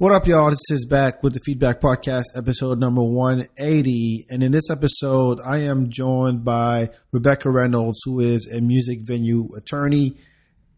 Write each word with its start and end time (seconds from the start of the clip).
What 0.00 0.12
up, 0.12 0.26
y'all? 0.26 0.48
This 0.48 0.62
is 0.70 0.86
Bak 0.86 1.22
with 1.22 1.34
the 1.34 1.40
FeedBak 1.40 1.80
Podcast, 1.80 2.24
episode 2.34 2.78
number 2.78 3.02
180. 3.02 4.28
And 4.30 4.42
in 4.42 4.50
this 4.50 4.70
episode, 4.70 5.40
I 5.44 5.58
am 5.58 5.90
joined 5.90 6.42
by 6.42 6.88
Rebecca 7.12 7.50
Reynolds, 7.50 7.98
who 8.06 8.18
is 8.20 8.48
a 8.50 8.62
music 8.62 9.00
venue 9.02 9.50
attorney, 9.54 10.16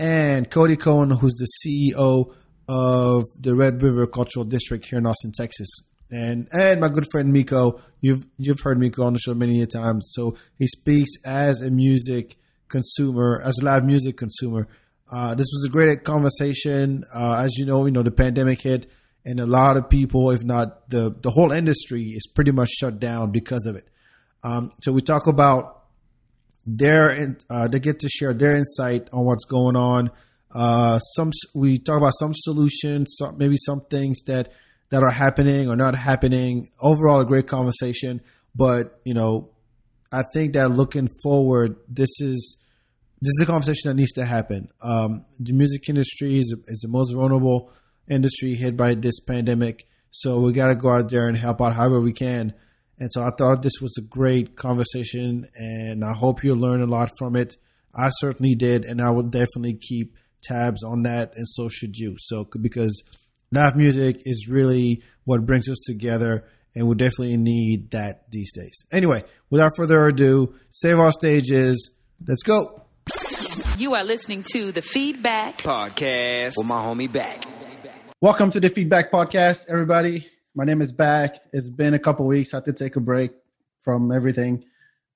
and 0.00 0.50
Cody 0.50 0.76
Cowan, 0.76 1.10
who's 1.10 1.34
the 1.34 1.46
CEO 1.64 2.34
of 2.68 3.26
the 3.38 3.54
Red 3.54 3.80
River 3.80 4.08
Cultural 4.08 4.44
District 4.44 4.84
here 4.84 4.98
in 4.98 5.06
Austin, 5.06 5.30
Texas. 5.30 5.68
And 6.10 6.48
and 6.52 6.80
my 6.80 6.88
good 6.88 7.06
friend 7.12 7.32
Micco, 7.32 7.80
you've 8.00 8.26
you've 8.38 8.62
heard 8.62 8.80
Micco 8.80 9.04
on 9.04 9.12
the 9.12 9.20
show 9.20 9.34
many 9.34 9.64
times. 9.66 10.10
So 10.14 10.36
he 10.58 10.66
speaks 10.66 11.12
as 11.24 11.60
a 11.60 11.70
music 11.70 12.38
consumer, 12.66 13.40
as 13.44 13.56
a 13.60 13.64
live 13.64 13.84
music 13.84 14.16
consumer. 14.16 14.66
Uh, 15.08 15.36
this 15.36 15.46
was 15.52 15.66
a 15.68 15.70
great 15.70 16.02
conversation. 16.02 17.04
Uh, 17.14 17.42
as 17.44 17.56
you 17.56 17.64
know, 17.66 17.86
you 17.86 17.92
know 17.92 18.02
the 18.02 18.10
pandemic 18.10 18.62
hit 18.62 18.90
and 19.24 19.38
a 19.38 19.46
lot 19.46 19.76
of 19.76 19.88
people, 19.88 20.30
if 20.30 20.44
not 20.44 20.88
the 20.90 21.14
the 21.20 21.30
whole 21.30 21.52
industry, 21.52 22.04
is 22.04 22.26
pretty 22.34 22.52
much 22.52 22.70
shut 22.70 22.98
down 22.98 23.30
because 23.30 23.64
of 23.66 23.76
it. 23.76 23.88
Um, 24.42 24.72
so 24.82 24.92
we 24.92 25.00
talk 25.00 25.26
about 25.26 25.84
their 26.66 27.36
uh, 27.48 27.68
they 27.68 27.80
get 27.80 28.00
to 28.00 28.08
share 28.08 28.34
their 28.34 28.56
insight 28.56 29.08
on 29.12 29.24
what's 29.24 29.44
going 29.44 29.76
on. 29.76 30.10
Uh, 30.54 30.98
some 30.98 31.30
we 31.54 31.78
talk 31.78 31.96
about 31.96 32.12
some 32.18 32.32
solutions, 32.34 33.14
some, 33.18 33.38
maybe 33.38 33.56
some 33.56 33.80
things 33.82 34.22
that 34.26 34.52
that 34.90 35.02
are 35.02 35.10
happening 35.10 35.68
or 35.68 35.76
not 35.76 35.94
happening. 35.94 36.68
Overall, 36.80 37.20
a 37.20 37.24
great 37.24 37.46
conversation. 37.46 38.20
But 38.54 39.00
you 39.04 39.14
know, 39.14 39.50
I 40.12 40.22
think 40.34 40.52
that 40.54 40.68
looking 40.68 41.08
forward, 41.22 41.76
this 41.88 42.10
is 42.20 42.56
this 43.20 43.30
is 43.38 43.40
a 43.42 43.46
conversation 43.46 43.88
that 43.88 43.94
needs 43.94 44.12
to 44.12 44.24
happen. 44.24 44.68
Um, 44.82 45.24
the 45.38 45.52
music 45.52 45.88
industry 45.88 46.38
is, 46.38 46.54
is 46.66 46.80
the 46.80 46.88
most 46.88 47.14
vulnerable 47.14 47.70
industry 48.12 48.54
hit 48.54 48.76
by 48.76 48.94
this 48.94 49.18
pandemic. 49.20 49.88
So 50.10 50.40
we 50.40 50.52
got 50.52 50.68
to 50.68 50.74
go 50.74 50.90
out 50.90 51.10
there 51.10 51.28
and 51.28 51.36
help 51.36 51.60
out 51.62 51.74
however 51.74 52.00
we 52.00 52.12
can. 52.12 52.54
And 52.98 53.10
so 53.12 53.22
I 53.22 53.30
thought 53.30 53.62
this 53.62 53.80
was 53.80 53.96
a 53.98 54.02
great 54.02 54.54
conversation, 54.54 55.48
and 55.56 56.04
I 56.04 56.12
hope 56.12 56.44
you 56.44 56.54
learn 56.54 56.82
a 56.82 56.86
lot 56.86 57.10
from 57.18 57.34
it. 57.34 57.56
I 57.94 58.10
certainly 58.10 58.54
did, 58.54 58.84
and 58.84 59.00
I 59.00 59.10
will 59.10 59.24
definitely 59.24 59.74
keep 59.74 60.16
tabs 60.42 60.84
on 60.84 61.02
that, 61.02 61.32
and 61.34 61.48
so 61.48 61.68
should 61.68 61.96
you. 61.96 62.14
So 62.18 62.44
because 62.60 63.02
live 63.50 63.76
music 63.76 64.22
is 64.24 64.46
really 64.48 65.02
what 65.24 65.46
brings 65.46 65.68
us 65.68 65.78
together, 65.86 66.44
and 66.74 66.86
we 66.86 66.94
definitely 66.94 67.36
need 67.36 67.90
that 67.90 68.30
these 68.30 68.52
days. 68.52 68.86
Anyway, 68.92 69.24
without 69.50 69.72
further 69.76 70.06
ado, 70.06 70.54
save 70.70 70.98
our 70.98 71.12
stages. 71.12 71.90
Let's 72.26 72.42
go. 72.42 72.84
You 73.78 73.94
are 73.94 74.04
listening 74.04 74.44
to 74.52 74.72
the 74.72 74.82
FeedBak 74.82 75.58
Podcast 75.58 76.54
with 76.56 76.66
my 76.66 76.76
homie 76.76 77.10
Bak. 77.10 77.51
Welcome 78.22 78.52
to 78.52 78.60
the 78.60 78.70
FeedBak 78.70 79.10
Podcast, 79.10 79.68
everybody. 79.68 80.28
My 80.54 80.62
name 80.62 80.80
is 80.80 80.92
Bak. 80.92 81.40
It's 81.52 81.68
been 81.68 81.94
a 81.94 81.98
couple 81.98 82.24
weeks. 82.24 82.54
I 82.54 82.58
had 82.58 82.64
to 82.66 82.72
take 82.72 82.94
a 82.94 83.00
break 83.00 83.32
from 83.80 84.12
everything. 84.12 84.64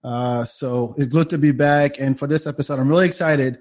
Uh, 0.02 0.44
so 0.44 0.92
it's 0.98 1.06
good 1.06 1.30
to 1.30 1.38
be 1.38 1.52
back. 1.52 2.00
And 2.00 2.18
for 2.18 2.26
this 2.26 2.48
episode, 2.48 2.80
I'm 2.80 2.88
really 2.88 3.06
excited. 3.06 3.58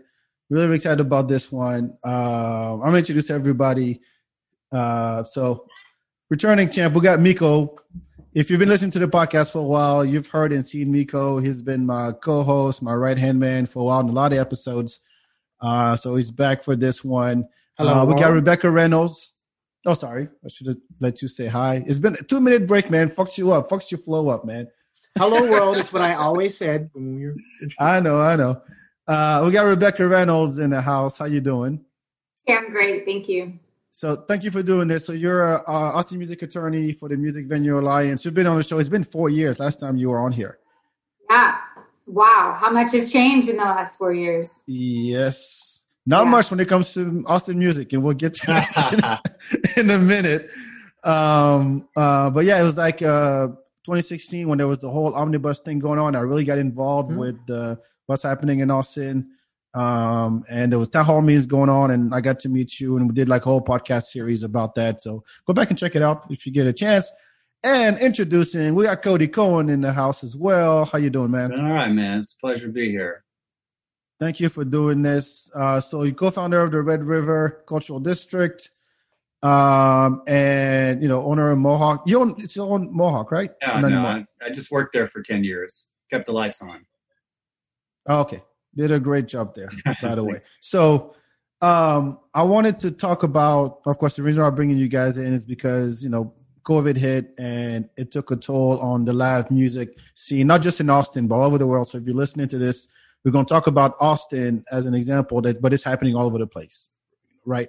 Really, 0.49 0.65
really 0.65 0.77
excited 0.77 0.99
about 0.99 1.27
this 1.27 1.51
one. 1.51 1.95
Uh, 2.03 2.73
I'm 2.73 2.79
going 2.79 2.93
to 2.93 2.97
introduce 2.97 3.29
everybody. 3.29 4.01
Uh, 4.71 5.25
so, 5.25 5.67
returning 6.31 6.71
champ, 6.71 6.95
we 6.95 7.01
got 7.01 7.19
Micco. 7.19 7.77
If 8.33 8.49
you've 8.49 8.57
been 8.57 8.69
listening 8.69 8.89
to 8.91 8.99
the 8.99 9.07
podcast 9.07 9.51
for 9.51 9.59
a 9.59 9.63
while, 9.63 10.03
you've 10.03 10.29
heard 10.29 10.53
and 10.53 10.65
seen 10.65 10.91
Micco. 10.91 11.37
He's 11.37 11.61
been 11.61 11.85
my 11.85 12.13
co 12.13 12.41
host, 12.41 12.81
my 12.81 12.95
right 12.95 13.19
hand 13.19 13.39
man 13.39 13.67
for 13.67 13.81
a 13.81 13.85
while 13.85 13.99
in 13.99 14.09
a 14.09 14.11
lot 14.11 14.33
of 14.33 14.39
episodes. 14.39 15.01
Uh, 15.61 15.95
so 15.95 16.15
he's 16.15 16.31
back 16.31 16.63
for 16.63 16.75
this 16.75 17.03
one. 17.03 17.47
Hello, 17.77 18.01
uh, 18.01 18.05
we 18.05 18.19
got 18.19 18.33
Rebecca 18.33 18.71
Reynolds. 18.71 19.33
Oh, 19.85 19.93
sorry. 19.93 20.27
I 20.43 20.49
should 20.49 20.67
have 20.67 20.77
let 20.99 21.21
you 21.21 21.27
say 21.27 21.47
hi. 21.47 21.83
It's 21.85 21.99
been 21.99 22.15
a 22.15 22.23
two 22.23 22.39
minute 22.39 22.65
break, 22.65 22.89
man. 22.89 23.09
Fucks 23.09 23.37
you 23.37 23.51
up. 23.51 23.69
Fucks 23.69 23.91
your 23.91 23.99
flow 23.99 24.29
up, 24.29 24.45
man. 24.45 24.67
Hello, 25.17 25.49
world. 25.49 25.77
it's 25.77 25.93
what 25.93 26.01
I 26.01 26.15
always 26.15 26.57
said. 26.57 26.89
I 27.79 27.99
know. 27.99 28.19
I 28.19 28.35
know. 28.35 28.61
Uh, 29.07 29.43
we 29.45 29.51
got 29.51 29.63
Rebecca 29.63 30.07
Reynolds 30.07 30.57
in 30.57 30.71
the 30.71 30.81
house. 30.81 31.17
How 31.17 31.25
you 31.25 31.39
doing? 31.39 31.85
Yeah, 32.47 32.57
I'm 32.57 32.71
great. 32.71 33.05
Thank 33.05 33.29
you. 33.29 33.59
So 33.91 34.15
thank 34.15 34.43
you 34.43 34.51
for 34.51 34.61
doing 34.61 34.87
this. 34.87 35.05
So 35.05 35.13
you're 35.13 35.53
a 35.53 35.55
uh, 35.55 35.91
Austin 35.93 36.17
music 36.17 36.41
attorney 36.41 36.91
for 36.91 37.07
the 37.07 37.15
Music 37.15 37.45
Venue 37.45 37.79
Alliance. 37.79 38.25
You've 38.25 38.33
been 38.33 38.47
on 38.47 38.57
the 38.57 38.63
show. 38.63 38.77
It's 38.79 38.89
been 38.89 39.05
four 39.05 39.29
years. 39.29 39.59
Last 39.59 39.79
time 39.79 39.95
you 39.95 40.09
were 40.09 40.19
on 40.19 40.31
here. 40.31 40.57
Yeah. 41.29 41.57
Wow. 42.07 42.57
How 42.59 42.71
much 42.71 42.91
has 42.91 43.11
changed 43.11 43.47
in 43.47 43.57
the 43.57 43.63
last 43.63 43.97
four 43.97 44.13
years? 44.13 44.63
Yes. 44.67 45.74
Not 46.05 46.25
yeah. 46.25 46.31
much 46.31 46.51
when 46.51 46.59
it 46.59 46.67
comes 46.67 46.93
to 46.93 47.23
Austin 47.27 47.57
music, 47.57 47.93
and 47.93 48.03
we'll 48.03 48.13
get 48.13 48.35
to 48.35 48.47
that 48.47 49.21
in, 49.77 49.89
a 49.89 49.97
minute. 49.97 50.49
Um, 51.03 51.87
uh, 51.95 52.29
but 52.29 52.45
yeah, 52.45 52.59
it 52.59 52.63
was 52.63 52.77
like 52.77 53.01
uh, 53.01 53.47
2016 53.47 54.47
when 54.47 54.57
there 54.59 54.67
was 54.67 54.79
the 54.79 54.89
whole 54.89 55.15
omnibus 55.15 55.59
thing 55.59 55.79
going 55.79 55.99
on. 55.99 56.15
I 56.15 56.19
really 56.19 56.43
got 56.43 56.59
involved 56.59 57.09
mm-hmm. 57.09 57.19
with 57.19 57.49
uh, 57.49 57.75
what's 58.05 58.23
happening 58.23 58.59
in 58.59 58.69
Austin. 58.69 59.29
Um, 59.73 60.45
and 60.49 60.71
there 60.71 60.79
was 60.79 60.87
town 60.87 61.05
hall 61.05 61.21
meetings 61.21 61.47
going 61.47 61.69
on, 61.69 61.91
and 61.91 62.13
I 62.15 62.21
got 62.21 62.39
to 62.41 62.49
meet 62.49 62.79
you, 62.79 62.95
and 62.95 63.09
we 63.09 63.13
did 63.13 63.27
like 63.27 63.41
a 63.41 63.49
whole 63.49 63.61
podcast 63.61 64.03
series 64.03 64.41
about 64.41 64.75
that. 64.75 65.01
So 65.01 65.23
go 65.45 65.53
back 65.53 65.69
and 65.69 65.77
check 65.77 65.95
it 65.95 66.01
out 66.01 66.27
if 66.29 66.45
you 66.45 66.51
get 66.51 66.65
a 66.65 66.71
chance. 66.71 67.11
And 67.61 67.99
introducing, 67.99 68.73
we 68.75 68.85
got 68.85 69.01
Cody 69.01 69.27
Cowan 69.27 69.69
in 69.69 69.81
the 69.81 69.91
house 69.91 70.23
as 70.23 70.37
well. 70.37 70.85
How 70.85 70.99
you 70.99 71.09
doing, 71.09 71.31
man? 71.31 71.51
All 71.51 71.73
right, 71.73 71.91
man. 71.91 72.21
It's 72.21 72.35
a 72.35 72.37
pleasure 72.37 72.67
to 72.67 72.71
be 72.71 72.89
here. 72.89 73.24
Thank 74.19 74.39
you 74.39 74.49
for 74.49 74.63
doing 74.63 75.01
this. 75.01 75.51
Uh, 75.53 75.81
so, 75.81 76.03
you 76.03 76.13
co-founder 76.13 76.61
of 76.61 76.71
the 76.71 76.81
Red 76.81 77.03
River 77.03 77.63
Cultural 77.67 77.99
District, 77.99 78.69
um, 79.43 80.23
and 80.25 81.01
you 81.01 81.09
know, 81.09 81.25
owner 81.25 81.51
of 81.51 81.57
Mohawk. 81.57 82.03
You 82.05 82.21
own 82.21 82.35
it's 82.37 82.55
your 82.55 82.71
own 82.71 82.95
Mohawk, 82.95 83.31
right? 83.31 83.51
Yeah, 83.61 83.81
no, 83.81 83.99
I, 83.99 84.25
I, 84.41 84.49
just 84.51 84.71
worked 84.71 84.93
there 84.93 85.07
for 85.07 85.21
ten 85.21 85.43
years. 85.43 85.87
Kept 86.09 86.27
the 86.27 86.31
lights 86.31 86.61
on. 86.61 86.85
Oh, 88.07 88.21
okay, 88.21 88.41
did 88.75 88.91
a 88.91 88.99
great 88.99 89.27
job 89.27 89.53
there, 89.53 89.69
by 90.01 90.15
the 90.15 90.23
way. 90.23 90.41
So, 90.61 91.13
um, 91.61 92.19
I 92.33 92.43
wanted 92.43 92.79
to 92.81 92.91
talk 92.91 93.23
about, 93.23 93.81
of 93.85 93.97
course, 93.97 94.15
the 94.15 94.23
reason 94.23 94.43
I'm 94.43 94.55
bringing 94.55 94.77
you 94.77 94.87
guys 94.87 95.17
in 95.17 95.33
is 95.33 95.45
because 95.45 96.01
you 96.01 96.09
know 96.09 96.33
COVID 96.63 96.95
hit 96.95 97.33
and 97.37 97.89
it 97.97 98.11
took 98.11 98.31
a 98.31 98.35
toll 98.37 98.79
on 98.79 99.03
the 99.03 99.13
live 99.13 99.51
music 99.51 99.97
scene, 100.15 100.47
not 100.47 100.61
just 100.61 100.79
in 100.79 100.89
Austin, 100.89 101.27
but 101.27 101.35
all 101.35 101.43
over 101.43 101.57
the 101.57 101.67
world. 101.67 101.89
So 101.89 101.97
if 101.97 102.05
you're 102.05 102.15
listening 102.15 102.47
to 102.47 102.57
this 102.57 102.87
we're 103.25 103.31
going 103.31 103.45
to 103.45 103.53
talk 103.53 103.65
about 103.65 103.95
Austin 103.99 104.63
as 104.71 104.85
an 104.85 104.93
example, 104.93 105.41
that 105.41 105.61
but 105.61 105.73
it's 105.73 105.83
happening 105.83 106.15
all 106.15 106.27
over 106.27 106.37
the 106.37 106.47
place, 106.47 106.89
right? 107.43 107.67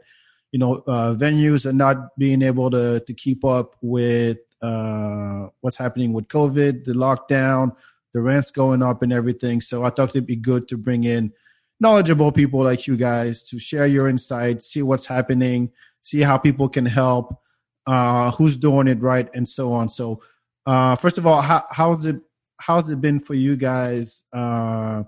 You 0.53 0.59
know, 0.59 0.85
uh, 0.87 1.15
venues 1.15 1.65
are 1.65 1.73
not 1.73 2.17
being 2.19 2.43
able 2.43 2.71
to 2.71 3.01
to 3.01 3.15
keep 3.15 3.45
up 3.45 3.75
with 3.81 4.39
uh, 4.61 5.49
what's 5.63 5.77
happening 5.77 6.13
with 6.13 6.29
COVID, 6.29 6.85
the 6.85 6.93
lockdown, 6.93 7.75
the 8.13 8.21
rents 8.21 8.51
going 8.51 8.83
up, 8.83 9.03
and 9.03 9.13
everything. 9.13 9.61
So 9.63 9.83
I 9.83 9.91
thought 9.91 10.11
it'd 10.11 10.27
be 10.27 10.37
good 10.37 10.69
to 10.69 10.77
bring 10.77 11.05
in 11.05 11.33
knowledgeable 11.81 12.33
people 12.33 12.63
like 12.63 12.87
you 12.87 12.97
guys 12.97 13.43
to 13.45 13.59
share 13.59 13.87
your 13.87 14.09
insights, 14.09 14.67
see 14.67 14.83
what's 14.83 15.07
happening, 15.07 15.71
see 16.03 16.21
how 16.21 16.39
people 16.39 16.69
can 16.69 16.87
help, 16.87 17.41
uh, 17.87 18.31
who's 18.33 18.57
doing 18.57 18.89
it 18.89 19.01
right, 19.01 19.29
and 19.35 19.49
so 19.49 19.73
on. 19.73 19.89
So, 19.89 20.23
uh, 20.67 20.97
first 20.97 21.19
of 21.19 21.27
all, 21.27 21.41
how, 21.41 21.65
how's 21.71 22.05
it 22.05 22.21
how's 22.59 22.91
it 22.91 23.01
been 23.01 23.21
for 23.21 23.35
you 23.35 23.57
guys? 23.57 24.25
Uh, 24.33 25.05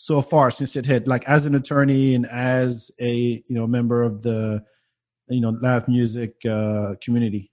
so 0.00 0.22
far 0.22 0.48
since 0.48 0.76
it 0.76 0.86
hit 0.86 1.08
like 1.08 1.28
as 1.28 1.44
an 1.44 1.56
attorney 1.56 2.14
and 2.14 2.24
as 2.26 2.92
a 3.00 3.42
you 3.48 3.56
know 3.56 3.66
member 3.66 4.00
of 4.00 4.22
the 4.22 4.64
you 5.28 5.40
know 5.40 5.50
live 5.60 5.88
music 5.88 6.36
uh, 6.48 6.94
community 7.02 7.50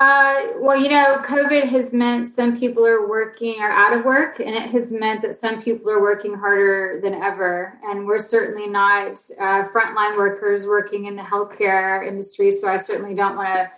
uh, 0.00 0.48
well, 0.56 0.76
you 0.78 0.88
know, 0.88 1.18
COVID 1.24 1.62
has 1.64 1.94
meant 1.94 2.26
some 2.26 2.58
people 2.58 2.84
are 2.84 3.08
working 3.08 3.60
are 3.60 3.70
out 3.70 3.96
of 3.96 4.04
work, 4.04 4.40
and 4.40 4.50
it 4.50 4.68
has 4.70 4.92
meant 4.92 5.22
that 5.22 5.36
some 5.36 5.62
people 5.62 5.88
are 5.88 6.02
working 6.02 6.34
harder 6.34 7.00
than 7.00 7.14
ever. 7.14 7.78
And 7.84 8.04
we're 8.04 8.18
certainly 8.18 8.66
not 8.66 9.12
uh, 9.40 9.68
frontline 9.68 10.16
workers 10.16 10.66
working 10.66 11.04
in 11.04 11.14
the 11.14 11.22
healthcare 11.22 12.06
industry, 12.06 12.50
so 12.50 12.68
I 12.68 12.76
certainly 12.76 13.14
don't 13.14 13.36
want 13.36 13.54
to 13.54 13.70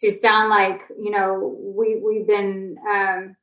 to 0.00 0.10
sound 0.10 0.48
like 0.48 0.82
you 0.98 1.10
know 1.10 1.54
we 1.60 2.00
we've 2.02 2.26
been 2.26 2.76
um, 2.90 3.36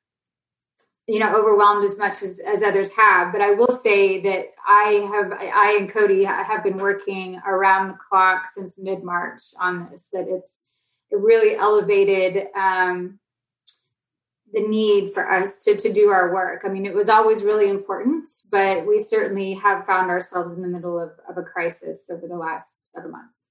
you 1.09 1.17
know 1.17 1.35
overwhelmed 1.35 1.83
as 1.83 1.97
much 1.97 2.21
as, 2.21 2.39
as 2.39 2.61
others 2.61 2.91
have. 2.91 3.31
But 3.31 3.41
i 3.41 3.51
will 3.51 3.71
say 3.71 4.21
that 4.21 4.45
i 4.67 5.07
have 5.11 5.31
i 5.33 5.77
and 5.79 5.89
cody 5.89 6.23
have 6.23 6.63
been 6.63 6.77
working 6.77 7.41
around 7.47 7.89
the 7.89 7.97
clock 8.09 8.45
since 8.47 8.77
mid-march 8.77 9.41
on 9.59 9.89
this 9.89 10.09
that 10.13 10.27
it's 10.27 10.61
it 11.11 11.17
really 11.17 11.55
elevated 11.55 12.47
um, 12.55 13.19
the 14.53 14.61
need 14.61 15.11
for 15.11 15.31
us 15.31 15.63
to, 15.63 15.75
to 15.75 15.91
do 15.91 16.09
our 16.09 16.31
work. 16.31 16.61
I 16.63 16.69
mean 16.69 16.85
it 16.85 16.93
was 16.93 17.09
always 17.09 17.43
really 17.43 17.69
important 17.69 18.29
but 18.51 18.85
we 18.85 18.99
certainly 18.99 19.53
have 19.55 19.87
found 19.87 20.11
ourselves 20.11 20.53
in 20.53 20.61
the 20.61 20.67
middle 20.67 20.99
of, 20.99 21.11
of 21.27 21.37
a 21.37 21.43
crisis 21.43 22.09
over 22.11 22.27
the 22.27 22.37
last 22.37 22.81
seven 22.85 23.11
months. 23.11 23.45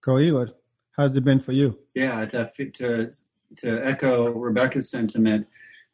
Cody 0.00 0.30
what 0.30 0.60
how's 0.92 1.16
it 1.16 1.24
been 1.24 1.40
for 1.40 1.52
you? 1.52 1.76
Yeah 1.94 2.24
that 2.26 2.54
to 2.74 3.12
to 3.58 3.86
echo 3.86 4.30
Rebecca's 4.30 4.90
sentiment, 4.90 5.46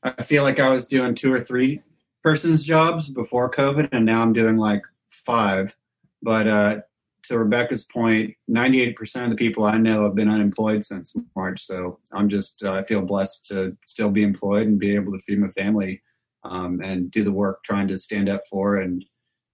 I 0.03 0.23
feel 0.23 0.43
like 0.43 0.61
I 0.61 0.71
was 0.71 0.87
doing 0.87 1.15
two 1.15 1.33
or 1.33 1.41
three 1.41 1.83
persons 2.23 2.65
jobs 2.65 3.09
before 3.09 3.51
COVID, 3.51 3.89
and 3.93 4.05
now 4.07 4.23
I'm 4.23 4.33
doing 4.33 4.57
like 4.57 4.83
five. 5.11 5.77
But 6.23 6.49
uh, 6.49 6.81
to 7.25 7.39
Rebecca's 7.39 7.85
point, 7.85 8.35
98% 8.51 9.25
of 9.25 9.31
the 9.31 9.37
people 9.37 9.65
I 9.65 9.79
know 9.79 10.05
have 10.05 10.15
been 10.15 10.29
unemployed 10.29 10.85
since 10.85 11.15
March. 11.37 11.65
So 11.65 11.99
I'm 12.13 12.29
just, 12.29 12.63
uh, 12.63 12.73
I 12.73 12.85
feel 12.85 13.03
blessed 13.03 13.47
to 13.49 13.77
still 13.87 14.11
be 14.11 14.23
employed 14.23 14.67
and 14.67 14.79
be 14.79 14.95
able 14.95 15.13
to 15.13 15.21
feed 15.21 15.39
my 15.39 15.51
family 15.51 16.03
um, 16.45 16.81
and 16.83 17.11
do 17.11 17.23
the 17.23 17.33
work 17.33 17.63
trying 17.65 17.89
to 17.89 17.99
stand 17.99 18.29
up 18.29 18.43
for 18.49 18.77
and, 18.77 19.05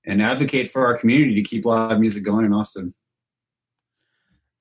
and 0.07 0.23
advocate 0.23 0.71
for 0.71 0.87
our 0.87 0.97
community 0.97 1.35
to 1.35 1.43
keep 1.43 1.65
live 1.65 2.01
music 2.01 2.25
going 2.25 2.45
in 2.45 2.53
Austin. 2.53 2.95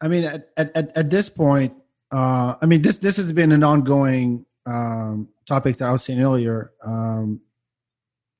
I 0.02 0.08
mean, 0.08 0.24
at, 0.26 0.50
at, 0.58 0.76
at 0.76 1.10
this 1.10 1.30
point, 1.30 1.74
uh, 2.16 2.56
I 2.62 2.66
mean, 2.66 2.82
this, 2.82 3.00
this 3.00 3.18
has 3.18 3.34
been 3.34 3.52
an 3.52 3.64
ongoing 3.64 4.46
um, 4.66 5.28
topic 5.46 5.76
that 5.78 5.90
I 5.90 5.92
was 5.92 6.04
saying 6.04 6.22
earlier, 6.22 6.72
um, 6.82 7.42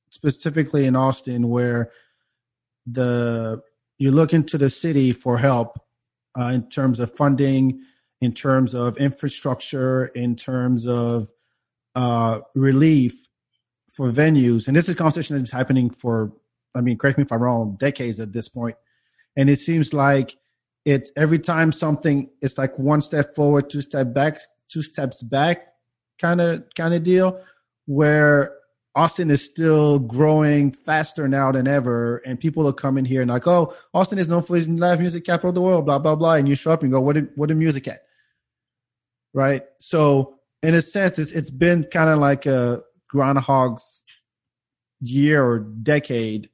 specifically 0.10 0.86
in 0.86 0.96
Austin, 0.96 1.50
where 1.50 1.92
the 2.88 3.62
you 3.98 4.12
look 4.12 4.34
into 4.34 4.58
the 4.58 4.70
city 4.70 5.12
for 5.12 5.40
help 5.40 5.78
uh, 6.40 6.52
in 6.56 6.70
terms 6.70 7.02
of 7.02 7.12
funding, 7.16 7.82
in 8.22 8.34
terms 8.34 8.74
of 8.74 8.98
infrastructure, 8.98 10.06
in 10.06 10.38
terms 10.38 10.88
of 10.88 11.32
uh, 11.96 12.40
relief 12.56 13.28
for 13.94 14.10
venues. 14.12 14.68
And 14.68 14.76
this 14.76 14.86
is 14.86 14.96
a 14.96 14.98
conversation 14.98 15.38
that's 15.38 15.52
happening 15.52 15.90
for, 15.90 16.32
I 16.76 16.82
mean, 16.82 16.98
correct 16.98 17.18
me 17.18 17.24
if 17.24 17.32
I'm 17.32 17.42
wrong, 17.42 17.76
decades 17.78 18.20
at 18.20 18.34
this 18.34 18.48
point. 18.50 18.78
And 19.36 19.50
it 19.50 19.60
seems 19.60 19.94
like 19.94 20.38
it's 20.86 21.12
every 21.18 21.40
time 21.40 21.72
something, 21.72 22.30
it's 22.42 22.58
like 22.58 22.78
one 22.78 23.02
step 23.02 23.34
forward, 23.36 23.70
two 23.70 23.82
step 23.82 24.14
back, 24.14 24.40
two 24.70 24.82
steps 24.82 25.22
back 25.24 25.68
kind 26.20 26.40
of 26.40 26.64
kind 26.76 26.94
of 26.94 27.04
deal 27.04 27.42
where 27.86 28.56
Austin 28.96 29.30
is 29.30 29.44
still 29.44 30.00
growing 30.00 30.72
faster 30.72 31.28
now 31.28 31.52
than 31.52 31.68
ever, 31.68 32.18
and 32.26 32.40
people 32.40 32.66
are 32.68 32.74
coming 32.74 33.04
here 33.04 33.22
and 33.22 33.30
like, 33.30 33.46
oh, 33.46 33.74
Austin 33.94 34.18
is 34.18 34.30
known 34.30 34.42
for 34.42 34.56
its 34.56 34.68
live 34.68 35.02
music 35.02 35.26
capital 35.26 35.50
of 35.50 35.56
the 35.56 35.62
world, 35.62 35.86
blah 35.86 36.00
blah 36.00 36.16
blah, 36.16 36.36
and 36.36 36.48
you 36.48 36.56
show 36.56 36.72
up 36.72 36.84
and 36.84 36.92
go, 36.92 37.02
what 37.02 37.14
did 37.14 37.30
what 37.36 37.50
the 37.50 37.56
music 37.56 37.88
at? 37.88 38.02
Right. 39.34 39.64
So 39.80 40.40
in 40.64 40.74
a 40.76 40.82
sense, 40.82 41.20
it's 41.20 41.32
it's 41.32 41.52
been 41.52 41.84
kind 41.86 42.10
of 42.10 42.20
like 42.20 42.46
a 42.46 42.84
groundhog's 43.10 44.04
year 45.02 45.46
or 45.46 45.60
decade. 45.60 46.50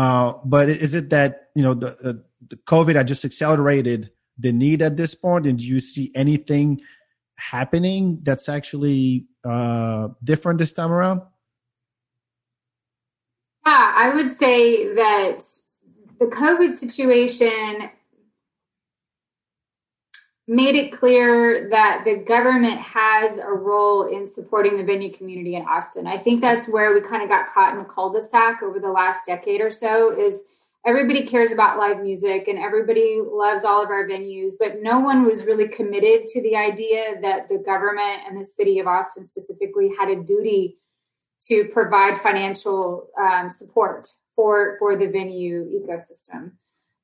Uh, 0.00 0.38
but 0.46 0.70
is 0.70 0.94
it 0.94 1.10
that 1.10 1.50
you 1.54 1.62
know 1.62 1.74
the, 1.74 2.24
the 2.48 2.56
COVID 2.56 2.94
had 2.94 3.06
just 3.06 3.22
accelerated 3.22 4.10
the 4.38 4.50
need 4.50 4.80
at 4.80 4.96
this 4.96 5.14
point, 5.14 5.44
and 5.44 5.58
do 5.58 5.64
you 5.64 5.78
see 5.78 6.10
anything 6.14 6.80
happening 7.36 8.18
that's 8.22 8.48
actually 8.48 9.26
uh, 9.44 10.08
different 10.24 10.58
this 10.58 10.72
time 10.72 10.90
around? 10.90 11.20
Yeah, 13.66 13.92
I 13.94 14.14
would 14.14 14.30
say 14.30 14.94
that 14.94 15.40
the 16.18 16.26
COVID 16.28 16.78
situation 16.78 17.90
made 20.50 20.74
it 20.74 20.90
clear 20.90 21.68
that 21.70 22.02
the 22.04 22.16
government 22.16 22.80
has 22.80 23.38
a 23.38 23.52
role 23.52 24.08
in 24.08 24.26
supporting 24.26 24.76
the 24.76 24.82
venue 24.82 25.12
community 25.12 25.54
in 25.54 25.62
Austin. 25.62 26.08
I 26.08 26.18
think 26.18 26.40
that's 26.40 26.68
where 26.68 26.92
we 26.92 27.00
kind 27.02 27.22
of 27.22 27.28
got 27.28 27.46
caught 27.46 27.72
in 27.72 27.80
a 27.80 27.84
cul-de-sac 27.84 28.60
over 28.60 28.80
the 28.80 28.90
last 28.90 29.24
decade 29.24 29.60
or 29.60 29.70
so 29.70 30.10
is 30.10 30.42
everybody 30.84 31.24
cares 31.24 31.52
about 31.52 31.78
live 31.78 32.02
music 32.02 32.48
and 32.48 32.58
everybody 32.58 33.20
loves 33.24 33.64
all 33.64 33.80
of 33.80 33.90
our 33.90 34.08
venues, 34.08 34.54
but 34.58 34.82
no 34.82 34.98
one 34.98 35.24
was 35.24 35.46
really 35.46 35.68
committed 35.68 36.26
to 36.26 36.42
the 36.42 36.56
idea 36.56 37.20
that 37.22 37.48
the 37.48 37.58
government 37.58 38.22
and 38.26 38.40
the 38.40 38.44
city 38.44 38.80
of 38.80 38.88
Austin 38.88 39.24
specifically 39.24 39.92
had 39.96 40.08
a 40.08 40.20
duty 40.20 40.78
to 41.42 41.66
provide 41.72 42.18
financial 42.18 43.08
um, 43.16 43.50
support 43.50 44.10
for 44.34 44.74
for 44.80 44.96
the 44.96 45.06
venue 45.06 45.64
ecosystem. 45.80 46.54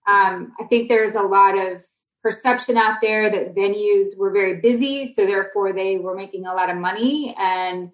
Um, 0.08 0.52
I 0.58 0.64
think 0.68 0.88
there's 0.88 1.14
a 1.14 1.22
lot 1.22 1.56
of 1.56 1.84
perception 2.26 2.76
out 2.76 2.98
there 3.00 3.30
that 3.30 3.54
venues 3.54 4.18
were 4.18 4.32
very 4.32 4.54
busy, 4.60 5.14
so 5.14 5.24
therefore 5.24 5.72
they 5.72 5.96
were 5.96 6.16
making 6.16 6.44
a 6.44 6.52
lot 6.52 6.68
of 6.68 6.76
money. 6.76 7.32
And 7.38 7.92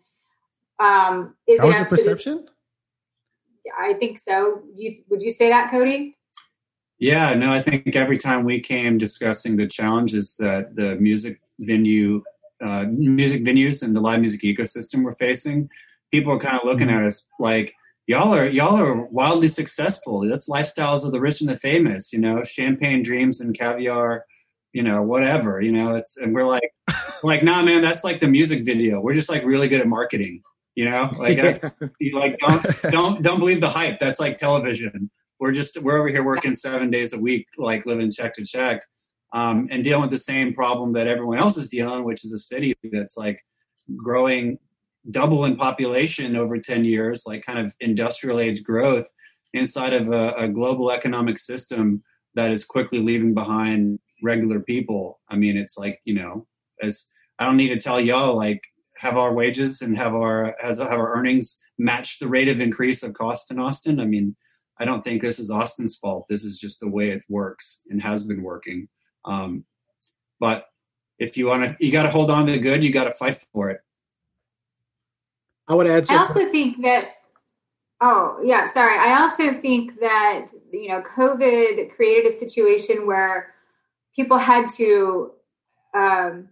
um, 0.79 1.37
is 1.47 1.61
that 1.61 1.67
was 1.67 1.77
the 1.77 1.85
perception? 1.85 2.47
This, 2.47 3.75
I 3.79 3.93
think 3.93 4.19
so. 4.19 4.63
You, 4.75 5.03
would 5.11 5.23
you 5.23 5.31
say 5.31 5.51
that, 5.51 5.71
Cody? 5.71 6.17
Yeah, 6.99 7.35
no, 7.35 7.53
I 7.53 7.61
think 7.61 7.95
every 7.95 8.17
time 8.17 8.47
we 8.47 8.59
came 8.59 8.97
discussing 8.97 9.55
the 9.59 9.67
challenges 9.67 10.35
that 10.39 10.77
the 10.77 10.97
music 10.97 11.43
venue, 11.59 12.23
uh, 12.65 12.87
music 12.89 13.45
venues 13.45 13.83
and 13.83 13.95
the 13.95 14.01
live 14.01 14.21
music 14.21 14.41
ecosystem 14.41 15.05
were 15.05 15.13
facing, 15.17 15.69
people 16.11 16.33
are 16.33 16.39
kind 16.39 16.57
of 16.57 16.65
looking 16.65 16.89
mm-hmm. 16.89 17.01
at 17.01 17.07
us 17.07 17.27
like 17.39 17.75
y'all 18.07 18.35
are 18.35 18.49
y'all 18.49 18.77
are 18.77 19.07
wildly 19.07 19.49
successful. 19.49 20.27
That's 20.29 20.49
lifestyles 20.49 21.05
of 21.05 21.13
the 21.13 21.21
rich 21.21 21.41
and 21.41 21.51
the 21.51 21.57
famous. 21.57 22.13
You 22.13 22.19
know, 22.19 22.43
champagne 22.43 23.03
dreams 23.03 23.41
and 23.41 23.57
caviar. 23.57 24.25
You 24.73 24.83
know, 24.83 25.03
whatever. 25.03 25.61
You 25.61 25.73
know, 25.73 25.95
it's 25.95 26.17
and 26.17 26.35
we're 26.35 26.47
like, 26.47 26.71
like, 27.23 27.43
nah, 27.43 27.63
man, 27.63 27.83
that's 27.83 28.05
like 28.05 28.21
the 28.21 28.29
music 28.29 28.65
video. 28.65 29.01
We're 29.01 29.15
just 29.15 29.29
like 29.29 29.45
really 29.45 29.69
good 29.69 29.81
at 29.81 29.89
marketing. 29.89 30.43
You 30.75 30.87
know, 30.87 31.11
like 31.19 31.37
that's 31.37 31.75
you 32.01 32.19
like 32.19 32.39
don't 32.39 32.83
don't 32.91 33.23
don't 33.23 33.39
believe 33.39 33.61
the 33.61 33.69
hype. 33.69 33.99
That's 33.99 34.21
like 34.21 34.39
television. 34.39 35.11
We're 35.39 35.53
just 35.53 35.81
we're 35.83 35.99
over 35.99 36.09
here 36.09 36.25
working 36.25 36.55
seven 36.55 36.91
days 36.91 37.13
a 37.13 37.19
week, 37.19 37.47
like 37.59 37.85
living 37.85 38.11
check 38.11 38.35
to 38.35 38.45
check, 38.45 38.83
um, 39.35 39.69
and 39.71 39.85
dealing 39.85 40.03
with 40.03 40.11
the 40.11 40.19
same 40.19 40.55
problem 40.55 40.93
that 40.95 41.09
everyone 41.09 41.39
else 41.39 41.59
is 41.59 41.69
dealing, 41.69 42.05
which 42.05 42.25
is 42.25 42.33
a 42.33 42.39
city 42.39 42.75
that's 42.91 43.17
like 43.19 43.45
growing 43.97 44.59
double 45.11 45.45
in 45.45 45.57
population 45.57 46.37
over 46.37 46.59
10 46.59 46.85
years, 46.85 47.25
like 47.27 47.45
kind 47.45 47.59
of 47.59 47.75
industrial 47.81 48.41
age 48.41 48.63
growth 48.63 49.09
inside 49.53 49.93
of 49.93 50.11
a, 50.11 50.33
a, 50.35 50.49
global 50.49 50.91
economic 50.91 51.39
system 51.39 52.03
that 52.35 52.51
is 52.51 52.65
quickly 52.65 53.01
leaving 53.01 53.35
behind 53.35 53.99
regular 54.23 54.61
people. 54.61 55.21
I 55.29 55.37
mean, 55.37 55.57
it's 55.57 55.77
like, 55.77 56.01
you 56.05 56.15
know, 56.15 56.47
as 56.81 57.07
I 57.39 57.47
don't 57.47 57.57
need 57.57 57.69
to 57.69 57.81
tell 57.81 58.01
y'all, 58.01 58.37
like, 58.37 58.63
have 58.97 59.17
our 59.17 59.35
wages 59.35 59.83
and 59.83 59.97
have 59.97 60.15
our 60.15 60.55
has 60.61 60.79
have 60.79 60.93
our 60.93 61.15
earnings 61.15 61.59
match 61.79 62.19
the 62.19 62.29
rate 62.29 62.49
of 62.49 62.61
increase 62.61 63.03
of 63.03 63.15
cost 63.15 63.51
in 63.51 63.59
Austin. 63.59 63.99
I 63.99 64.05
mean, 64.05 64.37
I 64.79 64.85
don't 64.85 65.03
think 65.03 65.21
this 65.21 65.39
is 65.39 65.51
Austin's 65.51 65.97
fault. 65.97 66.27
This 66.29 66.45
is 66.45 66.59
just 66.59 66.81
the 66.81 66.89
way 66.89 67.11
it 67.11 67.25
works 67.29 67.81
and 67.89 68.01
has 68.01 68.23
been 68.23 68.43
working. 68.43 68.89
Um, 69.25 69.65
but 70.39 70.67
if 71.19 71.37
you 71.37 71.47
want 71.47 71.65
to, 71.65 71.85
you 71.85 71.93
got 71.93 72.05
to 72.05 72.11
hold 72.11 72.31
on 72.31 72.47
to 72.47 72.53
the 72.53 72.59
good. 72.59 72.83
You 72.83 72.93
got 72.93 73.05
to 73.05 73.13
fight 73.13 73.45
for 73.53 73.71
it. 73.71 73.81
I 75.69 75.75
would 75.75 75.87
add. 75.87 76.07
I 76.11 76.17
also 76.19 76.51
think 76.51 76.83
that. 76.83 77.09
Oh 78.01 78.41
yeah, 78.43 78.73
sorry. 78.73 78.99
I 78.99 79.21
also 79.21 79.53
think 79.53 80.01
that 80.01 80.49
you 80.73 80.89
know 80.89 81.03
COVID 81.03 81.95
created 81.95 82.33
a 82.33 82.37
situation 82.37 83.07
where 83.07 83.55
people 84.15 84.39
had 84.39 84.67
to 84.77 85.33
um, 85.95 86.49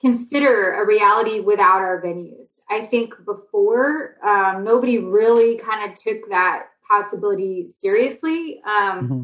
consider 0.00 0.82
a 0.82 0.86
reality 0.86 1.40
without 1.40 1.80
our 1.80 2.02
venues. 2.02 2.60
I 2.68 2.86
think 2.86 3.14
before 3.24 4.16
um, 4.24 4.64
nobody 4.64 4.98
really 4.98 5.58
kind 5.58 5.90
of 5.90 5.96
took 5.96 6.28
that 6.30 6.66
possibility 6.88 7.66
seriously. 7.66 8.60
Um, 8.64 9.02
mm-hmm. 9.02 9.22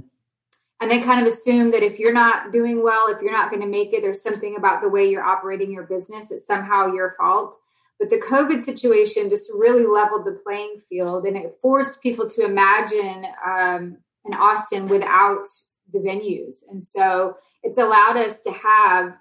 And 0.81 0.91
they 0.91 1.01
kind 1.01 1.21
of 1.21 1.27
assume 1.27 1.71
that 1.71 1.83
if 1.83 1.99
you're 1.99 2.13
not 2.13 2.53
doing 2.53 2.83
well, 2.83 3.07
if 3.09 3.23
you're 3.23 3.33
not 3.33 3.51
going 3.51 3.63
to 3.63 3.69
make 3.69 3.93
it, 3.93 4.03
there's 4.03 4.23
something 4.23 4.57
about 4.57 4.83
the 4.83 4.89
way 4.89 5.09
you're 5.09 5.23
operating 5.23 5.71
your 5.71 5.85
business. 5.85 6.31
It's 6.31 6.47
somehow 6.47 6.93
your 6.93 7.15
fault. 7.17 7.57
But 8.05 8.11
the 8.11 8.27
COVID 8.27 8.63
situation 8.63 9.31
just 9.31 9.51
really 9.57 9.87
leveled 9.87 10.27
the 10.27 10.39
playing 10.45 10.83
field 10.91 11.25
and 11.25 11.39
it 11.39 11.57
forced 11.63 12.03
people 12.03 12.29
to 12.29 12.45
imagine 12.45 13.25
um, 13.47 13.97
an 14.27 14.35
Austin 14.35 14.89
without 14.89 15.47
the 15.91 16.01
venues. 16.01 16.57
And 16.71 16.85
so 16.85 17.39
it's 17.63 17.79
allowed 17.79 18.19
us 18.19 18.43
to 18.43 18.53
have 18.53 19.15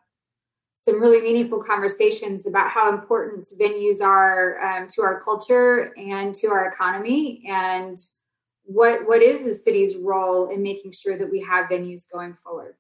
some 0.76 1.00
really 1.00 1.22
meaningful 1.22 1.64
conversations 1.64 2.46
about 2.46 2.72
how 2.72 2.92
important 2.92 3.46
venues 3.58 4.02
are 4.02 4.60
um, 4.60 4.90
to 4.90 5.02
our 5.02 5.24
culture 5.24 5.94
and 5.96 6.36
to 6.36 6.48
our 6.48 6.68
economy 6.68 7.42
and 7.48 7.98
what 8.66 9.08
what 9.08 9.22
is 9.22 9.44
the 9.44 9.54
city's 9.54 9.96
role 9.96 10.50
in 10.50 10.62
making 10.62 10.92
sure 10.92 11.18
that 11.18 11.32
we 11.32 11.40
have 11.40 11.70
venues 11.70 12.04
going 12.12 12.36
forward? 12.44 12.76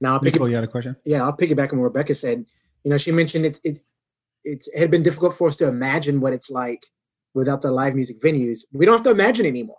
Now 0.00 0.14
I'll 0.14 0.18
pick 0.18 0.34
Nicole, 0.34 0.48
it, 0.48 0.50
you 0.50 0.56
had 0.56 0.64
a 0.64 0.66
question? 0.66 0.96
Yeah 1.04 1.22
i'll 1.22 1.36
piggyback 1.36 1.72
on 1.72 1.78
what 1.78 1.84
rebecca 1.84 2.16
said. 2.16 2.44
You 2.82 2.90
know 2.90 2.98
she 2.98 3.12
mentioned 3.12 3.46
it's 3.46 3.60
it's 3.62 3.78
it's 3.78 3.89
it 4.44 4.64
had 4.76 4.90
been 4.90 5.02
difficult 5.02 5.36
for 5.36 5.48
us 5.48 5.56
to 5.56 5.68
imagine 5.68 6.20
what 6.20 6.32
it's 6.32 6.50
like 6.50 6.84
without 7.34 7.62
the 7.62 7.70
live 7.70 7.94
music 7.94 8.20
venues. 8.20 8.60
We 8.72 8.86
don't 8.86 8.96
have 8.96 9.04
to 9.04 9.10
imagine 9.10 9.46
anymore. 9.46 9.76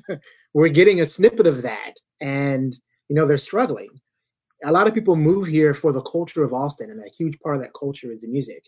We're 0.54 0.68
getting 0.68 1.00
a 1.00 1.06
snippet 1.06 1.46
of 1.46 1.62
that, 1.62 1.94
and 2.20 2.76
you 3.08 3.16
know 3.16 3.26
they're 3.26 3.38
struggling. 3.38 3.88
A 4.64 4.70
lot 4.70 4.86
of 4.86 4.94
people 4.94 5.16
move 5.16 5.46
here 5.46 5.74
for 5.74 5.92
the 5.92 6.02
culture 6.02 6.44
of 6.44 6.52
Austin, 6.52 6.90
and 6.90 7.00
a 7.00 7.10
huge 7.18 7.38
part 7.40 7.56
of 7.56 7.62
that 7.62 7.72
culture 7.78 8.12
is 8.12 8.20
the 8.20 8.28
music. 8.28 8.62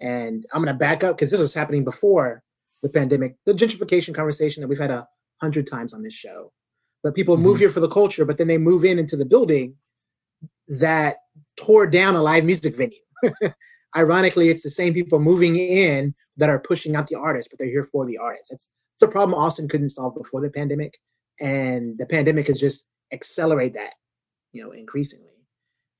And 0.00 0.44
I'm 0.52 0.62
going 0.62 0.74
to 0.74 0.78
back 0.78 1.04
up 1.04 1.16
because 1.16 1.30
this 1.30 1.40
was 1.40 1.54
happening 1.54 1.84
before 1.84 2.42
the 2.82 2.88
pandemic, 2.88 3.36
the 3.44 3.52
gentrification 3.52 4.14
conversation 4.14 4.60
that 4.60 4.68
we've 4.68 4.78
had 4.78 4.90
a 4.90 5.06
hundred 5.40 5.68
times 5.68 5.94
on 5.94 6.02
this 6.02 6.14
show. 6.14 6.52
But 7.02 7.14
people 7.14 7.36
mm-hmm. 7.36 7.44
move 7.44 7.58
here 7.58 7.70
for 7.70 7.80
the 7.80 7.88
culture, 7.88 8.24
but 8.24 8.38
then 8.38 8.48
they 8.48 8.58
move 8.58 8.84
in 8.84 8.98
into 8.98 9.16
the 9.16 9.24
building 9.24 9.76
that 10.68 11.16
tore 11.56 11.86
down 11.86 12.16
a 12.16 12.22
live 12.22 12.44
music 12.44 12.76
venue. 12.76 12.98
ironically, 13.96 14.48
it's 14.48 14.62
the 14.62 14.70
same 14.70 14.94
people 14.94 15.18
moving 15.18 15.56
in 15.56 16.14
that 16.36 16.50
are 16.50 16.58
pushing 16.58 16.96
out 16.96 17.08
the 17.08 17.18
artists, 17.18 17.48
but 17.50 17.58
they're 17.58 17.68
here 17.68 17.88
for 17.92 18.06
the 18.06 18.18
artists. 18.18 18.50
It's, 18.50 18.68
it's 18.96 19.08
a 19.08 19.12
problem 19.12 19.38
Austin 19.38 19.68
couldn't 19.68 19.90
solve 19.90 20.14
before 20.14 20.40
the 20.40 20.50
pandemic. 20.50 20.98
And 21.40 21.96
the 21.98 22.06
pandemic 22.06 22.48
has 22.48 22.60
just 22.60 22.84
accelerate 23.12 23.74
that, 23.74 23.94
you 24.52 24.62
know, 24.62 24.72
increasingly. 24.72 25.26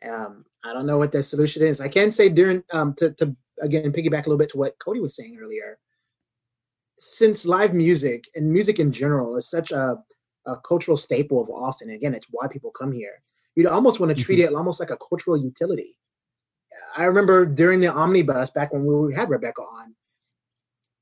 Um, 0.07 0.45
I 0.65 0.73
don't 0.73 0.87
know 0.87 0.99
what 0.99 1.13
the 1.13 1.23
solution 1.23 1.63
is. 1.63 1.81
I 1.81 1.89
can 1.89 2.11
say 2.11 2.29
during 2.29 2.63
um, 2.73 2.95
to 2.95 3.11
to 3.13 3.37
again 3.61 3.93
piggyback 3.93 4.27
a 4.27 4.29
little 4.29 4.39
bit 4.39 4.51
to 4.51 4.59
what 4.59 4.79
Cody 4.79 5.01
was 5.01 5.17
saying 5.17 5.39
earlier. 5.41 5.79
Since 6.99 7.47
live 7.47 7.73
music 7.75 8.25
and 8.35 8.53
music 8.53 8.79
in 8.79 8.93
general 8.93 9.37
is 9.37 9.49
such 9.49 9.73
a, 9.73 9.97
a 10.47 10.57
cultural 10.59 10.97
staple 10.97 11.41
of 11.41 11.49
Austin, 11.49 11.91
again, 11.91 12.15
it's 12.15 12.27
why 12.31 12.47
people 12.47 12.71
come 12.71 12.93
here. 12.93 13.23
You'd 13.57 13.67
almost 13.67 14.01
want 14.01 14.15
to 14.15 14.23
treat 14.23 14.39
mm-hmm. 14.39 14.55
it 14.55 14.57
almost 14.57 14.81
like 14.81 14.91
a 14.91 14.99
cultural 15.09 15.37
utility. 15.37 15.97
I 16.97 17.05
remember 17.05 17.45
during 17.47 17.81
the 17.81 17.93
omnibus 17.93 18.51
back 18.51 18.73
when 18.73 18.85
we 18.85 19.15
had 19.15 19.31
Rebecca 19.31 19.63
on, 19.63 19.95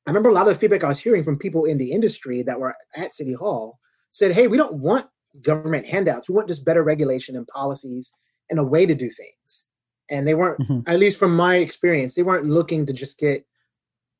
I 0.06 0.10
remember 0.10 0.30
a 0.30 0.32
lot 0.32 0.48
of 0.48 0.54
the 0.54 0.58
feedback 0.58 0.84
I 0.84 0.88
was 0.88 0.98
hearing 0.98 1.24
from 1.24 1.38
people 1.38 1.66
in 1.66 1.78
the 1.78 1.92
industry 1.92 2.42
that 2.42 2.58
were 2.58 2.74
at 2.96 3.14
City 3.14 3.34
Hall 3.34 3.78
said, 4.10 4.32
"Hey, 4.32 4.46
we 4.46 4.56
don't 4.56 4.74
want 4.74 5.06
government 5.42 5.86
handouts. 5.86 6.28
We 6.28 6.34
want 6.34 6.48
just 6.48 6.64
better 6.64 6.82
regulation 6.82 7.36
and 7.36 7.46
policies 7.46 8.12
and 8.50 8.58
a 8.58 8.64
way 8.64 8.86
to 8.86 8.94
do 8.94 9.10
things." 9.10 9.64
And 10.10 10.26
they 10.26 10.34
weren't, 10.34 10.60
mm-hmm. 10.60 10.88
at 10.88 10.98
least 10.98 11.18
from 11.18 11.36
my 11.36 11.56
experience, 11.56 12.14
they 12.14 12.22
weren't 12.22 12.46
looking 12.46 12.86
to 12.86 12.94
just 12.94 13.18
get 13.18 13.44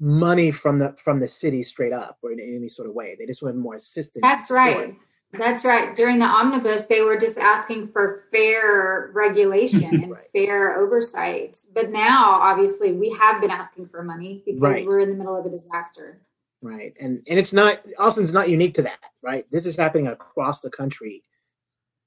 money 0.01 0.51
from 0.51 0.79
the 0.79 0.95
from 1.03 1.21
the 1.21 1.29
city 1.29 1.63
straight 1.63 1.93
up 1.93 2.19
or 2.23 2.33
in 2.33 2.41
any 2.41 2.69
sort 2.69 2.89
of 2.89 2.95
way. 2.95 3.17
They 3.19 3.27
just 3.27 3.43
wanted 3.43 3.57
more 3.57 3.75
assistance. 3.75 4.23
That's 4.23 4.51
right. 4.51 4.95
That's 5.33 5.65
right. 5.65 5.95
During 5.95 6.19
the 6.19 6.25
omnibus, 6.25 6.87
they 6.87 7.03
were 7.03 7.19
just 7.19 7.37
asking 7.37 7.89
for 7.89 8.25
fair 8.31 9.11
regulation 9.13 9.85
and 9.85 10.11
right. 10.13 10.25
fair 10.33 10.79
oversight. 10.79 11.59
But 11.75 11.91
now, 11.91 12.31
obviously, 12.31 12.93
we 12.93 13.11
have 13.11 13.41
been 13.41 13.51
asking 13.51 13.89
for 13.89 14.03
money 14.03 14.43
because 14.47 14.61
right. 14.61 14.87
we're 14.87 15.01
in 15.01 15.11
the 15.11 15.17
middle 15.17 15.37
of 15.37 15.45
a 15.45 15.51
disaster. 15.51 16.23
Right, 16.61 16.95
and 16.99 17.23
and 17.29 17.39
it's 17.39 17.53
not 17.53 17.83
Austin's 17.99 18.33
not 18.33 18.49
unique 18.49 18.75
to 18.75 18.83
that. 18.83 18.99
Right, 19.23 19.47
this 19.51 19.65
is 19.65 19.77
happening 19.77 20.09
across 20.09 20.61
the 20.61 20.71
country, 20.71 21.23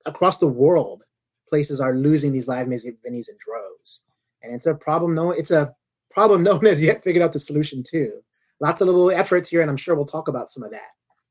across 0.05 0.37
the 0.37 0.47
world. 0.47 1.03
Places 1.47 1.79
are 1.79 1.95
losing 1.95 2.31
these 2.31 2.47
live 2.47 2.67
music 2.67 2.95
venues 3.01 3.29
in 3.29 3.35
droves, 3.39 4.01
and 4.41 4.53
it's 4.53 4.65
a 4.65 4.73
problem. 4.73 5.13
No, 5.13 5.31
it's 5.31 5.51
a 5.51 5.73
problem 6.09 6.43
no 6.43 6.55
one 6.55 6.65
has 6.65 6.81
yet 6.81 7.03
figured 7.03 7.23
out 7.23 7.33
the 7.33 7.39
solution 7.39 7.83
to. 7.91 8.21
Lots 8.59 8.81
of 8.81 8.87
little 8.87 9.09
efforts 9.09 9.47
here, 9.47 9.61
and 9.61 9.69
I'm 9.69 9.77
sure 9.77 9.95
we'll 9.95 10.05
talk 10.05 10.27
about 10.27 10.49
some 10.49 10.63
of 10.63 10.71
that. 10.71 10.89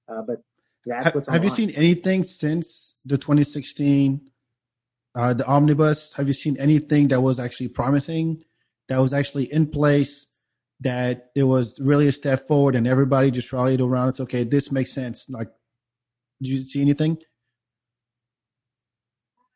Uh, 0.08 0.22
but 0.22 0.42
that's 0.86 1.14
what's. 1.14 1.28
Have 1.28 1.44
you 1.44 1.50
seen 1.50 1.70
anything 1.70 2.24
since 2.24 2.96
the 3.04 3.18
2016, 3.18 4.20
uh, 5.14 5.34
the 5.34 5.46
omnibus? 5.46 6.14
Have 6.14 6.26
you 6.26 6.32
seen 6.32 6.56
anything 6.58 7.08
that 7.08 7.20
was 7.20 7.38
actually 7.38 7.68
promising, 7.68 8.44
that 8.88 8.98
was 8.98 9.12
actually 9.12 9.52
in 9.52 9.66
place, 9.66 10.26
that 10.80 11.30
it 11.34 11.44
was 11.44 11.78
really 11.80 12.08
a 12.08 12.12
step 12.12 12.46
forward, 12.46 12.76
and 12.76 12.86
everybody 12.86 13.30
just 13.30 13.52
rallied 13.52 13.80
around? 13.80 14.08
It's 14.08 14.20
okay. 14.20 14.44
This 14.44 14.72
makes 14.72 14.92
sense. 14.92 15.28
Like, 15.28 15.48
did 16.40 16.48
you 16.50 16.58
see 16.58 16.80
anything? 16.80 17.18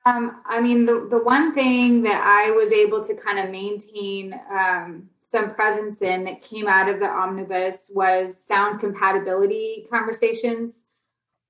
Um, 0.06 0.42
I 0.44 0.60
mean, 0.60 0.84
the 0.84 1.06
the 1.10 1.22
one 1.22 1.54
thing 1.54 2.02
that 2.02 2.22
I 2.22 2.50
was 2.50 2.72
able 2.72 3.02
to 3.04 3.14
kind 3.14 3.38
of 3.38 3.50
maintain 3.50 4.38
um, 4.50 5.08
some 5.26 5.54
presence 5.54 6.02
in 6.02 6.24
that 6.24 6.42
came 6.42 6.68
out 6.68 6.88
of 6.88 7.00
the 7.00 7.08
omnibus 7.08 7.90
was 7.94 8.36
sound 8.44 8.80
compatibility 8.80 9.86
conversations. 9.90 10.83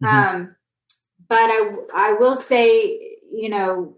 Mm-hmm. 0.05 0.37
Um, 0.37 0.57
but 1.29 1.51
I, 1.51 1.71
I 1.95 2.13
will 2.13 2.37
say, 2.37 3.19
you 3.33 3.49
know, 3.49 3.97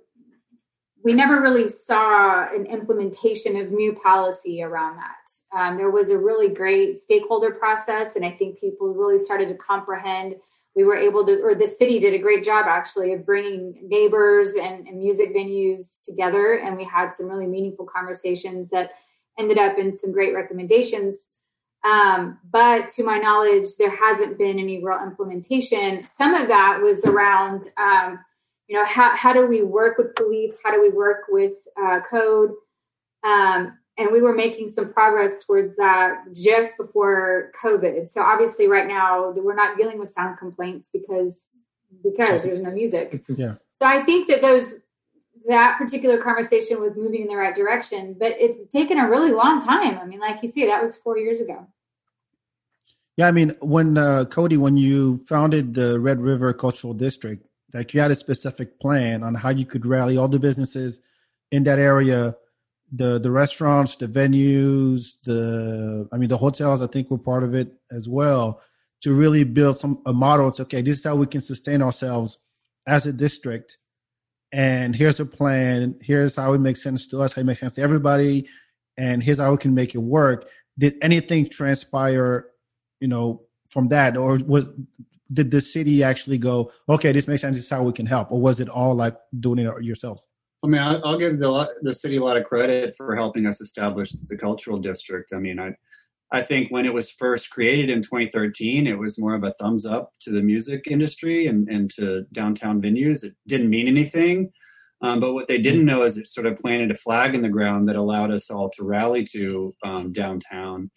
we 1.04 1.12
never 1.12 1.40
really 1.40 1.68
saw 1.68 2.52
an 2.52 2.66
implementation 2.66 3.56
of 3.56 3.70
new 3.70 3.94
policy 3.94 4.62
around 4.62 4.96
that. 4.96 5.56
Um, 5.56 5.76
there 5.76 5.90
was 5.90 6.10
a 6.10 6.18
really 6.18 6.48
great 6.48 6.98
stakeholder 6.98 7.52
process, 7.52 8.16
and 8.16 8.24
I 8.24 8.32
think 8.32 8.58
people 8.58 8.92
really 8.92 9.18
started 9.18 9.46
to 9.48 9.54
comprehend. 9.54 10.34
We 10.74 10.82
were 10.82 10.96
able 10.96 11.24
to, 11.26 11.40
or 11.42 11.54
the 11.54 11.66
city 11.66 12.00
did 12.00 12.14
a 12.14 12.18
great 12.18 12.44
job 12.44 12.66
actually 12.68 13.12
of 13.12 13.24
bringing 13.24 13.78
neighbors 13.84 14.54
and, 14.54 14.88
and 14.88 14.98
music 14.98 15.34
venues 15.34 16.04
together, 16.04 16.58
and 16.58 16.76
we 16.76 16.82
had 16.82 17.12
some 17.12 17.28
really 17.28 17.46
meaningful 17.46 17.86
conversations 17.86 18.68
that 18.70 18.90
ended 19.38 19.58
up 19.58 19.78
in 19.78 19.96
some 19.96 20.10
great 20.10 20.34
recommendations. 20.34 21.28
Um, 21.84 22.38
but 22.50 22.88
to 22.88 23.04
my 23.04 23.18
knowledge, 23.18 23.68
there 23.78 23.90
hasn't 23.90 24.38
been 24.38 24.58
any 24.58 24.84
real 24.84 25.00
implementation. 25.02 26.04
Some 26.04 26.34
of 26.34 26.48
that 26.48 26.80
was 26.82 27.04
around, 27.04 27.68
um, 27.76 28.18
you 28.66 28.76
know, 28.76 28.84
how, 28.84 29.14
how 29.14 29.32
do 29.32 29.46
we 29.46 29.62
work 29.62 29.96
with 29.98 30.14
police? 30.16 30.58
How 30.64 30.72
do 30.72 30.80
we 30.80 30.90
work 30.90 31.24
with 31.28 31.54
uh, 31.80 32.00
code? 32.00 32.52
Um, 33.22 33.78
and 33.98 34.10
we 34.12 34.20
were 34.20 34.34
making 34.34 34.68
some 34.68 34.92
progress 34.92 35.34
towards 35.44 35.76
that 35.76 36.24
just 36.32 36.76
before 36.76 37.52
COVID. 37.62 38.08
So 38.08 38.20
obviously, 38.20 38.68
right 38.68 38.86
now 38.86 39.30
we're 39.30 39.54
not 39.54 39.78
dealing 39.78 39.98
with 39.98 40.10
sound 40.10 40.38
complaints 40.38 40.90
because 40.92 41.56
because 42.02 42.42
there's 42.42 42.60
no 42.60 42.72
music. 42.72 43.24
Yeah. 43.28 43.54
So 43.78 43.86
I 43.86 44.02
think 44.04 44.28
that 44.28 44.42
those 44.42 44.80
that 45.48 45.78
particular 45.78 46.18
conversation 46.18 46.80
was 46.80 46.96
moving 46.96 47.22
in 47.22 47.28
the 47.28 47.36
right 47.36 47.54
direction, 47.54 48.16
but 48.18 48.32
it's 48.38 48.72
taken 48.72 48.98
a 48.98 49.08
really 49.08 49.32
long 49.32 49.60
time. 49.60 49.98
I 49.98 50.04
mean, 50.04 50.20
like 50.20 50.42
you 50.42 50.48
see, 50.48 50.66
that 50.66 50.82
was 50.82 50.96
four 50.96 51.18
years 51.18 51.40
ago. 51.40 51.66
Yeah, 53.16 53.28
I 53.28 53.32
mean, 53.32 53.54
when 53.60 53.96
uh, 53.96 54.26
Cody, 54.26 54.56
when 54.56 54.76
you 54.76 55.18
founded 55.26 55.74
the 55.74 55.98
Red 55.98 56.20
River 56.20 56.52
Cultural 56.52 56.92
District, 56.92 57.46
like 57.72 57.94
you 57.94 58.00
had 58.00 58.10
a 58.10 58.16
specific 58.16 58.78
plan 58.78 59.22
on 59.22 59.34
how 59.34 59.50
you 59.50 59.64
could 59.64 59.86
rally 59.86 60.16
all 60.16 60.28
the 60.28 60.38
businesses 60.38 61.00
in 61.50 61.64
that 61.64 61.78
area, 61.78 62.36
the 62.92 63.18
the 63.18 63.30
restaurants, 63.30 63.96
the 63.96 64.06
venues, 64.06 65.18
the 65.24 66.08
I 66.12 66.16
mean, 66.18 66.28
the 66.28 66.36
hotels. 66.36 66.82
I 66.82 66.86
think 66.86 67.10
were 67.10 67.18
part 67.18 67.42
of 67.42 67.54
it 67.54 67.72
as 67.90 68.08
well 68.08 68.60
to 69.02 69.14
really 69.14 69.44
build 69.44 69.78
some 69.78 70.02
a 70.06 70.12
model. 70.12 70.48
It's 70.48 70.60
okay. 70.60 70.82
This 70.82 70.98
is 70.98 71.04
how 71.04 71.16
we 71.16 71.26
can 71.26 71.40
sustain 71.40 71.82
ourselves 71.82 72.38
as 72.86 73.06
a 73.06 73.12
district, 73.12 73.78
and 74.56 74.96
here's 74.96 75.20
a 75.20 75.26
plan. 75.26 75.98
Here's 76.00 76.36
how 76.36 76.54
it 76.54 76.60
makes 76.60 76.82
sense 76.82 77.06
to 77.08 77.20
us. 77.20 77.34
How 77.34 77.42
it 77.42 77.44
makes 77.44 77.60
sense 77.60 77.74
to 77.74 77.82
everybody, 77.82 78.48
and 78.96 79.22
here's 79.22 79.38
how 79.38 79.52
we 79.52 79.58
can 79.58 79.74
make 79.74 79.94
it 79.94 79.98
work. 79.98 80.48
Did 80.78 80.96
anything 81.02 81.46
transpire 81.46 82.50
you 83.00 83.08
know, 83.08 83.42
from 83.70 83.88
that, 83.88 84.16
or 84.16 84.38
was 84.46 84.68
did 85.32 85.50
the 85.50 85.60
city 85.60 86.02
actually 86.02 86.38
go, 86.38 86.70
okay, 86.88 87.12
this 87.12 87.26
makes 87.26 87.42
sense. 87.42 87.56
This 87.56 87.64
is 87.64 87.70
how 87.70 87.82
we 87.82 87.92
can 87.92 88.06
help, 88.06 88.30
or 88.30 88.40
was 88.40 88.60
it 88.60 88.68
all 88.68 88.94
like 88.94 89.16
doing 89.40 89.58
it 89.58 89.82
yourselves? 89.82 90.26
I 90.64 90.68
mean, 90.68 90.80
I'll 90.80 91.18
give 91.18 91.38
the 91.38 91.68
the 91.82 91.94
city 91.94 92.16
a 92.16 92.24
lot 92.24 92.36
of 92.36 92.44
credit 92.44 92.96
for 92.96 93.14
helping 93.14 93.46
us 93.46 93.60
establish 93.60 94.12
the 94.12 94.36
cultural 94.36 94.78
district. 94.78 95.32
I 95.32 95.38
mean, 95.38 95.58
I 95.58 95.74
I 96.32 96.42
think 96.42 96.70
when 96.70 96.86
it 96.86 96.94
was 96.94 97.10
first 97.10 97.50
created 97.50 97.88
in 97.88 98.02
2013, 98.02 98.86
it 98.86 98.98
was 98.98 99.18
more 99.18 99.34
of 99.34 99.44
a 99.44 99.52
thumbs 99.52 99.86
up 99.86 100.10
to 100.22 100.30
the 100.30 100.42
music 100.42 100.84
industry 100.88 101.46
and, 101.46 101.68
and 101.68 101.90
to 101.94 102.22
downtown 102.32 102.82
venues. 102.82 103.22
It 103.22 103.34
didn't 103.46 103.70
mean 103.70 103.86
anything. 103.86 104.50
Um, 105.02 105.20
but 105.20 105.34
what 105.34 105.46
they 105.46 105.58
didn't 105.58 105.84
know 105.84 106.02
is 106.02 106.16
it 106.16 106.26
sort 106.26 106.46
of 106.46 106.56
planted 106.56 106.90
a 106.90 106.94
flag 106.94 107.34
in 107.34 107.42
the 107.42 107.48
ground 107.48 107.88
that 107.88 107.96
allowed 107.96 108.32
us 108.32 108.50
all 108.50 108.70
to 108.70 108.82
rally 108.82 109.24
to 109.32 109.72
um, 109.84 110.12
downtown. 110.12 110.90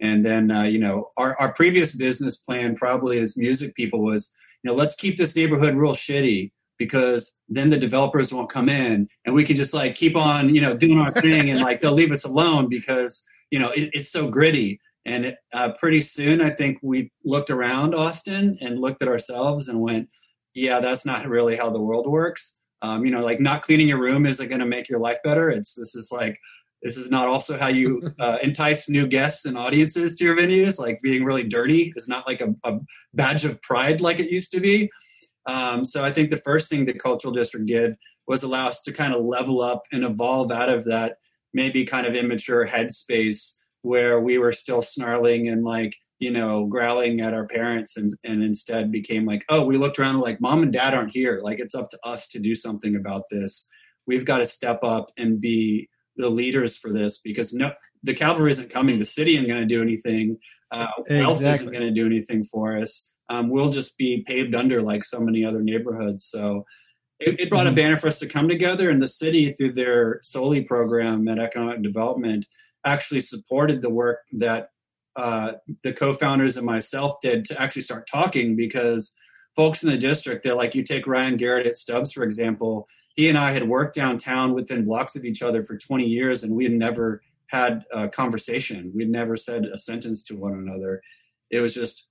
And 0.00 0.24
then, 0.24 0.50
uh, 0.50 0.64
you 0.64 0.78
know, 0.78 1.10
our, 1.16 1.34
our 1.40 1.52
previous 1.52 1.92
business 1.92 2.36
plan, 2.36 2.76
probably 2.76 3.18
as 3.18 3.36
music 3.36 3.74
people, 3.74 4.02
was, 4.02 4.30
you 4.62 4.70
know, 4.70 4.76
let's 4.76 4.94
keep 4.94 5.16
this 5.16 5.34
neighborhood 5.34 5.74
real 5.74 5.94
shitty 5.94 6.52
because 6.78 7.32
then 7.48 7.70
the 7.70 7.78
developers 7.78 8.32
won't 8.32 8.52
come 8.52 8.68
in 8.68 9.08
and 9.24 9.34
we 9.34 9.42
can 9.42 9.56
just 9.56 9.72
like 9.72 9.94
keep 9.94 10.14
on, 10.14 10.54
you 10.54 10.60
know, 10.60 10.76
doing 10.76 10.98
our 10.98 11.10
thing 11.10 11.48
and 11.50 11.60
like 11.60 11.80
they'll 11.80 11.92
leave 11.92 12.12
us 12.12 12.24
alone 12.24 12.68
because, 12.68 13.22
you 13.50 13.58
know, 13.58 13.70
it, 13.70 13.90
it's 13.92 14.10
so 14.10 14.28
gritty. 14.28 14.80
And 15.04 15.26
it, 15.26 15.36
uh, 15.52 15.72
pretty 15.72 16.02
soon, 16.02 16.40
I 16.40 16.50
think 16.50 16.78
we 16.82 17.12
looked 17.24 17.50
around 17.50 17.94
Austin 17.94 18.58
and 18.60 18.80
looked 18.80 19.02
at 19.02 19.08
ourselves 19.08 19.68
and 19.68 19.80
went, 19.80 20.08
yeah, 20.54 20.80
that's 20.80 21.04
not 21.04 21.28
really 21.28 21.56
how 21.56 21.70
the 21.70 21.80
world 21.80 22.08
works. 22.08 22.56
Um, 22.82 23.04
you 23.04 23.10
know, 23.10 23.24
like 23.24 23.40
not 23.40 23.62
cleaning 23.62 23.88
your 23.88 24.00
room 24.00 24.26
isn't 24.26 24.48
going 24.48 24.60
to 24.60 24.66
make 24.66 24.88
your 24.88 25.00
life 25.00 25.18
better. 25.22 25.50
It's 25.50 25.74
this 25.74 25.94
is 25.94 26.10
like 26.10 26.38
this 26.82 26.96
is 26.96 27.10
not 27.10 27.28
also 27.28 27.58
how 27.58 27.68
you 27.68 28.10
uh, 28.18 28.38
entice 28.42 28.88
new 28.88 29.06
guests 29.06 29.44
and 29.44 29.56
audiences 29.56 30.16
to 30.16 30.24
your 30.24 30.36
venues. 30.36 30.78
Like 30.78 30.98
being 31.02 31.24
really 31.24 31.44
dirty 31.44 31.92
is 31.96 32.08
not 32.08 32.26
like 32.26 32.40
a, 32.40 32.54
a 32.64 32.78
badge 33.14 33.44
of 33.44 33.62
pride 33.62 34.00
like 34.00 34.18
it 34.18 34.30
used 34.30 34.52
to 34.52 34.60
be. 34.60 34.90
Um, 35.46 35.84
so 35.84 36.02
I 36.02 36.10
think 36.10 36.30
the 36.30 36.38
first 36.38 36.68
thing 36.68 36.84
the 36.84 36.92
cultural 36.92 37.32
district 37.32 37.66
did 37.66 37.96
was 38.26 38.42
allow 38.42 38.66
us 38.66 38.80
to 38.82 38.92
kind 38.92 39.14
of 39.14 39.24
level 39.24 39.60
up 39.60 39.82
and 39.92 40.04
evolve 40.04 40.50
out 40.50 40.68
of 40.68 40.84
that 40.86 41.18
maybe 41.56 41.84
kind 41.84 42.06
of 42.06 42.14
immature 42.14 42.66
headspace 42.66 43.52
where 43.82 44.20
we 44.20 44.38
were 44.38 44.52
still 44.52 44.82
snarling 44.82 45.48
and 45.48 45.64
like 45.64 45.92
you 46.18 46.30
know 46.30 46.66
growling 46.66 47.20
at 47.20 47.34
our 47.34 47.46
parents 47.46 47.96
and 47.96 48.14
and 48.24 48.42
instead 48.42 48.92
became 48.92 49.26
like 49.26 49.44
oh 49.48 49.64
we 49.64 49.76
looked 49.76 49.98
around 49.98 50.20
like 50.20 50.40
mom 50.40 50.62
and 50.62 50.72
dad 50.72 50.94
aren't 50.94 51.12
here 51.12 51.40
like 51.42 51.58
it's 51.58 51.74
up 51.74 51.90
to 51.90 51.98
us 52.04 52.28
to 52.28 52.38
do 52.38 52.54
something 52.54 52.96
about 52.96 53.24
this 53.30 53.66
we've 54.06 54.24
got 54.24 54.38
to 54.38 54.46
step 54.46 54.80
up 54.82 55.10
and 55.18 55.40
be 55.40 55.88
the 56.16 56.30
leaders 56.30 56.76
for 56.76 56.92
this 56.92 57.18
because 57.18 57.52
no, 57.52 57.72
the 58.02 58.14
cavalry 58.14 58.50
isn't 58.52 58.70
coming. 58.70 58.98
The 58.98 59.04
city 59.04 59.36
isn't 59.36 59.48
going 59.48 59.60
to 59.60 59.66
do 59.66 59.82
anything. 59.82 60.38
Uh, 60.70 60.88
exactly. 60.98 61.20
Wealth 61.20 61.42
isn't 61.42 61.72
going 61.72 61.82
to 61.82 61.90
do 61.90 62.06
anything 62.06 62.44
for 62.44 62.76
us. 62.76 63.08
Um, 63.28 63.50
we'll 63.50 63.70
just 63.70 63.98
be 63.98 64.24
paved 64.26 64.54
under 64.54 64.82
like 64.82 65.04
so 65.04 65.20
many 65.20 65.44
other 65.44 65.62
neighborhoods. 65.62 66.26
So 66.26 66.64
it, 67.18 67.40
it 67.40 67.50
brought 67.50 67.66
mm-hmm. 67.66 67.72
a 67.72 67.76
banner 67.76 67.98
for 67.98 68.08
us 68.08 68.18
to 68.20 68.28
come 68.28 68.48
together, 68.48 68.90
and 68.90 69.00
the 69.00 69.08
city, 69.08 69.52
through 69.52 69.72
their 69.72 70.20
SOLI 70.22 70.62
program 70.62 71.26
at 71.28 71.38
Economic 71.38 71.82
Development, 71.82 72.44
actually 72.84 73.20
supported 73.20 73.82
the 73.82 73.90
work 73.90 74.20
that 74.32 74.70
uh, 75.16 75.54
the 75.82 75.92
co-founders 75.92 76.56
and 76.56 76.66
myself 76.66 77.16
did 77.22 77.44
to 77.46 77.60
actually 77.60 77.82
start 77.82 78.06
talking 78.10 78.54
because 78.54 79.12
folks 79.56 79.82
in 79.82 79.90
the 79.90 79.96
district, 79.96 80.44
they're 80.44 80.54
like, 80.54 80.74
you 80.74 80.84
take 80.84 81.06
Ryan 81.06 81.38
Garrett 81.38 81.66
at 81.66 81.76
Stubbs, 81.76 82.12
for 82.12 82.22
example. 82.22 82.86
He 83.14 83.30
and 83.30 83.38
I 83.38 83.52
had 83.52 83.66
worked 83.66 83.96
downtown 83.96 84.52
within 84.52 84.84
blocks 84.84 85.16
of 85.16 85.24
each 85.24 85.40
other 85.40 85.64
for 85.64 85.78
20 85.78 86.04
years, 86.04 86.44
and 86.44 86.54
we 86.54 86.64
had 86.64 86.74
never 86.74 87.22
had 87.46 87.84
a 87.92 88.08
conversation. 88.08 88.92
We'd 88.94 89.08
never 89.08 89.36
said 89.36 89.64
a 89.64 89.78
sentence 89.78 90.22
to 90.24 90.36
one 90.36 90.52
another. 90.52 91.00
It 91.50 91.60
was 91.60 91.72
just 91.72 92.06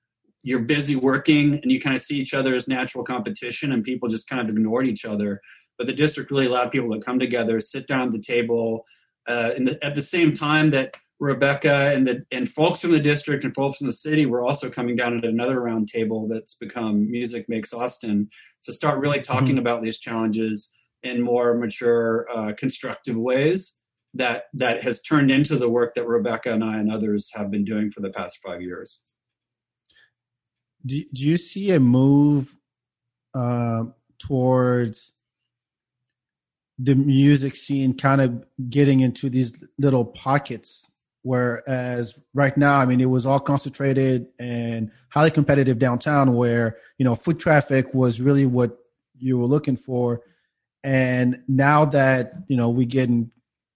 you're 0.46 0.60
busy 0.60 0.96
working 0.96 1.60
and 1.64 1.72
you 1.72 1.82
kind 1.82 1.96
of 1.96 2.02
see 2.04 2.18
each 2.18 2.36
other 2.36 2.54
as 2.54 2.68
natural 2.68 3.04
competition 3.04 3.72
and 3.72 3.84
people 3.84 4.08
just 4.08 4.30
kind 4.30 4.42
of 4.42 4.48
ignored 4.48 4.88
each 4.88 5.04
other 5.04 5.42
but 5.78 5.88
the 5.88 5.94
district 5.94 6.32
really 6.32 6.46
allowed 6.46 6.72
people 6.72 6.94
to 6.94 7.02
come 7.02 7.20
together 7.20 7.60
sit 7.60 7.88
down 7.88 8.08
at 8.08 8.12
the 8.14 8.22
table 8.22 8.86
uh, 9.28 9.50
the, 9.58 9.78
at 9.82 9.96
the 9.96 10.02
same 10.02 10.32
time 10.32 10.70
that 10.70 10.94
rebecca 11.20 11.92
and 11.94 12.08
the 12.08 12.24
and 12.32 12.48
folks 12.48 12.80
from 12.80 12.92
the 12.92 13.00
district 13.00 13.44
and 13.44 13.56
folks 13.56 13.80
from 13.80 13.88
the 13.88 13.94
city 13.94 14.26
were 14.26 14.44
also 14.44 14.70
coming 14.70 14.96
down 14.96 15.18
at 15.18 15.26
another 15.26 15.62
round 15.62 15.88
table 15.88 16.28
that's 16.28 16.56
become 16.56 17.10
music 17.10 17.50
makes 17.50 17.74
austin 17.74 18.30
to 18.64 18.72
start 18.72 19.00
really 19.00 19.22
talking 19.22 19.50
mm-hmm. 19.50 19.60
about 19.60 19.82
these 19.82 19.98
challenges 19.98 20.70
in 21.04 21.22
more 21.22 21.56
mature 21.56 22.28
uh, 22.32 22.54
constructive 22.58 23.16
ways 23.16 23.74
that 24.14 24.44
that 24.54 24.84
has 24.84 25.02
turned 25.02 25.32
into 25.32 25.58
the 25.58 25.70
work 25.70 25.96
that 25.96 26.08
rebecca 26.08 26.54
and 26.54 26.64
i 26.64 26.78
and 26.78 26.92
others 26.92 27.32
have 27.34 27.50
been 27.50 27.66
doing 27.66 27.90
for 27.90 28.02
the 28.02 28.12
past 28.12 28.38
five 28.46 28.62
years 28.62 29.00
do, 30.86 31.04
do 31.14 31.24
you 31.24 31.38
see 31.38 31.72
a 31.72 31.80
move 31.80 32.58
uh, 33.34 33.84
towards 34.20 35.14
the 36.78 36.96
music 36.96 37.56
scene 37.56 37.96
kind 37.96 38.22
of 38.22 38.46
getting 38.70 39.00
into 39.00 39.30
these 39.30 39.54
little 39.78 40.04
pockets 40.04 40.92
whereas 41.22 42.20
right 42.34 42.58
now 42.58 42.78
i 42.78 42.86
mean 42.86 43.00
it 43.00 43.06
was 43.06 43.26
all 43.26 43.40
concentrated 43.40 44.28
and 44.40 44.92
highly 45.10 45.32
competitive 45.32 45.80
downtown 45.80 46.34
where 46.36 46.78
you 46.98 47.06
know 47.06 47.16
foot 47.16 47.40
traffic 47.40 47.94
was 47.94 48.20
really 48.20 48.46
what 48.46 48.78
you 49.18 49.38
were 49.38 49.48
looking 49.48 49.78
for. 49.78 50.22
And 50.84 51.42
now 51.48 51.86
that 51.86 52.34
you 52.48 52.58
know 52.58 52.70
we 52.70 52.86
getting 52.86 53.32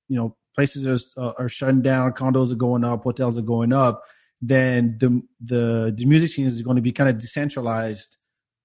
you 0.07 0.17
know 0.17 0.35
places 0.55 1.13
are, 1.17 1.33
are 1.37 1.49
shutting 1.49 1.81
down 1.81 2.11
condos 2.13 2.51
are 2.51 2.55
going 2.55 2.83
up 2.83 3.03
hotels 3.03 3.37
are 3.37 3.43
going 3.43 3.73
up 3.73 4.03
then 4.41 4.97
the 4.99 5.21
the 5.41 5.93
the 5.95 6.05
music 6.05 6.29
scene 6.29 6.45
is 6.45 6.61
going 6.61 6.75
to 6.75 6.81
be 6.81 6.91
kind 6.91 7.09
of 7.09 7.17
decentralized 7.17 8.17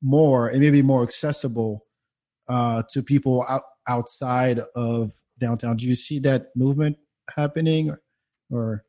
more 0.02 0.48
and 0.48 0.60
maybe 0.60 0.82
more 0.82 1.02
accessible 1.02 1.86
uh, 2.48 2.82
to 2.90 3.02
people 3.02 3.44
out, 3.48 3.62
outside 3.88 4.60
of 4.74 5.12
downtown. 5.38 5.76
Do 5.76 5.86
you 5.86 5.96
see 5.96 6.18
that 6.20 6.48
movement 6.54 6.96
happening, 7.34 7.90
or, 7.90 8.02
or 8.50 8.84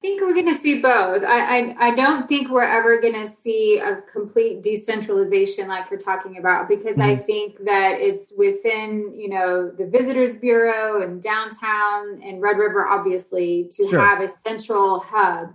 think 0.00 0.22
we're 0.22 0.32
going 0.32 0.48
to 0.48 0.54
see 0.54 0.80
both. 0.80 1.22
I, 1.22 1.58
I, 1.58 1.76
I 1.88 1.94
don't 1.94 2.26
think 2.28 2.48
we're 2.48 2.62
ever 2.62 3.00
going 3.00 3.14
to 3.14 3.26
see 3.26 3.78
a 3.78 3.96
complete 4.10 4.62
decentralization 4.62 5.68
like 5.68 5.90
you're 5.90 6.00
talking 6.00 6.38
about 6.38 6.68
because 6.68 6.96
mm-hmm. 6.96 7.02
I 7.02 7.16
think 7.16 7.62
that 7.64 8.00
it's 8.00 8.32
within 8.36 9.14
you 9.18 9.28
know 9.28 9.70
the 9.70 9.86
Visitors 9.86 10.32
Bureau 10.36 11.02
and 11.02 11.22
downtown 11.22 12.22
and 12.22 12.40
Red 12.40 12.56
River 12.56 12.88
obviously 12.88 13.68
to 13.72 13.88
sure. 13.88 14.00
have 14.00 14.20
a 14.20 14.28
central 14.28 15.00
hub. 15.00 15.54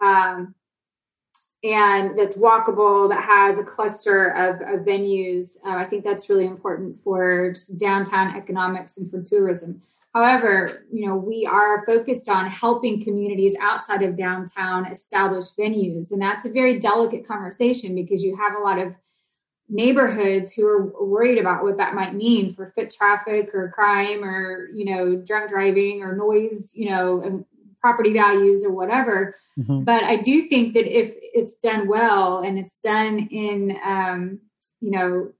Um, 0.00 0.54
and 1.62 2.18
that's 2.18 2.36
walkable 2.36 3.08
that 3.08 3.22
has 3.22 3.58
a 3.58 3.64
cluster 3.64 4.28
of, 4.32 4.56
of 4.60 4.84
venues 4.84 5.56
uh, 5.64 5.70
i 5.70 5.84
think 5.84 6.04
that's 6.04 6.28
really 6.28 6.44
important 6.44 6.94
for 7.02 7.52
just 7.54 7.78
downtown 7.78 8.36
economics 8.36 8.98
and 8.98 9.10
for 9.10 9.22
tourism 9.22 9.80
However, 10.14 10.86
you 10.92 11.06
know, 11.06 11.16
we 11.16 11.44
are 11.44 11.84
focused 11.86 12.28
on 12.28 12.46
helping 12.46 13.02
communities 13.02 13.56
outside 13.60 14.02
of 14.02 14.16
downtown 14.16 14.86
establish 14.86 15.46
venues. 15.58 16.12
And 16.12 16.22
that's 16.22 16.46
a 16.46 16.52
very 16.52 16.78
delicate 16.78 17.26
conversation 17.26 17.96
because 17.96 18.22
you 18.22 18.36
have 18.36 18.54
a 18.54 18.62
lot 18.62 18.78
of 18.78 18.94
neighborhoods 19.68 20.52
who 20.52 20.66
are 20.66 21.04
worried 21.04 21.38
about 21.38 21.64
what 21.64 21.78
that 21.78 21.94
might 21.94 22.14
mean 22.14 22.54
for 22.54 22.72
foot 22.76 22.90
traffic 22.90 23.50
or 23.54 23.70
crime 23.70 24.22
or, 24.22 24.68
you 24.72 24.84
know, 24.84 25.16
drunk 25.16 25.50
driving 25.50 26.02
or 26.02 26.14
noise, 26.16 26.72
you 26.74 26.90
know, 26.90 27.20
and 27.22 27.44
property 27.80 28.12
values 28.12 28.64
or 28.64 28.72
whatever. 28.72 29.36
Mm-hmm. 29.58 29.82
But 29.82 30.04
I 30.04 30.16
do 30.20 30.48
think 30.48 30.74
that 30.74 30.86
if 30.86 31.16
it's 31.20 31.56
done 31.56 31.88
well 31.88 32.40
and 32.40 32.56
it's 32.56 32.76
done 32.76 33.28
in, 33.32 33.76
um, 33.84 34.38
you 34.80 34.92
know, 34.92 35.32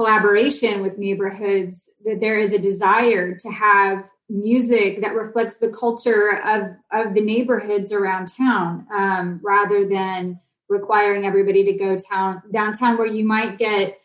collaboration 0.00 0.80
with 0.80 0.96
neighborhoods 0.96 1.90
that 2.06 2.20
there 2.20 2.40
is 2.40 2.54
a 2.54 2.58
desire 2.58 3.34
to 3.34 3.50
have 3.50 4.02
music 4.30 5.02
that 5.02 5.14
reflects 5.14 5.58
the 5.58 5.70
culture 5.70 6.40
of 6.42 6.70
of 6.90 7.12
the 7.12 7.20
neighborhoods 7.20 7.92
around 7.92 8.26
town 8.34 8.86
um, 8.94 9.38
rather 9.42 9.86
than 9.86 10.40
requiring 10.70 11.26
everybody 11.26 11.64
to 11.64 11.74
go 11.74 11.98
town 11.98 12.40
downtown 12.50 12.96
where 12.96 13.06
you 13.06 13.26
might 13.26 13.58
get 13.58 13.98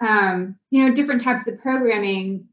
um, 0.00 0.56
you 0.70 0.82
know 0.82 0.94
different 0.94 1.20
types 1.20 1.46
of 1.46 1.60
programming 1.60 2.48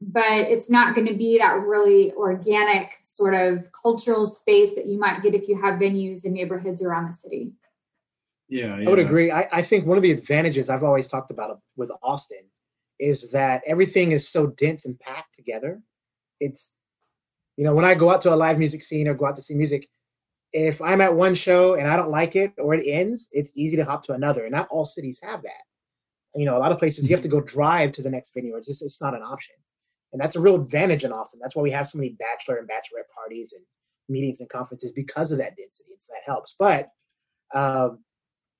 but 0.00 0.46
it's 0.52 0.70
not 0.70 0.94
going 0.94 1.08
to 1.08 1.14
be 1.14 1.38
that 1.38 1.60
really 1.60 2.12
organic 2.12 2.92
sort 3.02 3.34
of 3.34 3.68
cultural 3.72 4.24
space 4.24 4.76
that 4.76 4.86
you 4.86 5.00
might 5.00 5.20
get 5.20 5.34
if 5.34 5.48
you 5.48 5.60
have 5.60 5.80
venues 5.80 6.24
in 6.24 6.32
neighborhoods 6.32 6.80
around 6.80 7.08
the 7.08 7.12
city 7.12 7.50
yeah, 8.50 8.78
yeah. 8.78 8.86
I 8.86 8.90
would 8.90 8.98
agree. 8.98 9.30
I, 9.30 9.48
I 9.52 9.62
think 9.62 9.86
one 9.86 9.96
of 9.96 10.02
the 10.02 10.10
advantages 10.10 10.68
I've 10.68 10.82
always 10.82 11.06
talked 11.06 11.30
about 11.30 11.60
with 11.76 11.90
Austin 12.02 12.44
is 12.98 13.30
that 13.30 13.62
everything 13.66 14.12
is 14.12 14.28
so 14.28 14.48
dense 14.48 14.84
and 14.84 14.98
packed 14.98 15.34
together. 15.34 15.80
It's, 16.40 16.72
you 17.56 17.64
know, 17.64 17.74
when 17.74 17.84
I 17.84 17.94
go 17.94 18.10
out 18.10 18.22
to 18.22 18.34
a 18.34 18.36
live 18.36 18.58
music 18.58 18.82
scene 18.82 19.08
or 19.08 19.14
go 19.14 19.26
out 19.26 19.36
to 19.36 19.42
see 19.42 19.54
music, 19.54 19.88
if 20.52 20.82
I'm 20.82 21.00
at 21.00 21.14
one 21.14 21.34
show 21.34 21.74
and 21.74 21.88
I 21.88 21.96
don't 21.96 22.10
like 22.10 22.36
it 22.36 22.52
or 22.58 22.74
it 22.74 22.86
ends, 22.86 23.28
it's 23.30 23.52
easy 23.54 23.76
to 23.76 23.84
hop 23.84 24.04
to 24.04 24.12
another. 24.12 24.44
And 24.44 24.52
not 24.52 24.68
all 24.70 24.84
cities 24.84 25.20
have 25.22 25.42
that. 25.42 25.62
You 26.34 26.46
know, 26.46 26.56
a 26.56 26.60
lot 26.60 26.72
of 26.72 26.78
places 26.78 27.08
you 27.08 27.14
have 27.14 27.22
to 27.22 27.28
go 27.28 27.40
drive 27.40 27.92
to 27.92 28.02
the 28.02 28.10
next 28.10 28.32
venue. 28.34 28.56
It's 28.56 28.66
just 28.66 28.82
it's 28.82 29.00
not 29.00 29.14
an 29.14 29.22
option, 29.22 29.56
and 30.12 30.20
that's 30.20 30.36
a 30.36 30.40
real 30.40 30.54
advantage 30.54 31.02
in 31.02 31.12
Austin. 31.12 31.40
That's 31.42 31.56
why 31.56 31.62
we 31.62 31.72
have 31.72 31.88
so 31.88 31.98
many 31.98 32.10
bachelor 32.10 32.58
and 32.58 32.68
bachelorette 32.68 33.12
parties 33.12 33.52
and 33.52 33.64
meetings 34.08 34.40
and 34.40 34.48
conferences 34.48 34.92
because 34.92 35.32
of 35.32 35.38
that 35.38 35.56
density. 35.56 35.90
So 35.98 36.12
that 36.12 36.30
helps. 36.30 36.54
But 36.56 36.88
um, 37.52 37.98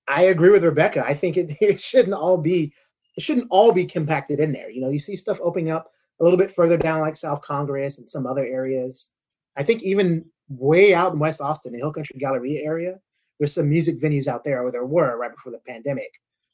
I 0.09 0.23
agree 0.25 0.51
with 0.51 0.65
Rebecca. 0.65 1.05
I 1.07 1.15
think 1.15 1.37
it, 1.37 1.57
it 1.61 1.81
shouldn't 1.81 2.15
all 2.15 2.39
be 2.39 2.73
it 3.17 3.23
shouldn't 3.23 3.49
all 3.51 3.73
be 3.73 3.85
compacted 3.85 4.41
in 4.41 4.53
there. 4.53 4.71
You 4.71 4.81
know, 4.81 4.91
you 4.91 4.99
see 4.99 5.17
stuff 5.17 5.39
opening 5.43 5.71
up 5.71 5.91
a 6.21 6.25
little 6.25 6.39
bit 6.39 6.55
further 6.55 6.77
down, 6.77 7.01
like 7.01 7.17
South 7.17 7.43
Congress 7.43 7.99
and 7.99 8.09
some 8.09 8.27
other 8.27 8.45
areas. 8.45 9.09
I 9.57 9.65
think 9.65 9.83
even 9.83 10.25
way 10.49 10.95
out 10.95 11.13
in 11.13 11.19
West 11.19 11.41
Austin, 11.41 11.73
the 11.73 11.79
Hill 11.79 11.93
Country 11.93 12.17
Galleria 12.19 12.63
area, 12.65 13.01
there's 13.39 13.55
some 13.55 13.69
music 13.69 14.01
venues 14.01 14.27
out 14.27 14.45
there, 14.45 14.63
or 14.63 14.71
there 14.71 14.85
were 14.85 15.17
right 15.17 15.31
before 15.31 15.51
the 15.51 15.61
pandemic, 15.67 16.11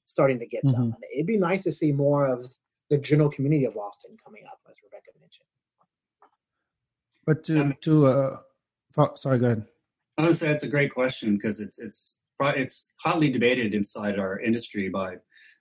starting 0.06 0.38
to 0.38 0.46
get 0.46 0.64
mm-hmm. 0.64 0.76
some. 0.76 0.96
It'd 1.14 1.26
be 1.26 1.38
nice 1.38 1.62
to 1.64 1.72
see 1.72 1.92
more 1.92 2.26
of 2.26 2.50
the 2.90 2.98
general 2.98 3.30
community 3.30 3.64
of 3.64 3.76
Austin 3.76 4.16
coming 4.24 4.44
up, 4.50 4.58
as 4.70 4.76
Rebecca 4.82 5.10
mentioned. 5.20 5.46
But 7.26 7.44
to 7.44 7.60
um, 7.60 7.74
to 7.82 8.06
uh, 8.06 9.16
sorry, 9.16 9.38
go 9.38 9.46
ahead. 9.46 9.66
I 10.18 10.28
would 10.28 10.36
say 10.36 10.48
it's 10.48 10.62
a 10.62 10.68
great 10.68 10.94
question 10.94 11.36
because 11.36 11.60
it's 11.60 11.78
it's 11.78 12.14
it's 12.40 12.90
hotly 13.00 13.30
debated 13.30 13.74
inside 13.74 14.18
our 14.18 14.40
industry 14.40 14.88
by 14.88 15.16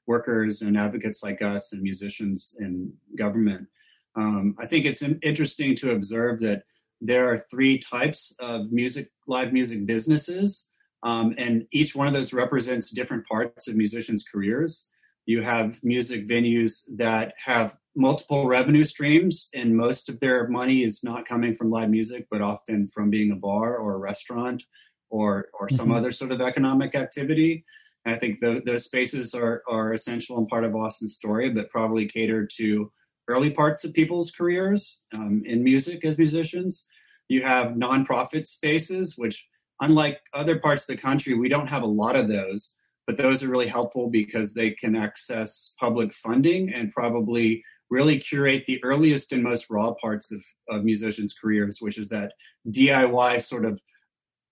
workers 0.08 0.62
and 0.62 0.78
advocates 0.78 1.24
like 1.24 1.42
us 1.42 1.74
and 1.74 1.82
musicians 1.82 2.56
and 2.60 2.92
government. 3.18 3.68
Um, 4.16 4.56
I 4.60 4.66
think 4.66 4.86
it's 4.86 5.02
interesting 5.02 5.76
to 5.78 5.92
observe 5.92 6.40
that 6.42 6.64
there 7.02 7.32
are 7.32 7.46
three 7.50 7.80
types 7.80 8.34
of 8.40 8.72
music, 8.72 9.10
live 9.28 9.52
music 9.52 9.86
businesses, 9.86 10.66
um, 11.04 11.36
and 11.38 11.68
each 11.72 11.96
one 11.96 12.08
of 12.08 12.14
those 12.14 12.34
represents 12.34 12.92
different 12.92 13.28
parts 13.28 13.68
of 13.68 13.76
musicians' 13.76 14.24
careers. 14.24 14.88
You 15.26 15.42
have 15.42 15.84
music 15.84 16.28
venues 16.28 16.84
that 16.96 17.34
have 17.44 17.78
multiple 17.96 18.48
revenue 18.48 18.86
streams, 18.86 19.50
and 19.54 19.76
most 19.76 20.10
of 20.10 20.20
their 20.20 20.48
money 20.48 20.84
is 20.84 21.04
not 21.04 21.26
coming 21.26 21.56
from 21.56 21.70
live 21.70 21.90
music, 21.90 22.28
but 22.32 22.42
often 22.42 22.88
from 22.88 23.10
being 23.10 23.32
a 23.32 23.36
bar 23.36 23.78
or 23.78 23.96
a 23.96 24.00
restaurant 24.00 24.64
or 25.10 25.50
or 25.60 25.70
some 25.70 25.88
mm-hmm. 25.88 25.98
other 25.98 26.12
sort 26.12 26.32
of 26.32 26.42
economic 26.42 26.96
activity. 26.96 27.64
I 28.08 28.18
think 28.18 28.40
the, 28.40 28.62
those 28.66 28.86
spaces 28.86 29.34
are 29.34 29.64
are 29.68 29.94
essential 29.94 30.38
and 30.38 30.48
part 30.48 30.64
of 30.64 30.76
Austin's 30.76 31.16
story, 31.16 31.50
but 31.50 31.70
probably 31.70 32.08
cater 32.08 32.48
to 32.58 32.92
early 33.28 33.50
parts 33.50 33.84
of 33.84 33.94
people's 33.94 34.32
careers 34.32 35.00
um, 35.14 35.42
in 35.46 35.64
music 35.64 36.06
as 36.06 36.18
musicians. 36.18 36.86
You 37.28 37.42
have 37.42 37.74
nonprofit 37.74 38.46
spaces, 38.46 39.18
which, 39.18 39.46
unlike 39.82 40.20
other 40.34 40.60
parts 40.60 40.84
of 40.84 40.96
the 40.96 41.02
country, 41.02 41.34
we 41.34 41.50
don't 41.50 41.68
have 41.68 41.82
a 41.82 41.88
lot 41.88 42.16
of 42.16 42.30
those. 42.30 42.72
But 43.08 43.18
those 43.18 43.44
are 43.44 43.50
really 43.50 43.68
helpful 43.68 44.10
because 44.10 44.54
they 44.54 44.72
can 44.72 44.96
access 44.96 45.74
public 45.80 46.14
funding 46.14 46.74
and 46.74 46.92
probably 46.92 47.64
really 47.92 48.18
curate 48.18 48.64
the 48.66 48.84
earliest 48.84 49.32
and 49.32 49.44
most 49.44 49.68
raw 49.70 49.94
parts 49.94 50.32
of, 50.32 50.44
of 50.70 50.84
musicians' 50.84 51.36
careers, 51.40 51.78
which 51.80 52.00
is 52.00 52.10
that 52.10 52.34
DIY 52.70 53.44
sort 53.44 53.64
of 53.64 53.80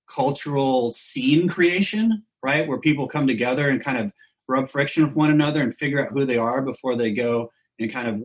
cultural 0.08 0.94
scene 0.94 1.48
creation, 1.48 2.24
right? 2.42 2.68
Where 2.68 2.80
people 2.80 3.08
come 3.08 3.28
together 3.28 3.70
and 3.70 3.84
kind 3.84 3.98
of 3.98 4.12
rub 4.48 4.70
friction 4.70 5.04
with 5.04 5.16
one 5.16 5.32
another 5.32 5.62
and 5.62 5.76
figure 5.76 6.06
out 6.06 6.12
who 6.12 6.26
they 6.26 6.38
are 6.38 6.62
before 6.62 6.96
they 6.96 7.12
go 7.12 7.50
and 7.80 7.92
kind 7.92 8.08
of 8.08 8.22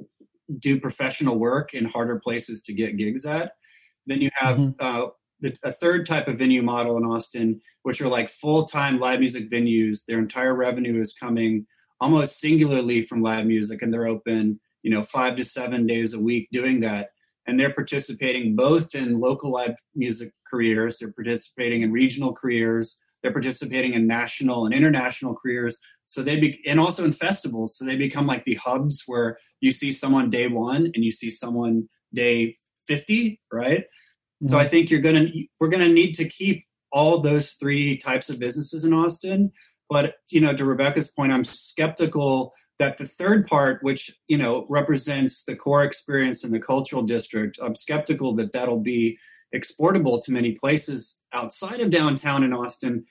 do 0.60 0.80
professional 0.80 1.38
work 1.38 1.74
in 1.74 1.84
harder 1.84 2.18
places 2.18 2.62
to 2.62 2.72
get 2.72 2.96
gigs 2.96 3.24
at. 3.24 3.52
Then 4.06 4.20
you 4.20 4.30
have 4.34 4.56
mm-hmm. 4.56 4.70
uh, 4.80 5.08
the, 5.40 5.56
a 5.62 5.72
third 5.72 6.06
type 6.06 6.28
of 6.28 6.38
venue 6.38 6.62
model 6.62 6.96
in 6.96 7.04
Austin, 7.04 7.60
which 7.82 8.00
are 8.00 8.08
like 8.08 8.30
full 8.30 8.64
time 8.64 8.98
live 8.98 9.20
music 9.20 9.50
venues. 9.50 10.00
Their 10.06 10.18
entire 10.18 10.54
revenue 10.54 11.00
is 11.00 11.14
coming 11.14 11.66
almost 12.00 12.40
singularly 12.40 13.02
from 13.02 13.22
live 13.22 13.46
music, 13.46 13.82
and 13.82 13.92
they're 13.92 14.06
open, 14.06 14.60
you 14.82 14.90
know, 14.90 15.04
five 15.04 15.36
to 15.36 15.44
seven 15.44 15.86
days 15.86 16.14
a 16.14 16.20
week 16.20 16.48
doing 16.52 16.80
that. 16.80 17.10
And 17.48 17.58
they're 17.58 17.72
participating 17.72 18.54
both 18.54 18.94
in 18.94 19.16
local 19.16 19.50
live 19.50 19.74
music 19.96 20.30
careers, 20.48 20.98
they're 20.98 21.12
participating 21.12 21.82
in 21.82 21.90
regional 21.90 22.32
careers, 22.32 22.96
they're 23.22 23.32
participating 23.32 23.94
in 23.94 24.06
national 24.06 24.66
and 24.66 24.74
international 24.74 25.34
careers. 25.34 25.78
So 26.06 26.22
they 26.22 26.38
be, 26.38 26.60
and 26.66 26.78
also 26.78 27.04
in 27.04 27.12
festivals. 27.12 27.76
So 27.76 27.84
they 27.84 27.96
become 27.96 28.26
like 28.26 28.44
the 28.44 28.54
hubs 28.54 29.02
where 29.06 29.38
you 29.60 29.72
see 29.72 29.92
someone 29.92 30.30
day 30.30 30.46
one 30.46 30.92
and 30.94 31.04
you 31.04 31.10
see 31.10 31.30
someone 31.30 31.88
day 32.14 32.56
50, 32.86 33.40
right? 33.52 33.80
Mm-hmm. 33.80 34.48
So 34.48 34.58
I 34.58 34.68
think 34.68 34.90
you're 34.90 35.00
gonna 35.00 35.26
we're 35.58 35.68
gonna 35.68 35.88
need 35.88 36.12
to 36.14 36.28
keep 36.28 36.64
all 36.92 37.20
those 37.20 37.52
three 37.52 37.98
types 37.98 38.30
of 38.30 38.38
businesses 38.38 38.84
in 38.84 38.92
Austin. 38.92 39.52
But 39.90 40.16
you 40.30 40.40
know, 40.40 40.54
to 40.54 40.64
Rebecca's 40.64 41.08
point, 41.08 41.32
I'm 41.32 41.44
skeptical 41.44 42.52
that 42.78 42.98
the 42.98 43.06
third 43.06 43.46
part, 43.46 43.82
which 43.82 44.10
you 44.28 44.38
know 44.38 44.66
represents 44.68 45.44
the 45.44 45.56
core 45.56 45.84
experience 45.84 46.44
in 46.44 46.52
the 46.52 46.60
cultural 46.60 47.02
district, 47.02 47.58
I'm 47.62 47.74
skeptical 47.74 48.34
that 48.36 48.52
that'll 48.52 48.80
be 48.80 49.18
exportable 49.54 50.20
to 50.22 50.32
many 50.32 50.52
places 50.52 51.16
outside 51.32 51.80
of 51.80 51.90
downtown 51.90 52.44
in 52.44 52.52
Austin, 52.52 53.04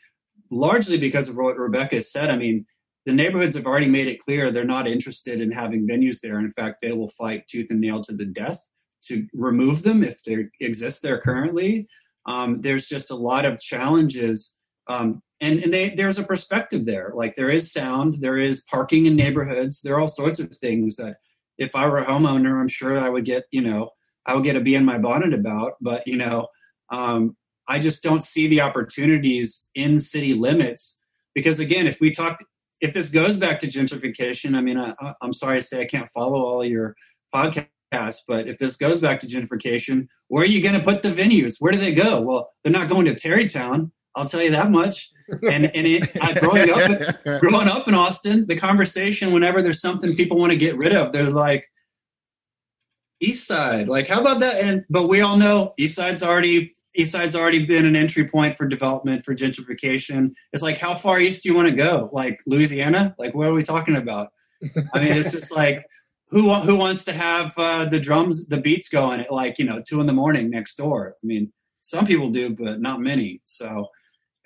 largely 0.52 0.98
because 0.98 1.30
of 1.30 1.36
what 1.36 1.58
Rebecca 1.58 2.02
said. 2.04 2.30
I 2.30 2.38
mean, 2.38 2.66
the 3.06 3.14
neighborhoods 3.14 3.56
have 3.56 3.66
already 3.66 3.88
made 3.88 4.08
it 4.08 4.20
clear 4.20 4.52
they're 4.52 4.66
not 4.66 4.88
interested 4.88 5.42
in 5.42 5.52
having 5.52 5.88
venues 5.88 6.20
there. 6.22 6.40
In 6.40 6.52
fact, 6.52 6.82
they 6.82 6.92
will 6.92 7.10
fight 7.10 7.48
tooth 7.48 7.72
and 7.72 7.82
nail 7.82 8.04
to 8.04 8.14
the 8.14 8.26
death 8.26 8.64
to 9.06 9.26
remove 9.34 9.84
them 9.84 10.04
if 10.04 10.22
they 10.24 10.48
exist 10.60 11.02
there 11.02 11.20
currently. 11.20 11.88
Um, 12.26 12.62
there's 12.62 12.88
just 12.88 13.10
a 13.10 13.16
lot 13.16 13.46
of 13.46 13.60
challenges. 13.60 14.54
Um, 14.90 15.22
and, 15.40 15.60
and 15.60 15.74
they, 15.74 15.90
there's 15.90 16.18
a 16.18 16.24
perspective 16.24 16.86
there. 16.86 17.12
Like 17.14 17.36
there 17.36 17.50
is 17.50 17.72
sound, 17.72 18.16
there 18.22 18.38
is 18.38 18.64
parking 18.70 19.06
in 19.06 19.16
neighborhoods, 19.16 19.82
there 19.82 19.96
are 19.96 20.00
all 20.00 20.08
sorts 20.08 20.40
of 20.40 20.56
things 20.58 20.96
that 20.96 21.18
if 21.58 21.76
I 21.76 21.88
were 21.88 22.00
a 22.00 22.06
homeowner, 22.06 22.60
I'm 22.60 22.68
sure 22.68 22.98
I 22.98 23.10
would 23.10 23.26
get, 23.26 23.46
you 23.52 23.62
know, 23.62 23.92
I 24.26 24.36
would 24.36 24.44
get 24.44 24.56
a 24.56 24.62
bee 24.62 24.76
in 24.76 24.86
my 24.86 24.98
bonnet 24.98 25.34
about. 25.34 25.74
But, 25.82 26.08
you 26.08 26.18
know, 26.18 26.48
um, 26.92 27.36
I 27.68 27.80
just 27.80 28.02
don't 28.02 28.24
see 28.24 28.48
the 28.48 28.62
opportunities 28.62 29.68
in 29.76 30.00
city 30.00 30.34
limits 30.34 30.98
because 31.36 31.60
again, 31.60 31.88
if 31.88 32.00
we 32.00 32.12
talk, 32.12 32.40
if 32.82 32.94
this 32.94 33.10
goes 33.10 33.38
back 33.38 33.60
to 33.60 33.68
gentrification, 33.68 34.56
I 34.56 34.62
mean, 34.62 34.78
I, 34.78 34.94
am 35.22 35.34
sorry 35.34 35.60
to 35.62 35.68
say 35.68 35.82
I 35.82 35.86
can't 35.86 36.10
follow 36.14 36.42
all 36.42 36.64
your 36.64 36.96
podcasts 37.34 37.68
but 37.92 38.48
if 38.48 38.58
this 38.58 38.76
goes 38.76 39.00
back 39.00 39.20
to 39.22 39.28
gentrification, 39.28 40.08
where 40.28 40.44
are 40.44 40.48
you 40.48 40.62
going 40.62 40.78
to 40.78 40.84
put 40.84 41.04
the 41.04 41.10
venues? 41.10 41.56
Where 41.60 41.72
do 41.72 41.80
they 41.80 41.94
go? 41.94 42.22
Well, 42.22 42.52
they're 42.64 42.74
not 42.74 42.90
going 42.90 43.06
to 43.06 43.16
Tarrytown. 43.16 43.92
I'll 44.18 44.26
tell 44.28 44.42
you 44.42 44.52
that 44.52 44.72
much. 44.72 45.12
And 45.30 45.66
and 45.76 45.88
it, 45.88 46.10
I, 46.22 46.34
growing 46.34 46.70
up 46.70 47.24
growing 47.42 47.68
up 47.68 47.88
in 47.88 47.94
Austin, 47.94 48.46
the 48.48 48.56
conversation 48.56 49.34
whenever 49.34 49.62
there's 49.62 49.82
something 49.82 50.16
people 50.16 50.38
want 50.38 50.52
to 50.52 50.58
get 50.58 50.78
rid 50.78 50.94
of, 50.94 51.12
there's 51.12 51.34
like 51.34 51.70
East 53.20 53.48
Side. 53.48 53.88
Like, 53.90 54.08
how 54.08 54.22
about 54.22 54.40
that? 54.40 54.62
And 54.64 54.86
but 54.90 55.08
we 55.08 55.22
all 55.22 55.38
know 55.38 55.74
East 55.78 55.96
Side's 55.96 56.24
already 56.24 56.74
East 56.96 57.12
Side's 57.12 57.36
already 57.36 57.66
been 57.66 57.86
an 57.86 57.96
entry 57.96 58.28
point 58.28 58.58
for 58.58 58.68
development 58.68 59.24
for 59.24 59.36
gentrification. 59.36 60.32
It's 60.54 60.64
like, 60.64 60.78
how 60.78 60.96
far 60.96 61.20
east 61.20 61.44
do 61.44 61.50
you 61.50 61.56
want 61.56 61.68
to 61.68 61.76
go? 61.76 62.10
Like 62.12 62.42
Louisiana? 62.46 63.16
Like, 63.20 63.36
what 63.36 63.48
are 63.48 63.54
we 63.54 63.64
talking 63.64 63.98
about? 63.98 64.30
I 64.94 65.00
mean, 65.00 65.14
it's 65.14 65.32
just 65.32 65.52
like 65.52 65.86
who 66.30 66.54
who 66.54 66.76
wants 66.76 67.04
to 67.06 67.14
have 67.14 67.54
uh, 67.58 67.86
the 67.86 68.00
drums, 68.00 68.48
the 68.48 68.60
beats 68.60 68.90
going 68.90 69.22
at 69.22 69.32
like 69.32 69.60
you 69.60 69.66
know 69.66 69.82
two 69.82 70.00
in 70.00 70.08
the 70.08 70.14
morning 70.14 70.50
next 70.50 70.76
door? 70.76 71.16
I 71.22 71.26
mean, 71.26 71.52
some 71.82 72.06
people 72.06 72.30
do, 72.30 72.50
but 72.50 72.82
not 72.82 73.00
many. 73.00 73.42
So 73.46 73.88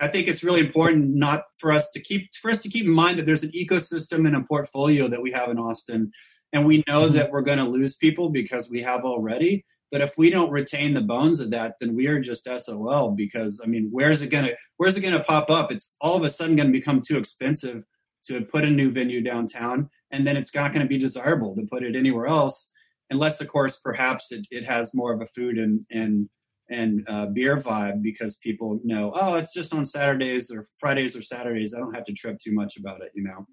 I 0.02 0.08
think 0.08 0.28
it's 0.28 0.44
really 0.44 0.62
important 0.62 1.14
not 1.16 1.44
for 1.58 1.72
us 1.72 1.90
to 1.92 2.00
keep 2.00 2.34
for 2.42 2.52
us 2.52 2.58
to 2.60 2.70
keep 2.70 2.86
in 2.86 2.92
mind 2.92 3.20
that 3.20 3.26
there's 3.26 3.44
an 3.44 3.52
ecosystem 3.52 4.28
and 4.28 4.36
a 4.36 4.44
portfolio 4.44 5.08
that 5.08 5.22
we 5.22 5.32
have 5.32 5.50
in 5.50 5.60
Austin, 5.60 6.12
and 6.54 6.66
we 6.66 6.84
know 6.88 7.04
mm-hmm. 7.04 7.16
that 7.16 7.32
we're 7.32 7.42
going 7.42 7.60
to 7.60 7.64
lose 7.64 7.96
people 7.96 8.30
because 8.30 8.70
we 8.70 8.82
have 8.82 9.02
already. 9.02 9.66
But 9.92 10.02
if 10.02 10.18
we 10.18 10.30
don't 10.30 10.50
retain 10.50 10.94
the 10.94 11.02
bones 11.02 11.40
of 11.40 11.52
that, 11.52 11.76
then 11.80 11.96
we 11.96 12.08
are 12.08 12.20
just 12.20 12.48
SOL. 12.48 13.12
Because 13.12 13.62
I 13.64 13.68
mean, 13.68 13.90
where's 13.92 14.22
it 14.22 14.28
gonna 14.28 14.52
where's 14.78 14.98
it 14.98 15.02
gonna 15.02 15.24
pop 15.24 15.50
up? 15.50 15.72
It's 15.72 15.96
all 16.02 16.16
of 16.16 16.24
a 16.24 16.30
sudden 16.30 16.56
going 16.56 16.68
to 16.68 16.78
become 16.78 17.02
too 17.02 17.18
expensive 17.18 17.84
to 18.24 18.42
put 18.46 18.64
a 18.64 18.70
new 18.70 18.92
venue 18.92 19.22
downtown 19.22 19.90
and 20.12 20.28
then 20.28 20.38
it's 20.38 20.54
not 20.54 20.74
going 20.74 20.86
to 20.86 20.90
be 20.90 20.98
desirable 20.98 21.56
to 21.56 21.66
put 21.70 21.84
it 21.84 21.96
anywhere 21.96 22.28
else 22.28 22.70
unless 23.10 23.42
of 23.42 23.48
course 23.48 23.78
perhaps 23.78 24.32
it, 24.32 24.48
it 24.52 24.66
has 24.66 24.94
more 24.94 25.14
of 25.14 25.22
a 25.22 25.26
food 25.28 25.58
and 25.58 25.86
and 25.92 26.30
and 26.72 27.06
uh, 27.08 27.28
beer 27.28 27.58
vibe 27.58 28.02
because 28.02 28.36
people 28.38 28.80
know 28.84 29.12
oh 29.16 29.36
it's 29.36 29.54
just 29.54 29.74
on 29.74 29.86
saturdays 29.86 30.52
or 30.52 30.68
fridays 30.78 31.16
or 31.16 31.22
saturdays. 31.22 31.74
I 31.74 31.80
don't 31.80 31.94
have 31.94 32.06
to 32.06 32.14
trip 32.14 32.40
too 32.40 32.54
much 32.54 32.78
about 32.78 33.02
it 33.02 33.12
you 33.14 33.24
know? 33.24 33.46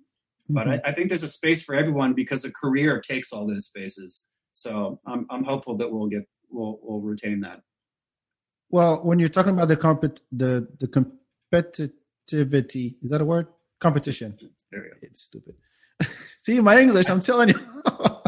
Mm-hmm. 0.50 0.54
but 0.54 0.68
I, 0.68 0.81
I, 0.85 0.92
think 0.92 1.09
there's 1.09 1.22
a 1.22 1.28
space 1.28 1.62
for 1.62 1.74
everyone 1.74 2.14
because 2.14 2.44
a 2.44 2.52
career 2.52 3.00
takes 3.00 3.33
all 3.33 3.46
those 3.46 3.66
spaces. 3.66 4.22
So 4.54 5.00
i'm, 5.07 5.26
I'm 5.31 5.44
hopeful 5.44 5.76
that 5.76 5.90
we'll 5.90 6.09
get 6.09 6.26
we'll, 6.50 6.78
we'll 6.83 7.00
retain 7.00 7.40
that. 7.40 7.61
Well 8.70 9.04
when 9.04 9.18
you're 9.18 9.28
talking 9.28 9.52
about 9.52 9.68
the 9.68 9.76
compet 9.76 10.20
the 10.33 10.68
the 10.78 10.88
competitivity 10.88 12.96
is 13.02 13.11
that 13.11 13.20
a 13.20 13.24
word? 13.24 13.48
Competition. 13.81 14.38
It's 15.02 15.22
stupid. 15.22 15.54
See 16.38 16.61
my 16.61 16.81
English, 16.81 17.09
I'm 17.09 17.20
telling 17.20 17.50
you. 17.50 17.61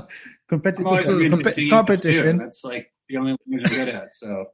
Competitive 0.48 1.30
comp- 1.30 1.70
competition. 1.70 2.38
That's 2.38 2.64
like 2.64 2.92
the 3.08 3.18
only 3.18 3.36
thing 3.36 3.54
I'm 3.54 3.62
good 3.62 3.88
at. 3.88 4.14
So, 4.14 4.46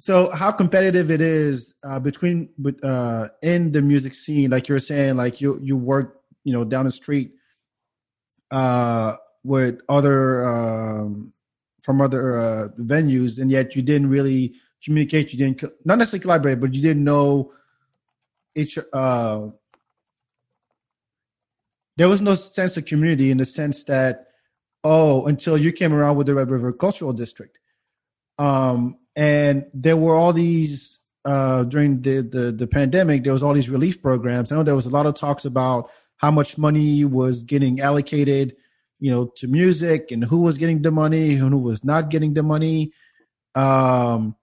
so 0.00 0.30
how 0.30 0.50
competitive 0.50 1.10
it 1.10 1.20
is 1.20 1.74
uh, 1.82 2.00
between 2.00 2.48
uh, 2.82 3.28
in 3.42 3.70
the 3.70 3.82
music 3.82 4.14
scene? 4.14 4.50
Like 4.50 4.66
you're 4.66 4.78
saying, 4.78 5.16
like 5.16 5.42
you 5.42 5.60
you 5.62 5.76
work, 5.76 6.22
you 6.42 6.54
know, 6.54 6.64
down 6.64 6.86
the 6.86 6.90
street 6.90 7.32
uh, 8.50 9.16
with 9.44 9.82
other 9.90 10.48
um, 10.48 11.34
from 11.82 12.00
other 12.00 12.40
uh, 12.40 12.68
venues, 12.78 13.38
and 13.38 13.50
yet 13.50 13.76
you 13.76 13.82
didn't 13.82 14.08
really 14.08 14.54
communicate. 14.82 15.34
You 15.34 15.38
didn't 15.38 15.70
not 15.84 15.98
necessarily 15.98 16.22
collaborate, 16.22 16.60
but 16.60 16.72
you 16.72 16.80
didn't 16.80 17.04
know 17.04 17.52
each 18.54 18.78
uh 18.92 19.48
there 21.96 22.08
was 22.08 22.22
no 22.22 22.34
sense 22.34 22.76
of 22.78 22.86
community 22.86 23.30
in 23.30 23.36
the 23.36 23.44
sense 23.44 23.84
that 23.84 24.28
oh 24.82 25.26
until 25.26 25.58
you 25.58 25.70
came 25.70 25.92
around 25.92 26.16
with 26.16 26.26
the 26.26 26.34
red 26.34 26.50
river 26.50 26.72
cultural 26.72 27.12
district 27.12 27.58
um, 28.40 28.96
and 29.20 29.66
there 29.74 29.98
were 29.98 30.14
all 30.14 30.32
these 30.32 30.98
uh, 31.26 31.64
during 31.64 32.00
the, 32.00 32.22
the 32.22 32.52
the 32.52 32.66
pandemic 32.66 33.22
there 33.22 33.34
was 33.34 33.42
all 33.42 33.52
these 33.52 33.68
relief 33.68 34.00
programs. 34.00 34.50
I 34.50 34.56
know 34.56 34.62
there 34.62 34.74
was 34.74 34.86
a 34.86 34.96
lot 34.98 35.04
of 35.04 35.14
talks 35.14 35.44
about 35.44 35.90
how 36.16 36.30
much 36.30 36.56
money 36.56 37.04
was 37.04 37.42
getting 37.42 37.80
allocated 37.82 38.56
you 38.98 39.10
know 39.10 39.26
to 39.36 39.46
music 39.46 40.10
and 40.10 40.24
who 40.24 40.40
was 40.40 40.56
getting 40.56 40.80
the 40.80 40.90
money 40.90 41.32
and 41.32 41.50
who 41.50 41.58
was 41.58 41.84
not 41.84 42.08
getting 42.08 42.32
the 42.32 42.42
money. 42.42 42.92
Um 43.54 44.36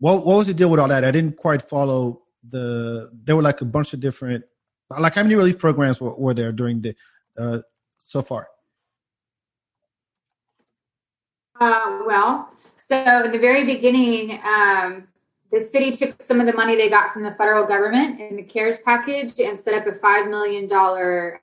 what 0.00 0.26
what 0.26 0.38
was 0.38 0.48
the 0.48 0.54
deal 0.54 0.70
with 0.70 0.80
all 0.80 0.88
that? 0.88 1.04
I 1.04 1.12
didn't 1.12 1.36
quite 1.36 1.62
follow 1.62 2.22
the 2.48 3.08
there 3.22 3.36
were 3.36 3.42
like 3.42 3.60
a 3.60 3.66
bunch 3.66 3.94
of 3.94 4.00
different 4.00 4.44
like 4.98 5.14
how 5.14 5.22
many 5.22 5.36
relief 5.36 5.60
programs 5.60 6.00
were, 6.00 6.16
were 6.16 6.34
there 6.34 6.50
during 6.50 6.80
the 6.80 6.96
uh, 7.38 7.60
so 7.98 8.22
far? 8.22 8.48
Uh, 11.60 12.00
well, 12.04 12.50
so 12.80 13.24
in 13.24 13.32
the 13.32 13.38
very 13.38 13.64
beginning, 13.64 14.40
um, 14.42 15.06
the 15.52 15.60
city 15.60 15.90
took 15.90 16.22
some 16.22 16.40
of 16.40 16.46
the 16.46 16.52
money 16.52 16.76
they 16.76 16.88
got 16.88 17.12
from 17.12 17.22
the 17.24 17.34
federal 17.34 17.66
government 17.66 18.20
in 18.20 18.36
the 18.36 18.42
CARES 18.42 18.78
package 18.78 19.38
and 19.40 19.58
set 19.58 19.74
up 19.74 19.86
a 19.86 19.98
$5 19.98 20.30
million 20.30 20.70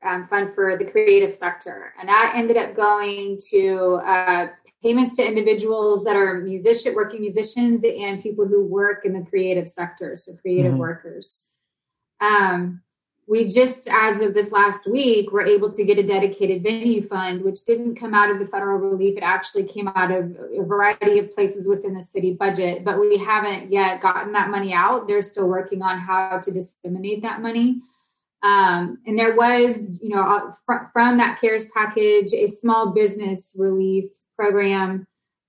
um, 0.04 0.28
fund 0.28 0.56
for 0.56 0.78
the 0.78 0.86
creative 0.86 1.32
sector. 1.32 1.94
And 2.00 2.08
that 2.08 2.34
ended 2.36 2.56
up 2.56 2.76
going 2.76 3.38
to 3.52 4.00
uh, 4.06 4.48
payments 4.82 5.18
to 5.18 5.28
individuals 5.28 6.06
that 6.06 6.16
are 6.16 6.40
musician, 6.40 6.96
working 6.96 7.22
musicians 7.22 7.84
and 7.84 8.22
people 8.22 8.48
who 8.48 8.66
work 8.66 9.06
in 9.06 9.14
the 9.14 9.30
creative 9.30 9.68
sector, 9.68 10.16
so 10.16 10.34
creative 10.36 10.72
mm-hmm. 10.72 10.80
workers. 10.80 11.38
Um, 12.22 12.82
we 13.28 13.46
just 13.46 13.90
as 13.90 14.22
of 14.22 14.34
this 14.34 14.54
last 14.54 14.90
week 14.90 15.32
were 15.32 15.46
able 15.46 15.70
to 15.70 15.84
get 15.84 16.00
a 16.00 16.04
dedicated 16.04 16.64
venue 16.64 17.02
fund 17.02 17.42
which 17.42 17.66
didn't 17.66 17.96
come 17.96 18.14
out 18.14 18.32
of 18.32 18.40
the 18.40 18.48
federal 18.48 18.80
relief. 18.80 19.18
It 19.18 19.24
actually 19.24 19.66
came 19.66 19.90
out 19.90 20.12
of 20.12 20.36
a 20.58 20.64
variety 20.64 21.20
of 21.20 21.34
places 21.34 21.68
within 21.68 21.94
the 21.94 22.02
city 22.02 22.34
budget 22.34 22.86
but 22.86 23.00
we 23.00 23.18
haven't 23.18 23.72
yet 23.72 24.02
gotten 24.02 24.32
that 24.32 24.50
money 24.50 24.74
out. 24.74 25.08
They're 25.08 25.22
still 25.22 25.50
working 25.50 25.82
on 25.82 26.00
how 26.00 26.40
to 26.40 26.52
disseminate 26.52 27.22
that 27.22 27.42
money. 27.42 27.82
Um, 28.44 29.00
and 29.06 29.20
there 29.20 29.36
was 29.36 29.82
you 30.02 30.10
know 30.10 30.22
uh, 30.22 30.54
fr- 30.66 30.90
from 30.94 31.18
that 31.18 31.42
cares 31.42 31.66
package 31.76 32.34
a 32.34 32.48
small 32.48 32.92
business 32.92 33.56
relief 33.58 34.06
program 34.38 35.06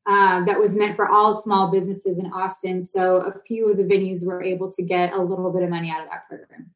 uh, 0.07 0.43
that 0.47 0.59
was 0.59 0.75
meant 0.75 0.97
for 0.97 1.07
all 1.07 1.33
small 1.33 1.71
businesses 1.71 2.19
in 2.19 2.33
austin. 2.33 2.83
So 2.83 3.19
a 3.19 3.39
few 3.47 3.71
of 3.71 3.77
the 3.77 3.85
venues 3.85 4.27
were 4.27 4.43
able 4.43 4.73
to 4.73 4.83
get 4.83 5.13
a 5.13 5.21
little 5.21 5.53
bit 5.53 5.63
of 5.63 5.71
money 5.71 5.91
out 5.91 6.01
of 6.01 6.09
that 6.09 6.27
program 6.29 6.73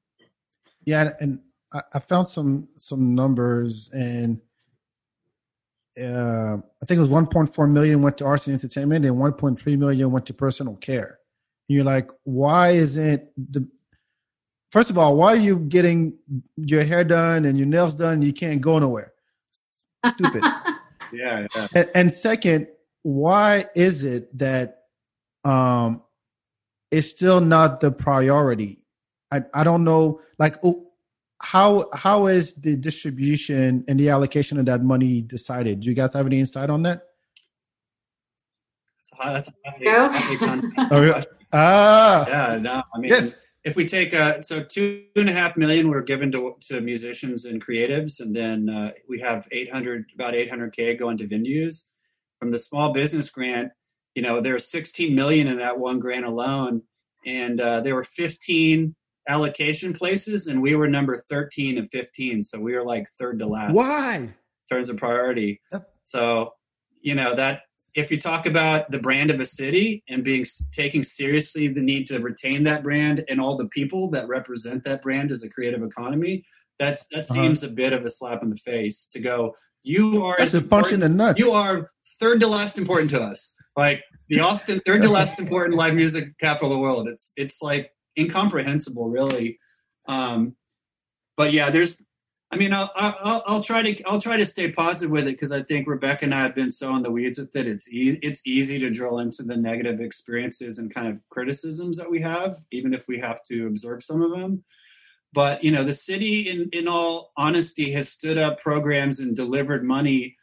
yeah, 0.84 1.12
and 1.20 1.40
I, 1.72 1.82
I 1.94 1.98
found 1.98 2.28
some 2.28 2.68
some 2.78 3.14
numbers, 3.14 3.90
and 3.92 4.40
uh, 6.00 6.56
I 6.56 6.86
think 6.86 6.96
it 6.96 7.00
was 7.00 7.10
1.4 7.10 7.70
million 7.70 8.02
went 8.02 8.18
to 8.18 8.24
arts 8.24 8.46
and 8.46 8.54
entertainment, 8.54 9.04
and 9.04 9.16
1.3 9.16 9.78
million 9.78 10.10
went 10.10 10.26
to 10.26 10.34
personal 10.34 10.76
care. 10.76 11.18
And 11.68 11.76
you're 11.76 11.84
like, 11.84 12.10
why 12.24 12.70
isn't 12.70 13.28
the 13.36 13.68
first 14.70 14.90
of 14.90 14.98
all, 14.98 15.16
why 15.16 15.34
are 15.34 15.36
you 15.36 15.58
getting 15.58 16.14
your 16.56 16.82
hair 16.82 17.04
done 17.04 17.44
and 17.44 17.58
your 17.58 17.66
nails 17.66 17.94
done 17.94 18.14
and 18.14 18.24
you 18.24 18.32
can't 18.32 18.60
go 18.60 18.78
nowhere? 18.78 19.12
Stupid. 20.06 20.42
Yeah, 21.14 21.46
yeah. 21.54 21.66
and, 21.74 21.90
and 21.94 22.12
second, 22.12 22.68
why 23.02 23.66
is 23.74 24.02
it 24.02 24.38
that 24.38 24.84
um 25.44 26.00
it's 26.90 27.10
still 27.10 27.42
not 27.42 27.80
the 27.80 27.92
priority? 27.92 28.81
I 29.32 29.42
I 29.54 29.64
don't 29.64 29.82
know. 29.84 30.20
Like, 30.38 30.56
oh, 30.62 30.88
how 31.40 31.86
how 31.94 32.26
is 32.26 32.54
the 32.54 32.76
distribution 32.76 33.84
and 33.88 33.98
the 33.98 34.10
allocation 34.10 34.58
of 34.58 34.66
that 34.66 34.82
money 34.84 35.22
decided? 35.22 35.80
Do 35.80 35.88
you 35.88 35.94
guys 35.94 36.12
have 36.14 36.26
any 36.26 36.38
insight 36.38 36.70
on 36.70 36.82
that? 36.84 37.02
That's 39.00 39.12
a 39.12 39.16
high- 39.16 39.32
that's 39.32 39.48
a 39.48 39.52
high- 39.64 39.78
No. 39.80 40.08
high 40.08 40.36
content 40.36 40.74
Oh, 40.92 41.02
yeah. 41.02 41.22
Ah, 41.52 42.26
Yeah, 42.28 42.58
no, 42.58 42.82
I 42.94 42.98
mean, 42.98 43.10
yes. 43.10 43.44
if 43.64 43.76
we 43.76 43.84
take 43.86 44.14
uh, 44.14 44.40
so 44.40 44.62
two 44.62 45.04
and 45.16 45.28
a 45.28 45.32
half 45.32 45.56
million 45.56 45.88
were 45.88 46.02
given 46.02 46.30
to 46.32 46.56
to 46.68 46.80
musicians 46.80 47.44
and 47.44 47.64
creatives, 47.64 48.20
and 48.20 48.34
then 48.34 48.68
uh, 48.68 48.92
we 49.08 49.20
have 49.20 49.46
eight 49.52 49.70
hundred 49.70 50.06
about 50.14 50.34
eight 50.34 50.48
hundred 50.50 50.72
k 50.74 50.94
going 50.96 51.18
to 51.18 51.26
venues 51.28 51.84
from 52.38 52.50
the 52.50 52.58
small 52.58 52.92
business 52.92 53.28
grant. 53.30 53.70
You 54.14 54.22
know, 54.22 54.40
there's 54.42 54.68
16 54.70 55.14
million 55.14 55.46
in 55.48 55.56
that 55.58 55.78
one 55.78 55.98
grant 55.98 56.26
alone, 56.26 56.82
and 57.24 57.58
uh, 57.60 57.80
there 57.80 57.94
were 57.94 58.04
15 58.04 58.94
allocation 59.28 59.92
places, 59.92 60.46
and 60.46 60.60
we 60.60 60.74
were 60.74 60.88
number 60.88 61.22
13 61.30 61.78
and 61.78 61.88
15, 61.90 62.42
so 62.42 62.58
we 62.58 62.74
were 62.74 62.84
like 62.84 63.06
third 63.18 63.38
to 63.38 63.46
last 63.46 63.74
Why? 63.74 64.16
in 64.16 64.34
terms 64.70 64.88
of 64.88 64.96
priority. 64.96 65.60
Yep. 65.72 65.88
So, 66.04 66.52
you 67.00 67.14
know, 67.14 67.34
that 67.34 67.62
if 67.94 68.10
you 68.10 68.18
talk 68.20 68.46
about 68.46 68.90
the 68.90 68.98
brand 68.98 69.30
of 69.30 69.38
a 69.40 69.46
city 69.46 70.02
and 70.08 70.24
being 70.24 70.44
taking 70.72 71.02
seriously 71.02 71.68
the 71.68 71.80
need 71.82 72.06
to 72.06 72.18
retain 72.18 72.64
that 72.64 72.82
brand 72.82 73.24
and 73.28 73.40
all 73.40 73.56
the 73.56 73.68
people 73.68 74.10
that 74.10 74.26
represent 74.28 74.82
that 74.84 75.02
brand 75.02 75.30
as 75.30 75.42
a 75.42 75.48
creative 75.48 75.82
economy, 75.82 76.44
that's 76.78 77.04
that 77.12 77.24
Uh-huh. 77.30 77.34
seems 77.34 77.62
a 77.62 77.68
bit 77.68 77.92
of 77.92 78.04
a 78.04 78.10
slap 78.10 78.42
in 78.42 78.50
the 78.50 78.56
face 78.56 79.06
to 79.12 79.20
go. 79.20 79.54
You 79.82 80.24
are 80.24 80.36
That's 80.38 80.54
a 80.54 80.62
punch 80.62 80.92
in 80.92 81.00
the 81.00 81.08
nuts. 81.08 81.38
You 81.38 81.52
are 81.52 81.90
third 82.18 82.40
to 82.40 82.46
last 82.46 82.78
important 82.78 83.10
to 83.10 83.20
us. 83.20 83.52
Like 83.76 84.02
the 84.28 84.40
Austin 84.40 84.80
third 84.86 85.02
to 85.02 85.08
last 85.10 85.38
important 85.44 85.76
live 85.76 85.94
music 85.94 86.38
capital 86.38 86.70
of 86.70 86.76
the 86.76 86.80
world. 86.80 87.08
It's 87.08 87.32
it's 87.36 87.60
like 87.62 87.90
incomprehensible, 88.18 89.08
really. 89.08 89.58
Um, 90.06 90.56
but 91.36 91.52
yeah, 91.52 91.70
there's. 91.70 92.00
I 92.50 92.56
mean, 92.58 92.74
I'll, 92.74 92.90
I'll 92.94 93.42
I'll 93.46 93.62
try 93.62 93.82
to 93.82 94.02
I'll 94.04 94.20
try 94.20 94.36
to 94.36 94.44
stay 94.44 94.70
positive 94.70 95.10
with 95.10 95.26
it 95.26 95.32
because 95.32 95.52
I 95.52 95.62
think 95.62 95.88
Rebecca 95.88 96.26
and 96.26 96.34
I 96.34 96.42
have 96.42 96.54
been 96.54 96.70
so 96.70 96.94
in 96.96 97.02
the 97.02 97.10
weeds 97.10 97.38
with 97.38 97.56
it. 97.56 97.66
It's 97.66 97.88
easy 97.88 98.18
it's 98.22 98.42
easy 98.46 98.78
to 98.78 98.90
drill 98.90 99.20
into 99.20 99.42
the 99.42 99.56
negative 99.56 100.00
experiences 100.00 100.78
and 100.78 100.92
kind 100.92 101.08
of 101.08 101.18
criticisms 101.30 101.96
that 101.96 102.10
we 102.10 102.20
have, 102.20 102.56
even 102.70 102.92
if 102.92 103.08
we 103.08 103.18
have 103.20 103.42
to 103.44 103.66
observe 103.66 104.04
some 104.04 104.20
of 104.20 104.38
them. 104.38 104.64
But 105.32 105.64
you 105.64 105.70
know, 105.70 105.82
the 105.82 105.94
city, 105.94 106.50
in 106.50 106.68
in 106.74 106.88
all 106.88 107.32
honesty, 107.38 107.90
has 107.92 108.10
stood 108.10 108.36
up 108.36 108.60
programs 108.60 109.20
and 109.20 109.34
delivered 109.34 109.82
money 109.82 110.36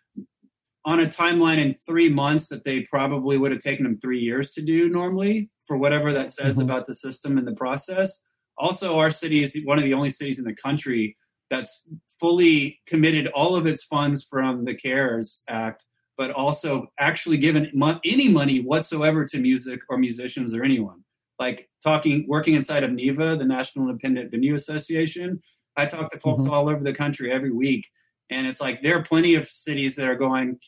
on 0.86 1.02
a 1.02 1.06
timeline 1.06 1.60
in 1.60 1.76
three 1.86 2.10
months 2.10 2.50
that 2.50 2.64
they 2.64 2.82
probably 2.82 3.38
would 3.38 3.52
have 3.52 3.62
taken 3.62 3.84
them 3.84 4.00
three 4.00 4.20
years 4.20 4.50
to 4.52 4.62
do 4.64 4.90
normally 4.90 5.52
for 5.70 5.78
whatever 5.78 6.12
that 6.12 6.32
says 6.32 6.58
Mhm. 6.58 6.64
about 6.64 6.88
the 6.88 6.96
system 6.96 7.38
and 7.38 7.48
the 7.48 7.54
process. 7.54 8.20
Also, 8.58 8.98
our 8.98 9.12
city 9.12 9.42
is 9.44 9.56
one 9.64 9.78
of 9.78 9.84
the 9.86 9.94
only 9.94 10.10
cities 10.10 10.40
in 10.40 10.44
the 10.46 10.54
country 10.56 11.16
that's 11.52 11.88
fully 12.20 12.82
committed 12.88 13.28
all 13.28 13.56
of 13.56 13.66
its 13.68 13.84
funds 13.84 14.24
from 14.24 14.66
the 14.66 14.74
CARES 14.74 15.44
Act, 15.48 15.86
but 16.18 16.32
also 16.32 16.88
actually 17.00 17.38
given 17.38 17.70
mo- 17.74 18.00
any 18.04 18.28
money 18.28 18.60
whatsoever 18.60 19.24
to 19.26 19.38
music 19.40 19.80
or 19.90 19.98
musicians 20.00 20.54
or 20.56 20.64
anyone. 20.64 21.04
Like 21.40 21.70
talking, 21.84 22.26
working 22.28 22.56
inside 22.56 22.84
of 22.84 22.92
NIVA, 22.92 23.38
the 23.38 23.46
National 23.46 23.88
Independent 23.88 24.32
Venue 24.32 24.56
Association, 24.56 25.40
I 25.78 25.86
talk 25.86 26.10
to 26.12 26.20
folks 26.20 26.44
Mhm. 26.46 26.52
all 26.52 26.68
over 26.68 26.84
the 26.84 26.94
country 26.94 27.32
every 27.32 27.52
week, 27.52 27.88
and 28.32 28.48
it's 28.48 28.60
like 28.60 28.82
there 28.82 28.98
are 28.98 29.04
plenty 29.04 29.36
of 29.36 29.48
cities 29.48 29.96
that 29.98 30.10
are 30.10 30.16
going. 30.16 30.60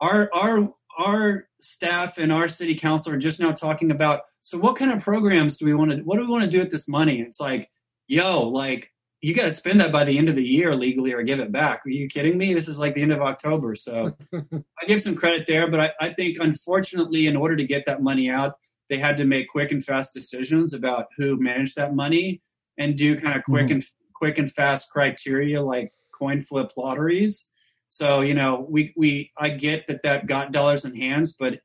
Our 0.00 0.30
our 0.32 0.72
our 0.98 1.46
staff 1.60 2.16
and 2.16 2.32
our 2.32 2.48
city 2.48 2.74
council 2.74 3.12
are 3.12 3.18
just 3.18 3.38
now 3.40 3.52
talking 3.52 3.90
about. 3.90 4.22
So, 4.46 4.56
what 4.58 4.76
kind 4.76 4.92
of 4.92 5.02
programs 5.02 5.56
do 5.56 5.64
we 5.64 5.74
want 5.74 5.90
to? 5.90 5.96
What 6.02 6.18
do 6.18 6.22
we 6.22 6.30
want 6.30 6.44
to 6.44 6.48
do 6.50 6.60
with 6.60 6.70
this 6.70 6.86
money? 6.86 7.20
It's 7.20 7.40
like, 7.40 7.68
yo, 8.06 8.42
like 8.48 8.92
you 9.20 9.34
got 9.34 9.46
to 9.46 9.52
spend 9.52 9.80
that 9.80 9.90
by 9.90 10.04
the 10.04 10.16
end 10.16 10.28
of 10.28 10.36
the 10.36 10.44
year 10.44 10.72
legally 10.76 11.12
or 11.12 11.24
give 11.24 11.40
it 11.40 11.50
back. 11.50 11.80
Are 11.84 11.90
you 11.90 12.06
kidding 12.06 12.38
me? 12.38 12.54
This 12.54 12.68
is 12.68 12.78
like 12.78 12.94
the 12.94 13.02
end 13.02 13.10
of 13.10 13.20
October. 13.20 13.74
So 13.74 14.16
I 14.32 14.86
give 14.86 15.02
some 15.02 15.16
credit 15.16 15.46
there, 15.48 15.68
but 15.68 15.80
I, 15.80 15.90
I 16.00 16.08
think 16.10 16.36
unfortunately, 16.40 17.26
in 17.26 17.34
order 17.34 17.56
to 17.56 17.64
get 17.64 17.86
that 17.86 18.04
money 18.04 18.30
out, 18.30 18.54
they 18.88 18.98
had 18.98 19.16
to 19.16 19.24
make 19.24 19.48
quick 19.48 19.72
and 19.72 19.84
fast 19.84 20.14
decisions 20.14 20.74
about 20.74 21.06
who 21.18 21.40
managed 21.40 21.74
that 21.74 21.96
money 21.96 22.40
and 22.78 22.96
do 22.96 23.18
kind 23.18 23.36
of 23.36 23.42
quick 23.42 23.66
Mhm. 23.66 23.72
and 23.72 23.84
quick 24.14 24.38
and 24.38 24.52
fast 24.52 24.90
criteria 24.90 25.60
like 25.60 25.90
coin 26.16 26.40
flip 26.40 26.70
lotteries. 26.76 27.46
So 27.88 28.20
you 28.20 28.34
know, 28.34 28.64
we 28.70 28.92
we 28.96 29.32
I 29.36 29.48
get 29.48 29.88
that 29.88 30.04
that 30.04 30.28
got 30.28 30.52
dollars 30.52 30.84
in 30.84 30.94
hands, 30.94 31.32
but 31.32 31.58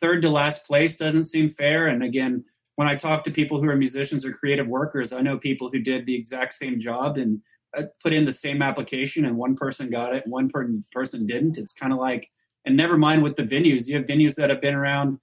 third 0.00 0.22
to 0.22 0.30
last 0.30 0.64
place 0.64 0.96
doesn't 0.96 1.24
seem 1.24 1.50
fair. 1.50 1.88
And 1.88 2.02
again, 2.02 2.44
when 2.76 2.88
I 2.88 2.94
talk 2.94 3.24
to 3.24 3.30
people 3.30 3.62
who 3.62 3.68
are 3.68 3.76
musicians 3.76 4.24
or 4.24 4.32
creative 4.32 4.66
workers, 4.66 5.12
I 5.12 5.22
know 5.22 5.38
people 5.38 5.70
who 5.72 5.80
did 5.80 6.06
the 6.06 6.14
exact 6.14 6.54
same 6.54 6.78
job 6.78 7.16
and 7.16 7.40
uh, 7.76 7.84
put 8.02 8.12
in 8.12 8.24
the 8.24 8.32
same 8.32 8.62
application, 8.62 9.24
and 9.24 9.36
one 9.36 9.56
person 9.56 9.90
got 9.90 10.14
it, 10.14 10.26
one 10.26 10.48
per- 10.48 10.70
person 10.92 11.26
didn't. 11.26 11.58
It's 11.58 11.72
kind 11.72 11.92
of 11.92 11.98
like, 11.98 12.28
and 12.64 12.76
never 12.76 12.96
mind 12.96 13.22
with 13.22 13.36
the 13.36 13.42
venues. 13.42 13.86
You 13.86 13.96
have 13.96 14.06
venues 14.06 14.34
that 14.36 14.50
have 14.50 14.60
been 14.60 14.74
around 14.74 15.18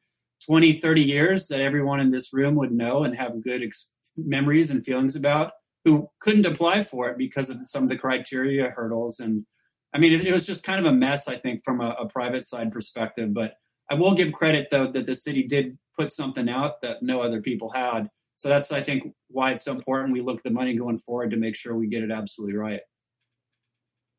20, 0.46 0.74
30 0.74 1.02
years 1.02 1.48
that 1.48 1.62
everyone 1.62 2.00
in 2.00 2.12
this 2.12 2.34
room 2.34 2.56
would 2.56 2.72
know 2.72 3.04
and 3.04 3.16
have 3.16 3.44
good 3.44 3.64
ex- 3.64 3.88
memories 4.18 4.70
and 4.70 4.84
feelings 4.84 5.16
about 5.16 5.54
who 5.86 6.10
couldn't 6.20 6.46
apply 6.46 6.84
for 6.84 7.10
it 7.10 7.18
because 7.18 7.50
of 7.50 7.58
some 7.68 7.84
of 7.84 7.90
the 7.90 7.98
criteria 7.98 8.70
hurdles. 8.70 9.20
And 9.20 9.46
I 9.94 10.00
mean, 10.00 10.14
it, 10.14 10.26
it 10.26 10.34
was 10.34 10.46
just 10.46 10.64
kind 10.64 10.80
of 10.80 10.92
a 10.92 10.96
mess, 10.96 11.28
I 11.28 11.38
think, 11.38 11.64
from 11.64 11.82
a, 11.82 11.96
a 12.00 12.08
private 12.08 12.46
side 12.46 12.72
perspective. 12.72 13.34
But 13.34 13.56
I 13.90 13.96
will 13.96 14.14
give 14.14 14.34
credit, 14.34 14.68
though, 14.72 14.88
that 14.88 15.06
the 15.06 15.16
city 15.16 15.44
did 15.44 15.78
put 15.98 16.12
something 16.12 16.50
out 16.50 16.82
that 16.82 17.04
no 17.04 17.22
other 17.22 17.42
people 17.42 17.70
had. 17.70 18.10
So 18.36 18.50
that's, 18.50 18.72
I 18.72 18.82
think, 18.82 19.14
why 19.30 19.52
it's 19.52 19.64
so 19.64 19.72
important 19.72 20.14
we 20.14 20.22
look 20.22 20.38
at 20.38 20.44
the 20.44 20.50
money 20.50 20.76
going 20.76 20.98
forward 20.98 21.32
to 21.32 21.38
make 21.38 21.56
sure 21.56 21.76
we 21.76 21.88
get 21.88 22.04
it 22.04 22.12
absolutely 22.12 22.56
right. 22.56 22.82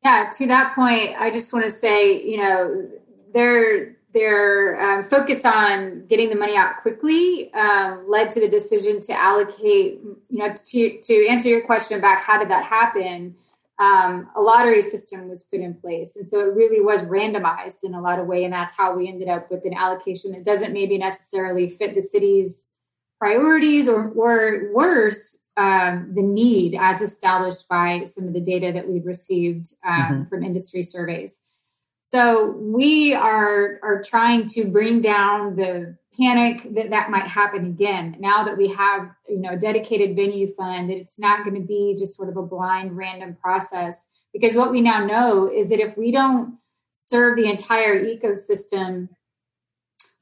Yeah, 0.03 0.29
to 0.37 0.47
that 0.47 0.75
point, 0.75 1.15
I 1.17 1.31
just 1.31 1.51
want 1.51 1.65
to 1.65 1.71
say, 1.71 2.21
you 2.21 2.37
know, 2.37 2.89
their 3.33 3.97
their 4.13 4.81
um, 4.81 5.03
focus 5.03 5.43
on 5.43 6.05
getting 6.07 6.29
the 6.29 6.37
money 6.37 6.55
out 6.55 6.77
quickly 6.81 7.53
um, 7.53 8.05
led 8.07 8.31
to 8.31 8.39
the 8.39 8.47
decision 8.47 9.01
to 9.01 9.13
allocate. 9.13 9.99
You 10.03 10.17
know, 10.29 10.53
to 10.53 10.99
to 11.01 11.27
answer 11.27 11.49
your 11.49 11.65
question 11.65 11.97
about 11.97 12.19
how 12.19 12.37
did 12.37 12.49
that 12.49 12.63
happen, 12.63 13.35
um, 13.77 14.29
a 14.35 14.41
lottery 14.41 14.81
system 14.81 15.27
was 15.27 15.43
put 15.43 15.59
in 15.59 15.73
place, 15.73 16.15
and 16.15 16.27
so 16.29 16.39
it 16.39 16.55
really 16.55 16.81
was 16.81 17.01
randomized 17.03 17.83
in 17.83 17.93
a 17.93 18.01
lot 18.01 18.19
of 18.19 18.27
way, 18.27 18.43
and 18.43 18.53
that's 18.53 18.73
how 18.73 18.95
we 18.95 19.07
ended 19.07 19.27
up 19.27 19.51
with 19.51 19.65
an 19.65 19.73
allocation 19.73 20.31
that 20.31 20.45
doesn't 20.45 20.73
maybe 20.73 20.97
necessarily 20.97 21.69
fit 21.69 21.93
the 21.93 22.01
city's 22.01 22.69
priorities, 23.19 23.89
or 23.89 24.11
or 24.11 24.71
worse, 24.73 25.37
um, 25.57 26.11
the 26.15 26.21
need 26.21 26.75
as 26.79 27.01
established 27.01 27.67
by 27.67 28.03
some 28.03 28.27
of 28.27 28.33
the 28.33 28.41
data 28.41 28.71
that 28.71 28.87
we've 28.87 29.05
received 29.05 29.73
um, 29.85 30.25
from 30.29 30.43
industry 30.43 30.81
surveys. 30.81 31.41
So 32.03 32.51
we 32.51 33.13
are 33.13 33.79
are 33.83 34.01
trying 34.01 34.45
to 34.47 34.67
bring 34.67 35.01
down 35.01 35.55
the 35.55 35.97
panic 36.17 36.73
that 36.75 36.89
that 36.89 37.09
might 37.09 37.27
happen 37.27 37.65
again. 37.65 38.15
Now 38.19 38.43
that 38.43 38.57
we 38.57 38.67
have 38.69 39.11
you 39.27 39.39
know 39.39 39.51
a 39.51 39.57
dedicated 39.57 40.15
venue 40.15 40.53
fund, 40.55 40.89
that 40.89 40.97
it's 40.97 41.19
not 41.19 41.43
going 41.43 41.59
to 41.59 41.65
be 41.67 41.95
just 41.97 42.15
sort 42.15 42.29
of 42.29 42.37
a 42.37 42.43
blind 42.43 42.95
random 42.95 43.35
process. 43.41 44.09
Because 44.33 44.55
what 44.55 44.71
we 44.71 44.81
now 44.81 45.05
know 45.05 45.49
is 45.51 45.69
that 45.69 45.79
if 45.79 45.97
we 45.97 46.11
don't 46.11 46.57
serve 46.93 47.37
the 47.37 47.49
entire 47.49 48.03
ecosystem 48.03 49.09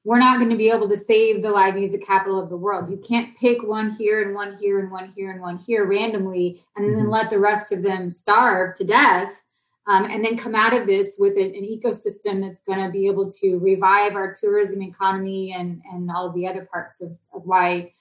we're 0.06 0.20
not 0.20 0.38
going 0.38 0.50
to 0.50 0.58
be 0.58 0.70
able 0.70 0.90
to 0.90 0.98
save 0.98 1.42
the 1.42 1.50
live 1.50 1.76
music 1.76 2.06
capital 2.06 2.38
of 2.38 2.50
the 2.50 2.58
world. 2.58 2.90
You 2.90 2.98
can't 2.98 3.38
pick 3.38 3.64
one 3.64 3.92
here 3.92 4.22
and 4.22 4.36
one 4.36 4.58
here 4.58 4.80
and 4.80 4.92
one 4.92 5.14
here 5.16 5.32
and 5.32 5.40
one 5.42 5.58
here 5.60 5.86
randomly 5.86 6.64
and 6.76 6.94
then 6.94 7.06
Mhm. 7.06 7.12
let 7.12 7.30
the 7.30 7.40
rest 7.40 7.72
of 7.72 7.84
them 7.84 8.12
starve 8.12 8.76
to 8.76 8.84
death. 8.84 9.43
Um, 9.86 10.06
and 10.06 10.24
then 10.24 10.38
come 10.38 10.56
out 10.56 10.74
of 10.74 10.88
this 10.88 11.18
with 11.20 11.36
an, 11.36 11.54
an 11.56 11.64
ecosystem 11.64 12.42
that's 12.42 12.62
going 12.62 12.80
to 12.80 12.90
be 12.90 13.08
able 13.08 13.30
to 13.30 13.58
revive 13.58 14.16
our 14.16 14.34
tourism 14.34 14.82
economy 14.82 15.54
and, 15.54 15.82
and 15.92 16.10
all 16.10 16.28
of 16.28 16.34
the 16.36 16.48
other 16.48 16.66
parts 16.72 17.02
of, 17.02 17.12
of 17.34 17.46
why 17.46 17.94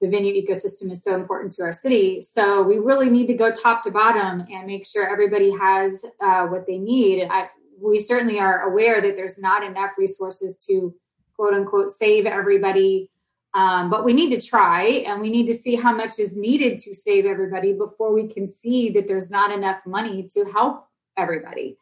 the 0.00 0.08
venue 0.08 0.34
ecosystem 0.34 0.90
is 0.90 1.02
so 1.02 1.14
important 1.14 1.52
to 1.52 1.62
our 1.62 1.72
city. 1.72 2.20
So 2.22 2.62
we 2.62 2.78
really 2.78 3.08
need 3.10 3.26
to 3.26 3.34
go 3.34 3.52
top 3.52 3.84
to 3.84 3.90
bottom 3.90 4.44
and 4.50 4.66
make 4.66 4.84
sure 4.84 5.08
everybody 5.08 5.52
has 5.56 6.04
uh, 6.20 6.46
what 6.46 6.66
they 6.66 6.78
need. 6.78 7.28
I, 7.30 7.50
we 7.80 8.00
certainly 8.00 8.40
are 8.40 8.62
aware 8.62 9.00
that 9.00 9.16
there's 9.16 9.38
not 9.38 9.62
enough 9.62 9.92
resources 9.98 10.56
to 10.68 10.94
quote 11.36 11.54
unquote 11.54 11.90
save 11.90 12.26
everybody. 12.26 13.10
Um, 13.54 13.90
but 13.90 14.04
we 14.04 14.12
need 14.12 14.30
to 14.30 14.44
try 14.44 15.04
and 15.06 15.20
we 15.20 15.30
need 15.30 15.46
to 15.46 15.54
see 15.54 15.76
how 15.76 15.92
much 15.92 16.18
is 16.18 16.34
needed 16.34 16.78
to 16.78 16.94
save 16.94 17.26
everybody 17.26 17.74
before 17.74 18.12
we 18.12 18.26
can 18.26 18.46
see 18.46 18.90
that 18.92 19.06
there's 19.06 19.30
not 19.30 19.52
enough 19.52 19.82
money 19.86 20.26
to 20.32 20.44
help 20.46 20.88
everybody. 21.16 21.76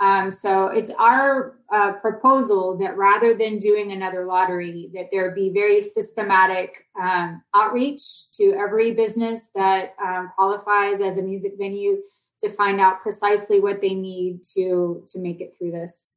Um, 0.00 0.30
so 0.30 0.68
it's 0.68 0.90
our 0.90 1.58
uh, 1.72 1.92
proposal 1.94 2.78
that 2.78 2.96
rather 2.96 3.34
than 3.34 3.58
doing 3.58 3.90
another 3.90 4.26
lottery, 4.26 4.90
that 4.94 5.06
there 5.10 5.32
be 5.32 5.52
very 5.52 5.82
systematic 5.82 6.86
um, 7.00 7.42
outreach 7.54 8.30
to 8.34 8.52
every 8.52 8.92
business 8.92 9.50
that 9.56 9.94
um, 10.02 10.30
qualifies 10.36 11.00
as 11.00 11.18
a 11.18 11.22
music 11.22 11.54
venue 11.58 11.98
to 12.44 12.48
find 12.48 12.80
out 12.80 13.02
precisely 13.02 13.58
what 13.58 13.80
they 13.80 13.94
need 13.94 14.42
to 14.54 15.04
to 15.08 15.18
make 15.18 15.40
it 15.40 15.54
through 15.58 15.72
this. 15.72 16.14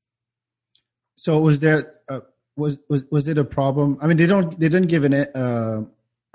So 1.16 1.40
was 1.40 1.60
there 1.60 1.96
uh, 2.08 2.22
was 2.56 2.78
was 2.88 3.06
was 3.10 3.28
it 3.28 3.40
a 3.40 3.44
problem? 3.44 3.98
I 4.00 4.06
mean, 4.06 4.18
they 4.18 4.28
don't 4.28 4.60
they 4.60 4.70
didn't 4.70 4.90
give 4.90 5.04
an 5.06 5.14
uh, 5.16 5.84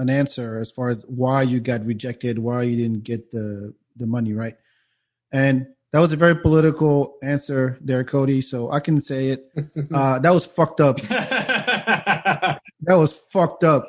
an 0.01 0.11
answer 0.11 0.59
as 0.59 0.73
far 0.73 0.89
as 0.89 1.05
why 1.07 1.43
you 1.43 1.61
got 1.61 1.87
rejected, 1.87 2.41
why 2.41 2.63
you 2.63 2.77
didn't 2.77 3.05
get 3.05 3.31
the 3.31 3.73
the 3.97 4.07
money, 4.07 4.33
right? 4.33 4.57
And 5.31 5.69
that 5.93 6.01
was 6.01 6.13
a 6.13 6.17
very 6.17 6.37
political 6.37 7.17
answer 7.23 7.79
there, 7.81 8.05
Cody. 8.05 8.41
So 8.41 8.71
I 8.71 8.81
can 8.81 9.01
say 9.01 9.29
it. 9.29 9.51
Uh, 9.93 10.19
that 10.19 10.31
was 10.31 10.45
fucked 10.45 10.81
up. 10.81 10.97
that 11.01 12.61
was 12.87 13.15
fucked 13.15 13.63
up. 13.65 13.89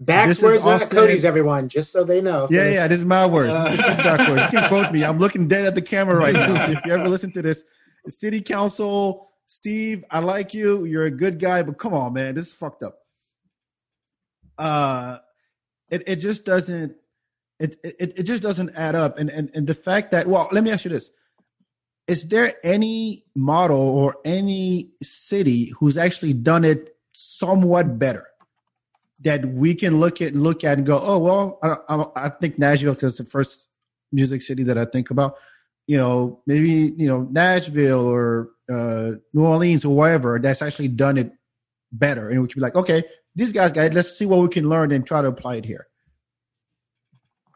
Bak's 0.00 0.40
words, 0.42 0.64
not 0.64 0.90
Cody's, 0.90 1.24
everyone, 1.24 1.68
just 1.68 1.92
so 1.92 2.04
they 2.04 2.20
know. 2.20 2.46
Yeah, 2.50 2.68
yeah, 2.70 2.88
this 2.88 2.98
is 2.98 3.04
my 3.04 3.26
words. 3.26 3.52
This 3.54 3.72
is 3.72 3.78
Bak's 3.78 4.28
words. 4.28 4.42
You 4.42 4.60
can 4.60 4.68
quote 4.68 4.92
me. 4.92 5.04
I'm 5.04 5.18
looking 5.18 5.48
dead 5.48 5.64
at 5.66 5.74
the 5.74 5.82
camera 5.82 6.16
right 6.16 6.34
now. 6.34 6.70
If 6.70 6.84
you 6.84 6.92
ever 6.92 7.08
listen 7.08 7.32
to 7.32 7.42
this, 7.42 7.64
city 8.08 8.40
council, 8.40 9.30
Steve, 9.46 10.04
I 10.10 10.20
like 10.20 10.54
you. 10.54 10.84
You're 10.84 11.04
a 11.04 11.10
good 11.10 11.40
guy, 11.40 11.62
but 11.62 11.78
come 11.78 11.94
on, 11.94 12.12
man, 12.12 12.34
this 12.36 12.48
is 12.48 12.52
fucked 12.52 12.84
up. 12.84 12.98
Uh, 14.56 15.18
it 15.90 16.04
it 16.06 16.16
just 16.16 16.44
doesn't 16.44 16.94
it, 17.58 17.76
it 17.82 18.18
it 18.18 18.22
just 18.22 18.42
doesn't 18.42 18.70
add 18.76 18.94
up. 18.94 19.18
And 19.18 19.30
and 19.30 19.50
and 19.54 19.66
the 19.66 19.74
fact 19.74 20.12
that 20.12 20.26
well, 20.26 20.48
let 20.52 20.64
me 20.64 20.70
ask 20.70 20.84
you 20.84 20.90
this: 20.90 21.10
Is 22.06 22.28
there 22.28 22.54
any 22.62 23.24
model 23.34 23.80
or 23.80 24.16
any 24.24 24.90
city 25.02 25.72
who's 25.78 25.98
actually 25.98 26.34
done 26.34 26.64
it 26.64 26.96
somewhat 27.12 27.98
better 27.98 28.26
that 29.20 29.44
we 29.44 29.74
can 29.74 29.98
look 29.98 30.22
at 30.22 30.34
look 30.34 30.62
at 30.62 30.78
and 30.78 30.86
go, 30.86 31.00
oh 31.02 31.18
well, 31.18 31.58
I, 31.62 31.94
I, 31.94 32.26
I 32.26 32.28
think 32.28 32.58
Nashville 32.58 32.94
because 32.94 33.12
it's 33.12 33.18
the 33.18 33.24
first 33.24 33.68
music 34.12 34.42
city 34.42 34.62
that 34.64 34.78
I 34.78 34.84
think 34.84 35.10
about. 35.10 35.34
You 35.86 35.96
know, 35.96 36.42
maybe 36.46 36.94
you 36.96 37.08
know 37.08 37.22
Nashville 37.30 38.06
or 38.06 38.50
uh, 38.70 39.12
New 39.32 39.44
Orleans 39.44 39.84
or 39.84 39.96
wherever 39.96 40.38
that's 40.38 40.62
actually 40.62 40.88
done 40.88 41.18
it 41.18 41.32
better, 41.90 42.28
and 42.28 42.40
we 42.40 42.48
can 42.48 42.60
be 42.60 42.62
like, 42.62 42.76
okay, 42.76 43.02
these 43.34 43.52
guys, 43.52 43.72
guys, 43.72 43.94
let's 43.94 44.16
see 44.16 44.26
what 44.26 44.40
we 44.40 44.48
can 44.48 44.68
learn 44.68 44.92
and 44.92 45.06
try 45.06 45.22
to 45.22 45.28
apply 45.28 45.56
it 45.56 45.64
here. 45.64 45.88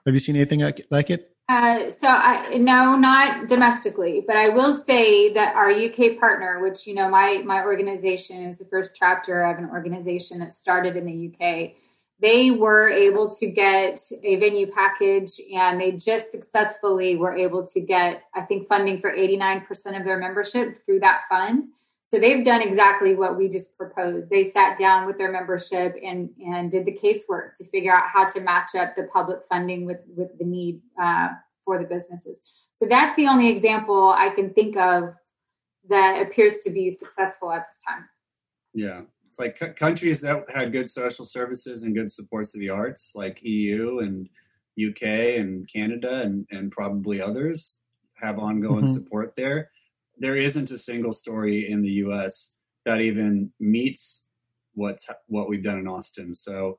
Have 0.06 0.14
you 0.14 0.20
seen 0.20 0.36
anything 0.36 0.60
like, 0.60 1.10
it? 1.10 1.32
Uh, 1.48 1.90
so 1.90 2.08
I 2.08 2.56
no, 2.58 2.96
not 2.96 3.48
domestically, 3.48 4.24
but 4.26 4.36
I 4.36 4.48
will 4.48 4.72
say 4.72 5.32
that 5.34 5.54
our 5.54 5.70
UK 5.70 6.18
partner, 6.18 6.60
which 6.62 6.86
you 6.86 6.94
know, 6.94 7.08
my 7.08 7.42
my 7.44 7.62
organization 7.62 8.42
is 8.42 8.58
the 8.58 8.64
first 8.64 8.96
chapter 8.96 9.44
of 9.44 9.58
an 9.58 9.68
organization 9.68 10.38
that 10.38 10.52
started 10.52 10.96
in 10.96 11.04
the 11.04 11.28
UK. 11.28 11.72
They 12.20 12.52
were 12.52 12.88
able 12.88 13.28
to 13.32 13.50
get 13.50 14.00
a 14.22 14.36
venue 14.36 14.70
package, 14.70 15.40
and 15.52 15.80
they 15.80 15.92
just 15.92 16.30
successfully 16.30 17.16
were 17.16 17.36
able 17.36 17.66
to 17.66 17.80
get, 17.80 18.22
I 18.34 18.42
think, 18.42 18.68
funding 18.68 19.00
for 19.00 19.12
eighty 19.12 19.36
nine 19.36 19.62
percent 19.62 19.96
of 19.96 20.04
their 20.04 20.18
membership 20.18 20.84
through 20.86 21.00
that 21.00 21.22
fund. 21.28 21.64
So 22.12 22.20
they've 22.20 22.44
done 22.44 22.60
exactly 22.60 23.14
what 23.14 23.38
we 23.38 23.48
just 23.48 23.78
proposed. 23.78 24.28
They 24.28 24.44
sat 24.44 24.76
down 24.76 25.06
with 25.06 25.16
their 25.16 25.32
membership 25.32 25.96
and 26.02 26.28
and 26.44 26.70
did 26.70 26.84
the 26.84 26.92
casework 26.92 27.54
to 27.54 27.64
figure 27.64 27.90
out 27.90 28.06
how 28.06 28.26
to 28.26 28.40
match 28.42 28.74
up 28.74 28.94
the 28.94 29.04
public 29.04 29.38
funding 29.48 29.86
with 29.86 30.00
with 30.14 30.36
the 30.38 30.44
need 30.44 30.82
uh, 31.00 31.28
for 31.64 31.78
the 31.78 31.86
businesses. 31.86 32.42
So 32.74 32.84
that's 32.84 33.16
the 33.16 33.28
only 33.28 33.48
example 33.48 34.10
I 34.10 34.28
can 34.28 34.52
think 34.52 34.76
of 34.76 35.14
that 35.88 36.20
appears 36.20 36.58
to 36.64 36.70
be 36.70 36.90
successful 36.90 37.50
at 37.50 37.64
this 37.66 37.78
time. 37.88 38.06
Yeah, 38.74 39.02
it's 39.26 39.38
like 39.38 39.56
c- 39.56 39.72
countries 39.72 40.20
that 40.20 40.44
had 40.50 40.70
good 40.70 40.90
social 40.90 41.24
services 41.24 41.82
and 41.82 41.94
good 41.94 42.12
supports 42.12 42.54
of 42.54 42.60
the 42.60 42.68
arts, 42.68 43.12
like 43.14 43.42
EU 43.42 44.00
and 44.00 44.28
UK 44.78 45.38
and 45.40 45.66
Canada 45.66 46.20
and 46.20 46.46
and 46.50 46.70
probably 46.72 47.22
others, 47.22 47.76
have 48.16 48.38
ongoing 48.38 48.84
mm-hmm. 48.84 48.92
support 48.92 49.32
there 49.34 49.70
there 50.22 50.36
isn't 50.36 50.70
a 50.70 50.78
single 50.78 51.12
story 51.12 51.68
in 51.68 51.82
the 51.82 51.90
U.S. 52.04 52.52
that 52.84 53.00
even 53.00 53.52
meets 53.58 54.24
what's 54.74 55.08
what 55.26 55.48
we've 55.48 55.62
done 55.62 55.78
in 55.78 55.88
Austin. 55.88 56.32
So, 56.32 56.78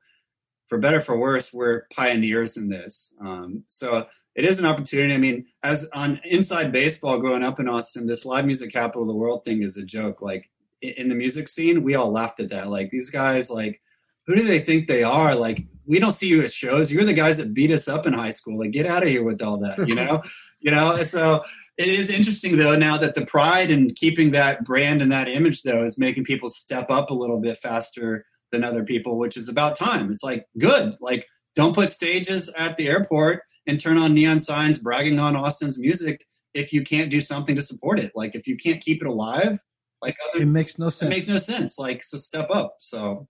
for 0.70 0.78
better 0.78 1.02
for 1.02 1.18
worse, 1.18 1.54
we're 1.54 1.84
pioneers 1.94 2.58
in 2.58 2.70
this. 2.70 3.14
Um, 3.24 3.64
so 3.68 4.08
it 4.36 4.46
is 4.46 4.60
an 4.60 4.66
opportunity. 4.66 5.14
I 5.14 5.18
mean, 5.18 5.46
as 5.62 5.86
on 5.94 6.20
inside 6.24 6.72
baseball, 6.72 7.20
growing 7.20 7.44
up 7.44 7.60
in 7.60 7.68
Austin, 7.68 8.08
this 8.08 8.26
live 8.26 8.46
music 8.46 8.72
capital 8.72 9.04
of 9.04 9.10
the 9.10 9.14
world 9.14 9.44
thing 9.44 9.62
is 9.62 9.78
a 9.78 9.84
joke. 9.84 10.22
Like 10.22 10.50
in 10.82 11.10
the 11.10 11.16
music 11.16 11.50
scene, 11.50 11.84
we 11.84 11.96
all 11.96 12.12
laughed 12.12 12.40
at 12.40 12.50
that. 12.50 12.70
Like 12.70 12.90
these 12.90 13.10
guys, 13.10 13.50
like 13.50 13.82
who 14.26 14.36
do 14.36 14.44
they 14.44 14.62
think 14.62 14.88
they 14.88 15.04
are? 15.04 15.36
Like 15.36 15.66
we 15.86 16.00
don't 16.00 16.14
see 16.14 16.28
you 16.28 16.42
at 16.44 16.54
shows. 16.54 16.92
You're 16.92 17.04
the 17.04 17.14
guys 17.14 17.38
that 17.38 17.54
beat 17.54 17.72
us 17.72 17.90
up 17.90 18.08
in 18.08 18.14
high 18.14 18.32
school. 18.32 18.58
Like 18.58 18.72
get 18.72 18.86
out 18.86 19.04
of 19.04 19.10
here 19.10 19.24
with 19.24 19.42
all 19.42 19.58
that. 19.58 19.88
You 19.88 19.96
know, 20.02 20.24
you 20.62 20.72
know. 20.72 21.04
So 21.04 21.44
it 21.84 22.00
is 22.00 22.10
interesting 22.10 22.58
though 22.58 22.76
now 22.76 22.98
that 22.98 23.14
the 23.14 23.26
pride 23.26 23.72
and 23.72 23.96
keeping 23.96 24.32
that 24.32 24.64
brand 24.64 25.02
and 25.02 25.12
that 25.12 25.28
image 25.28 25.64
though 25.64 25.84
is 25.84 25.98
making 25.98 26.24
people 26.24 26.50
step 26.50 26.90
up 26.90 27.10
a 27.10 27.14
little 27.14 27.40
bit 27.40 27.58
faster 27.58 28.26
than 28.52 28.64
other 28.64 28.84
people, 28.84 29.18
which 29.18 29.36
is 29.36 29.50
about 29.50 29.76
time. 29.76 30.12
It's 30.12 30.24
like 30.24 30.46
good. 30.58 30.96
Like 31.02 31.28
don't 31.56 31.76
put 31.76 31.92
stages 31.92 32.50
at 32.58 32.78
the 32.78 32.88
airport 32.88 33.42
and 33.68 33.80
turn 33.80 33.98
on 33.98 34.14
neon 34.14 34.40
signs 34.40 34.80
bragging 34.80 35.20
on 35.20 35.36
Austin's 35.36 35.78
music 35.78 36.26
if 36.54 36.72
you 36.72 36.84
can't 36.84 37.10
do 37.10 37.20
something 37.20 37.56
to 37.56 37.62
support 37.62 38.00
it. 38.00 38.12
Like 38.16 38.36
if 38.36 38.48
you 38.48 38.56
can't 38.58 38.82
keep 38.82 39.02
it 39.02 39.08
alive, 39.08 39.60
like 40.02 40.16
other, 40.30 40.44
it 40.44 40.48
makes 40.48 40.78
no 40.78 40.90
sense. 40.90 41.08
It 41.08 41.14
makes 41.16 41.28
no 41.28 41.38
sense. 41.38 41.80
Like 41.80 42.04
so, 42.04 42.18
step 42.18 42.50
up. 42.52 42.76
So, 42.80 43.28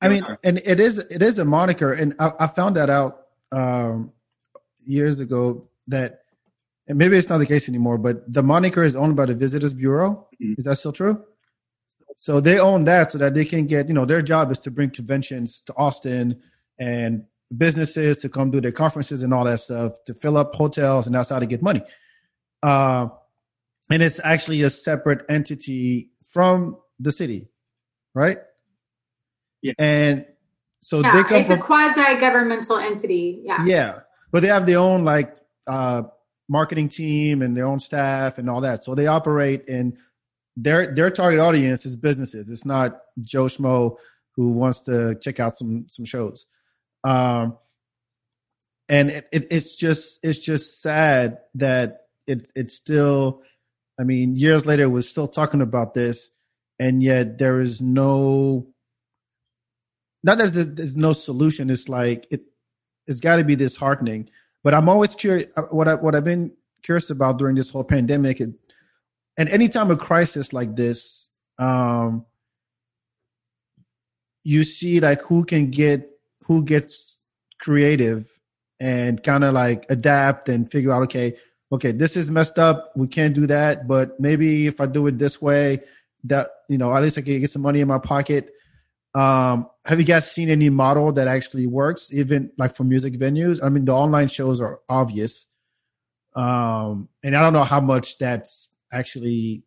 I 0.00 0.08
mean, 0.08 0.24
and 0.44 0.60
it 0.64 0.80
is 0.80 0.98
it 0.98 1.22
is 1.22 1.38
a 1.38 1.44
moniker, 1.44 1.92
and 1.92 2.14
I, 2.18 2.32
I 2.40 2.46
found 2.46 2.76
that 2.76 2.90
out 2.90 3.22
um, 3.52 4.12
years 4.84 5.20
ago 5.20 5.68
that 5.88 6.20
and 6.88 6.98
maybe 6.98 7.16
it's 7.16 7.28
not 7.28 7.38
the 7.38 7.46
case 7.46 7.68
anymore, 7.68 7.98
but 7.98 8.32
the 8.32 8.42
moniker 8.42 8.82
is 8.82 8.96
owned 8.96 9.16
by 9.16 9.26
the 9.26 9.34
Visitors 9.34 9.74
Bureau. 9.74 10.28
Mm-hmm. 10.42 10.54
Is 10.58 10.64
that 10.64 10.78
still 10.78 10.92
true? 10.92 11.22
So 12.16 12.40
they 12.40 12.58
own 12.58 12.84
that 12.84 13.12
so 13.12 13.18
that 13.18 13.34
they 13.34 13.44
can 13.44 13.66
get, 13.66 13.86
you 13.88 13.94
know, 13.94 14.04
their 14.04 14.22
job 14.22 14.50
is 14.50 14.58
to 14.60 14.70
bring 14.70 14.90
conventions 14.90 15.60
to 15.62 15.74
Austin 15.76 16.40
and 16.78 17.24
businesses 17.56 18.18
to 18.18 18.28
come 18.28 18.50
do 18.50 18.60
their 18.60 18.72
conferences 18.72 19.22
and 19.22 19.32
all 19.32 19.44
that 19.44 19.60
stuff 19.60 19.92
to 20.06 20.14
fill 20.14 20.36
up 20.36 20.54
hotels, 20.54 21.06
and 21.06 21.14
that's 21.14 21.30
how 21.30 21.38
to 21.38 21.46
get 21.46 21.62
money. 21.62 21.82
Uh, 22.62 23.08
and 23.90 24.02
it's 24.02 24.20
actually 24.24 24.62
a 24.62 24.70
separate 24.70 25.24
entity 25.28 26.10
from 26.24 26.76
the 26.98 27.12
city, 27.12 27.48
right? 28.14 28.38
Yeah. 29.62 29.72
And 29.78 30.26
so 30.80 31.00
yeah, 31.00 31.12
they 31.12 31.24
come 31.24 31.40
it's 31.40 31.50
from, 31.50 31.60
a 31.60 31.62
quasi 31.62 32.20
governmental 32.20 32.78
entity. 32.78 33.40
Yeah. 33.44 33.64
Yeah. 33.64 34.00
But 34.30 34.42
they 34.42 34.48
have 34.48 34.66
their 34.66 34.78
own 34.78 35.04
like 35.04 35.36
uh 35.66 36.02
marketing 36.48 36.88
team 36.88 37.42
and 37.42 37.56
their 37.56 37.66
own 37.66 37.78
staff 37.78 38.38
and 38.38 38.48
all 38.48 38.62
that. 38.62 38.84
So 38.84 38.94
they 38.94 39.06
operate 39.06 39.64
in 39.68 39.98
their 40.56 40.92
their 40.94 41.10
target 41.10 41.40
audience 41.40 41.86
is 41.86 41.96
businesses. 41.96 42.50
It's 42.50 42.64
not 42.64 43.00
Joe 43.22 43.44
Schmo 43.44 43.96
who 44.34 44.50
wants 44.50 44.80
to 44.82 45.16
check 45.20 45.40
out 45.40 45.56
some 45.56 45.86
some 45.88 46.04
shows. 46.04 46.46
Um, 47.04 47.58
and 48.88 49.10
it, 49.10 49.28
it, 49.32 49.46
it's 49.50 49.74
just 49.74 50.18
it's 50.22 50.38
just 50.38 50.80
sad 50.80 51.38
that 51.54 52.02
it 52.26 52.50
it's 52.54 52.74
still. 52.74 53.42
I 54.00 54.04
mean, 54.04 54.36
years 54.36 54.64
later, 54.64 54.88
we're 54.88 55.02
still 55.02 55.26
talking 55.26 55.60
about 55.60 55.92
this, 55.92 56.30
and 56.78 57.02
yet 57.02 57.38
there 57.38 57.60
is 57.60 57.82
no. 57.82 58.68
Not 60.22 60.38
that 60.38 60.76
there's, 60.76 60.96
no 60.96 61.12
solution. 61.12 61.70
It's 61.70 61.88
like 61.88 62.26
it. 62.30 62.42
It's 63.06 63.20
got 63.20 63.36
to 63.36 63.44
be 63.44 63.56
disheartening 63.56 64.30
but 64.68 64.74
I'm 64.74 64.90
always 64.90 65.14
curious. 65.14 65.46
Uh, 65.56 65.62
what 65.70 65.88
I 65.88 65.94
what 65.94 66.14
I've 66.14 66.24
been 66.24 66.52
curious 66.82 67.08
about 67.08 67.38
during 67.38 67.56
this 67.56 67.70
whole 67.70 67.84
pandemic, 67.84 68.38
and, 68.38 68.54
and 69.38 69.48
anytime 69.48 69.90
a 69.90 69.96
crisis 69.96 70.52
like 70.52 70.76
this, 70.76 71.30
um, 71.58 72.26
you 74.44 74.64
see 74.64 75.00
like 75.00 75.22
who 75.22 75.46
can 75.46 75.70
get 75.70 76.10
who 76.44 76.62
gets 76.62 77.18
creative 77.58 78.28
and 78.78 79.24
kind 79.24 79.42
of 79.42 79.54
like 79.54 79.86
adapt 79.88 80.50
and 80.50 80.70
figure 80.70 80.92
out 80.92 81.04
okay 81.04 81.34
okay 81.72 81.90
this 81.90 82.14
is 82.14 82.30
messed 82.30 82.58
up 82.58 82.92
we 82.94 83.08
can't 83.08 83.34
do 83.34 83.46
that 83.46 83.88
but 83.88 84.20
maybe 84.20 84.66
if 84.66 84.80
i 84.82 84.86
do 84.86 85.06
it 85.06 85.18
this 85.18 85.40
way 85.42 85.82
that 86.22 86.50
you 86.68 86.78
know 86.78 86.94
at 86.94 87.02
least 87.02 87.18
i 87.18 87.22
can 87.22 87.40
get 87.40 87.50
some 87.50 87.62
money 87.62 87.80
in 87.80 87.88
my 87.88 87.98
pocket 87.98 88.52
um, 89.14 89.68
have 89.84 89.98
you 89.98 90.04
guys 90.04 90.30
seen 90.30 90.50
any 90.50 90.70
model 90.70 91.12
that 91.12 91.28
actually 91.28 91.66
works, 91.66 92.12
even 92.12 92.50
like 92.58 92.74
for 92.74 92.84
music 92.84 93.14
venues? 93.14 93.62
I 93.62 93.68
mean, 93.68 93.84
the 93.84 93.92
online 93.92 94.28
shows 94.28 94.60
are 94.60 94.80
obvious, 94.88 95.46
um, 96.36 97.08
and 97.22 97.36
I 97.36 97.40
don't 97.40 97.52
know 97.52 97.64
how 97.64 97.80
much 97.80 98.18
that's 98.18 98.70
actually 98.92 99.62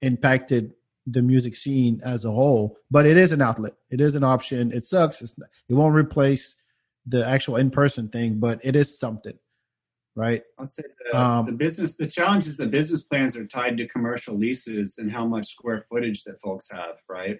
impacted 0.00 0.72
the 1.06 1.22
music 1.22 1.56
scene 1.56 2.00
as 2.04 2.24
a 2.24 2.30
whole, 2.30 2.76
but 2.90 3.06
it 3.06 3.16
is 3.16 3.32
an 3.32 3.42
outlet. 3.42 3.74
It 3.90 4.00
is 4.00 4.14
an 4.14 4.24
option. 4.24 4.72
It 4.72 4.84
sucks. 4.84 5.20
It's, 5.20 5.34
it 5.68 5.74
won't 5.74 5.94
replace 5.94 6.56
the 7.06 7.26
actual 7.26 7.56
in 7.56 7.70
person 7.70 8.08
thing, 8.08 8.38
but 8.38 8.60
it 8.64 8.76
is 8.76 8.98
something. 8.98 9.38
right? 10.14 10.42
I'll 10.58 10.66
say 10.66 10.82
the, 11.10 11.18
Um, 11.20 11.46
the 11.46 11.52
business. 11.52 11.94
The 11.94 12.06
challenge 12.06 12.46
is 12.46 12.56
the 12.56 12.66
business 12.66 13.02
plans 13.02 13.36
are 13.36 13.46
tied 13.46 13.76
to 13.78 13.88
commercial 13.88 14.36
leases 14.36 14.98
and 14.98 15.10
how 15.10 15.26
much 15.26 15.48
square 15.48 15.80
footage 15.88 16.24
that 16.24 16.40
folks 16.40 16.68
have, 16.70 16.96
right? 17.08 17.38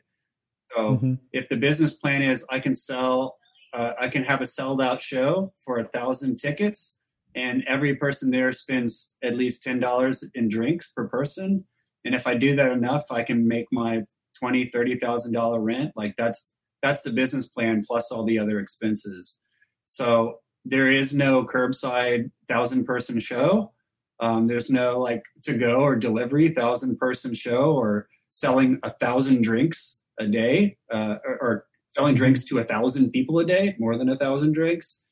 So 0.74 0.96
Mhm. 0.96 1.18
if 1.32 1.48
the 1.48 1.56
business 1.56 1.94
plan 1.94 2.22
is 2.22 2.44
I 2.50 2.60
can 2.60 2.74
sell, 2.74 3.38
uh, 3.72 3.94
I 3.98 4.08
can 4.08 4.22
have 4.24 4.40
a 4.40 4.46
sold 4.46 4.80
out 4.82 5.00
show 5.00 5.52
for 5.64 5.78
a 5.78 5.84
thousand 5.88 6.38
tickets, 6.38 6.96
and 7.34 7.64
every 7.66 7.96
person 7.96 8.30
there 8.30 8.52
spends 8.52 9.12
at 9.22 9.36
least 9.36 9.62
ten 9.62 9.80
dollars 9.80 10.24
in 10.34 10.48
drinks 10.48 10.90
per 10.90 11.08
person, 11.08 11.64
and 12.04 12.14
if 12.14 12.26
I 12.26 12.34
do 12.36 12.54
that 12.56 12.72
enough, 12.72 13.04
I 13.10 13.22
can 13.22 13.46
make 13.46 13.66
my 13.72 14.04
twenty, 14.38 14.66
thirty 14.66 14.96
thousand 14.96 15.32
dollar 15.32 15.60
rent. 15.60 15.92
Like 15.96 16.14
that's 16.16 16.50
that's 16.82 17.02
the 17.02 17.12
business 17.12 17.46
plan 17.48 17.82
plus 17.86 18.10
all 18.10 18.24
the 18.24 18.38
other 18.38 18.58
expenses. 18.60 19.38
So 19.86 20.40
there 20.64 20.90
is 20.90 21.12
no 21.12 21.44
curbside 21.44 22.30
thousand 22.48 22.84
person 22.84 23.18
show. 23.18 23.72
Um, 24.20 24.46
there's 24.46 24.70
no 24.70 24.98
like 24.98 25.22
to 25.44 25.54
go 25.56 25.80
or 25.80 25.96
delivery 25.96 26.48
thousand 26.48 26.98
person 26.98 27.34
show 27.34 27.72
or 27.72 28.08
selling 28.30 28.78
a 28.82 28.90
thousand 28.90 29.42
drinks 29.42 30.01
a 30.22 30.28
day 30.28 30.76
uh, 30.90 31.18
or, 31.24 31.34
or 31.44 31.66
selling 31.94 32.14
drinks 32.14 32.44
to 32.44 32.58
a 32.58 32.64
thousand 32.64 33.10
people 33.10 33.38
a 33.38 33.44
day, 33.44 33.76
more 33.78 33.96
than 33.96 34.08
a 34.08 34.16
thousand 34.16 34.52
drinks. 34.52 35.02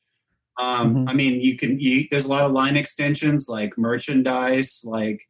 Um, 0.59 0.95
Mhm. 0.95 1.09
I 1.09 1.13
mean, 1.13 1.41
you 1.41 1.55
can. 1.57 1.79
You, 1.79 2.05
there's 2.11 2.25
a 2.25 2.33
lot 2.35 2.45
of 2.45 2.51
line 2.51 2.75
extensions 2.75 3.47
like 3.47 3.77
merchandise, 3.77 4.81
like 4.83 5.21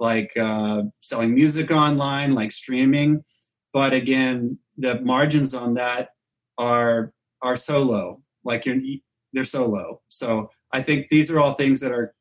like 0.00 0.30
uh, 0.40 0.82
selling 1.00 1.34
music 1.34 1.70
online, 1.70 2.34
like 2.34 2.52
streaming. 2.52 3.22
But 3.72 3.92
again, 3.92 4.58
the 4.76 5.00
margins 5.00 5.54
on 5.54 5.74
that 5.74 6.10
are 6.58 7.12
are 7.40 7.56
so 7.56 7.82
low. 7.82 8.22
Like 8.44 8.66
you're 8.66 8.80
they're 9.32 9.44
so 9.44 9.66
low. 9.66 10.00
So 10.08 10.50
I 10.72 10.82
think 10.82 11.08
these 11.08 11.30
are 11.30 11.40
all 11.40 11.54
things 11.54 11.80
that 11.80 11.92
are, 11.92 12.14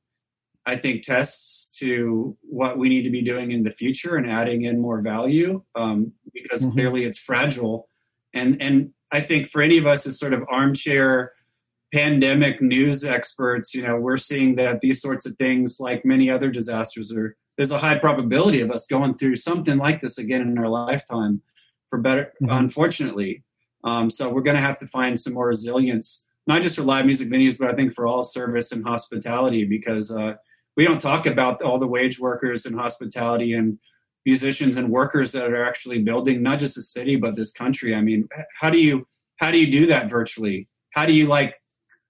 I 0.66 0.76
think, 0.78 1.04
tests 1.04 1.70
to 1.80 2.38
what 2.42 2.78
we 2.78 2.88
need 2.90 3.04
to 3.04 3.10
be 3.10 3.22
doing 3.22 3.52
in 3.52 3.64
the 3.64 3.72
future 3.72 4.16
and 4.16 4.30
adding 4.30 4.64
in 4.64 4.80
more 4.80 5.02
value 5.02 5.62
um, 5.76 6.14
because 6.34 6.64
Mhm. 6.64 6.72
clearly 6.72 7.04
it's 7.06 7.18
fragile. 7.18 7.88
And 8.34 8.62
and 8.62 8.92
I 9.12 9.22
think 9.22 9.50
for 9.50 9.62
any 9.62 9.78
of 9.78 9.86
us 9.86 10.08
as 10.08 10.18
sort 10.20 10.34
of 10.34 10.44
armchair 10.50 11.34
pandemic 11.94 12.62
news 12.62 13.04
experts, 13.04 13.74
you 13.76 13.82
know, 13.84 13.98
we're 13.98 14.18
seeing 14.18 14.56
that 14.56 14.82
these 14.82 15.00
sorts 15.02 15.26
of 15.26 15.36
things, 15.38 15.80
like 15.80 16.04
many 16.06 16.30
other 16.30 16.50
disasters, 16.50 17.12
are 17.12 17.36
there's 17.58 17.70
a 17.72 17.78
high 17.78 17.98
probability 18.00 18.62
of 18.62 18.72
us 18.72 18.88
going 18.88 19.16
through 19.16 19.36
something 19.36 19.78
like 19.78 20.00
this 20.00 20.18
again 20.18 20.42
in 20.42 20.58
our 20.58 20.70
lifetime. 20.70 21.42
For 21.90 22.00
better, 22.00 22.34
Mhm. 22.42 22.60
unfortunately, 22.64 23.44
um, 23.84 24.10
so 24.10 24.28
we're 24.34 24.42
going 24.42 24.56
to 24.56 24.62
have 24.62 24.80
to 24.80 24.88
find 24.88 25.20
some 25.20 25.34
more 25.34 25.50
resilience, 25.50 26.26
not 26.48 26.64
just 26.64 26.76
for 26.78 26.82
live 26.82 27.06
music 27.06 27.30
venues, 27.30 27.60
but 27.60 27.68
I 27.70 27.76
think 27.76 27.94
for 27.94 28.08
all 28.08 28.24
service 28.24 28.72
and 28.72 28.84
hospitality, 28.84 29.64
because 29.66 30.10
uh, 30.10 30.34
we 30.76 30.86
don't 30.86 31.02
talk 31.02 31.26
about 31.26 31.62
all 31.62 31.80
the 31.80 31.88
wage 31.88 32.20
workers 32.20 32.66
in 32.66 32.74
hospitality 32.74 33.54
and 33.54 33.78
musicians 34.26 34.78
and 34.78 34.90
workers 34.90 35.32
that 35.34 35.52
are 35.52 35.66
actually 35.66 36.00
building 36.00 36.42
not 36.42 36.60
just 36.60 36.78
a 36.78 36.82
city 36.82 37.16
but 37.16 37.36
this 37.36 37.52
country. 37.52 37.94
I 37.94 38.02
mean, 38.02 38.28
how 38.60 38.70
do 38.70 38.80
you 38.80 39.08
how 39.38 39.52
do 39.52 39.60
you 39.60 39.72
do 39.72 39.86
that 39.88 40.10
virtually? 40.10 40.68
How 40.92 41.06
do 41.06 41.14
you 41.14 41.28
like 41.28 41.56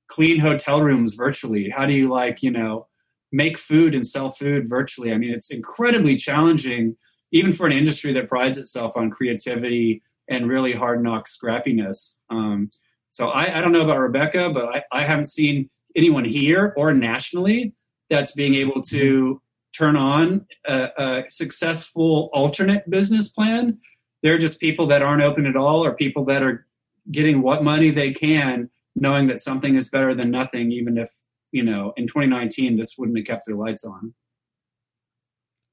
clean 0.07 0.39
hotel 0.39 0.81
rooms 0.81 1.15
virtually? 1.15 1.69
How 1.69 1.85
do 1.85 1.93
you 1.93 2.09
like 2.09 2.43
you 2.43 2.51
know 2.51 2.87
make 3.31 3.57
food 3.57 3.95
and 3.95 4.07
sell 4.07 4.29
food 4.29 4.69
virtually? 4.69 5.11
I 5.11 5.17
mean, 5.17 5.31
it's 5.31 5.49
incredibly 5.49 6.15
challenging, 6.15 6.95
even 7.31 7.53
for 7.53 7.65
an 7.65 7.73
industry 7.73 8.13
that 8.13 8.29
prides 8.29 8.57
itself 8.57 8.93
on 8.95 9.09
creativity 9.09 10.03
and 10.29 10.47
really 10.47 10.73
hard 10.73 11.03
knock 11.03 11.27
scrappiness. 11.27 12.15
Um, 12.29 12.71
so 13.11 13.29
I, 13.29 13.57
I 13.57 13.61
don't 13.61 13.71
know 13.71 13.83
about 13.83 13.99
Rebecca, 13.99 14.49
but 14.49 14.65
I, 14.65 14.83
I 14.91 15.03
haven't 15.03 15.25
seen 15.25 15.69
anyone 15.95 16.25
here 16.25 16.73
or 16.77 16.93
nationally 16.93 17.73
that's 18.13 18.31
being 18.31 18.53
able 18.53 18.79
to 18.79 19.41
turn 19.75 19.95
on 19.95 20.45
a, 20.65 20.89
a 20.97 21.23
successful 21.29 22.29
alternate 22.31 22.87
business 22.89 23.27
plan. 23.27 23.79
They're 24.21 24.37
just 24.37 24.59
people 24.59 24.85
that 24.87 25.01
aren't 25.01 25.23
open 25.23 25.47
at 25.47 25.55
all, 25.55 25.83
or 25.83 25.95
people 25.95 26.23
that 26.25 26.43
are 26.43 26.67
getting 27.11 27.41
what 27.41 27.63
money 27.63 27.89
they 27.89 28.11
can, 28.13 28.69
knowing 28.95 29.25
that 29.27 29.41
something 29.41 29.75
is 29.75 29.89
better 29.89 30.13
than 30.13 30.29
nothing, 30.29 30.71
even 30.71 30.97
if 30.97 31.11
you 31.51 31.63
know 31.63 31.93
in 31.97 32.07
2019 32.07 32.77
this 32.77 32.97
wouldn't 32.97 33.17
have 33.17 33.25
kept 33.25 33.47
their 33.47 33.55
lights 33.55 33.83
on. 33.83 34.13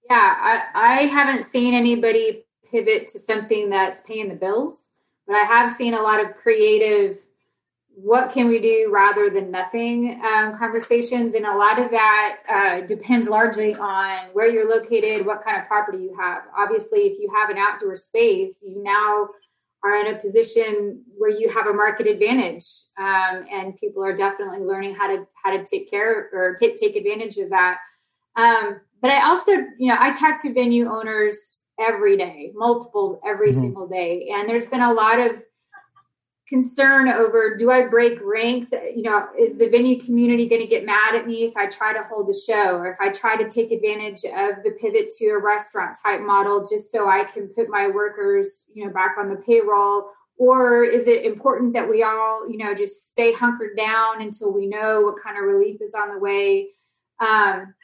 Yeah, 0.08 0.34
I, 0.40 0.64
I 0.74 0.94
haven't 1.04 1.44
seen 1.44 1.74
anybody 1.74 2.44
pivot 2.68 3.06
to 3.08 3.18
something 3.18 3.68
that's 3.68 4.02
paying 4.02 4.28
the 4.28 4.34
bills, 4.34 4.92
but 5.26 5.36
I 5.36 5.44
have 5.44 5.76
seen 5.76 5.94
a 5.94 6.00
lot 6.00 6.24
of 6.24 6.34
creative, 6.36 7.24
what 8.02 8.32
can 8.32 8.48
we 8.48 8.58
do 8.60 8.88
rather 8.90 9.30
than 9.30 9.50
nothing 9.50 10.20
um, 10.24 10.56
conversations. 10.56 11.34
And 11.34 11.44
a 11.44 11.56
lot 11.56 11.78
of 11.78 11.90
that 11.90 12.38
uh, 12.48 12.80
depends 12.86 13.28
largely 13.28 13.74
on 13.74 14.28
where 14.32 14.48
you're 14.48 14.68
located, 14.68 15.26
what 15.26 15.44
kind 15.44 15.60
of 15.60 15.66
property 15.66 15.98
you 15.98 16.16
have. 16.18 16.42
Obviously, 16.56 17.00
if 17.00 17.18
you 17.18 17.30
have 17.34 17.50
an 17.50 17.58
outdoor 17.58 17.96
space, 17.96 18.62
you 18.66 18.82
now 18.82 19.28
are 19.82 19.96
in 19.96 20.14
a 20.14 20.18
position 20.18 21.02
where 21.16 21.30
you 21.30 21.48
have 21.48 21.66
a 21.66 21.72
market 21.72 22.06
advantage 22.06 22.64
um, 22.98 23.46
and 23.50 23.76
people 23.78 24.04
are 24.04 24.16
definitely 24.16 24.60
learning 24.60 24.94
how 24.94 25.06
to 25.06 25.26
how 25.42 25.50
to 25.56 25.64
take 25.64 25.90
care 25.90 26.28
or 26.32 26.54
take 26.54 26.76
take 26.76 26.96
advantage 26.96 27.38
of 27.38 27.48
that 27.48 27.78
um, 28.36 28.80
but 29.00 29.10
I 29.10 29.28
also, 29.28 29.52
you 29.52 29.88
know, 29.88 29.96
I 29.98 30.12
talk 30.12 30.40
to 30.42 30.52
venue 30.52 30.88
owners 30.88 31.56
every 31.78 32.16
day, 32.16 32.52
multiple 32.54 33.20
every 33.24 33.50
Mhm. 33.50 33.54
single 33.54 33.88
day, 33.88 34.28
and 34.32 34.48
there's 34.48 34.66
been 34.66 34.82
a 34.82 34.92
lot 34.92 35.18
of 35.18 35.42
concern 36.50 37.08
over 37.08 37.56
do 37.56 37.70
I 37.70 37.86
break 37.86 38.18
ranks? 38.20 38.72
You 38.72 39.02
know, 39.02 39.28
is 39.38 39.56
the 39.56 39.70
venue 39.70 40.00
community 40.00 40.48
going 40.48 40.60
to 40.60 40.66
get 40.66 40.84
mad 40.84 41.14
at 41.14 41.26
me 41.26 41.44
if 41.44 41.56
I 41.56 41.66
try 41.66 41.92
to 41.92 42.02
hold 42.02 42.28
a 42.28 42.34
show 42.34 42.76
or 42.76 42.92
if 42.92 43.00
I 43.00 43.10
try 43.10 43.36
to 43.36 43.48
take 43.48 43.70
advantage 43.70 44.24
of 44.24 44.64
the 44.64 44.72
pivot 44.78 45.10
to 45.18 45.28
a 45.28 45.38
restaurant 45.38 45.96
type 46.02 46.20
model 46.20 46.66
just 46.68 46.90
so 46.90 47.08
I 47.08 47.24
can 47.24 47.46
put 47.48 47.70
my 47.70 47.86
workers, 47.86 48.66
you 48.74 48.84
know, 48.84 48.92
back 48.92 49.14
on 49.16 49.28
the 49.28 49.36
payroll? 49.36 50.10
Or 50.38 50.82
is 50.82 51.06
it 51.06 51.24
important 51.24 51.72
that 51.74 51.88
we 51.88 52.02
all, 52.02 52.50
you 52.50 52.58
know, 52.58 52.74
just 52.74 53.10
stay 53.10 53.32
hunkered 53.32 53.76
down 53.76 54.20
until 54.20 54.52
we 54.52 54.66
know 54.66 55.02
what 55.02 55.22
kind 55.22 55.38
of 55.38 55.44
relief 55.44 55.80
is 55.80 55.94
on 55.94 56.12
the 56.12 56.18
way? 56.18 56.70
Um, 57.20 57.74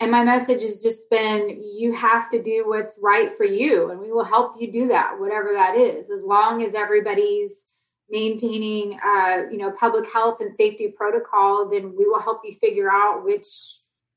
and 0.00 0.10
my 0.10 0.24
message 0.24 0.62
has 0.62 0.82
just 0.82 1.10
been 1.10 1.62
you 1.76 1.92
have 1.92 2.30
to 2.30 2.42
do 2.42 2.64
what's 2.66 2.98
right 3.02 3.34
for 3.34 3.44
you 3.44 3.90
and 3.90 4.00
we 4.00 4.10
will 4.10 4.24
help 4.24 4.60
you 4.60 4.72
do 4.72 4.88
that 4.88 5.18
whatever 5.18 5.52
that 5.52 5.76
is 5.76 6.10
as 6.10 6.24
long 6.24 6.64
as 6.64 6.74
everybody's 6.74 7.66
maintaining 8.10 8.98
uh, 9.04 9.42
you 9.50 9.58
know 9.58 9.70
public 9.72 10.10
health 10.12 10.38
and 10.40 10.54
safety 10.56 10.88
protocol 10.88 11.68
then 11.70 11.94
we 11.96 12.06
will 12.06 12.20
help 12.20 12.40
you 12.44 12.52
figure 12.54 12.90
out 12.90 13.24
which 13.24 13.46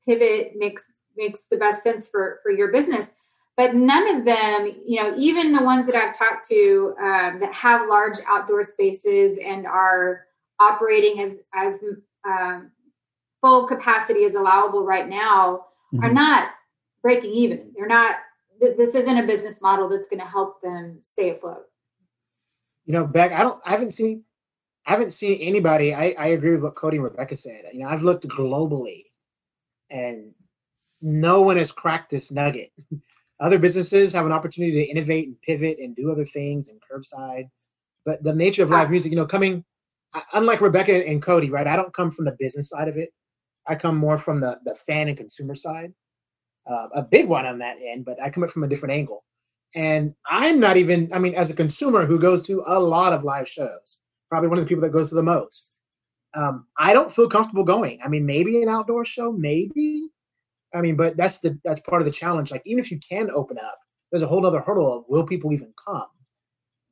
pivot 0.04 0.52
makes 0.56 0.92
makes 1.16 1.46
the 1.46 1.56
best 1.56 1.82
sense 1.82 2.06
for 2.08 2.38
for 2.42 2.50
your 2.50 2.68
business 2.70 3.12
but 3.56 3.74
none 3.74 4.14
of 4.14 4.24
them 4.24 4.70
you 4.86 5.02
know 5.02 5.14
even 5.16 5.52
the 5.52 5.62
ones 5.62 5.86
that 5.86 5.96
i've 5.96 6.16
talked 6.16 6.46
to 6.48 6.94
um, 7.00 7.40
that 7.40 7.52
have 7.52 7.88
large 7.88 8.18
outdoor 8.28 8.62
spaces 8.62 9.38
and 9.44 9.66
are 9.66 10.26
operating 10.60 11.20
as 11.20 11.40
as 11.54 11.82
um, 12.28 12.70
full 13.40 13.66
capacity 13.66 14.20
is 14.20 14.34
allowable 14.34 14.84
right 14.84 15.08
now 15.08 15.64
are 16.02 16.10
Mhm. 16.10 16.14
not 16.14 16.50
breaking 17.02 17.30
even. 17.32 17.72
They're 17.74 17.86
not. 17.86 18.16
th- 18.60 18.76
This 18.76 18.94
isn't 18.96 19.16
a 19.16 19.22
business 19.26 19.60
model 19.62 19.88
that's 19.88 20.08
going 20.08 20.18
to 20.20 20.26
help 20.26 20.60
them 20.60 20.98
stay 21.04 21.30
afloat. 21.30 21.67
You 22.88 22.94
know, 22.94 23.06
Beck, 23.06 23.32
I 23.32 23.42
don't, 23.42 23.60
I 23.66 23.72
haven't 23.72 23.92
seen, 23.92 24.24
I 24.86 24.92
haven't 24.92 25.12
seen 25.12 25.38
anybody. 25.42 25.94
I, 25.94 26.16
I 26.18 26.28
agree 26.28 26.52
with 26.52 26.62
what 26.62 26.74
Cody 26.74 26.96
and 26.96 27.04
Rebecca 27.04 27.36
said. 27.36 27.64
You 27.74 27.80
know, 27.80 27.88
I've 27.88 28.02
looked 28.02 28.26
globally, 28.26 29.04
and 29.90 30.32
no 31.02 31.42
one 31.42 31.58
has 31.58 31.70
cracked 31.70 32.10
this 32.10 32.32
nugget. 32.32 32.72
Other 33.40 33.58
businesses 33.58 34.14
have 34.14 34.24
an 34.24 34.32
opportunity 34.32 34.82
to 34.82 34.90
innovate 34.90 35.28
and 35.28 35.40
pivot 35.42 35.78
and 35.80 35.94
do 35.94 36.10
other 36.10 36.26
things 36.26 36.68
and 36.68 36.80
curbside, 36.80 37.48
but 38.04 38.24
the 38.24 38.34
nature 38.34 38.64
of 38.64 38.70
live 38.70 38.90
music, 38.90 39.12
you 39.12 39.16
know, 39.16 39.26
coming, 39.26 39.64
unlike 40.32 40.60
Rebecca 40.60 41.06
and 41.06 41.22
Cody, 41.22 41.48
right? 41.48 41.68
I 41.68 41.76
don't 41.76 41.94
come 41.94 42.10
from 42.10 42.24
the 42.24 42.36
business 42.40 42.70
side 42.70 42.88
of 42.88 42.96
it. 42.96 43.10
I 43.68 43.76
come 43.76 43.96
more 43.96 44.18
from 44.18 44.40
the 44.40 44.58
the 44.64 44.74
fan 44.74 45.06
and 45.06 45.16
consumer 45.16 45.54
side. 45.54 45.92
Uh, 46.68 46.88
a 46.96 47.02
big 47.02 47.28
one 47.28 47.46
on 47.46 47.58
that 47.58 47.76
end, 47.80 48.04
but 48.04 48.20
I 48.20 48.30
come 48.30 48.42
it 48.42 48.50
from 48.50 48.64
a 48.64 48.68
different 48.68 48.94
angle. 48.94 49.22
And 49.74 50.14
I'm 50.30 50.58
not 50.58 50.76
even, 50.76 51.10
I 51.12 51.18
mean, 51.18 51.34
as 51.34 51.50
a 51.50 51.54
consumer 51.54 52.06
who 52.06 52.18
goes 52.18 52.42
to 52.46 52.62
a 52.66 52.78
lot 52.78 53.12
of 53.12 53.24
live 53.24 53.48
shows, 53.48 53.98
probably 54.30 54.48
one 54.48 54.58
of 54.58 54.64
the 54.64 54.68
people 54.68 54.82
that 54.82 54.92
goes 54.92 55.10
to 55.10 55.14
the 55.14 55.22
most, 55.22 55.72
um, 56.34 56.66
I 56.78 56.92
don't 56.92 57.12
feel 57.12 57.28
comfortable 57.28 57.64
going. 57.64 58.00
I 58.04 58.08
mean, 58.08 58.24
maybe 58.24 58.62
an 58.62 58.68
outdoor 58.68 59.04
show, 59.04 59.32
maybe. 59.32 60.08
I 60.74 60.80
mean, 60.80 60.96
but 60.96 61.16
that's 61.16 61.38
the 61.38 61.58
that's 61.64 61.80
part 61.80 62.02
of 62.02 62.06
the 62.06 62.12
challenge. 62.12 62.50
Like, 62.50 62.62
even 62.66 62.82
if 62.82 62.90
you 62.90 62.98
can 62.98 63.30
open 63.30 63.58
up, 63.58 63.78
there's 64.10 64.22
a 64.22 64.26
whole 64.26 64.46
other 64.46 64.60
hurdle 64.60 64.98
of 64.98 65.04
will 65.08 65.24
people 65.24 65.52
even 65.52 65.72
come 65.82 66.06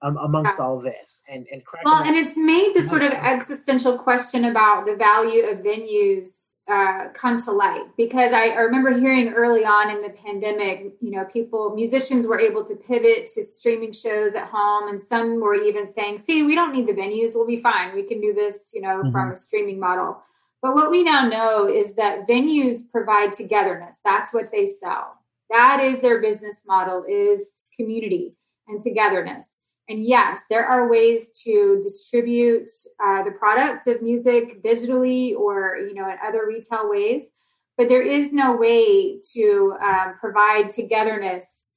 um, 0.03 0.17
amongst 0.19 0.55
Yeah. 0.59 0.65
all 0.65 0.81
this 0.81 1.23
and 1.29 1.47
and 1.51 1.63
Well, 1.85 2.03
and 2.03 2.17
it's 2.17 2.37
made 2.37 2.75
the 2.75 2.83
sort 2.83 3.03
of 3.03 3.13
existential 3.13 3.99
question 3.99 4.47
about 4.47 4.87
the 4.87 4.97
value 4.97 5.45
of 5.45 5.59
venues 5.59 6.56
uh, 6.69 7.09
come 7.15 7.39
to 7.39 7.53
light 7.53 7.85
because 7.97 8.33
I, 8.33 8.49
I 8.49 8.61
remember 8.61 8.91
hearing 8.91 9.33
early 9.33 9.65
on 9.65 9.89
in 9.91 10.03
the 10.03 10.11
pandemic, 10.11 10.95
you 11.01 11.13
know, 11.13 11.25
people, 11.25 11.75
musicians 11.75 12.27
were 12.27 12.41
able 12.41 12.65
to 12.65 12.75
pivot 12.75 13.27
to 13.35 13.43
streaming 13.43 13.93
shows 13.93 14.35
at 14.35 14.49
home, 14.49 14.89
and 14.89 15.01
some 15.01 15.41
were 15.41 15.55
even 15.55 15.93
saying, 15.93 16.19
"See, 16.19 16.43
we 16.43 16.57
don't 16.57 16.73
need 16.73 16.89
the 16.89 16.93
venues; 16.93 17.35
we'll 17.35 17.47
be 17.47 17.61
fine. 17.61 17.95
We 17.95 18.03
can 18.03 18.21
do 18.21 18.35
this, 18.35 18.71
you 18.75 18.81
know, 18.81 19.03
from 19.13 19.31
a 19.31 19.37
streaming 19.37 19.79
model." 19.79 20.21
But 20.61 20.75
what 20.75 20.91
we 20.91 21.05
now 21.05 21.29
know 21.29 21.69
is 21.69 21.95
that 21.95 22.27
venues 22.27 22.91
provide 22.91 23.33
togetherness. 23.33 24.01
That's 24.05 24.35
what 24.35 24.47
they 24.51 24.67
sell. 24.67 25.15
That 25.51 25.81
is 25.81 26.01
their 26.01 26.21
business 26.21 26.65
model 26.67 27.05
is 27.09 27.67
community 27.77 28.37
and 28.67 28.83
togetherness. 28.83 29.56
And 29.89 30.05
yes, 30.05 30.43
there 30.51 30.67
are 30.67 30.91
ways 30.91 31.31
to 31.45 31.79
distribute 31.83 32.71
uh, 33.03 33.23
the 33.23 33.31
product 33.31 33.87
of 33.87 34.03
music 34.03 34.63
digitally 34.63 35.37
or 35.37 35.77
you 35.77 35.95
know 35.95 36.11
in 36.11 36.17
other 36.27 36.47
retail 36.47 36.91
ways, 36.91 37.31
but 37.77 37.89
there 37.89 38.03
is 38.03 38.33
no 38.33 38.57
way 38.57 39.21
to 39.35 39.77
um, 39.81 40.15
provide 40.19 40.71
togetherness 40.71 41.71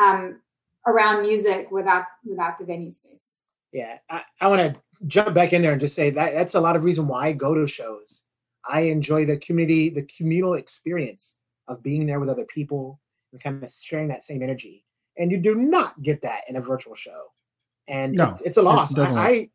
um, 0.00 0.40
around 0.86 1.22
music 1.22 1.70
without 1.70 2.04
without 2.24 2.58
the 2.58 2.64
venue 2.64 2.92
space. 2.92 3.32
Yeah, 3.72 3.98
I, 4.08 4.22
I 4.40 4.48
want 4.48 4.74
to 4.74 4.80
jump 5.06 5.34
back 5.34 5.52
in 5.52 5.62
there 5.62 5.72
and 5.72 5.80
just 5.80 5.94
say 5.94 6.10
that 6.10 6.32
that's 6.32 6.54
a 6.54 6.60
lot 6.60 6.76
of 6.76 6.84
reason 6.84 7.06
why 7.06 7.28
I 7.28 7.32
go 7.32 7.54
to 7.54 7.66
shows. 7.66 8.22
I 8.68 8.82
enjoy 8.82 9.26
the 9.26 9.36
community, 9.38 9.90
the 9.90 10.02
communal 10.02 10.54
experience 10.54 11.36
of 11.68 11.82
being 11.82 12.06
there 12.06 12.20
with 12.20 12.28
other 12.28 12.44
people 12.44 13.00
and 13.32 13.42
kind 13.42 13.62
of 13.62 13.70
sharing 13.70 14.08
that 14.08 14.22
same 14.22 14.42
energy. 14.42 14.84
And 15.18 15.30
you 15.30 15.38
do 15.38 15.54
not 15.54 16.00
get 16.02 16.22
that 16.22 16.42
in 16.48 16.56
a 16.56 16.60
virtual 16.60 16.94
show. 16.94 17.32
And 17.90 18.14
no, 18.14 18.30
it's, 18.30 18.40
it's 18.42 18.56
a 18.56 18.62
loss. 18.62 18.96
I, 18.96 19.10
I, 19.10 19.48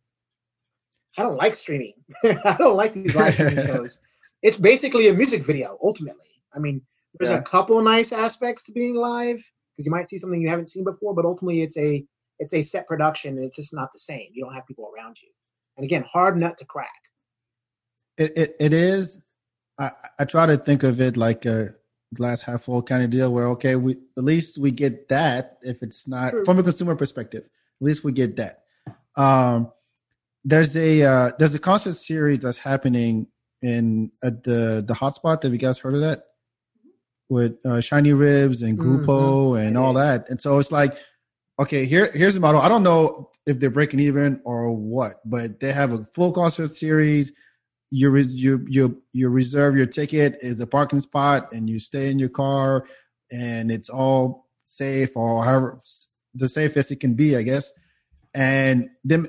I 1.17 1.23
don't 1.23 1.37
like 1.37 1.53
streaming. 1.53 1.93
I 2.23 2.55
don't 2.59 2.75
like 2.75 2.93
these 2.93 3.15
live 3.15 3.33
streaming 3.33 3.65
shows. 3.67 3.99
It's 4.41 4.57
basically 4.57 5.07
a 5.07 5.13
music 5.13 5.45
video, 5.45 5.77
ultimately. 5.81 6.25
I 6.53 6.59
mean, 6.59 6.81
there's 7.17 7.31
yeah. 7.31 7.37
a 7.37 7.41
couple 7.41 7.81
nice 7.81 8.11
aspects 8.11 8.65
to 8.65 8.73
being 8.73 8.93
live 8.93 9.37
because 9.37 9.85
you 9.85 9.91
might 9.91 10.09
see 10.09 10.17
something 10.17 10.41
you 10.41 10.49
haven't 10.49 10.69
seen 10.69 10.83
before, 10.83 11.15
but 11.15 11.23
ultimately 11.23 11.61
it's 11.61 11.77
a 11.77 12.05
it's 12.37 12.53
a 12.53 12.61
set 12.61 12.85
production 12.87 13.37
and 13.37 13.45
it's 13.45 13.55
just 13.55 13.73
not 13.73 13.93
the 13.93 13.99
same. 13.99 14.27
You 14.33 14.43
don't 14.43 14.53
have 14.53 14.67
people 14.67 14.91
around 14.93 15.17
you. 15.23 15.29
And 15.77 15.85
again, 15.85 16.03
hard 16.03 16.37
nut 16.37 16.57
to 16.59 16.65
crack. 16.65 16.89
It 18.17 18.37
it, 18.37 18.55
it 18.59 18.73
is. 18.73 19.21
I, 19.79 19.91
I 20.19 20.25
try 20.25 20.45
to 20.45 20.57
think 20.57 20.83
of 20.83 20.99
it 20.99 21.15
like 21.15 21.45
a 21.45 21.75
glass 22.13 22.41
half 22.41 22.63
full 22.63 22.81
kind 22.81 23.03
of 23.03 23.09
deal 23.09 23.31
where 23.31 23.47
okay, 23.47 23.77
we 23.77 23.93
at 24.17 24.23
least 24.23 24.57
we 24.57 24.71
get 24.71 25.07
that 25.09 25.57
if 25.61 25.81
it's 25.81 26.07
not 26.07 26.31
True. 26.31 26.43
from 26.45 26.59
a 26.59 26.63
consumer 26.63 26.95
perspective. 26.95 27.45
At 27.81 27.85
least 27.85 28.03
we 28.03 28.11
get 28.11 28.37
that. 28.37 28.63
Um, 29.15 29.71
there's 30.43 30.77
a 30.77 31.03
uh, 31.03 31.31
there's 31.39 31.55
a 31.55 31.59
concert 31.59 31.93
series 31.93 32.39
that's 32.39 32.59
happening 32.59 33.27
in 33.61 34.11
at 34.23 34.43
the 34.43 34.83
the 34.87 34.93
hotspot. 34.93 35.43
Have 35.43 35.51
you 35.51 35.57
guys 35.57 35.79
heard 35.79 35.95
of 35.95 36.01
that? 36.01 36.23
With 37.27 37.57
uh, 37.65 37.81
Shiny 37.81 38.13
Ribs 38.13 38.61
and 38.61 38.77
Grupo 38.77 39.05
mm-hmm. 39.07 39.67
and 39.67 39.77
all 39.77 39.93
that. 39.93 40.29
And 40.29 40.39
so 40.39 40.59
it's 40.59 40.71
like, 40.71 40.95
okay, 41.59 41.85
here 41.85 42.11
here's 42.13 42.35
the 42.35 42.39
model. 42.39 42.61
I 42.61 42.69
don't 42.69 42.83
know 42.83 43.31
if 43.47 43.59
they're 43.59 43.71
breaking 43.71 43.99
even 43.99 44.41
or 44.45 44.71
what, 44.71 45.21
but 45.25 45.59
they 45.59 45.73
have 45.73 45.91
a 45.91 46.05
full 46.05 46.31
concert 46.31 46.67
series. 46.67 47.31
You 47.89 48.15
you 48.15 48.65
you 48.69 49.01
you 49.13 49.29
reserve 49.29 49.75
your 49.75 49.87
ticket 49.87 50.37
is 50.41 50.59
a 50.59 50.67
parking 50.67 50.99
spot, 50.99 51.51
and 51.53 51.67
you 51.69 51.79
stay 51.79 52.11
in 52.11 52.19
your 52.19 52.29
car, 52.29 52.85
and 53.31 53.71
it's 53.71 53.89
all 53.89 54.47
safe 54.65 55.15
or 55.15 55.43
however 55.43 55.79
the 56.35 56.49
safest 56.49 56.91
it 56.91 56.99
can 56.99 57.13
be, 57.13 57.35
I 57.35 57.41
guess. 57.41 57.73
And 58.33 58.89
then 59.03 59.27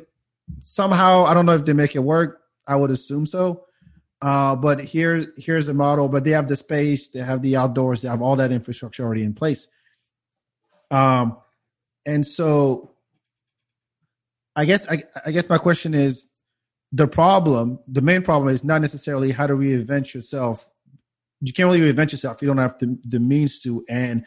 somehow 0.60 1.24
I 1.24 1.34
don't 1.34 1.46
know 1.46 1.54
if 1.54 1.64
they 1.64 1.72
make 1.72 1.94
it 1.94 2.00
work. 2.00 2.40
I 2.66 2.76
would 2.76 2.90
assume 2.90 3.26
so. 3.26 3.64
Uh, 4.20 4.56
but 4.56 4.80
here 4.80 5.32
here's 5.36 5.66
the 5.66 5.74
model. 5.74 6.08
But 6.08 6.24
they 6.24 6.32
have 6.32 6.48
the 6.48 6.56
space, 6.56 7.08
they 7.08 7.20
have 7.20 7.42
the 7.42 7.56
outdoors, 7.56 8.02
they 8.02 8.08
have 8.08 8.22
all 8.22 8.36
that 8.36 8.52
infrastructure 8.52 9.04
already 9.04 9.22
in 9.22 9.34
place. 9.34 9.68
Um, 10.90 11.38
and 12.04 12.26
so 12.26 12.92
I 14.54 14.64
guess 14.64 14.88
I, 14.88 15.02
I 15.24 15.30
guess 15.32 15.48
my 15.48 15.58
question 15.58 15.94
is 15.94 16.28
the 16.92 17.06
problem, 17.06 17.78
the 17.88 18.00
main 18.00 18.22
problem 18.22 18.52
is 18.54 18.64
not 18.64 18.80
necessarily 18.80 19.32
how 19.32 19.46
to 19.46 19.54
reinvent 19.54 20.14
yourself. 20.14 20.70
You 21.40 21.52
can't 21.52 21.70
really 21.70 21.92
reinvent 21.92 22.12
yourself. 22.12 22.40
You 22.40 22.48
don't 22.48 22.58
have 22.58 22.78
the, 22.78 22.98
the 23.04 23.20
means 23.20 23.60
to. 23.60 23.84
And 23.88 24.24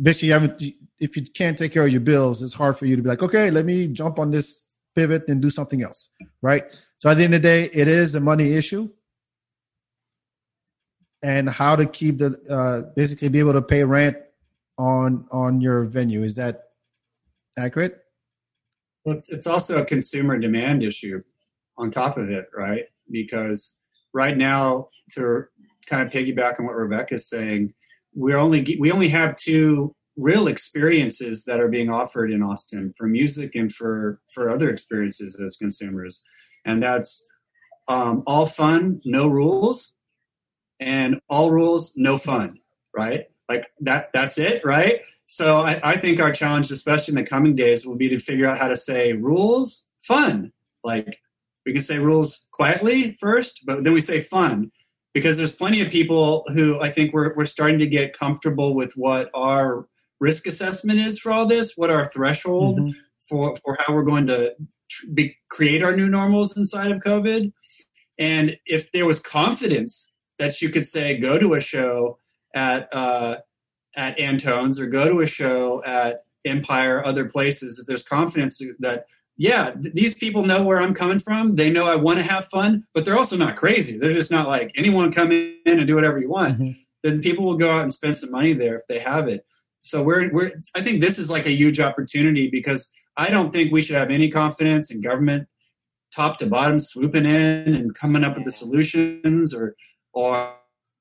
basically, 0.00 0.28
you 0.28 0.34
have 0.34 0.56
if 0.98 1.16
you 1.16 1.22
can't 1.24 1.56
take 1.56 1.72
care 1.72 1.84
of 1.84 1.92
your 1.92 2.00
bills, 2.00 2.42
it's 2.42 2.54
hard 2.54 2.76
for 2.76 2.86
you 2.86 2.96
to 2.96 3.02
be 3.02 3.08
like, 3.08 3.22
okay, 3.22 3.50
let 3.50 3.64
me 3.64 3.88
jump 3.88 4.18
on 4.18 4.30
this 4.30 4.64
pivot 4.94 5.24
and 5.28 5.40
do 5.40 5.50
something 5.50 5.82
else, 5.82 6.10
right? 6.42 6.64
So 6.98 7.08
at 7.08 7.16
the 7.16 7.24
end 7.24 7.34
of 7.34 7.42
the 7.42 7.48
day, 7.48 7.70
it 7.72 7.88
is 7.88 8.14
a 8.14 8.20
money 8.20 8.52
issue, 8.52 8.90
and 11.22 11.48
how 11.48 11.76
to 11.76 11.86
keep 11.86 12.18
the 12.18 12.36
uh, 12.50 12.92
basically 12.94 13.28
be 13.28 13.38
able 13.38 13.54
to 13.54 13.62
pay 13.62 13.84
rent 13.84 14.16
on 14.78 15.26
on 15.30 15.60
your 15.60 15.84
venue. 15.84 16.22
Is 16.22 16.36
that 16.36 16.64
accurate? 17.58 17.98
Well, 19.04 19.16
it's, 19.16 19.30
it's 19.30 19.46
also 19.46 19.80
a 19.80 19.84
consumer 19.84 20.38
demand 20.38 20.82
issue 20.82 21.22
on 21.78 21.90
top 21.90 22.18
of 22.18 22.30
it, 22.30 22.48
right? 22.54 22.84
Because 23.10 23.76
right 24.12 24.36
now, 24.36 24.88
to 25.12 25.44
kind 25.86 26.06
of 26.06 26.12
piggyback 26.12 26.60
on 26.60 26.66
what 26.66 26.76
Rebecca's 26.76 27.28
saying, 27.28 27.72
we 28.14 28.34
only 28.34 28.76
we 28.78 28.90
only 28.90 29.08
have 29.08 29.36
two 29.36 29.94
real 30.16 30.48
experiences 30.48 31.44
that 31.44 31.60
are 31.60 31.68
being 31.68 31.90
offered 31.90 32.30
in 32.30 32.42
Austin 32.42 32.92
for 32.96 33.06
music 33.06 33.54
and 33.54 33.72
for 33.72 34.20
for 34.32 34.50
other 34.50 34.70
experiences 34.70 35.38
as 35.44 35.56
consumers, 35.56 36.22
and 36.64 36.82
that's 36.82 37.24
um, 37.88 38.22
all 38.26 38.46
fun, 38.46 39.00
no 39.04 39.28
rules, 39.28 39.94
and 40.78 41.20
all 41.28 41.50
rules, 41.50 41.92
no 41.96 42.18
fun. 42.18 42.58
Right? 42.96 43.26
Like 43.48 43.66
that. 43.80 44.12
That's 44.12 44.38
it. 44.38 44.64
Right? 44.64 45.00
So 45.26 45.58
I, 45.60 45.80
I 45.84 45.96
think 45.96 46.20
our 46.20 46.32
challenge, 46.32 46.72
especially 46.72 47.12
in 47.12 47.22
the 47.22 47.28
coming 47.28 47.54
days, 47.54 47.86
will 47.86 47.96
be 47.96 48.08
to 48.08 48.18
figure 48.18 48.46
out 48.46 48.58
how 48.58 48.68
to 48.68 48.76
say 48.76 49.12
rules, 49.12 49.84
fun. 50.02 50.52
Like 50.82 51.20
we 51.64 51.72
can 51.72 51.82
say 51.82 51.98
rules 51.98 52.48
quietly 52.50 53.16
first, 53.20 53.60
but 53.64 53.84
then 53.84 53.92
we 53.92 54.00
say 54.00 54.20
fun 54.20 54.72
because 55.12 55.36
there's 55.36 55.52
plenty 55.52 55.80
of 55.80 55.90
people 55.90 56.44
who 56.54 56.80
I 56.80 56.90
think 56.90 57.12
we're 57.12 57.34
we're 57.34 57.46
starting 57.46 57.78
to 57.80 57.86
get 57.86 58.16
comfortable 58.16 58.74
with 58.74 58.92
what 58.94 59.30
our 59.34 59.86
risk 60.20 60.46
assessment 60.46 61.00
is 61.00 61.18
for 61.18 61.32
all 61.32 61.46
this, 61.46 61.76
what 61.76 61.90
our 61.90 62.08
threshold 62.08 62.80
mm-hmm. 62.80 62.90
for 63.28 63.56
for 63.64 63.76
how 63.80 63.94
we're 63.94 64.04
going 64.04 64.26
to 64.28 64.54
be, 65.14 65.36
create 65.48 65.82
our 65.82 65.96
new 65.96 66.08
normals 66.08 66.56
inside 66.56 66.92
of 66.92 67.00
COVID, 67.02 67.52
and 68.18 68.56
if 68.66 68.90
there 68.92 69.06
was 69.06 69.20
confidence 69.20 70.10
that 70.38 70.60
you 70.60 70.70
could 70.70 70.86
say 70.86 71.18
go 71.18 71.38
to 71.38 71.54
a 71.54 71.60
show 71.60 72.18
at 72.54 72.88
uh, 72.92 73.38
at 73.96 74.18
Antone's 74.18 74.78
or 74.78 74.86
go 74.86 75.08
to 75.08 75.20
a 75.20 75.26
show 75.26 75.82
at 75.84 76.24
Empire, 76.44 77.04
other 77.04 77.26
places, 77.26 77.78
if 77.78 77.86
there's 77.86 78.02
confidence 78.02 78.60
that, 78.78 79.04
yeah, 79.40 79.70
th- 79.70 79.94
these 79.94 80.14
people 80.14 80.44
know 80.44 80.62
where 80.62 80.78
I'm 80.78 80.92
coming 80.92 81.18
from. 81.18 81.56
They 81.56 81.70
know 81.70 81.86
I 81.86 81.96
want 81.96 82.18
to 82.18 82.22
have 82.22 82.50
fun, 82.50 82.84
but 82.92 83.06
they're 83.06 83.16
also 83.16 83.38
not 83.38 83.56
crazy. 83.56 83.96
They're 83.96 84.12
just 84.12 84.30
not 84.30 84.48
like 84.48 84.70
anyone 84.76 85.14
come 85.14 85.32
in 85.32 85.56
and 85.64 85.86
do 85.86 85.94
whatever 85.94 86.20
you 86.20 86.28
want. 86.28 86.58
Mm-hmm. 86.60 86.72
Then 87.02 87.22
people 87.22 87.46
will 87.46 87.56
go 87.56 87.70
out 87.70 87.82
and 87.82 87.92
spend 87.92 88.18
some 88.18 88.30
money 88.30 88.52
there 88.52 88.76
if 88.76 88.82
they 88.86 88.98
have 88.98 89.28
it. 89.28 89.46
So 89.82 90.02
we're 90.02 90.30
we're 90.30 90.52
I 90.74 90.82
think 90.82 91.00
this 91.00 91.18
is 91.18 91.30
like 91.30 91.46
a 91.46 91.56
huge 91.56 91.80
opportunity 91.80 92.50
because 92.50 92.90
I 93.16 93.30
don't 93.30 93.50
think 93.50 93.72
we 93.72 93.80
should 93.80 93.96
have 93.96 94.10
any 94.10 94.30
confidence 94.30 94.90
in 94.90 95.00
government 95.00 95.48
top 96.14 96.36
to 96.40 96.46
bottom 96.46 96.78
swooping 96.78 97.24
in 97.24 97.74
and 97.74 97.94
coming 97.94 98.24
up 98.24 98.34
with 98.34 98.44
the 98.44 98.52
solutions 98.52 99.54
or 99.54 99.74
or 100.12 100.54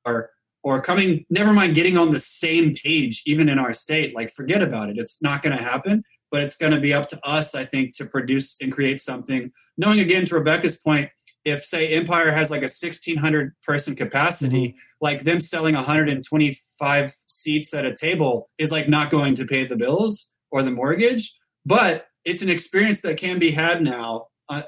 or 0.05 0.29
or 0.63 0.81
coming 0.81 1.25
never 1.29 1.51
mind 1.51 1.75
getting 1.75 1.97
on 1.97 2.11
the 2.11 2.21
same 2.21 2.73
page 2.73 3.21
even 3.25 3.49
in 3.49 3.59
our 3.59 3.73
state 3.73 4.15
like 4.15 4.33
forget 4.33 4.61
about 4.61 4.89
it 4.89 4.97
it's 4.97 5.17
not 5.21 5.41
going 5.41 5.57
to 5.57 5.61
happen 5.61 6.03
but 6.31 6.41
it's 6.41 6.55
going 6.55 6.71
to 6.71 6.79
be 6.79 6.93
up 6.93 7.07
to 7.09 7.19
us 7.27 7.55
i 7.55 7.65
think 7.65 7.95
to 7.95 8.05
produce 8.05 8.55
and 8.61 8.71
create 8.71 9.01
something 9.01 9.51
knowing 9.77 9.99
again 9.99 10.25
to 10.25 10.35
rebecca's 10.35 10.77
point 10.77 11.09
if 11.45 11.63
say 11.63 11.87
empire 11.89 12.31
has 12.31 12.51
like 12.51 12.59
a 12.59 12.71
1600 12.71 13.53
person 13.65 13.95
capacity 13.95 14.69
mm-hmm. 14.69 14.77
like 15.01 15.23
them 15.23 15.39
selling 15.39 15.75
125 15.75 17.15
seats 17.27 17.73
at 17.73 17.85
a 17.85 17.95
table 17.95 18.49
is 18.57 18.71
like 18.71 18.89
not 18.89 19.11
going 19.11 19.35
to 19.35 19.45
pay 19.45 19.65
the 19.65 19.75
bills 19.75 20.29
or 20.51 20.63
the 20.63 20.71
mortgage 20.71 21.33
but 21.65 22.07
it's 22.25 22.41
an 22.41 22.49
experience 22.49 23.01
that 23.01 23.17
can 23.17 23.39
be 23.39 23.51
had 23.51 23.81
now 23.81 24.27
uh, 24.49 24.63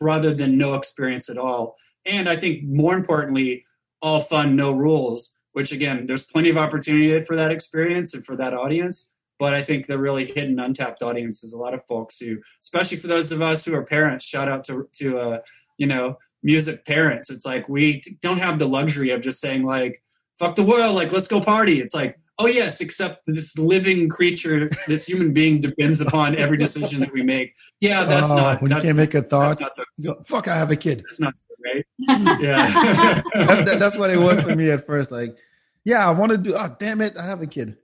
rather 0.00 0.34
than 0.34 0.56
no 0.56 0.74
experience 0.74 1.28
at 1.28 1.38
all 1.38 1.74
and 2.04 2.28
i 2.28 2.36
think 2.36 2.62
more 2.64 2.94
importantly 2.94 3.64
all 4.02 4.20
fun, 4.20 4.56
no 4.56 4.72
rules, 4.72 5.30
which 5.52 5.72
again, 5.72 6.06
there's 6.06 6.22
plenty 6.22 6.50
of 6.50 6.56
opportunity 6.56 7.22
for 7.24 7.36
that 7.36 7.50
experience 7.50 8.14
and 8.14 8.24
for 8.24 8.36
that 8.36 8.54
audience. 8.54 9.10
But 9.38 9.54
I 9.54 9.62
think 9.62 9.86
the 9.86 9.98
really 9.98 10.26
hidden, 10.26 10.58
untapped 10.58 11.02
audience 11.02 11.44
is 11.44 11.52
a 11.52 11.58
lot 11.58 11.74
of 11.74 11.84
folks 11.86 12.18
who, 12.18 12.38
especially 12.62 12.96
for 12.96 13.06
those 13.06 13.30
of 13.32 13.42
us 13.42 13.64
who 13.64 13.74
are 13.74 13.84
parents, 13.84 14.24
shout 14.24 14.48
out 14.48 14.64
to, 14.64 14.88
to 14.94 15.18
uh, 15.18 15.38
you 15.78 15.86
know, 15.86 16.16
music 16.42 16.84
parents. 16.86 17.28
It's 17.28 17.44
like 17.44 17.68
we 17.68 18.02
don't 18.22 18.38
have 18.38 18.58
the 18.58 18.68
luxury 18.68 19.10
of 19.10 19.20
just 19.20 19.40
saying, 19.40 19.64
like, 19.64 20.02
fuck 20.38 20.56
the 20.56 20.62
world, 20.62 20.94
like, 20.94 21.12
let's 21.12 21.28
go 21.28 21.40
party. 21.40 21.80
It's 21.80 21.94
like, 21.94 22.18
oh, 22.38 22.46
yes, 22.46 22.80
except 22.80 23.26
this 23.26 23.58
living 23.58 24.08
creature, 24.08 24.70
this 24.86 25.04
human 25.04 25.32
being 25.32 25.60
depends 25.60 26.00
upon 26.00 26.36
every 26.36 26.56
decision 26.56 27.00
that 27.00 27.12
we 27.12 27.22
make. 27.22 27.54
Yeah, 27.80 28.04
that's 28.04 28.30
oh, 28.30 28.36
not. 28.36 28.62
When 28.62 28.70
that's, 28.70 28.84
you 28.84 28.88
can't 28.88 28.96
make 28.96 29.14
a 29.14 29.22
thought, 29.22 29.60
go, 30.00 30.16
fuck, 30.24 30.48
I 30.48 30.54
have 30.54 30.70
a 30.70 30.76
kid. 30.76 31.04
That's 31.06 31.20
not 31.20 31.34
right? 31.74 31.86
yeah, 31.98 33.22
that, 33.34 33.64
that, 33.66 33.78
that's 33.78 33.96
what 33.96 34.10
it 34.10 34.18
was 34.18 34.40
for 34.40 34.54
me 34.54 34.70
at 34.70 34.86
first. 34.86 35.10
Like, 35.10 35.36
yeah, 35.84 36.06
I 36.06 36.12
want 36.12 36.32
to 36.32 36.38
do. 36.38 36.54
Oh, 36.56 36.76
damn 36.78 37.00
it, 37.00 37.18
I 37.18 37.26
have 37.26 37.42
a 37.42 37.46
kid. 37.46 37.76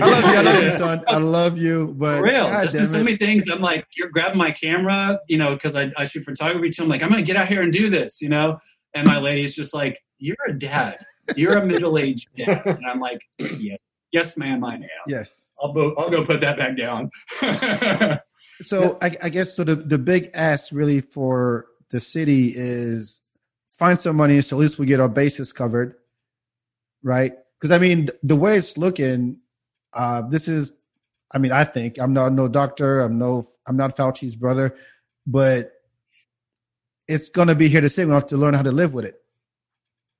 I 0.00 0.10
love 0.10 0.24
you. 0.24 0.30
I 0.30 0.42
love 0.42 0.62
you, 0.62 0.70
son. 0.84 1.04
I 1.08 1.16
love 1.16 1.58
you. 1.58 1.94
But 1.98 2.18
For 2.18 2.24
real. 2.24 2.44
God 2.44 2.70
There's 2.70 2.90
so 2.92 3.02
many 3.02 3.16
things. 3.16 3.44
I'm 3.50 3.60
like, 3.60 3.86
you're 3.96 4.10
grabbing 4.10 4.38
my 4.38 4.50
camera, 4.50 5.18
you 5.28 5.38
know, 5.38 5.54
because 5.54 5.74
I, 5.74 5.92
I 5.96 6.06
shoot 6.06 6.24
photography 6.24 6.70
too. 6.70 6.82
I'm 6.82 6.88
like, 6.88 7.02
I'm 7.02 7.10
gonna 7.10 7.22
get 7.22 7.36
out 7.36 7.48
here 7.48 7.62
and 7.62 7.72
do 7.72 7.90
this, 7.90 8.20
you 8.20 8.28
know. 8.28 8.58
And 8.94 9.06
my 9.06 9.18
lady's 9.18 9.54
just 9.54 9.72
like, 9.72 10.00
you're 10.18 10.36
a 10.48 10.52
dad. 10.52 10.98
You're 11.36 11.58
a 11.58 11.66
middle 11.66 11.96
aged 11.98 12.28
dad. 12.36 12.62
And 12.64 12.86
I'm 12.86 12.98
like, 12.98 13.20
yeah, 13.38 13.76
yes, 14.12 14.36
ma'am, 14.36 14.64
I 14.64 14.74
am. 14.74 14.82
Yes. 15.06 15.50
I'll 15.62 15.72
go. 15.72 15.94
I'll 15.94 16.10
go 16.10 16.24
put 16.24 16.40
that 16.40 16.56
back 16.56 16.76
down. 16.76 17.10
So 18.62 18.98
I, 19.00 19.16
I 19.22 19.28
guess 19.28 19.56
so. 19.56 19.64
The 19.64 19.76
the 19.76 19.98
big 19.98 20.30
ask 20.34 20.72
really 20.72 21.00
for 21.00 21.66
the 21.90 22.00
city 22.00 22.52
is 22.54 23.22
find 23.68 23.98
some 23.98 24.16
money 24.16 24.40
so 24.42 24.56
at 24.56 24.60
least 24.60 24.78
we 24.78 24.86
get 24.86 25.00
our 25.00 25.08
bases 25.08 25.52
covered, 25.52 25.94
right? 27.02 27.32
Because 27.58 27.70
I 27.70 27.78
mean, 27.78 28.08
the 28.22 28.36
way 28.36 28.56
it's 28.56 28.76
looking, 28.76 29.38
uh, 29.92 30.22
this 30.22 30.48
is. 30.48 30.72
I 31.32 31.38
mean, 31.38 31.52
I 31.52 31.64
think 31.64 31.98
I'm 31.98 32.12
not 32.12 32.32
no 32.32 32.48
doctor. 32.48 33.00
I'm 33.00 33.18
no. 33.18 33.46
I'm 33.66 33.76
not 33.76 33.96
Fauci's 33.96 34.36
brother, 34.36 34.74
but 35.26 35.72
it's 37.06 37.28
going 37.28 37.48
to 37.48 37.54
be 37.54 37.68
here 37.68 37.80
to 37.80 37.88
stay. 37.88 38.04
We 38.04 38.12
have 38.12 38.26
to 38.28 38.36
learn 38.36 38.54
how 38.54 38.62
to 38.62 38.72
live 38.72 38.94
with 38.94 39.04
it, 39.04 39.20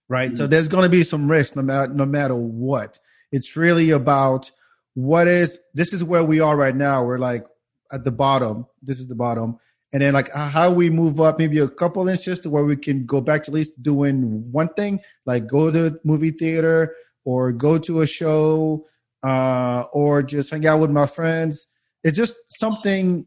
right? 0.09 0.37
So 0.37 0.47
there's 0.47 0.69
going 0.69 0.85
to 0.85 0.89
be 0.89 1.03
some 1.03 1.31
risk 1.31 1.57
no 1.57 1.63
matter 1.63 1.93
no 1.93 2.07
matter 2.07 2.35
what. 2.35 2.99
It's 3.33 3.57
really 3.57 3.91
about 3.91 4.51
what 4.95 5.29
is. 5.29 5.59
This 5.75 5.93
is 5.93 6.05
where 6.05 6.25
we 6.25 6.41
are 6.41 6.57
right 6.57 6.75
now. 6.75 7.05
We're 7.05 7.19
like 7.19 7.47
at 7.93 8.05
the 8.05 8.13
bottom. 8.13 8.67
This 8.83 9.01
is 9.01 9.09
the 9.09 9.15
bottom. 9.15 9.59
And 9.93 10.03
then 10.03 10.15
like 10.15 10.33
how 10.33 10.71
we 10.71 10.89
move 10.89 11.21
up 11.21 11.39
maybe 11.39 11.59
a 11.59 11.69
couple 11.69 12.07
inches 12.09 12.39
to 12.41 12.51
where 12.51 12.65
we 12.65 12.77
can 12.77 13.07
go 13.07 13.21
back 13.21 13.43
to 13.45 13.51
at 13.51 13.55
least 13.55 13.83
doing 13.83 14.51
one 14.53 14.69
thing, 14.69 15.01
like 15.27 15.49
go 15.49 15.71
to 15.71 15.99
movie 16.05 16.31
theater 16.31 16.95
or 17.25 17.51
go 17.51 17.77
to 17.79 18.01
a 18.01 18.07
show, 18.07 18.87
uh, 19.23 19.85
or 19.93 20.23
just 20.23 20.51
hang 20.51 20.67
out 20.67 20.81
with 20.81 20.91
my 20.91 21.07
friends. 21.07 21.67
It's 22.03 22.17
just 22.17 22.37
something 22.49 23.27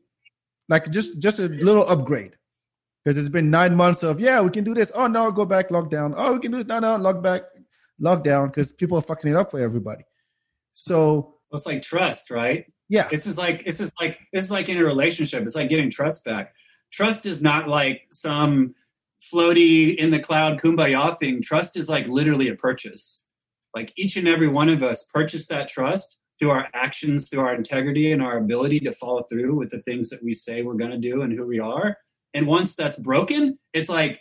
like 0.70 0.90
just 0.90 1.22
just 1.22 1.40
a 1.40 1.48
little 1.48 1.88
upgrade. 1.88 2.36
Because 3.04 3.18
it's 3.18 3.30
been 3.30 3.50
nine 3.50 3.76
months 3.76 4.02
of 4.02 4.20
yeah, 4.20 4.42
we 4.42 4.50
can 4.50 4.64
do 4.64 4.74
this. 4.74 4.92
Oh 4.96 5.08
no, 5.08 5.32
go 5.32 5.46
back, 5.46 5.70
lockdown. 5.70 6.14
Oh, 6.16 6.34
we 6.34 6.40
can 6.40 6.52
do 6.52 6.58
this. 6.58 6.68
No, 6.68 6.80
no, 6.80 6.96
lock 6.96 7.22
back, 7.22 7.42
lockdown. 8.02 8.48
Because 8.48 8.72
people 8.72 8.98
are 8.98 9.02
fucking 9.02 9.30
it 9.30 9.36
up 9.36 9.52
for 9.52 9.60
everybody. 9.60 10.04
So 10.74 11.36
it's 11.52 11.66
like 11.66 11.82
trust, 11.82 12.32
right? 12.32 12.66
yeah, 12.90 13.08
It's 13.12 13.26
just 13.26 13.38
like 13.38 13.64
it's 13.66 13.80
just 13.80 13.94
like 14.00 14.20
it's 14.32 14.52
like 14.52 14.70
in 14.70 14.78
a 14.78 14.84
relationship. 14.84 15.44
It's 15.44 15.56
like 15.56 15.70
getting 15.70 15.90
trust 15.90 16.24
back. 16.24 16.54
Trust 16.92 17.26
is 17.26 17.42
not 17.42 17.68
like 17.68 18.02
some 18.12 18.76
floaty 19.34 19.96
in 19.96 20.12
the 20.12 20.20
cloud 20.20 20.60
kumbaya 20.60 21.18
thing. 21.18 21.42
Trust 21.42 21.78
is 21.78 21.90
like 21.90 22.08
literally 22.08 22.50
a 22.50 22.56
purchase. 22.56 23.23
Like 23.76 23.94
each 23.96 24.18
and 24.18 24.28
every 24.28 24.48
one 24.48 24.70
of 24.70 24.84
us 24.84 25.04
purchase 25.14 25.48
that 25.48 25.70
trust 25.70 26.18
through 26.40 26.52
our 26.52 26.68
actions, 26.74 27.30
through 27.30 27.42
our 27.42 27.56
integrity, 27.56 28.12
and 28.12 28.22
our 28.22 28.38
ability 28.38 28.80
to 28.82 28.92
follow 28.94 29.24
through 29.24 29.56
with 29.56 29.70
the 29.70 29.82
things 29.82 30.10
that 30.10 30.24
we 30.24 30.34
say 30.34 30.62
we're 30.62 30.74
going 30.74 30.92
to 30.92 30.98
do 30.98 31.22
and 31.22 31.34
who 31.34 31.46
we 31.46 31.60
are. 31.60 31.98
And 32.34 32.48
once 32.48 32.76
that's 32.76 32.98
broken, 32.98 33.58
it's 33.74 33.90
like, 33.90 34.20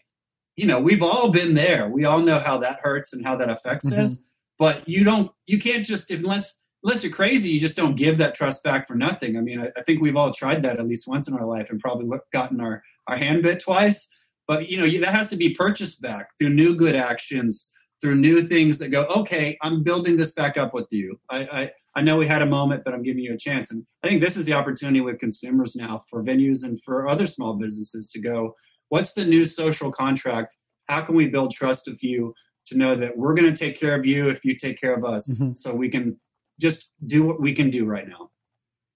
you 0.56 0.66
know, 0.66 0.78
we've 0.78 1.02
all 1.02 1.30
been 1.30 1.54
there. 1.54 1.88
We 1.88 2.04
all 2.04 2.20
know 2.20 2.38
how 2.38 2.58
that 2.58 2.80
hurts 2.82 3.12
and 3.12 3.24
how 3.24 3.36
that 3.36 3.48
affects 3.48 3.86
Mhm. 3.86 3.98
us. 3.98 4.18
But 4.58 4.86
you 4.88 5.02
don't, 5.02 5.30
you 5.46 5.58
can't 5.58 5.84
just 5.84 6.10
unless 6.10 6.54
unless 6.84 7.02
you're 7.04 7.12
crazy, 7.12 7.48
you 7.48 7.60
just 7.60 7.76
don't 7.76 7.94
give 7.94 8.18
that 8.18 8.34
trust 8.34 8.62
back 8.64 8.88
for 8.88 8.94
nothing. 8.96 9.36
I 9.36 9.40
mean, 9.40 9.60
I, 9.60 9.70
I 9.76 9.82
think 9.82 10.02
we've 10.02 10.16
all 10.16 10.32
tried 10.32 10.62
that 10.64 10.80
at 10.80 10.88
least 10.88 11.06
once 11.06 11.28
in 11.28 11.34
our 11.34 11.46
life 11.46 11.70
and 11.70 11.78
probably 11.78 12.18
gotten 12.32 12.60
our, 12.60 12.82
our 13.06 13.16
hand 13.16 13.44
bit 13.44 13.60
twice. 13.60 14.08
But, 14.48 14.68
you 14.68 14.76
know, 14.78 14.84
you, 14.84 15.00
that 15.00 15.14
has 15.14 15.30
to 15.30 15.36
be 15.36 15.54
purchased 15.54 16.02
back 16.02 16.30
through 16.38 16.50
new 16.50 16.74
good 16.74 16.96
actions, 16.96 17.68
through 18.02 18.16
new 18.16 18.42
things 18.42 18.78
that 18.80 18.88
go, 18.88 19.04
okay, 19.04 19.56
I'm 19.62 19.82
building 19.84 20.16
this 20.16 20.32
back 20.32 20.56
up 20.58 20.74
with 20.74 20.88
you. 20.90 21.18
I, 21.30 21.38
I, 21.38 21.70
I 21.94 22.02
know 22.02 22.16
we 22.18 22.26
had 22.26 22.42
a 22.42 22.46
moment, 22.46 22.82
but 22.84 22.92
I'm 22.92 23.02
giving 23.04 23.22
you 23.22 23.32
a 23.32 23.38
chance. 23.38 23.70
And 23.70 23.86
I 24.02 24.08
think 24.08 24.20
this 24.20 24.36
is 24.36 24.44
the 24.44 24.54
opportunity 24.54 25.00
with 25.00 25.20
consumers 25.20 25.76
now 25.76 26.02
for 26.10 26.22
venues 26.22 26.64
and 26.64 26.82
for 26.82 27.08
other 27.08 27.28
small 27.28 27.54
businesses 27.54 28.08
to 28.08 28.20
go, 28.20 28.56
what's 28.88 29.12
the 29.12 29.24
new 29.24 29.44
social 29.44 29.92
contract? 29.92 30.56
How 30.88 31.00
can 31.02 31.14
we 31.14 31.28
build 31.28 31.52
trust 31.52 31.84
with 31.86 32.02
you 32.02 32.34
to 32.66 32.76
know 32.76 32.96
that 32.96 33.16
we're 33.16 33.34
going 33.34 33.52
to 33.52 33.56
take 33.56 33.78
care 33.78 33.94
of 33.94 34.04
you 34.04 34.28
if 34.28 34.44
you 34.44 34.56
take 34.56 34.80
care 34.80 34.94
of 34.94 35.04
us 35.04 35.38
Mhm. 35.40 35.56
so 35.56 35.72
we 35.74 35.88
can 35.88 36.18
just 36.60 36.88
do 37.06 37.24
what 37.24 37.40
we 37.40 37.54
can 37.54 37.70
do 37.70 37.84
right 37.84 38.08
now. 38.08 38.30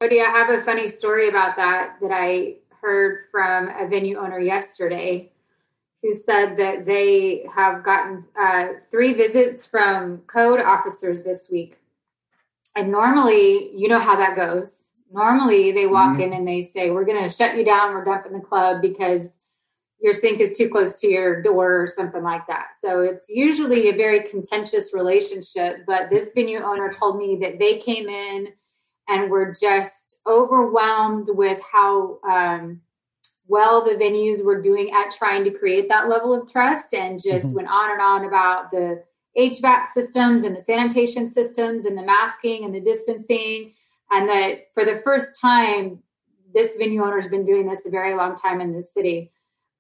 Cody, 0.01 0.21
I 0.21 0.25
have 0.27 0.51
a 0.51 0.61
funny 0.61 0.87
story 0.87 1.29
about 1.29 1.57
that 1.57 1.97
that 2.01 2.13
I 2.13 2.57
heard 2.81 3.25
from 3.31 3.69
a 3.69 3.89
venue 3.89 4.19
owner 4.19 4.39
yesterday 4.39 5.33
who 6.07 6.13
said 6.13 6.57
that 6.57 6.87
they 6.87 7.45
have 7.53 7.83
gotten 7.83 8.25
uh, 8.41 8.69
three 8.93 9.13
visits 9.13 9.67
from 9.67 10.19
code 10.29 10.61
officers 10.61 11.23
this 11.23 11.51
week. 11.51 11.79
And 12.77 12.93
normally, 12.93 13.75
you 13.75 13.89
know 13.89 13.99
how 13.99 14.15
that 14.17 14.37
goes. 14.37 14.93
Normally, 15.11 15.73
they 15.73 15.87
walk 15.87 16.19
Mhm. 16.19 16.23
in 16.23 16.33
and 16.35 16.47
they 16.47 16.63
say, 16.63 16.91
We're 16.91 17.05
going 17.05 17.23
to 17.23 17.29
shut 17.29 17.57
you 17.57 17.65
down, 17.65 17.93
we're 17.95 18.05
dumping 18.05 18.35
the 18.35 18.41
club 18.41 18.83
because 18.83 19.39
your 19.99 20.13
sink 20.13 20.41
is 20.41 20.57
too 20.57 20.69
close 20.69 21.01
to 21.01 21.09
your 21.09 21.43
door 21.43 21.81
or 21.83 21.87
something 21.89 22.23
like 22.23 22.47
that. 22.47 22.69
So 22.81 23.01
it's 23.01 23.29
usually 23.29 23.89
a 23.89 23.97
very 23.97 24.29
contentious 24.29 24.93
relationship. 24.95 25.85
But 25.87 26.11
this 26.11 26.33
venue 26.35 26.61
owner 26.61 26.89
told 26.93 27.17
me 27.17 27.37
that 27.41 27.59
they 27.59 27.79
came 27.79 28.09
in 28.09 28.53
and 29.09 29.31
were 29.31 29.51
just 29.51 30.21
overwhelmed 30.27 31.29
with 31.31 31.61
how 31.63 32.21
um, 32.29 32.81
well 33.49 33.85
the 33.85 33.95
venues 33.95 34.45
were 34.45 34.61
doing 34.61 34.93
at 34.93 35.11
trying 35.11 35.45
to 35.45 35.51
create 35.51 35.89
that 35.89 36.09
level 36.09 36.33
of 36.35 36.51
trust 36.51 36.95
and 36.95 37.23
just 37.23 37.49
Mhm. 37.49 37.57
went 37.57 37.69
on 37.69 37.93
and 37.93 38.01
on 38.01 38.25
about 38.25 38.71
the 38.71 39.03
HVAC 39.37 39.87
systems 39.89 40.45
and 40.45 40.57
the 40.57 40.61
sanitation 40.61 41.31
systems 41.31 41.85
and 41.85 41.97
the 41.97 42.03
masking 42.03 42.65
and 42.65 42.75
the 42.75 42.81
distancing. 42.81 43.75
And 44.11 44.29
that 44.29 44.69
for 44.73 44.85
the 44.85 45.01
first 45.01 45.39
time, 45.41 46.03
this 46.55 46.77
venue 46.77 47.03
owner 47.05 47.17
has 47.17 47.29
been 47.29 47.45
doing 47.45 47.67
this 47.67 47.87
a 47.87 47.91
very 47.91 48.15
long 48.15 48.35
time 48.35 48.61
in 48.61 48.73
this 48.73 48.95
city. 48.95 49.31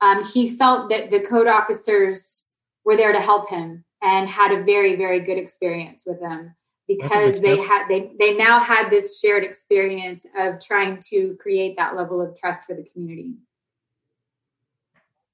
Um, 0.00 0.22
he 0.24 0.48
felt 0.48 0.90
that 0.90 1.10
the 1.10 1.26
code 1.26 1.46
officers 1.46 2.44
were 2.84 2.96
there 2.96 3.12
to 3.12 3.20
help 3.20 3.48
him 3.48 3.84
and 4.02 4.28
had 4.28 4.52
a 4.52 4.62
very, 4.62 4.94
very 4.94 5.20
good 5.20 5.38
experience 5.38 6.04
with 6.06 6.20
them 6.20 6.54
because 6.86 7.40
they 7.40 7.56
had 7.56 7.88
they 7.88 8.12
they 8.18 8.36
now 8.36 8.60
had 8.60 8.90
this 8.90 9.18
shared 9.18 9.42
experience 9.42 10.26
of 10.38 10.60
trying 10.60 11.00
to 11.00 11.36
create 11.40 11.76
that 11.76 11.96
level 11.96 12.20
of 12.20 12.36
trust 12.36 12.66
for 12.66 12.74
the 12.74 12.84
community. 12.92 13.34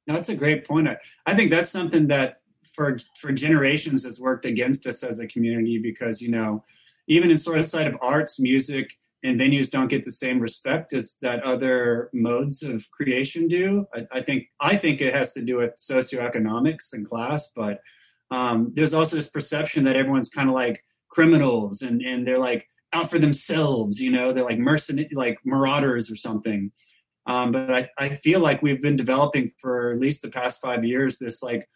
That's 0.06 0.28
a 0.28 0.34
great 0.34 0.66
point. 0.66 0.88
I, 0.88 0.96
I 1.26 1.34
think 1.34 1.50
that's 1.50 1.70
something 1.70 2.08
that 2.08 2.40
for 2.74 2.98
for 3.20 3.32
generations 3.32 4.04
has 4.04 4.18
worked 4.18 4.44
against 4.44 4.86
us 4.86 5.02
as 5.02 5.18
a 5.18 5.26
community 5.26 5.78
because 5.78 6.20
you 6.20 6.30
know 6.30 6.64
even 7.08 7.30
in 7.30 7.38
sort 7.38 7.58
of 7.58 7.68
side 7.68 7.86
of 7.86 7.96
arts, 8.00 8.38
music, 8.38 8.88
and 9.24 9.38
venues 9.38 9.70
don't 9.70 9.88
get 9.88 10.04
the 10.04 10.12
same 10.12 10.40
respect 10.40 10.92
as 10.92 11.16
that 11.22 11.42
other 11.42 12.10
modes 12.12 12.62
of 12.62 12.90
creation 12.90 13.48
do. 13.48 13.86
I, 13.94 14.06
I 14.12 14.22
think 14.22 14.46
I 14.60 14.76
think 14.76 15.00
it 15.00 15.14
has 15.14 15.32
to 15.32 15.42
do 15.42 15.58
with 15.58 15.74
socioeconomics 15.78 16.92
and 16.92 17.08
class, 17.08 17.50
but 17.54 17.80
um, 18.30 18.72
there's 18.74 18.94
also 18.94 19.16
this 19.16 19.28
perception 19.28 19.84
that 19.84 19.96
everyone's 19.96 20.30
kind 20.30 20.48
of 20.48 20.54
like 20.54 20.84
criminals 21.10 21.82
and 21.82 22.02
and 22.02 22.26
they're 22.26 22.38
like 22.38 22.66
out 22.92 23.10
for 23.10 23.18
themselves. 23.18 24.00
You 24.00 24.10
know, 24.10 24.32
they're 24.32 24.44
like 24.44 24.58
mercenary, 24.58 25.08
like 25.12 25.38
marauders 25.44 26.10
or 26.10 26.16
something. 26.16 26.72
Um, 27.26 27.52
but 27.52 27.72
I, 27.72 27.88
I 27.98 28.08
feel 28.16 28.40
like 28.40 28.62
we've 28.62 28.82
been 28.82 28.96
developing 28.96 29.52
for 29.60 29.92
at 29.92 30.00
least 30.00 30.22
the 30.22 30.28
past 30.28 30.60
five 30.60 30.84
years 30.84 31.18
this 31.18 31.42
like 31.42 31.68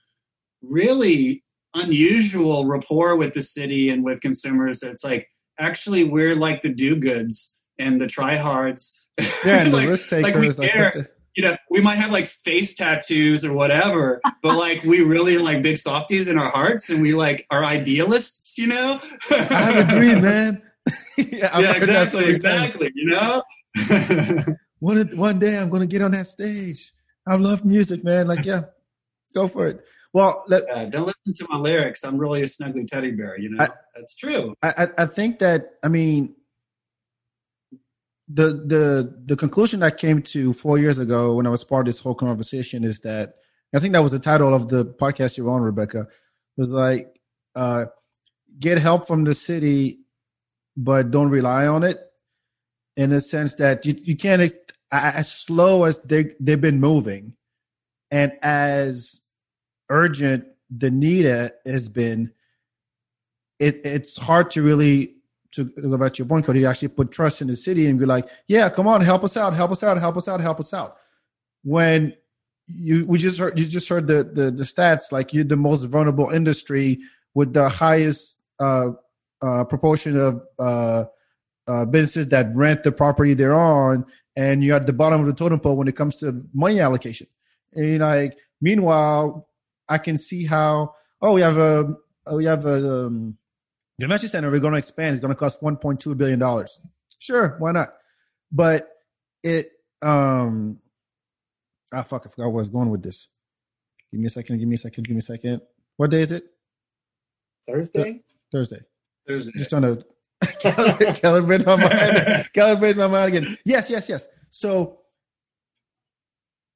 really 0.63 1.45
unusual 1.75 2.67
rapport 2.67 3.17
with 3.17 3.35
the 3.35 3.43
city 3.43 3.91
and 3.91 4.05
with 4.05 4.21
consumers. 4.21 4.83
It's 4.83 5.05
like 5.05 5.29
actually 5.59 6.05
we're 6.05 6.35
like 6.35 6.63
the 6.63 6.69
do 6.69 6.97
goods 6.97 7.55
and 7.79 8.01
the 8.01 8.07
tryhards. 8.07 8.91
yeah, 9.19 9.59
and 9.59 9.69
the 9.73 9.77
like, 9.77 9.89
risk 9.89 10.11
like 10.13 10.35
we 10.35 10.41
takers. 10.41 10.59
Like, 10.59 10.73
care. 10.73 11.11
you 11.37 11.45
know, 11.45 11.57
we 11.71 11.81
might 11.81 11.97
have 11.97 12.11
like 12.11 12.27
face 12.27 12.75
tattoos 12.75 13.45
or 13.45 13.53
whatever, 13.53 14.21
but 14.43 14.57
like 14.57 14.83
we 14.83 15.03
really 15.03 15.37
are 15.37 15.43
like 15.43 15.63
big 15.63 15.79
softies 15.79 16.29
in 16.29 16.39
our 16.39 16.51
hearts 16.51 16.91
and 16.91 17.03
we 17.03 17.15
like 17.15 17.47
are 17.51 17.65
idealists, 17.65 18.59
you 18.59 18.67
know? 18.67 19.01
I 19.31 19.35
have 19.35 19.89
a 19.89 19.95
dream, 19.95 20.23
man. 20.23 20.63
yeah, 21.19 21.59
yeah, 21.59 21.77
exactly, 21.77 22.25
exactly, 22.27 22.93
you 22.95 23.11
know? 23.11 23.43
One 24.81 25.17
one 25.17 25.39
day 25.39 25.59
I'm 25.59 25.71
gonna 25.71 25.87
get 25.87 26.03
on 26.03 26.11
that 26.13 26.27
stage. 26.27 26.93
I 27.27 27.37
love 27.37 27.65
music, 27.65 28.05
man. 28.05 28.29
Like, 28.29 28.45
yeah, 28.45 28.65
go 29.35 29.49
for 29.49 29.67
it. 29.69 29.85
Well, 30.13 30.45
let, 30.49 30.63
Yeah, 30.69 30.87
don't 30.87 31.07
listen 31.07 31.47
to 31.47 31.53
my 31.53 31.59
lyrics. 31.59 32.05
I'm 32.05 32.17
really 32.17 32.43
a 32.43 32.47
snuggly 32.47 32.87
teddy 32.87 33.11
bear. 33.11 33.39
You 33.39 33.51
know, 33.51 33.65
I- 33.65 33.71
that's 33.95 34.15
true. 34.15 34.55
I, 34.63 34.75
I 34.79 35.03
I 35.03 35.07
think 35.07 35.39
that 35.41 35.71
I 35.83 35.89
mean 35.89 36.35
the 38.29 38.49
the 38.67 39.23
the 39.27 39.37
conclusion 39.37 39.83
I 39.83 39.91
came 39.91 40.21
to 40.23 40.53
four 40.53 40.79
years 40.79 40.99
ago 40.99 41.35
when 41.35 41.47
I 41.47 41.51
was 41.51 41.65
part 41.65 41.87
of 41.87 41.93
this 41.95 42.01
whole 42.01 42.15
conversation 42.15 42.85
is 42.85 43.01
that 43.01 43.35
I 43.75 43.79
think 43.79 43.93
that 43.93 44.03
was 44.03 44.13
the 44.13 44.19
title 44.19 44.53
of 44.55 44.69
the 44.69 44.85
podcast 44.85 45.37
you're 45.37 45.51
on, 45.51 45.63
Rebecca, 45.63 46.07
was 46.57 46.73
like 46.73 47.21
uh, 47.55 47.87
get 48.59 48.79
help 48.79 49.07
from 49.07 49.25
the 49.25 49.35
city, 49.35 50.01
but 50.77 51.11
don't 51.11 51.31
rely 51.31 51.67
on 51.67 51.85
it. 51.85 52.01
In 52.97 53.13
a 53.13 53.21
sense 53.21 53.55
that 53.57 53.85
you 53.85 53.95
you 54.03 54.17
can't 54.17 54.51
as 54.91 55.31
slow 55.31 55.85
as 55.85 56.01
they 56.01 56.35
they've 56.41 56.61
been 56.61 56.81
moving, 56.81 57.35
and 58.11 58.33
as 58.43 59.21
urgent 59.91 60.47
the 60.71 60.91
need 60.91 61.27
has 61.67 61.89
been, 61.89 62.33
it 63.59 63.81
it's 63.85 64.17
hard 64.17 64.51
to 64.53 64.63
really 64.63 65.17
to 65.53 65.65
go 65.65 65.97
back 65.97 66.13
to 66.15 66.19
your 66.19 66.29
point, 66.29 66.45
Cody, 66.45 66.61
you 66.61 66.67
actually 66.67 66.89
put 66.89 67.11
trust 67.11 67.41
in 67.41 67.49
the 67.49 67.57
city 67.57 67.87
and 67.87 67.99
be 67.99 68.05
like, 68.05 68.29
yeah, 68.47 68.69
come 68.69 68.87
on, 68.87 69.01
help 69.01 69.25
us 69.25 69.37
out, 69.37 69.55
help 69.55 69.73
us 69.73 69.83
out, 69.83 69.99
help 69.99 70.17
us 70.17 70.29
out, 70.29 70.41
help 70.41 70.61
us 70.61 70.73
out. 70.75 70.97
When 71.65 72.15
you 72.67 73.07
we 73.07 73.19
just 73.19 73.39
heard 73.39 73.59
you 73.59 73.67
just 73.67 73.89
heard 73.89 74.07
the 74.07 74.25
the, 74.25 74.51
the 74.51 74.65
stats 74.65 75.13
like 75.13 75.33
you're 75.33 75.45
the 75.45 75.57
most 75.57 75.85
vulnerable 75.85 76.31
industry 76.31 76.99
with 77.35 77.53
the 77.53 77.69
highest 77.69 78.41
uh, 78.59 78.91
uh, 79.41 79.65
proportion 79.65 80.19
of 80.19 80.43
uh, 80.59 81.05
uh, 81.67 81.85
businesses 81.85 82.29
that 82.29 82.55
rent 82.55 82.83
the 82.83 82.93
property 82.93 83.35
they're 83.35 83.55
on, 83.55 84.05
and 84.37 84.63
you're 84.63 84.77
at 84.77 84.87
the 84.87 84.93
bottom 84.93 85.21
of 85.21 85.27
the 85.27 85.33
totem 85.33 85.61
pole 85.61 85.77
when 85.77 85.89
it 85.89 85.97
comes 85.97 86.17
to 86.17 86.45
money 86.53 86.81
allocation. 86.81 87.27
And 87.75 88.01
like, 88.01 88.39
meanwhile, 88.61 89.49
I 89.89 89.99
can 89.99 90.17
see 90.17 90.45
how 90.45 90.95
oh 91.21 91.33
we 91.35 91.41
have 91.43 91.59
a 91.59 91.95
we 92.33 92.45
have 92.45 92.67
a 92.67 93.07
um, 93.07 93.37
convention 94.01 94.29
center 94.29 94.51
we're 94.51 94.61
going 94.61 94.73
to 94.73 94.79
expand. 94.79 95.13
It's 95.13 95.21
going 95.21 95.33
to 95.33 95.39
cost 95.39 95.61
1.2 95.61 96.17
billion 96.17 96.39
dollars. 96.39 96.81
Sure, 97.19 97.57
why 97.59 97.73
not? 97.73 97.95
But 98.53 98.89
it 99.43 99.71
um 100.03 100.79
ah 101.93 102.03
fuck 102.03 102.23
I 102.27 102.29
forgot 102.29 102.49
where 102.49 102.57
I 102.57 102.63
was 102.63 102.69
going 102.69 102.91
with 102.91 103.03
this. 103.03 103.29
Give 104.13 104.21
me 104.21 104.27
a 104.27 104.31
second. 104.31 104.59
Give 104.59 104.69
me 104.69 104.75
a 104.75 104.79
second. 104.79 105.05
Give 105.05 105.15
me 105.15 105.19
a 105.19 105.23
second. 105.23 105.61
What 105.97 106.11
day 106.11 106.23
is 106.23 106.33
it? 106.33 106.45
Thursday. 107.69 108.23
Thursday. 108.53 108.81
Thursday. 109.27 109.51
Just 109.57 109.71
trying 109.71 109.83
to 109.83 110.05
calibrate, 110.45 111.21
calibrate 111.21 111.67
my 111.67 111.77
mind. 111.77 112.49
calibrate 112.55 112.97
my 112.97 113.07
mind 113.07 113.35
again. 113.35 113.59
Yes, 113.65 113.91
yes, 113.91 114.09
yes. 114.09 114.27
So, 114.51 115.01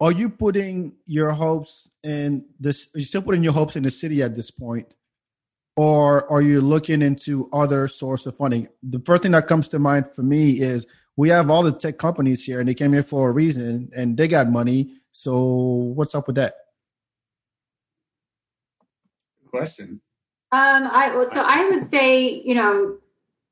are 0.00 0.12
you 0.12 0.30
putting 0.30 0.94
your 1.06 1.30
hopes 1.30 1.90
in 2.02 2.46
this? 2.58 2.88
Are 2.94 2.98
you 2.98 3.04
still 3.04 3.22
putting 3.22 3.42
your 3.42 3.52
hopes 3.52 3.76
in 3.76 3.82
the 3.82 3.90
city 3.90 4.22
at 4.22 4.34
this 4.34 4.50
point, 4.50 4.94
or 5.76 6.30
are 6.30 6.42
you 6.42 6.60
looking 6.60 7.02
into 7.02 7.48
other 7.52 7.88
source 7.88 8.26
of 8.26 8.36
funding? 8.36 8.68
The 8.82 9.00
first 9.04 9.22
thing 9.22 9.32
that 9.32 9.46
comes 9.46 9.68
to 9.68 9.78
mind 9.78 10.06
for 10.14 10.22
me 10.22 10.60
is 10.60 10.86
we 11.16 11.28
have 11.28 11.50
all 11.50 11.62
the 11.62 11.72
tech 11.72 11.98
companies 11.98 12.44
here, 12.44 12.60
and 12.60 12.68
they 12.68 12.74
came 12.74 12.92
here 12.92 13.02
for 13.02 13.28
a 13.28 13.32
reason, 13.32 13.90
and 13.94 14.16
they 14.16 14.28
got 14.28 14.48
money. 14.48 14.94
So, 15.12 15.44
what's 15.44 16.14
up 16.14 16.26
with 16.26 16.36
that? 16.36 16.54
Question. 19.46 20.00
Um, 20.52 20.88
I 20.90 21.14
well, 21.14 21.30
so 21.30 21.42
I 21.42 21.68
would 21.68 21.84
say, 21.84 22.40
you 22.44 22.54
know, 22.54 22.96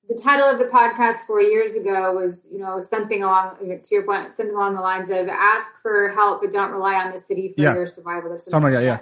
the 0.08 0.14
title 0.14 0.46
of 0.48 0.58
the 0.58 0.64
podcast 0.66 1.26
four 1.26 1.42
years 1.42 1.76
ago 1.76 2.12
was, 2.12 2.48
you 2.50 2.58
know, 2.58 2.80
something 2.80 3.22
along 3.22 3.56
to 3.60 3.94
your 3.94 4.04
point, 4.04 4.36
something 4.36 4.54
along 4.54 4.74
the 4.74 4.80
lines 4.80 5.10
of 5.10 5.28
"ask 5.28 5.74
for 5.82 6.08
help, 6.08 6.40
but 6.40 6.52
don't 6.52 6.72
rely 6.72 6.94
on 6.94 7.12
the 7.12 7.18
city 7.18 7.52
for 7.54 7.62
Yeah. 7.62 7.74
your 7.74 7.86
survival." 7.86 8.32
Or 8.32 8.38
something, 8.38 8.62
like 8.62 8.72
that, 8.72 8.84
yeah. 8.84 9.00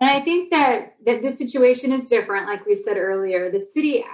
And 0.00 0.10
I 0.10 0.20
think 0.20 0.50
that 0.50 0.96
that 1.06 1.22
this 1.22 1.38
situation 1.38 1.92
is 1.92 2.08
different, 2.08 2.46
like 2.46 2.66
we 2.66 2.74
said 2.74 2.96
earlier. 2.96 3.50
The 3.52 3.60
city 3.60 4.04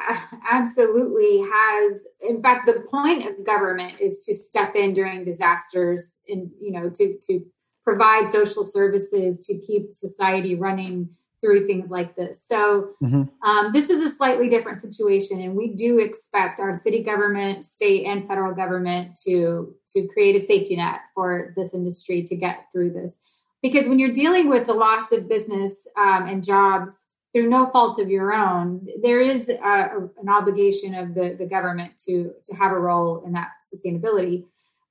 absolutely 0.50 1.38
has, 1.50 2.06
in 2.20 2.42
fact, 2.42 2.66
the 2.66 2.80
point 2.90 3.26
of 3.26 3.42
government 3.44 3.98
is 3.98 4.20
to 4.26 4.34
step 4.34 4.74
in 4.76 4.92
during 4.92 5.24
disasters, 5.24 6.20
and 6.28 6.50
you 6.60 6.72
know, 6.72 6.90
to 6.90 7.16
to 7.28 7.40
provide 7.84 8.30
social 8.30 8.64
services 8.64 9.40
to 9.46 9.58
keep 9.58 9.94
society 9.94 10.54
running 10.54 11.08
through 11.40 11.66
things 11.66 11.90
like 11.90 12.16
this. 12.16 12.42
So 12.42 12.90
Mhm. 13.02 13.28
um, 13.42 13.72
this 13.72 13.90
is 13.90 14.02
a 14.02 14.08
slightly 14.10 14.48
different 14.48 14.78
situation, 14.78 15.40
and 15.40 15.54
we 15.56 15.68
do 15.68 15.98
expect 15.98 16.58
our 16.60 16.74
city 16.74 17.02
government, 17.02 17.64
state, 17.64 18.04
and 18.06 18.26
federal 18.26 18.54
government 18.54 19.16
to 19.26 19.74
to 19.94 20.06
create 20.08 20.36
a 20.36 20.40
safety 20.40 20.76
net 20.76 21.00
for 21.14 21.52
this 21.56 21.74
industry 21.74 22.22
to 22.24 22.36
get 22.36 22.66
through 22.72 22.90
this. 22.90 23.20
Because 23.62 23.88
when 23.88 23.98
you're 23.98 24.12
dealing 24.12 24.48
with 24.48 24.66
the 24.66 24.74
loss 24.74 25.10
of 25.12 25.28
business 25.28 25.86
um, 25.96 26.26
and 26.28 26.44
jobs 26.44 27.06
through 27.32 27.48
no 27.48 27.66
fault 27.66 27.98
of 28.00 28.08
your 28.10 28.32
own, 28.32 28.86
there 29.02 29.20
is 29.20 29.48
a, 29.48 29.54
a- 29.62 30.08
an 30.20 30.28
obligation 30.28 30.94
of 30.94 31.14
the, 31.14 31.34
the 31.38 31.46
government 31.46 31.92
to 32.06 32.32
to 32.44 32.54
have 32.56 32.72
a 32.72 32.78
role 32.78 33.22
in 33.26 33.32
that 33.32 33.48
sustainability. 33.72 34.44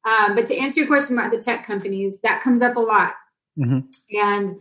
Um, 0.06 0.36
but 0.36 0.48
to 0.48 0.56
answer 0.58 0.80
your 0.80 0.88
question 0.88 1.18
about 1.18 1.32
the 1.32 1.42
tech 1.42 1.66
companies, 1.66 2.22
that 2.22 2.42
comes 2.42 2.62
up 2.62 2.78
a 2.78 2.80
lot. 2.80 3.16
Mhm. 3.58 3.84
And 4.14 4.56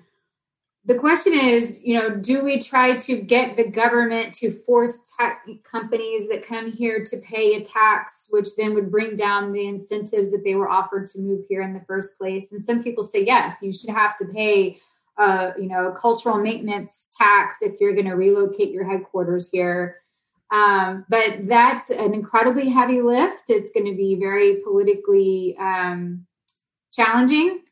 the 0.87 0.95
question 0.95 1.33
is, 1.35 1.81
you 1.83 1.95
know, 1.95 2.15
do 2.15 2.45
we 2.45 2.61
try 2.61 2.97
to 2.97 3.21
get 3.21 3.57
the 3.57 3.69
government 3.69 4.33
to 4.35 4.53
force 4.53 5.11
tech 5.19 5.45
companies 5.65 6.29
that 6.29 6.47
come 6.47 6.71
here 6.71 7.05
to 7.05 7.17
pay 7.19 7.55
a 7.55 7.65
tax, 7.65 8.29
which 8.31 8.55
then 8.57 8.73
would 8.75 8.89
bring 8.89 9.17
down 9.17 9.53
the 9.53 9.67
incentives 9.67 10.31
that 10.31 10.45
they 10.45 10.55
were 10.55 10.69
offered 10.69 11.09
to 11.09 11.19
move 11.19 11.45
here 11.49 11.63
in 11.63 11.75
the 11.75 11.85
first 11.89 12.17
place? 12.17 12.53
And 12.53 12.63
some 12.63 12.85
people 12.85 13.03
say, 13.03 13.25
yes, 13.25 13.57
you 13.63 13.73
should 13.73 13.91
have 13.91 14.17
to 14.19 14.27
pay, 14.27 14.79
uh, 15.19 15.53
you 15.59 15.67
know, 15.67 15.91
cultural 15.91 16.39
maintenance 16.39 17.09
tax 17.19 17.63
if 17.63 17.81
you're 17.81 17.95
going 17.95 18.07
to 18.07 18.15
relocate 18.15 18.71
your 18.71 18.85
headquarters 18.85 19.51
here. 19.51 19.97
Um, 20.53 21.05
but 21.09 21.49
that's 21.49 21.91
an 21.91 22.15
incredibly 22.15 22.69
heavy 22.69 23.03
lift. 23.03 23.51
It's 23.51 23.71
going 23.71 23.87
to 23.87 23.97
be 23.97 24.15
very 24.21 24.63
politically 24.63 25.57
um, 25.59 26.27
challenging. 26.93 27.63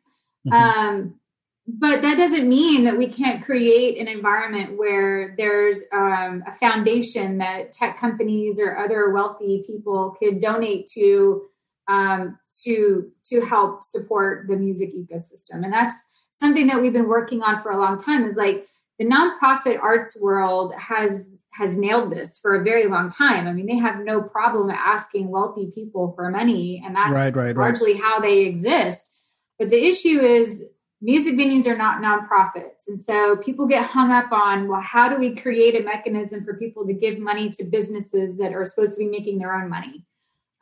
Mhm. 0.48 0.52
Um, 0.52 1.20
but 1.66 2.02
that 2.02 2.18
doesn't 2.18 2.46
mean 2.48 2.84
that 2.84 2.96
we 2.96 3.08
can't 3.08 3.42
create 3.42 3.98
an 3.98 4.06
environment 4.06 4.76
where 4.76 5.34
there's 5.38 5.82
um, 5.92 6.44
a 6.46 6.52
foundation 6.52 7.38
that 7.38 7.72
tech 7.72 7.96
companies 7.98 8.60
or 8.60 8.76
other 8.76 9.10
wealthy 9.10 9.64
people 9.66 10.14
could 10.20 10.40
donate 10.40 10.86
to 10.88 11.46
um, 11.88 12.38
to 12.64 13.10
to 13.26 13.40
help 13.42 13.82
support 13.82 14.46
the 14.48 14.56
music 14.56 14.94
ecosystem. 14.94 15.64
And 15.64 15.72
that's 15.72 16.08
something 16.32 16.66
that 16.66 16.80
we've 16.80 16.92
been 16.92 17.08
working 17.08 17.42
on 17.42 17.62
for 17.62 17.72
a 17.72 17.78
long 17.78 17.98
time 17.98 18.24
is 18.24 18.36
like 18.36 18.68
the 18.98 19.06
nonprofit 19.06 19.80
arts 19.82 20.16
world 20.20 20.74
has 20.74 21.30
has 21.50 21.76
nailed 21.76 22.10
this 22.12 22.38
for 22.38 22.56
a 22.56 22.64
very 22.64 22.86
long 22.86 23.08
time. 23.08 23.46
I 23.46 23.52
mean 23.52 23.66
they 23.66 23.76
have 23.76 24.00
no 24.00 24.20
problem 24.20 24.68
asking 24.70 25.30
wealthy 25.30 25.70
people 25.74 26.12
for 26.14 26.30
money 26.30 26.82
and 26.84 26.94
that's 26.94 27.10
Right, 27.10 27.34
right, 27.34 27.46
right. 27.46 27.56
largely 27.56 27.94
how 27.94 28.20
they 28.20 28.40
exist. 28.40 29.10
But 29.58 29.70
the 29.70 29.82
issue 29.82 30.20
is 30.20 30.64
music 31.05 31.34
venues 31.34 31.66
are 31.66 31.76
not 31.76 32.00
nonprofits. 32.00 32.88
And 32.88 32.98
so 32.98 33.36
people 33.36 33.66
get 33.66 33.84
hung 33.84 34.11
up 34.11 34.32
on, 34.32 34.68
well, 34.68 34.80
how 34.80 35.07
do 35.09 35.16
we 35.16 35.36
create 35.36 35.78
a 35.78 35.84
mechanism 35.84 36.44
for 36.44 36.55
people 36.55 36.86
to 36.86 36.94
give 36.94 37.18
money 37.18 37.50
to 37.50 37.64
businesses 37.64 38.38
that 38.38 38.55
are 38.55 38.64
supposed 38.64 38.94
to 38.94 38.98
be 39.00 39.09
making 39.09 39.38
their 39.38 39.55
own 39.55 39.68
money? 39.68 40.02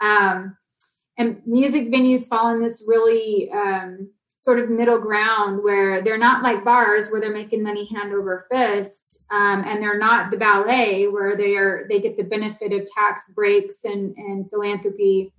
Um, 0.00 0.56
and 1.16 1.40
music 1.46 1.92
venues 1.92 2.28
fall 2.28 2.52
in 2.52 2.60
this 2.60 2.82
really 2.88 3.52
um, 3.52 4.10
sort 4.38 4.58
of 4.58 4.68
middle 4.68 4.98
ground 4.98 5.62
where 5.62 6.02
they're 6.02 6.18
not 6.18 6.42
like 6.42 6.64
bars 6.64 7.10
where 7.10 7.20
they're 7.20 7.32
making 7.32 7.62
money 7.62 7.86
hand 7.94 8.12
over 8.12 8.46
fist, 8.50 9.24
um, 9.30 9.62
and 9.64 9.80
they're 9.80 9.98
not 9.98 10.32
the 10.32 10.36
ballet 10.36 11.06
where 11.06 11.36
they 11.36 11.54
are 11.54 11.86
they 11.88 12.00
get 12.00 12.16
the 12.16 12.24
benefit 12.24 12.72
of 12.72 12.84
tax 12.86 13.28
breaks 13.28 13.84
and, 13.84 14.16
and 14.16 14.50
philanthropy, 14.50 15.32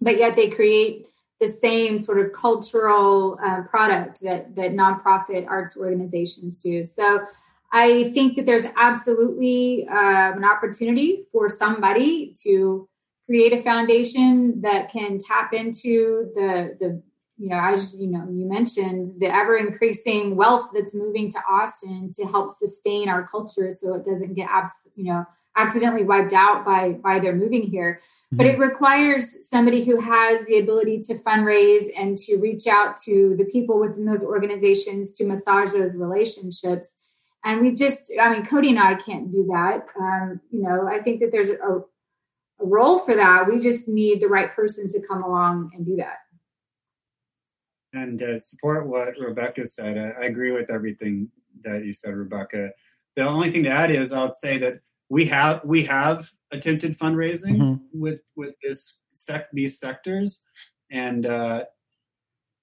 but 0.00 0.16
yet 0.16 0.36
they 0.36 0.50
create 0.50 1.06
the 1.40 1.48
same 1.48 1.98
sort 1.98 2.18
of 2.18 2.32
cultural 2.32 3.38
uh, 3.44 3.62
product 3.62 4.20
that 4.22 4.54
that 4.56 4.72
nonprofit 4.72 5.46
arts 5.48 5.76
organizations 5.76 6.58
do. 6.58 6.84
So 6.84 7.26
I 7.72 8.04
think 8.04 8.36
that 8.36 8.46
there's 8.46 8.66
absolutely 8.76 9.86
uh, 9.88 10.32
an 10.32 10.44
opportunity 10.44 11.26
for 11.30 11.48
somebody 11.48 12.34
to 12.42 12.88
create 13.26 13.52
a 13.52 13.62
foundation 13.62 14.60
that 14.62 14.90
can 14.90 15.18
tap 15.18 15.52
into 15.52 16.30
the 16.34 16.76
the 16.80 17.02
you 17.36 17.48
know 17.48 17.60
as 17.62 17.94
you 17.94 18.08
know 18.08 18.26
you 18.30 18.48
mentioned 18.48 19.08
the 19.20 19.32
ever 19.32 19.56
increasing 19.56 20.34
wealth 20.34 20.70
that's 20.74 20.94
moving 20.94 21.30
to 21.30 21.38
Austin 21.48 22.10
to 22.14 22.24
help 22.24 22.50
sustain 22.50 23.08
our 23.08 23.28
culture 23.28 23.70
so 23.70 23.94
it 23.94 24.04
doesn't 24.04 24.34
get 24.34 24.48
abs- 24.50 24.88
you 24.96 25.04
know 25.04 25.24
accidentally 25.56 26.04
wiped 26.04 26.32
out 26.32 26.64
by 26.64 26.92
by 26.92 27.20
their 27.20 27.36
moving 27.36 27.62
here 27.62 28.00
but 28.30 28.46
it 28.46 28.58
requires 28.58 29.48
somebody 29.48 29.84
who 29.84 29.98
has 29.98 30.44
the 30.44 30.58
ability 30.58 30.98
to 30.98 31.14
fundraise 31.14 31.84
and 31.96 32.16
to 32.18 32.36
reach 32.36 32.66
out 32.66 32.98
to 32.98 33.34
the 33.36 33.44
people 33.44 33.80
within 33.80 34.04
those 34.04 34.22
organizations 34.22 35.12
to 35.12 35.24
massage 35.24 35.72
those 35.72 35.96
relationships. 35.96 36.96
And 37.44 37.62
we 37.62 37.72
just 37.72 38.12
i 38.20 38.30
mean 38.30 38.44
cody 38.44 38.70
and 38.70 38.78
i 38.78 38.94
can't 38.94 39.32
do 39.32 39.46
that. 39.50 39.86
Um, 39.98 40.40
you 40.50 40.62
know 40.62 40.88
i 40.88 41.00
think 41.00 41.20
that 41.20 41.32
there's 41.32 41.50
a, 41.50 41.54
a 41.54 42.64
role 42.64 42.98
for 42.98 43.14
that. 43.14 43.48
We 43.48 43.60
just 43.60 43.88
need 43.88 44.20
the 44.20 44.28
right 44.28 44.54
person 44.54 44.90
to 44.90 45.00
come 45.00 45.22
along 45.22 45.70
and 45.74 45.86
do 45.86 45.96
that. 45.96 46.18
And 47.94 48.22
uh, 48.22 48.40
support 48.40 48.86
what 48.86 49.14
Rebecca 49.18 49.66
said. 49.66 49.96
I, 49.96 50.22
I 50.22 50.26
agree 50.26 50.52
with 50.52 50.70
everything 50.70 51.30
that 51.62 51.84
you 51.84 51.92
said, 51.92 52.14
Rebecca. 52.14 52.72
The 53.16 53.26
only 53.26 53.50
thing 53.50 53.64
to 53.64 53.70
add 53.70 53.90
is 53.90 54.12
I'll 54.12 54.32
say 54.32 54.58
that 54.58 54.80
we 55.10 55.24
have 55.26 55.60
we 55.64 55.84
have 55.84 56.30
attempted 56.50 56.98
fundraising 56.98 57.56
Mhm. 57.56 57.80
with 57.92 58.20
with 58.36 58.54
this 58.62 58.98
sec 59.14 59.48
these 59.52 59.78
sectors, 59.78 60.40
and 60.90 61.26
uh, 61.26 61.64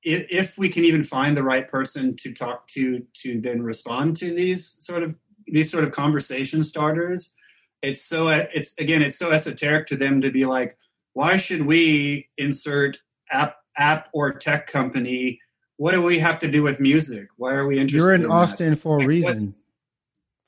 if, 0.03 0.27
if 0.31 0.57
we 0.57 0.69
can 0.69 0.85
even 0.85 1.03
find 1.03 1.35
the 1.35 1.43
right 1.43 1.69
person 1.69 2.15
to 2.17 2.33
talk 2.33 2.67
to 2.69 3.03
to 3.23 3.41
then 3.41 3.61
respond 3.61 4.15
to 4.17 4.33
these 4.33 4.77
sort 4.79 5.03
of 5.03 5.15
these 5.47 5.69
sort 5.71 5.83
of 5.83 5.91
conversation 5.91 6.63
starters, 6.63 7.33
it's 7.81 8.01
so 8.01 8.29
it's 8.29 8.73
again 8.79 9.01
it's 9.01 9.17
so 9.17 9.31
esoteric 9.31 9.87
to 9.87 9.95
them 9.95 10.21
to 10.21 10.31
be 10.31 10.45
like, 10.45 10.77
why 11.13 11.37
should 11.37 11.65
we 11.65 12.27
insert 12.37 12.97
app 13.31 13.57
app 13.77 14.09
or 14.13 14.31
tech 14.33 14.67
company? 14.67 15.39
What 15.77 15.91
do 15.91 16.01
we 16.01 16.19
have 16.19 16.39
to 16.39 16.47
do 16.49 16.63
with 16.63 16.79
music? 16.79 17.27
Why 17.35 17.53
are 17.53 17.67
we 17.67 17.79
interested? 17.79 17.97
You're 17.97 18.13
in 18.15 18.23
that? 18.23 18.29
Austin 18.29 18.75
for 18.75 18.95
a 18.95 18.99
Like, 18.99 19.01
what- 19.01 19.07
reason. 19.09 19.55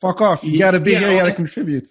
Fuck 0.01 0.21
off. 0.21 0.43
You 0.43 0.59
got 0.59 0.71
to 0.71 0.79
be 0.79 0.91
yeah, 0.91 0.99
here. 0.99 1.11
You 1.11 1.17
got 1.19 1.25
to 1.25 1.33
contribute. 1.33 1.87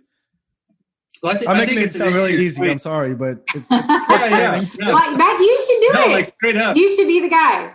Well, 1.22 1.34
I, 1.34 1.38
think, 1.38 1.50
I'm 1.50 1.56
I 1.56 1.60
making 1.60 1.74
think 1.76 1.86
it 1.88 1.92
sound 1.92 2.14
really 2.14 2.30
interesting 2.32 2.46
easy. 2.46 2.58
point. 2.60 2.70
I'm 2.72 2.78
sorry, 2.78 3.14
but 3.14 3.38
it's, 3.54 3.56
it's 3.56 3.66
Yeah, 3.70 4.28
yeah. 4.28 4.64
No, 4.86 4.92
Like 4.92 5.16
that, 5.16 5.38
you 5.40 5.58
should 5.66 5.80
do 5.80 5.90
no, 5.94 6.04
it. 6.04 6.12
like 6.14 6.26
straight 6.26 6.56
up. 6.58 6.76
you 6.76 6.94
should 6.94 7.06
be 7.06 7.20
the 7.20 7.28
guy. 7.28 7.72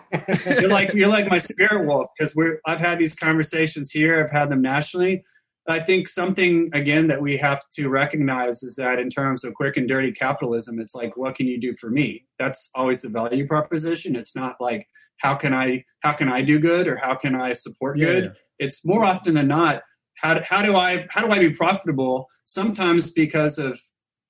you're 0.61 0.69
like 0.69 0.93
you're 0.93 1.07
like 1.09 1.27
my 1.29 1.39
spirit 1.39 1.85
wolf 1.87 2.09
because 2.17 2.35
we're 2.35 2.59
I've 2.65 2.79
had 2.79 2.99
these 2.99 3.15
conversations 3.15 3.89
here. 3.91 4.23
I've 4.23 4.29
had 4.31 4.49
them 4.49 4.61
nationally. 4.61 5.23
I 5.67 5.79
think 5.79 6.07
something 6.09 6.69
again 6.73 7.07
that 7.07 7.21
we 7.21 7.37
have 7.37 7.63
to 7.75 7.89
recognize 7.89 8.61
is 8.63 8.75
that 8.75 8.99
in 8.99 9.09
terms 9.09 9.43
of 9.43 9.53
quick 9.55 9.75
and 9.77 9.87
dirty 9.87 10.11
capitalism, 10.11 10.79
it's 10.79 10.93
like 10.93 11.17
what 11.17 11.35
can 11.35 11.47
you 11.47 11.59
do 11.59 11.73
for 11.75 11.89
me? 11.89 12.25
That's 12.37 12.69
always 12.75 13.01
the 13.01 13.09
value 13.09 13.47
proposition. 13.47 14.15
It's 14.15 14.35
not 14.35 14.55
like 14.59 14.87
how 15.17 15.35
can 15.35 15.53
I 15.53 15.83
how 16.01 16.13
can 16.13 16.29
I 16.29 16.41
do 16.41 16.59
good 16.59 16.87
or 16.87 16.97
how 16.97 17.15
can 17.15 17.35
I 17.35 17.53
support 17.53 17.97
Yeah, 17.97 18.05
good. 18.05 18.23
yeah. 18.25 18.29
It's 18.59 18.85
more 18.85 19.03
often 19.03 19.33
than 19.33 19.47
not 19.47 19.81
how 20.21 20.35
do, 20.35 20.41
how 20.41 20.61
do 20.61 20.75
I 20.75 21.07
how 21.09 21.25
do 21.25 21.31
I 21.31 21.39
be 21.39 21.49
profitable? 21.49 22.27
Sometimes 22.45 23.11
because 23.11 23.57
of 23.57 23.79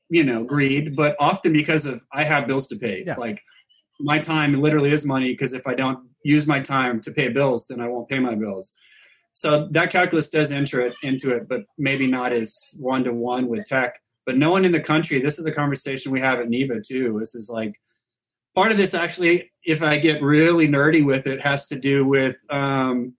you 0.09 0.23
know 0.23 0.43
greed, 0.43 0.95
but 0.95 1.15
often 1.19 1.53
because 1.53 1.85
of 1.85 2.01
I 2.13 2.23
have 2.23 2.47
bills 2.47 2.67
to 2.67 2.75
pay. 2.75 3.03
Yeah. 3.05 3.15
Like 3.17 3.41
my 3.99 4.19
time 4.19 4.59
literally 4.59 4.91
is 4.91 5.05
money 5.05 5.33
because 5.33 5.53
if 5.53 5.67
I 5.67 5.75
don't 5.75 5.99
use 6.23 6.47
my 6.47 6.59
time 6.59 7.01
to 7.01 7.11
pay 7.11 7.29
bills, 7.29 7.67
then 7.67 7.81
I 7.81 7.87
won't 7.87 8.09
pay 8.09 8.19
my 8.19 8.35
bills. 8.35 8.73
So 9.33 9.67
that 9.71 9.91
calculus 9.91 10.29
does 10.29 10.51
enter 10.51 10.81
it 10.81 10.93
into 11.03 11.31
it, 11.31 11.47
but 11.47 11.63
maybe 11.77 12.07
not 12.07 12.33
as 12.33 12.55
one 12.77 13.03
to 13.05 13.13
one 13.13 13.47
with 13.47 13.65
tech. 13.65 13.97
But 14.25 14.37
no 14.37 14.51
one 14.51 14.65
in 14.65 14.71
the 14.71 14.79
country, 14.79 15.19
this 15.19 15.39
is 15.39 15.45
a 15.45 15.51
conversation 15.51 16.11
we 16.11 16.21
have 16.21 16.39
at 16.39 16.49
NIVA 16.49 16.81
too. 16.87 17.17
This 17.19 17.33
is 17.33 17.49
like 17.49 17.73
part 18.55 18.71
of 18.71 18.77
this 18.77 18.93
actually, 18.93 19.51
if 19.65 19.81
I 19.81 19.97
get 19.97 20.21
really 20.21 20.67
nerdy 20.67 21.03
with 21.05 21.27
it, 21.27 21.41
has 21.41 21.65
to 21.67 21.75
do 21.75 22.05
with 22.05 22.35
um, 22.49 23.15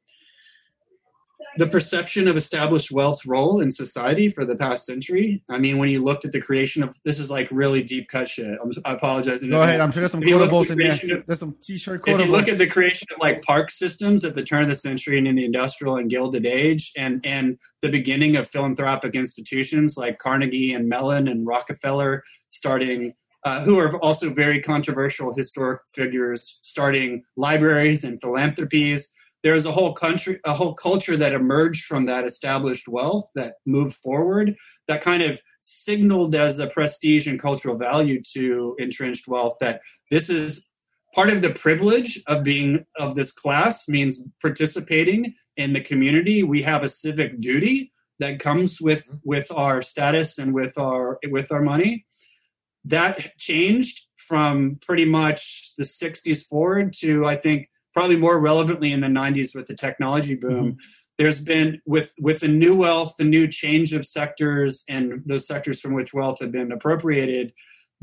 the 1.58 1.66
perception 1.66 2.28
of 2.28 2.36
established 2.36 2.90
wealth's 2.90 3.26
role 3.26 3.60
in 3.60 3.70
society 3.70 4.28
for 4.28 4.44
the 4.44 4.54
past 4.56 4.86
century. 4.86 5.42
I 5.48 5.58
mean, 5.58 5.78
when 5.78 5.88
you 5.88 6.02
looked 6.02 6.24
at 6.24 6.32
the 6.32 6.40
creation 6.40 6.82
of 6.82 6.98
this 7.04 7.18
is 7.18 7.30
like 7.30 7.48
really 7.50 7.82
deep 7.82 8.08
cut 8.08 8.28
shit. 8.28 8.58
I'm, 8.62 8.70
I 8.84 8.94
apologize. 8.94 9.44
Go 9.44 9.62
ahead. 9.62 9.80
I'm 9.80 9.92
sure 9.92 10.00
there's 10.00 10.12
some 10.12 10.22
If 10.22 10.28
you 10.28 10.38
look 10.38 10.50
quotables 10.50 10.66
the 10.68 10.72
in 10.72 10.78
there. 10.78 11.18
of- 11.18 11.26
There's 11.26 11.38
some 11.40 11.56
t-shirt 11.62 12.02
if 12.06 12.18
you 12.18 12.24
look 12.26 12.48
at 12.48 12.58
the 12.58 12.66
creation 12.66 13.06
of 13.14 13.20
like 13.20 13.42
park 13.42 13.70
systems 13.70 14.24
at 14.24 14.34
the 14.34 14.42
turn 14.42 14.62
of 14.62 14.68
the 14.68 14.76
century 14.76 15.18
and 15.18 15.28
in 15.28 15.34
the 15.34 15.44
industrial 15.44 15.96
and 15.96 16.08
gilded 16.08 16.46
age 16.46 16.92
and 16.96 17.20
and 17.24 17.58
the 17.82 17.90
beginning 17.90 18.36
of 18.36 18.48
philanthropic 18.48 19.14
institutions 19.14 19.96
like 19.96 20.18
carnegie 20.18 20.72
and 20.72 20.88
mellon 20.88 21.28
and 21.28 21.46
rockefeller 21.46 22.22
starting 22.50 23.12
uh, 23.44 23.62
who 23.64 23.78
are 23.78 23.96
also 23.98 24.32
very 24.32 24.60
controversial 24.62 25.34
historic 25.34 25.80
figures 25.92 26.58
starting 26.62 27.22
libraries 27.36 28.04
and 28.04 28.20
philanthropies 28.20 29.08
there's 29.42 29.66
a 29.66 29.72
whole 29.72 29.92
country 29.92 30.40
a 30.44 30.54
whole 30.54 30.74
culture 30.74 31.16
that 31.16 31.32
emerged 31.32 31.84
from 31.84 32.06
that 32.06 32.24
established 32.24 32.88
wealth 32.88 33.28
that 33.34 33.54
moved 33.66 33.96
forward 33.96 34.54
that 34.88 35.02
kind 35.02 35.22
of 35.22 35.40
signaled 35.60 36.34
as 36.34 36.58
a 36.58 36.66
prestige 36.66 37.26
and 37.26 37.40
cultural 37.40 37.76
value 37.76 38.20
to 38.34 38.74
entrenched 38.78 39.28
wealth 39.28 39.56
that 39.60 39.80
this 40.10 40.28
is 40.28 40.68
part 41.14 41.30
of 41.30 41.42
the 41.42 41.50
privilege 41.50 42.20
of 42.26 42.42
being 42.42 42.84
of 42.96 43.14
this 43.14 43.32
class 43.32 43.88
means 43.88 44.22
participating 44.40 45.34
in 45.56 45.72
the 45.72 45.80
community. 45.80 46.42
We 46.42 46.62
have 46.62 46.82
a 46.82 46.88
civic 46.88 47.40
duty 47.40 47.92
that 48.18 48.40
comes 48.40 48.80
with 48.80 49.06
mm-hmm. 49.06 49.16
with 49.24 49.50
our 49.52 49.82
status 49.82 50.38
and 50.38 50.54
with 50.54 50.78
our 50.78 51.18
with 51.30 51.52
our 51.52 51.62
money. 51.62 52.06
That 52.84 53.36
changed 53.38 54.06
from 54.16 54.78
pretty 54.80 55.04
much 55.04 55.72
the 55.76 55.84
60s 55.84 56.46
forward 56.46 56.92
to 56.92 57.26
i 57.26 57.34
think 57.36 57.68
probably 57.94 58.16
more 58.16 58.40
relevantly 58.40 58.92
in 58.92 59.00
the 59.00 59.08
90s 59.08 59.54
with 59.54 59.66
the 59.66 59.74
technology 59.74 60.34
boom 60.34 60.72
mm-hmm. 60.72 60.76
there's 61.18 61.40
been 61.40 61.80
with 61.86 62.12
with 62.20 62.40
the 62.40 62.48
new 62.48 62.74
wealth 62.74 63.14
the 63.18 63.24
new 63.24 63.46
change 63.46 63.92
of 63.92 64.06
sectors 64.06 64.84
and 64.88 65.22
those 65.26 65.46
sectors 65.46 65.80
from 65.80 65.94
which 65.94 66.14
wealth 66.14 66.38
had 66.40 66.52
been 66.52 66.72
appropriated 66.72 67.52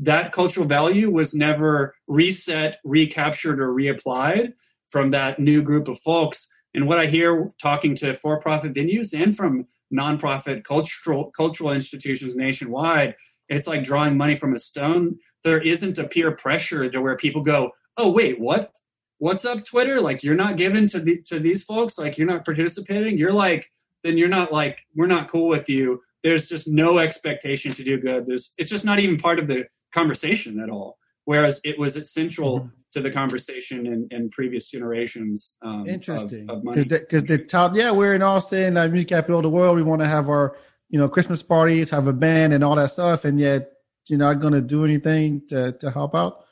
that 0.00 0.32
cultural 0.32 0.66
value 0.66 1.10
was 1.10 1.34
never 1.34 1.94
reset 2.08 2.78
recaptured 2.84 3.60
or 3.60 3.68
reapplied 3.68 4.54
from 4.90 5.10
that 5.10 5.38
new 5.38 5.62
group 5.62 5.86
of 5.88 6.00
folks. 6.00 6.48
And 6.74 6.88
what 6.88 6.98
i 6.98 7.06
hear 7.06 7.52
talking 7.60 7.94
to 7.96 8.14
for-profit 8.14 8.72
venues 8.72 9.12
and 9.12 9.36
from 9.36 9.66
nonprofit 9.92 10.64
cultural 10.64 11.30
cultural 11.36 11.72
institutions 11.72 12.34
nationwide 12.34 13.14
it's 13.48 13.66
like 13.66 13.82
drawing 13.82 14.16
money 14.16 14.36
from 14.36 14.54
a 14.54 14.60
stone. 14.60 15.18
There 15.42 15.60
isn't 15.60 15.98
a 15.98 16.06
peer 16.06 16.30
pressure 16.30 16.88
to 16.88 17.02
where 17.02 17.16
people 17.16 17.42
go 17.42 17.72
oh 17.96 18.10
wait 18.10 18.40
what 18.40 18.72
what's 19.20 19.44
up 19.44 19.64
twitter 19.64 20.00
like 20.00 20.22
you're 20.24 20.34
not 20.34 20.56
giving 20.56 20.86
to 20.86 20.98
the 20.98 21.20
to 21.22 21.38
these 21.38 21.62
folks 21.62 21.96
like 21.96 22.18
you're 22.18 22.26
not 22.26 22.44
participating 22.44 23.16
you're 23.16 23.32
like 23.32 23.70
then 24.02 24.18
you're 24.18 24.28
not 24.28 24.52
like 24.52 24.80
we're 24.96 25.06
not 25.06 25.30
cool 25.30 25.46
with 25.46 25.68
you 25.68 26.02
there's 26.24 26.48
just 26.48 26.66
no 26.66 26.98
expectation 26.98 27.72
to 27.72 27.84
do 27.84 27.96
good 27.98 28.26
there's 28.26 28.52
it's 28.58 28.70
just 28.70 28.84
not 28.84 28.98
even 28.98 29.16
part 29.16 29.38
of 29.38 29.46
the 29.46 29.64
conversation 29.94 30.58
at 30.58 30.68
all 30.70 30.98
whereas 31.26 31.60
it 31.64 31.78
was 31.78 31.94
central 32.12 32.60
Mhm. 32.60 32.70
to 32.94 33.00
the 33.00 33.10
conversation 33.10 33.86
in, 33.86 34.08
in 34.10 34.30
previous 34.30 34.66
generations 34.68 35.54
um, 35.62 35.86
Interesting. 35.86 36.46
Because 36.64 37.22
the, 37.24 37.38
top, 37.38 37.76
yeah, 37.76 37.92
we're 37.92 38.14
in 38.14 38.22
Austin, 38.22 38.74
the 38.74 38.88
music 38.88 39.08
capital 39.08 39.38
of 39.38 39.44
the 39.44 39.50
world. 39.50 39.76
We 39.76 39.84
want 39.84 40.00
to 40.00 40.08
have 40.08 40.28
our, 40.28 40.56
you 40.88 40.98
know, 40.98 41.08
Christmas 41.08 41.40
parties, 41.40 41.90
have 41.90 42.08
a 42.08 42.12
band 42.12 42.52
and 42.52 42.64
all 42.64 42.74
that 42.74 42.90
stuff. 42.90 43.24
And 43.24 43.38
yet 43.38 43.70
you're 44.08 44.18
not 44.18 44.40
going 44.40 44.54
to 44.54 44.60
do 44.60 44.84
anything 44.84 45.42
to, 45.50 45.70
to 45.78 45.90
help 45.92 46.16
out. 46.16 46.44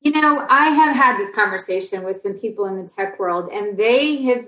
You 0.00 0.12
know, 0.12 0.46
I 0.48 0.68
have 0.68 0.94
had 0.94 1.18
this 1.18 1.32
conversation 1.34 2.04
with 2.04 2.16
some 2.16 2.34
people 2.34 2.66
in 2.66 2.76
the 2.76 2.88
tech 2.88 3.18
world, 3.18 3.50
and 3.52 3.76
they 3.76 4.22
have. 4.24 4.46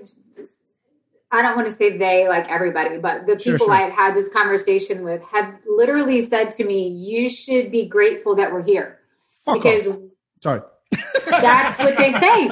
I 1.33 1.41
don't 1.41 1.55
want 1.55 1.69
to 1.69 1.73
say 1.73 1.97
they 1.97 2.27
like 2.27 2.49
everybody, 2.49 2.97
but 2.97 3.25
the 3.25 3.39
Sure, 3.39 3.53
people 3.53 3.67
sure. 3.67 3.73
I've 3.73 3.93
had 3.93 4.15
this 4.15 4.27
conversation 4.29 5.03
with 5.03 5.21
have 5.23 5.55
literally 5.65 6.21
said 6.21 6.51
to 6.51 6.65
me, 6.65 6.87
"You 6.89 7.29
should 7.29 7.71
be 7.71 7.85
grateful 7.85 8.35
that 8.35 8.51
we're 8.51 8.63
here," 8.63 8.99
Fuck 9.45 9.55
because 9.55 9.87
off. 9.87 9.99
Sorry. 10.41 10.61
that's 11.29 11.79
what 11.79 11.97
they 11.97 12.11
say. 12.13 12.49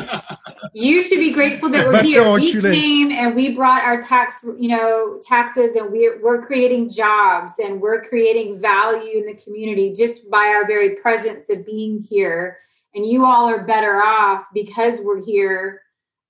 You 0.73 1.01
should 1.01 1.19
be 1.19 1.33
grateful 1.33 1.69
that 1.69 1.87
we're 1.87 2.03
here. 2.03 2.31
We 2.33 2.53
came 2.53 3.11
and 3.11 3.35
we 3.35 3.55
brought 3.55 3.81
our 3.81 4.01
tax, 4.01 4.45
you 4.57 4.69
know, 4.69 5.19
taxes, 5.27 5.75
and 5.75 5.91
we're 5.91 6.21
we're 6.21 6.45
creating 6.45 6.89
jobs 6.89 7.53
and 7.59 7.81
we're 7.81 8.03
creating 8.05 8.59
value 8.59 9.17
in 9.19 9.25
the 9.25 9.35
community 9.35 9.93
just 9.93 10.29
by 10.29 10.47
our 10.47 10.67
very 10.67 10.91
presence 10.91 11.49
of 11.49 11.65
being 11.65 11.99
here. 11.99 12.59
And 12.95 13.05
you 13.05 13.25
all 13.25 13.47
are 13.49 13.63
better 13.65 14.01
off 14.01 14.45
because 14.53 14.99
we're 15.01 15.23
here. 15.23 15.81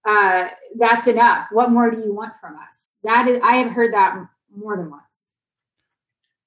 Uh, 0.08 0.50
that's 0.78 1.08
enough. 1.08 1.48
What 1.52 1.72
more 1.72 1.90
do 1.92 2.00
you 2.00 2.14
want 2.14 2.34
from 2.42 2.56
us? 2.58 2.96
That 3.04 3.28
is, 3.28 3.40
I 3.44 3.58
have 3.58 3.72
heard 3.72 3.94
that 3.94 4.18
more 4.56 4.76
than 4.78 4.90
once. 4.90 5.04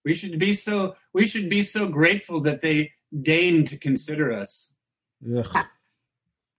we 0.04 0.14
should 0.14 0.38
be 0.38 0.54
so 0.54 0.96
we 1.14 1.26
should 1.26 1.48
be 1.48 1.62
so 1.62 1.86
grateful 1.86 2.40
that 2.40 2.60
they 2.60 2.90
deign 3.22 3.64
to 3.66 3.76
consider 3.76 4.32
us 4.32 4.74
Ugh. 5.36 5.66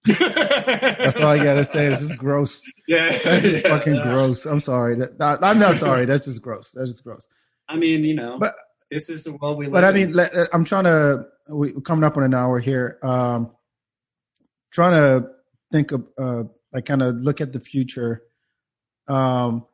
That's 0.06 1.18
all 1.18 1.28
I 1.28 1.38
got 1.44 1.56
to 1.56 1.66
say. 1.66 1.88
It's 1.88 2.00
just 2.02 2.18
gross. 2.18 2.64
yeah 2.88 3.18
That's 3.20 3.42
just 3.42 3.64
Yeah. 3.64 3.70
fucking 3.78 4.02
gross. 4.04 4.46
I'm 4.46 4.60
sorry. 4.60 4.96
That, 4.96 5.18
not- 5.20 5.44
I'm 5.44 5.60
not 5.60 5.78
sorry. 5.78 6.06
That's 6.06 6.26
just 6.26 6.42
gross. 6.42 6.72
That's 6.72 6.90
just 6.90 7.04
gross. 7.04 7.28
i 7.70 7.76
mean 7.78 8.04
you 8.04 8.16
know 8.16 8.38
But- 8.40 8.56
this 8.92 9.10
is 9.10 9.24
the 9.24 9.34
world 9.34 9.58
we 9.58 9.66
live 9.66 9.74
But 9.74 9.84
I 9.86 9.92
mean, 9.92 10.14
let- 10.14 10.32
I'm 10.54 10.64
trying 10.66 10.84
to. 10.86 11.26
We, 11.48 11.74
we're 11.74 11.82
coming 11.82 12.04
up 12.04 12.18
on 12.18 12.24
an 12.24 12.34
hour 12.34 12.60
here. 12.60 13.00
Um, 13.04 13.52
trying 14.72 14.94
to 14.94 15.30
think 15.72 15.92
of, 15.92 16.08
uh, 16.18 16.44
like, 16.72 16.86
kind 16.86 17.02
of 17.02 17.16
look 17.16 17.42
at 17.42 17.54
the 17.54 17.60
future. 17.60 18.24
Um, 19.08 19.66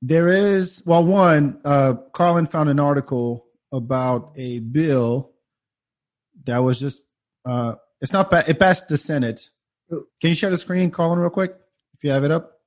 there 0.00 0.28
is 0.28 0.82
well, 0.84 1.04
one. 1.04 1.60
Uh, 1.64 1.94
Carlin 2.12 2.46
found 2.46 2.68
an 2.68 2.80
article 2.80 3.46
about 3.70 4.32
a 4.36 4.58
bill 4.58 5.32
that 6.44 6.58
was 6.58 6.80
just. 6.80 7.02
Uh, 7.44 7.74
it's 8.00 8.12
not. 8.12 8.32
It 8.48 8.58
passed 8.58 8.88
the 8.88 8.98
Senate. 8.98 9.50
Can 9.90 10.06
you 10.22 10.34
share 10.34 10.50
the 10.50 10.58
screen, 10.58 10.90
Carlin, 10.90 11.18
real 11.18 11.30
quick, 11.30 11.54
if 11.94 12.02
you 12.02 12.10
have 12.10 12.24
it 12.24 12.30
up? 12.30 12.58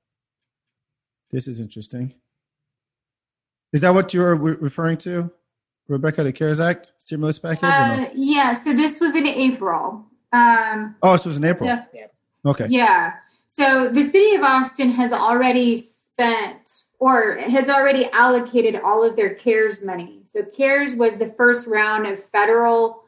This 1.30 1.48
is 1.48 1.60
interesting. 1.60 2.14
Is 3.72 3.82
that 3.82 3.92
what 3.92 4.14
you're 4.14 4.34
re- 4.34 4.56
referring 4.58 4.96
to? 4.98 5.30
Rebecca, 5.88 6.24
the 6.24 6.32
CARES 6.32 6.60
Act 6.60 6.92
stimulus 6.98 7.38
package? 7.38 7.64
or 7.64 7.68
no? 7.68 8.02
Uh, 8.04 8.08
yeah. 8.14 8.52
So 8.54 8.72
this 8.72 9.00
was 9.00 9.14
in 9.14 9.26
April. 9.26 10.04
Um, 10.32 10.96
Oh, 11.02 11.12
this 11.12 11.24
was 11.26 11.36
in 11.36 11.44
April. 11.44 11.68
so- 11.68 12.50
okay. 12.50 12.66
Yeah. 12.68 13.14
So 13.48 13.88
the 13.88 14.02
city 14.02 14.34
of 14.34 14.42
Austin 14.42 14.90
has 14.90 15.12
already 15.12 15.76
spent 15.76 16.82
or 16.98 17.36
has 17.36 17.68
already 17.68 18.10
allocated 18.10 18.80
all 18.82 19.04
of 19.04 19.16
their 19.16 19.34
CARES 19.34 19.82
money. 19.84 20.22
So 20.24 20.42
CARES 20.42 20.94
was 20.94 21.18
the 21.18 21.28
first 21.28 21.66
round 21.66 22.06
of 22.06 22.22
federal 22.22 23.04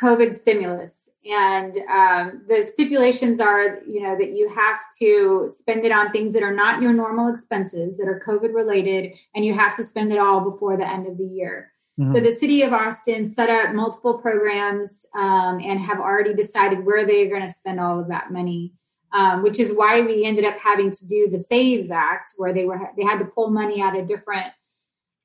COVID 0.00 0.34
stimulus. 0.34 1.10
And 1.24 1.78
um, 1.88 2.42
the 2.48 2.64
stipulations 2.64 3.40
are, 3.40 3.80
you 3.86 4.02
know, 4.02 4.16
that 4.18 4.32
you 4.36 4.48
have 4.48 4.80
to 4.98 5.48
spend 5.48 5.84
it 5.84 5.92
on 5.92 6.10
things 6.10 6.32
that 6.34 6.42
are 6.42 6.54
not 6.54 6.82
your 6.82 6.92
normal 6.92 7.28
expenses 7.28 7.96
that 7.98 8.08
are 8.08 8.20
COVID 8.26 8.52
related, 8.54 9.12
and 9.34 9.44
you 9.44 9.54
have 9.54 9.76
to 9.76 9.84
spend 9.84 10.12
it 10.12 10.18
all 10.18 10.40
before 10.40 10.76
the 10.76 10.88
end 10.88 11.06
of 11.06 11.16
the 11.18 11.24
year. 11.24 11.71
Mhm. 12.00 12.12
So 12.12 12.20
the 12.20 12.32
city 12.32 12.62
of 12.62 12.72
Austin 12.72 13.24
set 13.24 13.50
up 13.50 13.74
multiple 13.74 14.18
programs 14.18 15.06
um, 15.14 15.60
and 15.60 15.78
have 15.80 16.00
already 16.00 16.34
decided 16.34 16.84
where 16.84 17.06
they 17.06 17.26
are 17.26 17.30
going 17.30 17.46
to 17.46 17.52
spend 17.52 17.80
all 17.80 18.00
of 18.00 18.08
that 18.08 18.30
money, 18.32 18.72
um, 19.12 19.42
which 19.42 19.60
is 19.60 19.74
why 19.74 20.00
we 20.00 20.24
ended 20.24 20.44
up 20.44 20.56
having 20.58 20.90
to 20.90 21.06
do 21.06 21.28
the 21.28 21.38
Saves 21.38 21.90
Act, 21.90 22.32
where 22.36 22.52
they 22.52 22.64
were 22.64 22.90
they 22.96 23.04
had 23.04 23.18
to 23.18 23.26
pull 23.26 23.50
money 23.50 23.82
out 23.82 23.96
of 23.96 24.08
different 24.08 24.46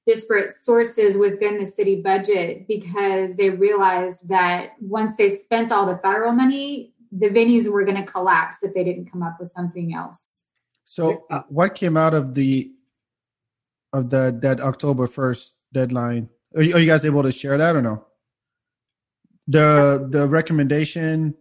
disparate 0.05 0.53
sources 0.53 1.17
within 1.17 1.59
the 1.59 1.65
city 1.65 2.01
budget 2.01 2.65
because 2.67 3.35
they 3.35 3.49
realized 3.49 4.27
that 4.29 4.71
once 4.79 5.17
they 5.17 5.29
spent 5.29 5.71
all 5.71 5.85
the 5.85 5.97
federal 5.97 6.31
money, 6.31 6.93
the 7.11 7.29
venues 7.29 7.69
were 7.69 7.83
going 7.83 7.97
to 7.97 8.09
collapse 8.09 8.63
if 8.63 8.73
they 8.73 8.83
didn't 8.83 9.11
come 9.11 9.21
up 9.21 9.37
with 9.39 9.49
something 9.49 9.93
else. 9.93 10.39
So, 10.85 11.25
uh, 11.29 11.41
what 11.49 11.75
came 11.75 11.97
out 11.97 12.13
of 12.13 12.33
the 12.33 12.71
of 13.93 14.09
the 14.09 14.37
that 14.41 14.59
October 14.59 15.07
first 15.07 15.55
deadline? 15.73 16.29
Are 16.57 16.63
you, 16.63 16.75
are 16.75 16.79
you 16.79 16.87
guys 16.87 17.05
able 17.05 17.23
to 17.23 17.31
share 17.31 17.57
that 17.57 17.75
or 17.75 17.81
no? 17.81 18.05
The 19.47 20.07
the 20.09 20.27
recommendation, 20.27 21.35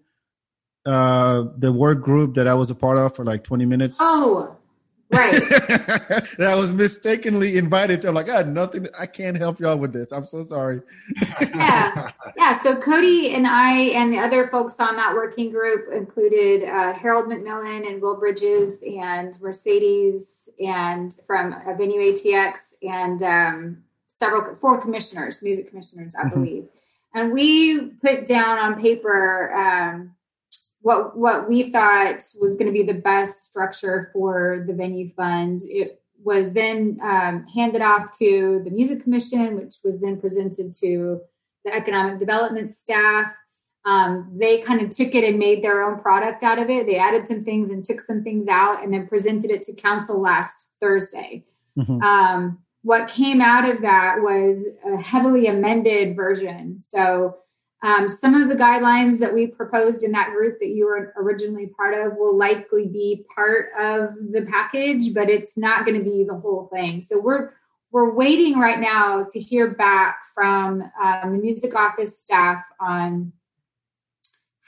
uh, 0.85 1.47
the 1.57 1.73
work 1.73 2.03
group 2.03 2.35
that 2.37 2.47
I 2.47 2.55
was 2.55 2.71
a 2.71 2.75
part 2.75 2.99
of 2.99 3.17
for 3.17 3.25
like 3.25 3.43
twenty 3.43 3.67
minutes. 3.67 3.97
Oh, 3.99 4.57
Right. 5.13 5.41
that 6.39 6.55
was 6.57 6.73
mistakenly 6.73 7.57
invited 7.57 8.03
to. 8.03 8.09
I'm 8.09 8.15
like, 8.15 8.29
I 8.29 8.39
had 8.39 8.53
nothing. 8.53 8.89
I 8.99 9.07
can't 9.07 9.37
help 9.37 9.61
y'all 9.61 9.77
with 9.77 9.93
this. 9.93 10.11
I'm 10.11 10.27
so 10.27 10.43
sorry. 10.43 10.83
yeah. 11.41 12.11
Yeah. 12.37 12.59
So 12.59 12.77
Cody 12.77 13.31
and 13.35 13.47
I 13.47 13.73
and 13.95 14.13
the 14.13 14.19
other 14.19 14.49
folks 14.49 14.81
on 14.81 14.97
that 14.97 15.15
working 15.15 15.53
group 15.53 15.93
included 15.95 16.69
uh, 16.69 16.93
Harold 16.93 17.27
McMillan 17.27 17.87
and 17.87 18.03
Will 18.03 18.17
Bridges 18.17 18.83
and 18.83 19.41
Mercedes 19.41 20.49
and 20.59 21.15
from 21.25 21.55
Venue 21.79 22.01
ATX 22.13 22.75
and 22.83 23.23
um, 23.23 23.79
several, 24.17 24.57
four 24.57 24.81
commissioners, 24.81 25.43
music 25.43 25.69
commissioners, 25.69 26.15
I 26.15 26.25
mm-hmm. 26.25 26.31
believe. 26.31 26.69
And 27.15 27.33
we 27.33 27.91
put 28.03 28.27
down 28.27 28.59
on 28.59 28.81
paper 28.81 29.55
um, 29.55 30.15
what 30.83 31.17
what 31.17 31.49
we 31.49 31.71
thought 31.71 32.23
was 32.41 32.57
going 32.57 32.67
to 32.67 32.73
be 32.73 32.83
the 32.83 33.01
best 33.01 33.45
structure 33.45 34.11
for 34.13 34.65
the 34.67 34.75
venue 34.75 35.11
fund. 35.15 35.63
It 35.65 36.03
was 36.23 36.53
then 36.53 36.99
um, 37.03 37.47
handed 37.47 37.83
off 37.83 38.17
to 38.19 38.61
the 38.65 38.71
music 38.71 39.03
commission, 39.03 39.57
which 39.57 39.77
was 39.85 40.01
then 40.01 40.21
presented 40.21 40.73
to 40.75 41.21
the 41.65 41.75
economic 41.75 42.19
development 42.19 42.75
staff. 42.75 43.33
Um, 43.85 44.33
they 44.37 44.61
kind 44.63 44.81
of 44.81 44.91
took 44.91 45.15
it 45.15 45.25
and 45.25 45.39
made 45.39 45.63
their 45.63 45.83
own 45.83 46.01
product 46.01 46.43
out 46.43 46.59
of 46.59 46.69
it. 46.69 46.87
They 46.87 46.97
added 46.97 47.29
some 47.29 47.43
things 47.45 47.71
and 47.71 47.85
took 47.85 48.01
some 48.01 48.23
things 48.23 48.49
out, 48.49 48.83
and 48.83 48.93
then 48.93 49.07
presented 49.07 49.51
it 49.51 49.63
to 49.65 49.73
council 49.75 50.21
last 50.21 50.67
Thursday. 50.81 51.45
Mm-hmm. 51.79 52.03
Um, 52.03 52.59
what 52.87 53.09
came 53.09 53.41
out 53.41 53.69
of 53.69 53.83
that 53.83 54.19
was 54.21 54.69
a 54.87 54.97
heavily 54.97 55.49
amended 55.49 56.15
version. 56.15 56.79
So 56.79 57.37
um, 57.83 58.09
some 58.09 58.41
of 58.41 58.49
the 58.49 58.55
guidelines 58.55 59.19
that 59.19 59.35
we 59.35 59.49
proposed 59.49 60.05
in 60.05 60.13
that 60.13 60.31
group 60.31 60.61
that 60.61 60.69
you 60.69 60.87
were 60.87 61.13
originally 61.17 61.67
part 61.77 61.95
of 61.95 62.17
will 62.17 62.39
likely 62.39 62.87
be 62.87 63.27
part 63.35 63.71
of 63.77 64.11
the 64.31 64.47
package, 64.49 65.13
but 65.13 65.29
it's 65.29 65.57
not 65.57 65.85
going 65.85 65.99
to 65.99 66.05
be 66.05 66.23
the 66.23 66.37
whole 66.37 66.71
thing. 66.73 67.03
So 67.03 67.19
we're 67.21 67.55
we're 67.91 68.15
waiting 68.15 68.57
right 68.57 68.79
now 68.79 69.27
to 69.31 69.41
hear 69.41 69.75
back 69.75 70.19
from 70.33 70.83
um, 71.03 71.33
the 71.33 71.39
music 71.39 71.75
office 71.75 72.21
staff 72.21 72.63
on 72.79 73.33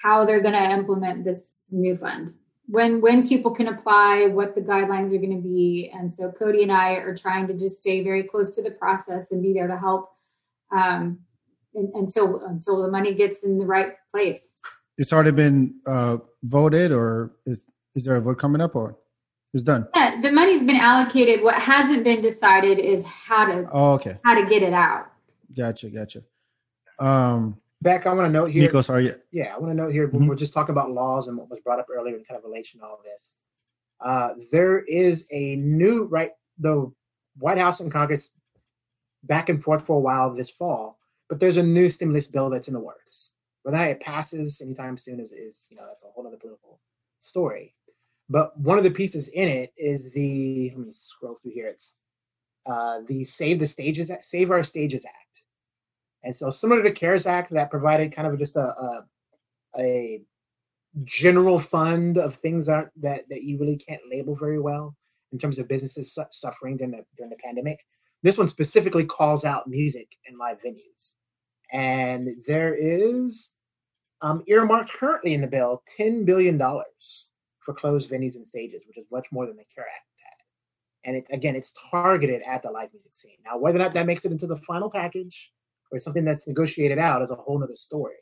how 0.03 0.25
they're 0.25 0.43
going 0.43 0.55
to 0.55 0.73
implement 0.73 1.23
this 1.23 1.63
new 1.71 1.97
fund 1.97 2.35
when 2.69 3.01
when 3.01 3.27
people 3.27 3.51
can 3.51 3.69
apply 3.69 4.27
what 4.27 4.55
the 4.55 4.61
guidelines 4.61 5.13
are 5.13 5.19
going 5.19 5.35
to 5.35 5.43
be 5.43 5.91
and 5.95 6.13
so 6.13 6.31
cody 6.31 6.63
and 6.63 6.71
i 6.71 6.93
are 6.93 7.17
trying 7.17 7.47
to 7.47 7.55
just 7.55 7.81
stay 7.81 8.05
very 8.05 8.23
close 8.23 8.55
to 8.55 8.63
the 8.63 8.71
process 8.71 9.33
and 9.33 9.43
be 9.43 9.53
there 9.55 9.67
to 9.67 9.77
help 9.77 10.11
um, 10.77 11.21
until 11.75 12.45
until 12.47 12.83
the 12.83 12.89
money 12.89 13.15
gets 13.15 13.45
in 13.45 13.59
the 13.59 13.67
right 13.67 13.95
place. 14.11 14.59
It's 14.97 15.13
already 15.13 15.31
been 15.31 15.75
uh, 15.87 16.19
voted, 16.43 16.93
or 16.93 17.33
is 17.47 17.69
is 17.95 18.05
there 18.05 18.17
a 18.17 18.21
vote 18.21 18.39
coming 18.39 18.61
up, 18.61 18.75
or 18.75 18.97
it's 19.55 19.63
done? 19.63 19.89
Yeah, 19.95 20.21
the 20.21 20.33
money's 20.33 20.65
been 20.65 20.77
allocated. 20.77 21.43
What 21.43 21.55
hasn't 21.55 22.05
been 22.05 22.21
decided 22.21 22.79
is 22.79 23.05
how 23.07 23.47
to 23.47 23.69
oh, 23.73 23.93
okay 23.95 24.19
how 24.25 24.35
to 24.35 24.47
get 24.47 24.63
it 24.63 24.73
out. 24.73 25.07
Gotcha, 25.57 25.91
gotcha. 25.91 26.23
Um, 26.99 27.59
Bak, 27.81 28.07
I 28.07 28.13
want 28.13 28.27
to 28.27 28.33
note 28.33 28.51
here. 28.51 28.63
Micco, 28.63 28.81
sorry. 28.81 29.13
Yeah, 29.31 29.55
I 29.55 29.59
want 29.59 29.71
to 29.71 29.77
note 29.77 29.93
here. 29.93 30.09
Mm-hmm. 30.09 30.27
We're 30.27 30.35
just 30.35 30.53
talking 30.53 30.73
about 30.73 30.91
laws 30.91 31.29
and 31.29 31.37
what 31.37 31.49
was 31.49 31.61
brought 31.61 31.79
up 31.79 31.87
earlier 31.95 32.17
in 32.17 32.25
kind 32.25 32.39
of 32.39 32.45
relation 32.45 32.81
to 32.81 32.87
all 32.87 33.01
this. 33.05 33.37
Uh, 34.01 34.31
there 34.51 34.81
is 34.81 35.27
a 35.31 35.57
new 35.57 36.05
right. 36.05 36.31
The 36.59 36.93
White 37.39 37.59
House 37.59 37.81
and 37.81 37.93
Congress 37.93 38.31
back 39.23 39.49
and 39.49 39.63
forth 39.63 39.87
for 39.87 39.97
a 39.97 40.01
while 40.01 40.35
this 40.35 40.51
fall 40.51 40.99
but 41.29 41.41
there's 41.41 41.59
a 41.59 41.63
new 41.63 41.89
stimulus 41.89 42.27
bill 42.27 42.51
that's 42.51 42.69
in 42.69 42.75
the 42.75 42.81
works. 42.81 43.31
Whether 43.63 43.85
it 43.85 44.01
passes 44.01 44.61
anytime 44.61 44.97
soon 44.97 45.21
is, 45.21 45.33
is 45.33 45.67
you 45.71 45.77
know 45.77 45.85
that's 45.87 46.05
a 46.05 46.09
whole 46.09 46.27
other 46.27 46.37
political 46.37 46.81
story. 47.21 47.75
But 48.31 48.59
one 48.59 48.79
of 48.79 48.85
the 48.85 48.91
pieces 48.91 49.29
in 49.29 49.49
it 49.49 49.73
is 49.77 50.11
the 50.11 50.73
let 50.77 50.87
me 50.87 50.93
scroll 50.93 51.37
through 51.37 51.53
here. 51.53 51.69
It's 51.69 51.95
uh, 52.67 53.01
the 53.07 53.25
Save 53.25 53.61
the 53.61 53.67
Stages 53.67 54.11
Act, 54.11 54.25
Save 54.25 54.51
Our 54.51 54.63
Stages 54.63 55.05
Act. 55.05 55.15
And 56.25 56.35
so 56.35 56.51
similar 56.51 56.83
to 56.83 56.89
the 56.89 56.95
CARES 56.95 57.27
Act 57.27 57.53
that 57.53 57.71
provided 57.71 58.15
kind 58.15 58.29
of 58.29 58.39
just 58.39 58.57
a, 58.57 58.61
a, 58.61 59.03
a 59.79 60.23
general 61.05 61.59
fund 61.59 62.19
of 62.19 62.35
things 62.35 62.67
that, 62.67 62.91
that 63.01 63.29
that 63.29 63.43
you 63.43 63.59
really 63.59 63.77
can't 63.77 64.01
label 64.11 64.35
very 64.35 64.59
well 64.59 64.97
in 65.33 65.39
terms 65.39 65.59
of 65.59 65.69
businesses 65.69 66.13
su- 66.13 66.25
suffering 66.31 66.77
during 66.77 66.93
the 66.93 67.05
during 67.17 67.31
the 67.31 67.37
pandemic. 67.37 67.79
This 68.23 68.37
one 68.37 68.49
specifically 68.49 69.05
calls 69.05 69.45
out 69.45 69.69
music 69.69 70.09
and 70.27 70.39
live 70.39 70.59
venues 70.61 71.13
and 71.73 72.37
there 72.47 72.75
is 72.75 73.53
um, 74.23 74.43
earmarked 74.47 74.93
currently 74.93 75.35
in 75.35 75.41
the 75.41 75.47
bill 75.47 75.83
$10 75.99 76.25
billion 76.25 76.59
for 76.59 77.75
closed 77.75 78.11
venues 78.11 78.37
and 78.37 78.47
stages, 78.47 78.83
which 78.87 78.99
is 78.99 79.07
much 79.13 79.29
more 79.31 79.47
than 79.47 79.57
the 79.57 79.65
CARE 79.75 79.85
Act 79.85 80.07
had. 80.17 81.09
And 81.09 81.17
it's 81.17 81.31
again, 81.31 81.55
it's 81.55 81.73
targeted 81.91 82.43
at 82.43 82.63
the 82.63 82.71
live 82.71 82.93
music 82.93 83.15
scene. 83.15 83.37
Now, 83.45 83.59
whether 83.59 83.79
or 83.79 83.83
not 83.83 83.95
that 83.95 84.07
makes 84.07 84.25
it 84.25 84.33
into 84.33 84.47
the 84.47 84.57
final 84.57 84.91
package 84.91 85.53
or 85.91 85.99
something 85.99 86.25
that's 86.25 86.47
negotiated 86.47 86.99
out 86.99 87.23
is 87.23 87.31
a 87.31 87.37
whole 87.37 87.63
other 87.63 87.77
story. 87.77 88.17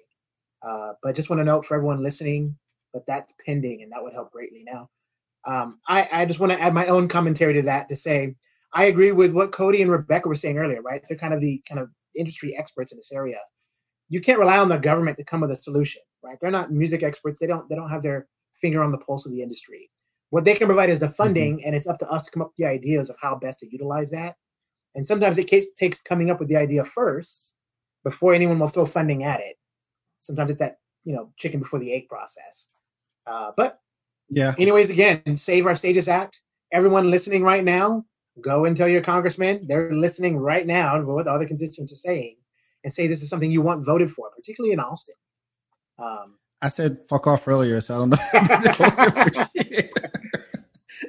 Uh, 0.66 0.92
but 1.02 1.14
just 1.14 1.30
want 1.30 1.40
to 1.40 1.44
note 1.44 1.64
for 1.64 1.74
everyone 1.74 2.02
listening, 2.02 2.56
but 2.92 3.04
that's 3.06 3.32
pending, 3.44 3.82
and 3.82 3.92
that 3.92 4.02
would 4.02 4.12
help 4.12 4.32
greatly. 4.32 4.64
Now, 4.64 4.88
um, 5.46 5.78
I, 5.86 6.08
I 6.10 6.24
just 6.24 6.40
want 6.40 6.52
to 6.52 6.60
add 6.60 6.74
my 6.74 6.86
own 6.86 7.08
commentary 7.08 7.54
to 7.54 7.62
that 7.62 7.88
to 7.88 7.96
say 7.96 8.34
I 8.72 8.86
agree 8.86 9.12
with 9.12 9.32
what 9.32 9.52
Cody 9.52 9.82
and 9.82 9.90
Rebecca 9.90 10.28
were 10.28 10.34
saying 10.34 10.58
earlier. 10.58 10.82
Right, 10.82 11.02
they're 11.08 11.18
kind 11.18 11.34
of 11.34 11.40
the 11.40 11.62
kind 11.68 11.80
of 11.80 11.90
industry 12.16 12.56
experts 12.58 12.92
in 12.92 12.98
this 12.98 13.12
area. 13.12 13.38
You 14.08 14.20
can't 14.20 14.38
rely 14.38 14.58
on 14.58 14.68
the 14.68 14.78
government 14.78 15.16
to 15.18 15.24
come 15.24 15.40
with 15.40 15.50
a 15.50 15.56
solution, 15.56 16.02
right? 16.22 16.36
They're 16.40 16.50
not 16.50 16.72
music 16.72 17.02
experts. 17.02 17.38
They 17.38 17.46
don't 17.46 17.68
they 17.68 17.76
don't 17.76 17.90
have 17.90 18.02
their 18.02 18.26
finger 18.60 18.82
on 18.82 18.92
the 18.92 18.98
pulse 18.98 19.26
of 19.26 19.32
the 19.32 19.42
industry. 19.42 19.90
What 20.30 20.44
they 20.44 20.54
can 20.54 20.66
provide 20.66 20.90
is 20.90 21.00
the 21.00 21.08
funding, 21.10 21.58
mm-hmm. 21.58 21.66
and 21.66 21.76
it's 21.76 21.86
up 21.86 21.98
to 22.00 22.08
us 22.08 22.24
to 22.24 22.30
come 22.30 22.42
up 22.42 22.48
with 22.48 22.56
the 22.56 22.66
ideas 22.66 23.10
of 23.10 23.16
how 23.20 23.36
best 23.36 23.60
to 23.60 23.70
utilize 23.70 24.10
that. 24.10 24.36
And 24.94 25.06
sometimes 25.06 25.38
it 25.38 25.46
takes 25.48 26.00
coming 26.02 26.30
up 26.30 26.40
with 26.40 26.48
the 26.48 26.56
idea 26.56 26.84
first 26.84 27.52
before 28.07 28.34
anyone 28.34 28.59
will 28.61 28.68
throw 28.68 28.86
funding 28.86 29.24
at 29.24 29.40
it. 29.40 29.57
Sometimes 30.20 30.50
it's 30.50 30.61
that 30.61 30.78
you 31.04 31.14
know 31.14 31.32
chicken 31.36 31.59
before 31.59 31.80
the 31.80 31.92
egg 31.92 32.09
process. 32.09 32.68
Uh, 33.26 33.50
but 33.57 33.80
yeah. 34.30 34.54
Anyways, 34.59 34.90
again, 34.90 35.36
Save 35.36 35.66
Our 35.66 35.74
Stages 35.74 36.09
Act. 36.09 36.40
Everyone 36.72 37.11
listening 37.11 37.42
right 37.42 37.62
now, 37.62 38.04
Go 38.40 38.66
and 38.66 38.76
tell 38.76 38.88
your 38.88 39.00
congressman 39.00 39.66
they're 39.66 39.92
listening 39.92 40.36
right 40.36 40.66
now 40.66 40.98
to 40.98 41.04
what 41.07 41.24
the 41.24 41.30
other 41.30 41.46
constituents 41.46 41.90
are 41.92 41.96
saying, 41.96 42.36
and 42.84 42.92
say 42.92 43.07
this 43.07 43.22
is 43.22 43.30
something 43.30 43.50
you 43.50 43.62
want 43.62 43.86
voted 43.86 44.11
for, 44.11 44.28
particularly 44.36 44.74
in 44.74 44.80
Austin. 44.80 45.14
Um, 45.98 46.36
I 46.61 46.68
said 46.68 46.98
fuck 47.09 47.26
off 47.26 47.48
earlier, 47.48 47.80
so 47.80 47.94
I 47.94 47.98
don't 47.98 48.11
know. 48.11 48.18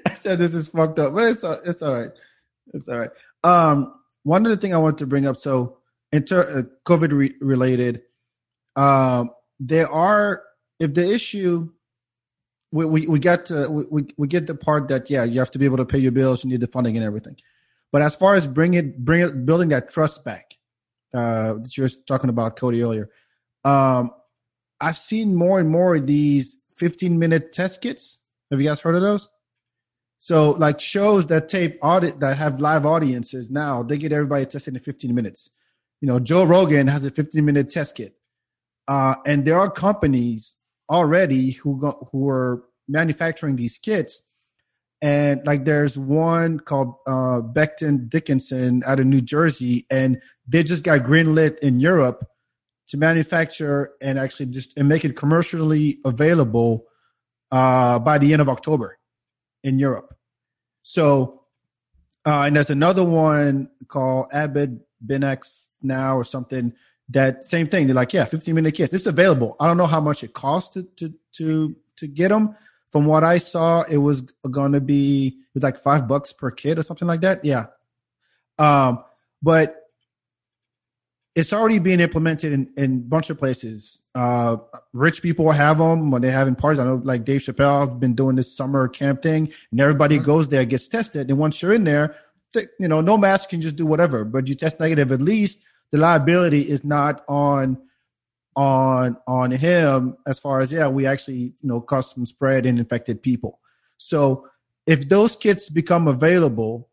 I 0.06 0.14
said 0.14 0.40
this 0.40 0.56
is 0.56 0.70
fucked 0.70 1.00
up, 1.00 1.14
but 1.14 1.26
it's 1.26 1.44
it's 1.44 1.82
all 1.82 1.94
right. 1.94 2.12
It's 2.74 2.88
all 2.88 2.98
right. 2.98 3.10
Um, 3.44 3.94
one 4.24 4.46
other 4.46 4.56
thing 4.56 4.74
I 4.74 4.78
wanted 4.78 5.00
to 5.00 5.08
bring 5.08 5.26
up, 5.26 5.36
so 5.36 5.80
inter 6.18 6.42
uh, 6.42 6.64
COVID 6.86 7.12
re- 7.12 7.36
related, 7.40 8.04
um, 8.76 9.32
there 9.60 9.90
are 9.90 10.44
if 10.80 10.94
the 10.94 11.12
issue 11.12 11.70
we, 12.72 12.86
we, 12.86 13.08
we 13.08 13.20
get 13.20 13.46
to, 13.48 13.70
we, 13.70 14.08
we 14.18 14.28
get 14.28 14.46
the 14.46 14.56
part 14.56 14.88
that 14.90 15.10
yeah 15.10 15.24
you 15.24 15.40
have 15.40 15.52
to 15.52 15.60
be 15.60 15.66
able 15.66 15.78
to 15.78 15.86
pay 15.86 15.98
your 15.98 16.12
bills 16.12 16.44
you 16.44 16.50
need 16.50 16.62
the 16.62 16.68
funding 16.68 16.98
and 16.98 17.06
everything. 17.06 17.38
But 17.92 18.02
as 18.02 18.16
far 18.16 18.36
as 18.36 18.48
bring 18.48 18.74
it 18.74 18.98
bring 19.04 19.22
it 19.22 19.46
building 19.46 19.70
that 19.70 19.90
trust 19.90 20.24
back 20.24 20.54
uh 21.14 21.54
that 21.54 21.78
you 21.78 21.84
were 21.84 21.90
talking 22.06 22.30
about 22.30 22.58
cody 22.58 22.84
earlier 22.84 23.10
um 23.64 24.12
i've 24.82 24.98
seen 24.98 25.34
more 25.34 25.58
and 25.58 25.70
more 25.70 25.96
of 25.96 26.06
these 26.06 26.58
15 26.78 27.18
minute 27.18 27.52
test 27.52 27.82
kits. 27.82 28.20
Have 28.52 28.62
you 28.62 28.68
guys 28.68 28.82
heard 28.82 28.96
of 28.96 29.02
those? 29.02 29.28
So 30.20 30.52
like 30.52 30.80
shows 30.80 31.28
that 31.28 31.50
tape 31.50 31.78
audit 31.82 32.20
that 32.20 32.38
have 32.38 32.60
live 32.60 32.86
audiences 32.86 33.52
now 33.52 33.84
they 33.84 33.98
get 33.98 34.12
everybody 34.12 34.46
tested 34.46 34.74
in 34.74 34.80
15 34.80 35.14
minutes 35.14 35.52
you 36.02 36.08
know 36.08 36.20
joe 36.20 36.44
rogan 36.44 36.88
has 36.88 37.06
a 37.06 37.12
15 37.12 37.44
minute 37.44 37.70
test 37.70 37.96
kit 37.96 38.16
uh 38.88 39.16
and 39.26 39.46
there 39.46 39.60
are 39.60 39.70
companies 39.70 40.58
already 40.90 41.52
who 41.52 41.80
go, 41.80 42.10
who 42.12 42.30
are 42.30 42.64
manufacturing 42.88 43.56
these 43.56 43.78
kits. 43.78 44.24
And 45.02 45.46
like 45.46 45.66
there's 45.66 45.98
one 45.98 46.60
called 46.60 46.96
uh, 47.06 47.42
Becton 47.42 48.10
Dickinson 48.10 48.82
out 48.86 49.00
of 49.00 49.06
New 49.06 49.22
Jersey, 49.22 49.86
and 49.92 50.20
they 50.48 50.64
just 50.64 50.84
got 50.84 51.02
greenlit 51.02 51.60
in 51.60 51.80
Europe 51.80 52.26
to 52.88 52.98
manufacture 52.98 53.92
and 54.02 54.18
actually 54.18 54.48
just 54.48 54.78
and 54.78 54.88
make 54.88 55.06
it 55.06 55.16
commercially 55.16 56.00
available 56.04 56.86
uh, 57.52 58.00
by 58.00 58.18
the 58.18 58.34
end 58.34 58.42
of 58.42 58.50
October 58.50 58.98
in 59.64 59.80
Europe. 59.80 60.16
So 60.82 61.36
Uh, 62.26 62.44
and 62.46 62.56
there's 62.58 62.70
another 62.70 63.06
one 63.06 63.70
called 63.88 64.28
Abbott 64.34 64.72
Binax 65.06 65.67
now 65.82 66.16
or 66.16 66.24
something. 66.24 66.74
That 67.10 67.46
same 67.46 67.68
thing. 67.68 67.88
They're 67.88 67.96
like, 67.96 68.14
yeah, 68.14 68.26
15 68.26 68.54
minute 68.54 68.76
kits. 68.76 68.94
It's 68.94 69.06
available. 69.06 69.56
I 69.60 69.68
don't 69.68 69.78
know 69.78 69.88
how 69.88 70.02
much 70.02 70.24
it 70.24 70.34
costs 70.34 70.70
to 70.72 70.84
to 70.98 71.14
to 71.34 71.76
to 71.98 72.08
get 72.08 72.30
them. 72.30 72.56
From 72.92 73.06
what 73.06 73.24
I 73.24 73.38
saw, 73.38 73.84
it 73.84 73.98
was 73.98 74.22
going 74.50 74.72
to 74.72 74.82
be 74.82 75.28
it 75.28 75.54
was 75.54 75.64
like 75.64 75.78
five 75.78 76.08
bucks 76.08 76.34
per 76.34 76.52
kit 76.52 76.78
or 76.78 76.84
something 76.84 77.08
like 77.08 77.22
that. 77.22 77.44
Yeah. 77.46 77.68
Um, 78.60 79.04
but 79.42 79.88
it's 81.38 81.54
already 81.54 81.78
being 81.78 82.00
implemented 82.00 82.52
in, 82.52 82.68
in 82.78 82.94
a 82.96 82.98
bunch 82.98 83.30
of 83.30 83.38
places. 83.38 84.02
Uh, 84.16 84.58
rich 84.92 85.22
people 85.22 85.52
have 85.52 85.78
them 85.78 86.10
when 86.10 86.20
they're 86.20 86.32
having 86.32 86.56
parties. 86.56 86.80
I 86.80 86.84
know, 86.84 87.00
like 87.04 87.26
Dave 87.26 87.42
Chappelle 87.42 87.88
has 87.88 88.00
been 88.00 88.16
doing 88.16 88.36
this 88.36 88.52
summer 88.52 88.88
camp 88.88 89.22
thing, 89.22 89.54
and 89.70 89.80
everybody 89.80 90.16
mm-hmm. 90.16 90.26
goes 90.26 90.50
there, 90.50 90.66
gets 90.66 90.88
tested, 90.88 91.30
and 91.30 91.38
once 91.38 91.62
you're 91.62 91.74
in 91.74 91.84
there, 91.84 92.16
you 92.80 92.88
know, 92.88 93.02
no 93.02 93.18
mask 93.18 93.50
can 93.50 93.62
just 93.62 93.76
do 93.76 93.86
whatever. 93.86 94.24
But 94.24 94.48
you 94.48 94.56
test 94.56 94.80
negative, 94.80 95.12
at 95.12 95.22
least 95.22 95.62
the 95.92 95.98
liability 95.98 96.62
is 96.62 96.84
not 96.84 97.24
on 97.28 97.78
on 98.56 99.18
on 99.28 99.52
him 99.52 100.18
as 100.26 100.40
far 100.40 100.62
as 100.62 100.72
yeah, 100.72 100.88
we 100.88 101.06
actually 101.06 101.36
you 101.36 101.54
know 101.64 101.80
caused 101.80 102.16
some 102.16 102.26
spread 102.26 102.66
and 102.66 102.80
infected 102.80 103.22
people. 103.22 103.60
So 103.98 104.48
if 104.86 105.08
those 105.10 105.36
kits 105.36 105.70
become 105.70 106.08
available, 106.08 106.90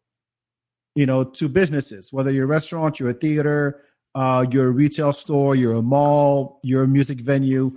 you 0.95 1.07
know, 1.07 1.25
to 1.25 1.49
businesses, 1.49 2.13
whether 2.13 2.31
you're 2.31 2.45
a 2.45 2.49
restaurant, 2.49 3.01
you're 3.01 3.11
a 3.11 3.15
theater, 3.15 3.83
uh, 4.15 4.45
you're 4.51 4.69
a 4.69 4.73
retail 4.73 5.13
store, 5.13 5.57
you're 5.57 5.75
a 5.75 5.83
mall, 5.83 6.61
you're 6.63 6.85
a 6.85 6.89
music 6.89 7.21
venue, 7.21 7.73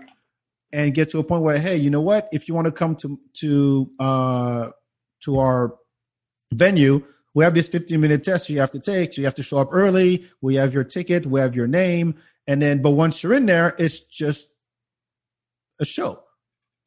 and 0.71 0.93
get 0.93 1.09
to 1.11 1.19
a 1.19 1.23
point 1.23 1.43
where, 1.43 1.57
hey, 1.57 1.77
you 1.77 1.89
know 1.89 2.01
what? 2.01 2.27
If 2.31 2.47
you 2.47 2.53
want 2.53 2.65
to 2.65 2.71
come 2.71 2.95
to 2.97 3.19
to 3.35 3.91
uh, 3.99 4.69
to 5.23 5.39
our 5.39 5.75
venue, 6.53 7.03
we 7.37 7.43
have 7.43 7.53
this 7.53 7.69
15 7.69 8.01
minute 8.01 8.23
test 8.23 8.49
you 8.49 8.59
have 8.59 8.71
to 8.71 8.79
take. 8.79 9.13
So 9.13 9.21
you 9.21 9.25
have 9.25 9.35
to 9.35 9.43
show 9.43 9.59
up 9.59 9.69
early. 9.71 10.27
We 10.41 10.55
have 10.55 10.73
your 10.73 10.83
ticket. 10.83 11.27
We 11.27 11.39
have 11.39 11.55
your 11.55 11.67
name, 11.67 12.15
and 12.47 12.59
then, 12.59 12.81
but 12.81 12.91
once 12.91 13.21
you're 13.21 13.35
in 13.35 13.45
there, 13.45 13.75
it's 13.77 13.99
just 13.99 14.49
a 15.79 15.85
show. 15.85 16.23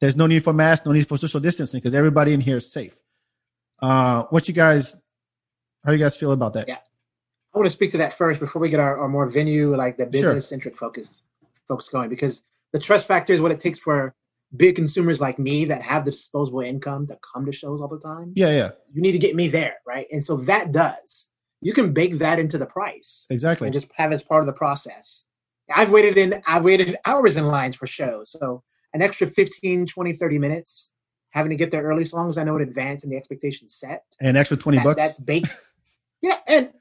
There's 0.01 0.17
no 0.17 0.27
need 0.27 0.43
for 0.43 0.51
masks, 0.51 0.85
no 0.85 0.91
need 0.91 1.07
for 1.07 1.17
social 1.17 1.39
distancing 1.39 1.77
because 1.77 1.93
everybody 1.93 2.33
in 2.33 2.41
here 2.41 2.57
is 2.57 2.69
safe. 2.69 2.99
Uh, 3.81 4.23
what 4.23 4.49
you 4.49 4.53
guys, 4.53 4.97
how 5.85 5.93
you 5.93 5.99
guys 5.99 6.17
feel 6.17 6.33
about 6.33 6.51
that? 6.55 6.67
Yeah. 6.67 6.79
I 7.55 7.57
want 7.57 7.67
to 7.67 7.73
speak 7.73 7.91
to 7.91 7.99
that 7.99 8.17
first 8.17 8.41
before 8.41 8.61
we 8.61 8.69
get 8.69 8.81
our, 8.81 8.97
our 8.97 9.07
more 9.07 9.27
venue, 9.27 9.73
like 9.77 9.95
the 9.95 10.05
business 10.05 10.49
centric 10.49 10.73
sure. 10.73 10.89
focus, 10.89 11.23
folks 11.69 11.87
going, 11.87 12.09
because 12.09 12.43
the 12.73 12.79
trust 12.79 13.07
factor 13.07 13.31
is 13.31 13.39
what 13.39 13.53
it 13.53 13.61
takes 13.61 13.79
for 13.79 14.13
big 14.55 14.75
consumers 14.75 15.21
like 15.21 15.39
me 15.39 15.65
that 15.65 15.81
have 15.81 16.05
the 16.05 16.11
disposable 16.11 16.61
income 16.61 17.07
to 17.07 17.17
come 17.33 17.45
to 17.45 17.53
shows 17.53 17.81
all 17.81 17.87
the 17.87 17.99
time. 17.99 18.33
Yeah, 18.35 18.49
yeah. 18.49 18.71
You 18.93 19.01
need 19.01 19.13
to 19.13 19.19
get 19.19 19.35
me 19.35 19.47
there, 19.47 19.75
right? 19.85 20.07
And 20.11 20.23
so 20.23 20.37
that 20.37 20.71
does. 20.71 21.27
You 21.61 21.73
can 21.73 21.93
bake 21.93 22.19
that 22.19 22.39
into 22.39 22.57
the 22.57 22.65
price. 22.65 23.27
Exactly. 23.29 23.67
And 23.67 23.73
just 23.73 23.87
have 23.95 24.11
as 24.11 24.23
part 24.23 24.41
of 24.41 24.47
the 24.47 24.53
process. 24.53 25.25
I've 25.73 25.91
waited 25.91 26.17
in 26.17 26.41
I've 26.45 26.63
waited 26.63 26.97
hours 27.05 27.37
in 27.37 27.47
lines 27.47 27.75
for 27.75 27.87
shows. 27.87 28.31
So 28.31 28.63
an 28.93 29.01
extra 29.01 29.27
15, 29.27 29.87
20, 29.87 30.13
30 30.13 30.39
minutes 30.39 30.91
having 31.29 31.49
to 31.49 31.55
get 31.55 31.71
there 31.71 31.83
early 31.83 32.01
as 32.01 32.13
long 32.13 32.29
as 32.29 32.37
I 32.37 32.43
know 32.43 32.57
in 32.57 32.61
advance 32.61 33.03
and 33.03 33.11
the 33.11 33.17
expectation 33.17 33.69
set. 33.69 34.03
And 34.19 34.29
an 34.29 34.35
extra 34.35 34.57
20 34.57 34.77
that, 34.77 34.83
bucks. 34.83 34.97
That's 34.97 35.17
baked. 35.17 35.49
yeah, 36.21 36.39
and 36.45 36.71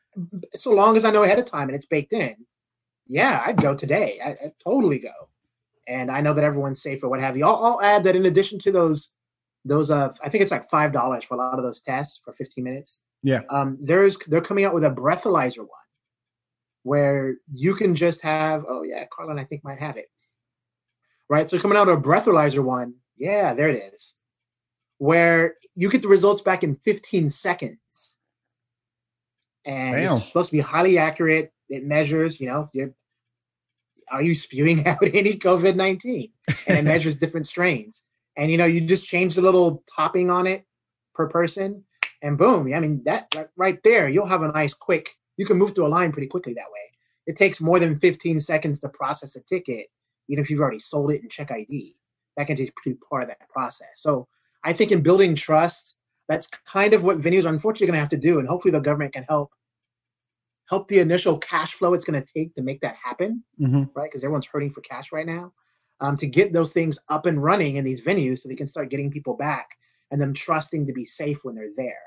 so 0.55 0.73
long 0.73 0.97
as 0.97 1.05
I 1.05 1.11
know 1.11 1.23
ahead 1.23 1.39
of 1.39 1.47
time 1.47 1.69
and 1.69 1.77
it's 1.77 1.87
baked 1.87 2.13
in, 2.13 2.35
yeah, 3.07 3.43
I'd 3.45 3.57
go 3.57 3.75
today. 3.75 4.21
I, 4.25 4.37
would 4.43 4.53
totally 4.63 4.99
go. 4.99 5.13
And 5.89 6.11
I 6.11 6.21
know 6.21 6.35
that 6.35 6.45
everyone's 6.45 6.83
safe 6.83 7.03
or 7.03 7.09
what 7.09 7.21
have 7.21 7.37
you. 7.37 7.45
I'll, 7.45 7.65
I'll 7.65 7.83
add 7.83 8.05
that 8.05 8.17
in 8.17 8.27
addition 8.27 8.59
to 8.61 8.73
those, 8.73 9.11
those 9.65 9.91
uh, 9.91 10.13
I 10.23 10.29
think 10.29 10.43
it's 10.43 10.51
like 10.51 10.71
five 10.71 10.93
dollars 10.93 11.25
for 11.25 11.35
a 11.35 11.39
lot 11.39 11.59
of 11.59 11.65
those 11.65 11.81
tests 11.81 12.21
for 12.25 12.33
15 12.33 12.63
minutes. 12.65 13.01
Yeah. 13.23 13.43
Um, 13.51 13.79
there's 13.81 14.17
they're 14.27 14.41
coming 14.41 14.65
out 14.65 14.75
with 14.75 14.85
a 14.85 14.91
breathalyzer 14.91 15.59
one, 15.59 15.69
where 16.83 17.35
you 17.51 17.75
can 17.75 17.95
just 17.95 18.23
have. 18.23 18.65
Oh 18.69 18.83
yeah, 18.83 19.05
Carlin 19.13 19.39
I 19.39 19.45
think 19.45 19.65
might 19.65 19.81
have 19.81 19.97
it. 19.97 20.07
Right. 21.29 21.49
So 21.49 21.59
coming 21.59 21.77
out 21.77 21.89
a 21.89 21.97
breathalyzer 21.97 22.65
one. 22.65 22.95
Yeah, 23.17 23.53
there 23.55 23.69
it 23.69 23.93
is. 23.93 24.15
Where 24.99 25.57
you 25.75 25.91
get 25.91 26.03
the 26.03 26.09
results 26.09 26.41
back 26.41 26.65
in 26.65 26.77
15 26.77 27.31
seconds 27.31 28.17
and 29.65 29.95
Damn. 29.95 30.17
it's 30.17 30.27
supposed 30.27 30.51
to 30.51 30.57
be 30.57 30.61
highly 30.61 30.99
accurate. 30.99 31.53
It 31.69 31.85
measures, 31.85 32.41
you 32.41 32.47
know, 32.47 32.69
are 34.11 34.23
you 34.23 34.35
spewing 34.35 34.87
out 34.87 35.03
any 35.03 35.35
COVID 35.35 35.77
nineteen? 35.77 36.33
And 36.67 36.79
it 36.79 36.85
measures 36.93 37.19
different 37.19 37.47
strains. 37.47 38.03
And 38.37 38.51
you 38.51 38.57
know, 38.57 38.67
you 38.67 38.81
just 38.81 39.07
change 39.07 39.35
the 39.35 39.43
little 39.43 39.83
topping 39.95 40.31
on 40.31 40.47
it 40.47 40.65
per 41.15 41.29
person, 41.29 41.85
and 42.23 42.39
boom. 42.39 42.73
I 42.73 42.81
mean, 42.81 43.03
that 43.05 43.33
right 43.57 43.79
there, 43.85 44.09
you'll 44.09 44.27
have 44.27 44.43
a 44.43 44.53
nice 44.53 44.75
quick. 44.75 45.11
You 45.37 45.47
can 45.47 45.59
move 45.59 45.75
through 45.75 45.87
a 45.87 45.89
line 45.89 46.13
pretty 46.13 46.29
quickly 46.29 46.55
that 46.55 46.71
way. 46.73 46.91
It 47.27 47.37
takes 47.37 47.61
more 47.61 47.79
than 47.79 47.99
15 47.99 48.41
seconds 48.41 48.81
to 48.81 48.89
process 48.89 49.37
a 49.37 49.41
ticket, 49.41 49.87
even 50.29 50.43
if 50.43 50.51
you've 50.51 50.61
already 50.61 50.79
sold 50.79 51.13
it 51.13 51.23
and 51.23 51.31
check 51.31 51.51
ID. 51.51 51.97
That 52.37 52.47
can 52.47 52.57
just 52.57 52.73
be 52.85 52.95
part 52.95 53.23
of 53.23 53.29
that 53.29 53.49
process. 53.49 53.89
So 53.97 54.27
I 54.65 54.73
think 54.73 54.93
in 54.93 55.03
building 55.03 55.35
trust, 55.35 55.97
that's 56.29 56.49
kind 56.67 56.95
of 56.95 57.03
what 57.03 57.21
venues 57.21 57.45
are 57.45 57.49
unfortunately 57.49 57.89
going 57.89 57.97
to 57.97 58.01
have 58.01 58.11
to 58.11 58.17
do, 58.17 58.39
and 58.39 58.49
hopefully 58.49 58.73
the 58.73 58.81
government 58.81 59.13
can 59.13 59.25
help 59.25 59.51
help 60.71 60.87
the 60.87 61.01
initial 61.01 61.37
cash 61.37 61.75
flow 61.75 61.95
it's 61.95 62.05
going 62.05 62.21
to 62.23 62.33
take 62.33 62.55
to 62.55 62.63
make 62.63 62.81
that 62.81 62.95
happen, 63.03 63.43
mm-hmm. 63.61 63.85
right? 63.95 64.09
Because 64.09 64.23
everyone's 64.23 64.47
hurting 64.47 64.71
for 64.71 64.81
cash 64.83 65.11
right 65.13 65.27
now. 65.27 65.53
Um, 66.01 66.17
to 66.17 66.27
get 66.27 66.55
those 66.55 66.73
things 66.73 66.99
up 67.11 67.27
and 67.27 67.43
running 67.43 67.77
in 67.77 67.85
these 67.85 68.01
venues 68.01 68.39
so 68.39 68.49
they 68.49 68.55
can 68.55 68.69
start 68.69 68.89
getting 68.89 69.11
people 69.11 69.37
back 69.37 69.69
and 70.11 70.23
them 70.23 70.33
trusting 70.33 70.87
to 70.87 70.93
be 70.95 71.05
safe 71.05 71.39
when 71.43 71.57
they're 71.57 71.75
there. 71.77 71.99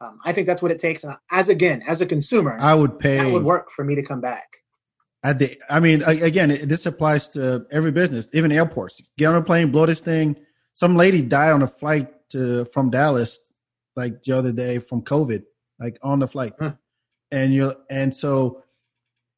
Um, 0.00 0.20
I 0.24 0.32
think 0.32 0.46
that's 0.46 0.62
what 0.62 0.70
it 0.70 0.78
takes. 0.78 1.02
And 1.02 1.16
as 1.32 1.48
again, 1.48 1.82
as 1.88 2.00
a 2.00 2.06
consumer, 2.06 2.56
I 2.60 2.74
would 2.74 3.00
pay. 3.00 3.16
That 3.16 3.32
would 3.32 3.42
work 3.42 3.72
for 3.72 3.84
me 3.84 3.96
to 3.96 4.02
come 4.02 4.20
back. 4.20 4.46
At 5.24 5.40
the, 5.40 5.60
I 5.68 5.80
mean, 5.80 6.04
again, 6.04 6.56
this 6.68 6.86
applies 6.86 7.28
to 7.30 7.66
every 7.72 7.90
business, 7.90 8.28
even 8.32 8.52
airports. 8.52 9.02
Get 9.18 9.26
on 9.26 9.34
a 9.34 9.42
plane, 9.42 9.72
blow 9.72 9.86
this 9.86 9.98
thing. 9.98 10.36
Some 10.74 10.94
lady 10.94 11.22
died 11.22 11.50
on 11.50 11.62
a 11.62 11.66
flight 11.66 12.08
to 12.30 12.66
from 12.66 12.90
Dallas, 12.90 13.40
like 13.96 14.22
the 14.22 14.32
other 14.32 14.52
day 14.52 14.78
from 14.78 15.02
COVID, 15.02 15.42
like 15.80 15.98
on 16.02 16.20
the 16.20 16.28
flight, 16.28 16.52
huh. 16.60 16.74
And 17.30 17.52
you're 17.52 17.74
and 17.90 18.14
so 18.14 18.62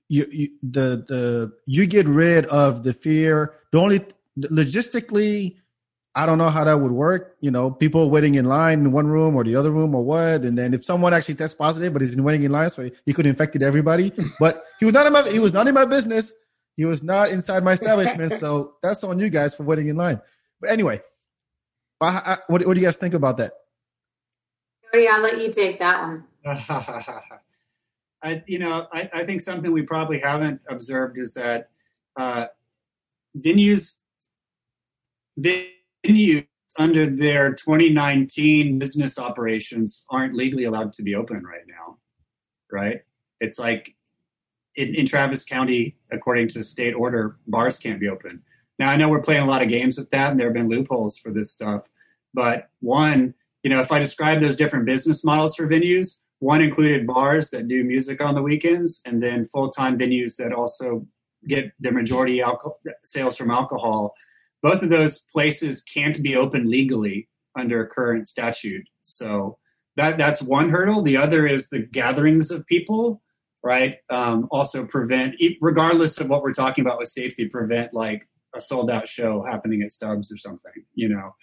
you, 0.09 0.27
you 0.31 0.49
the 0.63 1.05
the 1.09 1.53
you 1.67 1.87
get 1.87 2.07
rid 2.07 2.47
of 2.47 2.83
the 2.83 2.93
fear. 2.93 3.55
The 3.73 3.79
only 3.79 4.01
logistically, 4.39 5.57
I 6.15 6.27
don't 6.27 6.39
know 6.39 6.51
how 6.51 6.65
that 6.65 6.81
would 6.81 6.91
work. 6.91 7.37
You 7.41 7.51
know, 7.51 7.71
people 7.71 8.11
waiting 8.11 8.35
in 8.35 8.47
line 8.47 8.81
in 8.81 8.93
one 8.93 9.07
room 9.07 9.37
or 9.37 9.45
the 9.45 9.55
other 9.55 9.71
room 9.71 9.95
or 9.95 10.05
what, 10.05 10.45
and 10.45 10.59
then 10.59 10.75
if 10.75 10.85
someone 10.85 11.15
actually 11.15 11.37
tests 11.37 11.55
positive, 11.55 11.93
but 11.93 12.03
he's 12.03 12.11
been 12.11 12.25
waiting 12.25 12.43
in 12.43 12.53
line, 12.53 12.71
so 12.71 12.91
he 13.07 13.13
could 13.13 13.25
have 13.25 13.33
infected 13.33 13.63
everybody. 13.63 14.13
but 14.41 14.65
he 14.81 14.85
was 14.85 14.95
not 14.95 15.07
in 15.07 15.13
my 15.13 15.29
he 15.29 15.39
was 15.39 15.53
not 15.53 15.69
in 15.69 15.75
my 15.75 15.85
business. 15.85 16.35
He 16.77 16.85
was 16.85 17.03
not 17.03 17.31
inside 17.31 17.63
my 17.63 17.73
establishment, 17.73 18.33
so 18.33 18.75
that's 18.83 19.05
on 19.05 19.19
you 19.19 19.29
guys 19.29 19.55
for 19.55 19.63
waiting 19.65 19.89
in 19.89 19.97
line. 19.97 20.21
But 20.61 20.71
anyway, 20.71 21.03
I, 22.01 22.07
I, 22.09 22.39
what, 22.49 22.67
what 22.67 22.75
do 22.75 22.81
you 22.81 22.87
guys 22.87 22.97
think 22.97 23.15
about 23.15 23.37
that? 23.37 23.53
Cody, 24.91 25.07
I'll 25.07 25.21
let 25.21 25.41
you 25.41 25.53
take 25.53 25.79
that 25.79 26.03
one. 26.03 26.25
I, 28.23 28.43
you 28.47 28.59
know, 28.59 28.87
I, 28.93 29.11
I, 29.13 29.25
think 29.25 29.41
something 29.41 29.73
we 29.73 29.83
probably 29.83 30.21
haven't 30.21 30.61
observed 30.69 31.19
is 31.19 31.35
that 31.35 31.71
uh, 32.19 32.47
venues, 33.39 33.97
venues 35.39 36.47
under 36.79 37.07
their 37.07 37.55
2019 37.55 38.79
business 38.79 39.19
operations 39.19 40.05
aren't 40.11 40.35
legally 40.35 40.65
allowed 40.65 40.93
to 40.95 41.03
be 41.03 41.15
open 41.15 41.45
right 41.45 41.67
now, 41.67 41.99
right? 42.71 43.03
It's 43.41 43.59
like 43.59 43.95
in, 44.77 44.95
in 44.95 45.07
Travis 45.07 45.45
County, 45.45 45.97
according 46.13 46.49
to 46.49 46.63
state 46.63 46.93
order, 46.93 47.39
bars 47.47 47.79
can't 47.79 48.01
be 48.01 48.09
open. 48.09 48.43
Now 48.79 48.91
I 48.91 48.97
know 48.97 49.09
we're 49.09 49.23
playing 49.23 49.43
a 49.43 49.49
lot 49.49 49.63
of 49.63 49.69
games 49.69 49.99
with 49.99 50.11
that, 50.11 50.31
and 50.31 50.39
there 50.39 50.47
have 50.47 50.55
been 50.55 50.69
loopholes 50.69 51.19
for 51.19 51.31
this 51.31 51.51
stuff. 51.51 51.83
But 52.33 52.71
one, 52.81 53.35
you 53.63 53.71
know, 53.71 53.81
if 53.81 53.93
I 53.93 53.99
describe 53.99 54.41
those 54.41 54.57
different 54.57 54.87
business 54.87 55.25
models 55.25 55.57
for 55.57 55.67
venues, 55.67 56.19
one 56.41 56.61
included 56.61 57.07
bars 57.07 57.51
that 57.51 57.69
do 57.69 57.85
music 57.85 58.21
on 58.21 58.35
the 58.35 58.43
weekends, 58.43 59.01
and 59.07 59.23
then 59.23 59.47
full-time 59.47 59.99
venues 59.99 60.37
that 60.37 60.53
also 60.53 61.07
get 61.47 61.73
the 61.81 61.93
majority 61.93 62.43
sales 63.05 63.37
from 63.37 63.51
alcohol. 63.51 64.15
Both 64.63 64.83
of 64.83 64.91
those 64.91 65.19
places 65.19 65.83
can't 65.83 66.23
be 66.23 66.37
open 66.37 66.69
legally 66.69 67.29
under 67.59 67.87
current 67.87 68.27
statute. 68.27 68.87
So 69.03 69.59
that 69.97 70.19
that's 70.19 70.43
one 70.43 70.71
hurdle. 70.71 71.03
The 71.03 71.17
other 71.17 71.47
is 71.47 71.69
the 71.69 71.81
gatherings 71.81 72.51
of 72.51 72.67
people, 72.67 73.23
right? 73.63 73.97
Um, 74.09 74.49
also 74.51 74.85
prevent, 74.85 75.37
regardless 75.61 76.19
of 76.19 76.29
what 76.29 76.43
we're 76.43 76.53
talking 76.53 76.85
about 76.85 76.99
with 76.99 77.09
safety, 77.09 77.49
prevent 77.49 77.93
like 77.93 78.29
a 78.55 78.61
sold 78.61 78.91
out 78.91 79.09
show 79.09 79.45
happening 79.45 79.83
at 79.83 79.93
Stubb's 79.93 80.33
or 80.33 80.37
something, 80.37 80.85
you 80.95 81.09
know. 81.09 81.35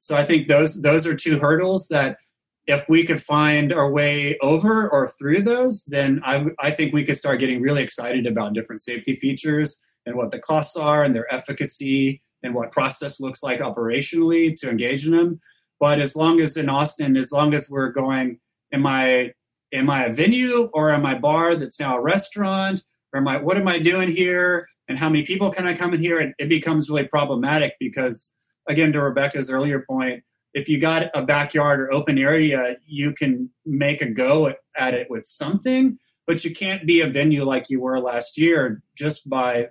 So 0.00 0.14
I 0.14 0.24
think 0.24 0.48
those 0.48 0.80
those 0.82 1.06
are 1.06 1.14
two 1.16 1.38
hurdles 1.38 1.88
that 1.88 2.18
if 2.66 2.88
we 2.88 3.04
could 3.04 3.22
find 3.22 3.72
our 3.72 3.90
way 3.90 4.38
over 4.40 4.88
or 4.88 5.08
through 5.08 5.42
those, 5.42 5.84
then 5.86 6.20
I, 6.24 6.46
I 6.58 6.70
think 6.70 6.94
we 6.94 7.04
could 7.04 7.18
start 7.18 7.40
getting 7.40 7.60
really 7.60 7.82
excited 7.82 8.26
about 8.26 8.54
different 8.54 8.80
safety 8.80 9.16
features 9.16 9.78
and 10.06 10.16
what 10.16 10.30
the 10.30 10.38
costs 10.38 10.76
are 10.76 11.04
and 11.04 11.14
their 11.14 11.32
efficacy 11.32 12.22
and 12.42 12.54
what 12.54 12.72
process 12.72 13.20
looks 13.20 13.42
like 13.42 13.60
operationally 13.60 14.56
to 14.56 14.70
engage 14.70 15.06
in 15.06 15.12
them. 15.12 15.40
But 15.80 16.00
as 16.00 16.16
long 16.16 16.40
as 16.40 16.56
in 16.56 16.68
Austin, 16.68 17.16
as 17.16 17.32
long 17.32 17.54
as 17.54 17.68
we're 17.68 17.90
going, 17.90 18.38
am 18.72 18.86
I 18.86 19.32
am 19.74 19.90
I 19.90 20.04
a 20.04 20.12
venue 20.12 20.70
or 20.72 20.90
am 20.90 21.04
I 21.04 21.18
bar 21.18 21.56
that's 21.56 21.80
now 21.80 21.98
a 21.98 22.02
restaurant? 22.02 22.82
Or 23.12 23.20
am 23.20 23.28
I, 23.28 23.36
what 23.36 23.56
am 23.56 23.68
I 23.68 23.78
doing 23.78 24.14
here? 24.14 24.66
And 24.88 24.98
how 24.98 25.08
many 25.08 25.24
people 25.24 25.50
can 25.50 25.66
I 25.66 25.74
come 25.74 25.94
in 25.94 26.00
here? 26.00 26.20
And 26.20 26.34
it 26.38 26.48
becomes 26.48 26.88
really 26.88 27.06
problematic 27.08 27.74
because, 27.80 28.30
again, 28.68 28.92
to 28.92 29.02
Rebecca's 29.02 29.50
earlier 29.50 29.84
point, 29.88 30.22
if 30.54 30.68
you 30.68 30.78
got 30.78 31.10
a 31.14 31.22
backyard 31.22 31.80
or 31.80 31.92
open 31.92 32.16
area, 32.16 32.76
you 32.86 33.12
can 33.12 33.50
make 33.66 34.00
a 34.00 34.08
go 34.08 34.54
at 34.76 34.94
it 34.94 35.10
with 35.10 35.26
something, 35.26 35.98
but 36.26 36.44
you 36.44 36.54
can't 36.54 36.86
be 36.86 37.00
a 37.00 37.08
venue 37.08 37.44
like 37.44 37.68
you 37.68 37.80
were 37.80 37.98
last 38.00 38.38
year 38.38 38.82
just 38.96 39.28
by 39.28 39.68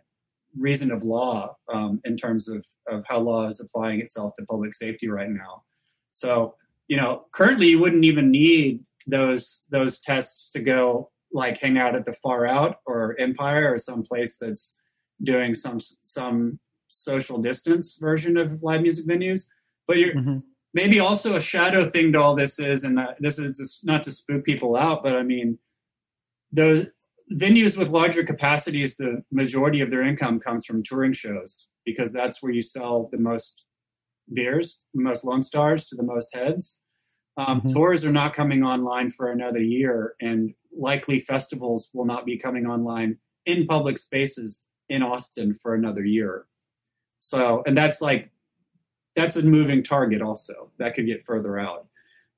reason 0.58 0.92
of 0.92 1.04
law 1.04 1.56
um, 1.72 2.00
in 2.04 2.18
terms 2.18 2.48
of, 2.48 2.66
of 2.88 3.04
how 3.08 3.20
law 3.20 3.48
is 3.48 3.62
applying 3.62 4.02
itself 4.02 4.34
to 4.38 4.46
public 4.46 4.74
safety 4.74 5.08
right 5.08 5.30
now. 5.30 5.64
So, 6.12 6.56
you 6.88 6.98
know, 6.98 7.26
currently 7.32 7.70
you 7.70 7.80
wouldn't 7.80 8.06
even 8.06 8.30
need 8.30 8.84
those 9.08 9.64
those 9.70 10.00
tests 10.00 10.52
to 10.52 10.60
go 10.60 11.12
like 11.34 11.58
hang 11.58 11.78
out 11.78 11.96
at 11.96 12.06
the 12.06 12.14
far 12.14 12.46
out 12.46 12.78
or 12.86 13.16
Empire 13.20 13.74
or 13.74 13.80
some 13.80 14.04
place 14.04 14.38
that's 14.38 14.78
doing 15.24 15.56
some 15.56 15.80
some 16.04 16.60
social 16.88 17.40
distance 17.40 17.98
version 18.00 18.38
of 18.38 18.62
live 18.62 18.82
music 18.82 19.08
venues. 19.08 19.46
But 19.88 19.98
you're 19.98 20.14
mm-hmm. 20.14 20.38
Maybe 20.74 21.00
also 21.00 21.36
a 21.36 21.42
shadow 21.42 21.90
thing 21.90 22.12
to 22.14 22.22
all 22.22 22.36
this 22.36 22.60
is, 22.60 22.84
and 22.84 23.00
this 23.20 23.40
is 23.40 23.58
just 23.58 23.86
not 23.86 24.04
to 24.04 24.12
spook 24.12 24.44
people 24.44 24.76
out, 24.76 25.04
but 25.04 25.16
I 25.16 25.24
mean, 25.24 25.60
those 26.52 26.88
venues 27.32 27.78
with 27.78 27.90
larger 27.90 28.24
capacities, 28.24 28.96
the 28.96 29.24
majority 29.32 29.82
of 29.82 29.90
their 29.90 30.04
income 30.04 30.40
comes 30.40 30.66
from 30.66 30.84
touring 30.84 31.14
shows 31.14 31.68
because 31.86 32.12
that's 32.12 32.42
where 32.42 32.52
you 32.52 32.62
sell 32.62 33.10
the 33.12 33.18
most 33.20 33.64
beers, 34.34 34.84
the 34.94 35.02
most 35.02 35.24
Lone 35.24 35.42
Stars 35.42 35.86
to 35.86 35.96
the 35.96 36.04
most 36.04 36.34
heads. 36.34 36.80
Um, 37.38 37.62
mm-hmm. 37.62 37.74
Tours 37.74 38.06
are 38.06 38.12
not 38.12 38.34
coming 38.34 38.64
online 38.64 39.10
for 39.10 39.32
another 39.32 39.62
year, 39.62 40.16
and 40.22 40.54
likely 40.76 41.20
festivals 41.20 41.90
will 41.94 42.06
not 42.06 42.26
be 42.26 42.38
coming 42.38 42.66
online 42.68 43.18
in 43.46 43.66
public 43.66 43.98
spaces 43.98 44.64
in 44.90 45.02
Austin 45.02 45.56
for 45.56 45.74
another 45.74 46.06
year. 46.06 46.46
So, 47.20 47.64
and 47.66 47.78
that's 47.78 48.02
like, 48.02 48.30
that's 49.16 49.36
a 49.36 49.44
moving 49.44 49.84
target 49.84 50.22
also. 50.22 50.72
That 50.78 50.96
could 50.96 51.06
get 51.06 51.26
further 51.26 51.60
out. 51.60 51.88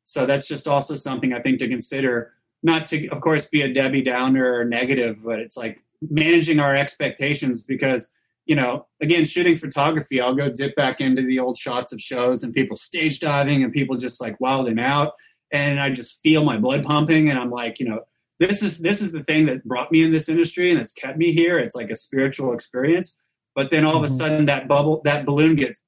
So 0.05 0.25
that's 0.25 0.47
just 0.47 0.67
also 0.67 0.95
something 0.95 1.33
I 1.33 1.41
think 1.41 1.59
to 1.59 1.67
consider 1.67 2.33
not 2.63 2.87
to, 2.87 3.07
of 3.09 3.21
course, 3.21 3.47
be 3.47 3.61
a 3.61 3.71
Debbie 3.71 4.01
Downer 4.01 4.55
or 4.55 4.65
negative, 4.65 5.17
but 5.23 5.39
it's 5.39 5.55
like 5.55 5.83
managing 6.01 6.59
our 6.59 6.75
expectations 6.75 7.61
because, 7.61 8.09
you 8.45 8.55
know, 8.55 8.87
again, 9.01 9.23
shooting 9.23 9.55
photography, 9.55 10.19
I'll 10.19 10.33
go 10.33 10.49
dip 10.49 10.75
back 10.75 10.99
into 10.99 11.21
the 11.21 11.39
old 11.39 11.57
shots 11.57 11.91
of 11.91 12.01
shows 12.01 12.43
and 12.43 12.53
people 12.53 12.75
stage 12.75 13.19
diving 13.19 13.63
and 13.63 13.71
people 13.71 13.97
just 13.97 14.19
like 14.19 14.39
wilding 14.39 14.79
out. 14.79 15.13
And 15.51 15.79
I 15.79 15.91
just 15.91 16.21
feel 16.23 16.43
my 16.43 16.57
blood 16.57 16.83
pumping 16.83 17.29
and 17.29 17.37
I'm 17.37 17.51
like, 17.51 17.79
you 17.79 17.87
know, 17.87 18.01
this 18.39 18.63
is 18.63 18.79
this 18.79 19.01
is 19.01 19.11
the 19.11 19.23
thing 19.23 19.45
that 19.45 19.63
brought 19.63 19.91
me 19.91 20.03
in 20.03 20.11
this 20.11 20.27
industry 20.27 20.71
and 20.71 20.81
it's 20.81 20.91
kept 20.91 21.17
me 21.17 21.31
here. 21.31 21.57
It's 21.59 21.75
like 21.75 21.89
a 21.89 21.95
spiritual 21.95 22.53
experience. 22.53 23.15
But 23.53 23.69
then 23.69 23.85
all 23.85 23.95
of 23.95 24.03
a 24.03 24.07
mm-hmm. 24.07 24.15
sudden 24.15 24.45
that 24.47 24.67
bubble, 24.67 25.01
that 25.05 25.25
balloon 25.25 25.55
gets 25.55 25.81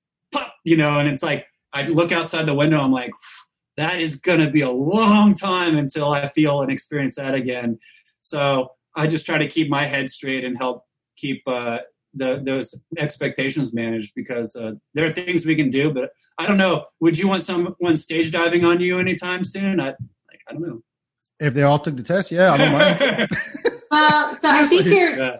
you 0.67 0.75
know, 0.75 0.99
and 0.99 1.07
it's 1.07 1.23
like 1.23 1.45
I 1.71 1.83
look 1.83 2.11
outside 2.11 2.45
the 2.45 2.53
window, 2.53 2.81
I'm 2.81 2.91
like, 2.91 3.11
that 3.77 4.01
is 4.01 4.17
going 4.17 4.41
to 4.41 4.49
be 4.49 4.61
a 4.61 4.69
long 4.69 5.33
time 5.33 5.77
until 5.77 6.11
I 6.11 6.27
feel 6.27 6.61
and 6.61 6.69
experience 6.69 7.15
that 7.15 7.33
again. 7.33 7.79
So 8.21 8.71
I 8.93 9.07
just 9.07 9.25
try 9.25 9.37
to 9.37 9.47
keep 9.47 9.69
my 9.69 9.85
head 9.85 10.09
straight 10.09 10.43
and 10.43 10.57
help 10.57 10.83
keep 11.15 11.41
uh, 11.47 11.79
the 12.13 12.41
those 12.43 12.75
expectations 12.97 13.73
managed 13.73 14.11
because 14.13 14.57
uh, 14.57 14.73
there 14.93 15.05
are 15.05 15.11
things 15.11 15.45
we 15.45 15.55
can 15.55 15.69
do, 15.69 15.93
but 15.93 16.11
I 16.37 16.45
don't 16.45 16.57
know. 16.57 16.83
Would 16.99 17.17
you 17.17 17.29
want 17.29 17.45
someone 17.45 17.95
stage 17.95 18.33
diving 18.33 18.65
on 18.65 18.81
you 18.81 18.99
anytime 18.99 19.45
soon? 19.45 19.79
I 19.79 19.85
like, 19.85 20.41
I 20.49 20.51
don't 20.51 20.67
know. 20.67 20.81
If 21.39 21.53
they 21.53 21.63
all 21.63 21.79
took 21.79 21.95
the 21.95 22.03
test, 22.03 22.29
yeah, 22.29 22.51
I 22.51 22.57
don't 22.57 22.73
mind. 22.73 23.29
well, 23.91 24.35
so 24.35 24.49
I 24.49 24.65
think 24.65 24.83
your 24.83 25.17
yeah. 25.17 25.37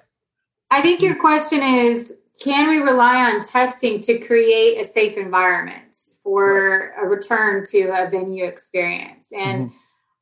I 0.71 0.81
think 0.81 1.01
your 1.01 1.19
question 1.19 1.61
is 1.61 2.13
can 2.39 2.69
we 2.69 2.77
rely 2.77 3.31
on 3.31 3.41
testing 3.41 3.99
to 4.01 4.19
create 4.19 4.79
a 4.79 4.83
safe 4.83 5.17
environment 5.17 5.97
for 6.23 6.93
a 6.97 7.05
return 7.05 7.65
to 7.71 7.87
a 7.89 8.09
venue 8.09 8.45
experience? 8.45 9.29
And 9.31 9.69
mm-hmm. 9.69 9.77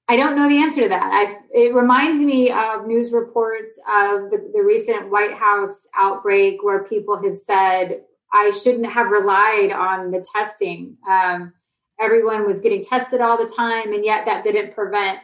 I 0.07 0.15
don't 0.15 0.35
know 0.35 0.47
the 0.47 0.61
answer 0.61 0.81
to 0.83 0.89
that. 0.89 1.09
I, 1.11 1.39
it 1.51 1.73
reminds 1.73 2.23
me 2.23 2.51
of 2.51 2.85
news 2.85 3.11
reports 3.11 3.79
of 3.89 4.29
the, 4.29 4.51
the 4.53 4.61
recent 4.61 5.09
White 5.09 5.33
House 5.33 5.87
outbreak 5.97 6.63
where 6.63 6.83
people 6.83 7.21
have 7.23 7.35
said, 7.35 8.01
I 8.31 8.51
shouldn't 8.51 8.85
have 8.85 9.09
relied 9.09 9.71
on 9.71 10.11
the 10.11 10.23
testing. 10.35 10.97
Um, 11.09 11.53
everyone 11.99 12.45
was 12.45 12.61
getting 12.61 12.83
tested 12.83 13.19
all 13.19 13.37
the 13.37 13.51
time, 13.51 13.93
and 13.93 14.05
yet 14.05 14.25
that 14.25 14.43
didn't 14.43 14.75
prevent 14.75 15.19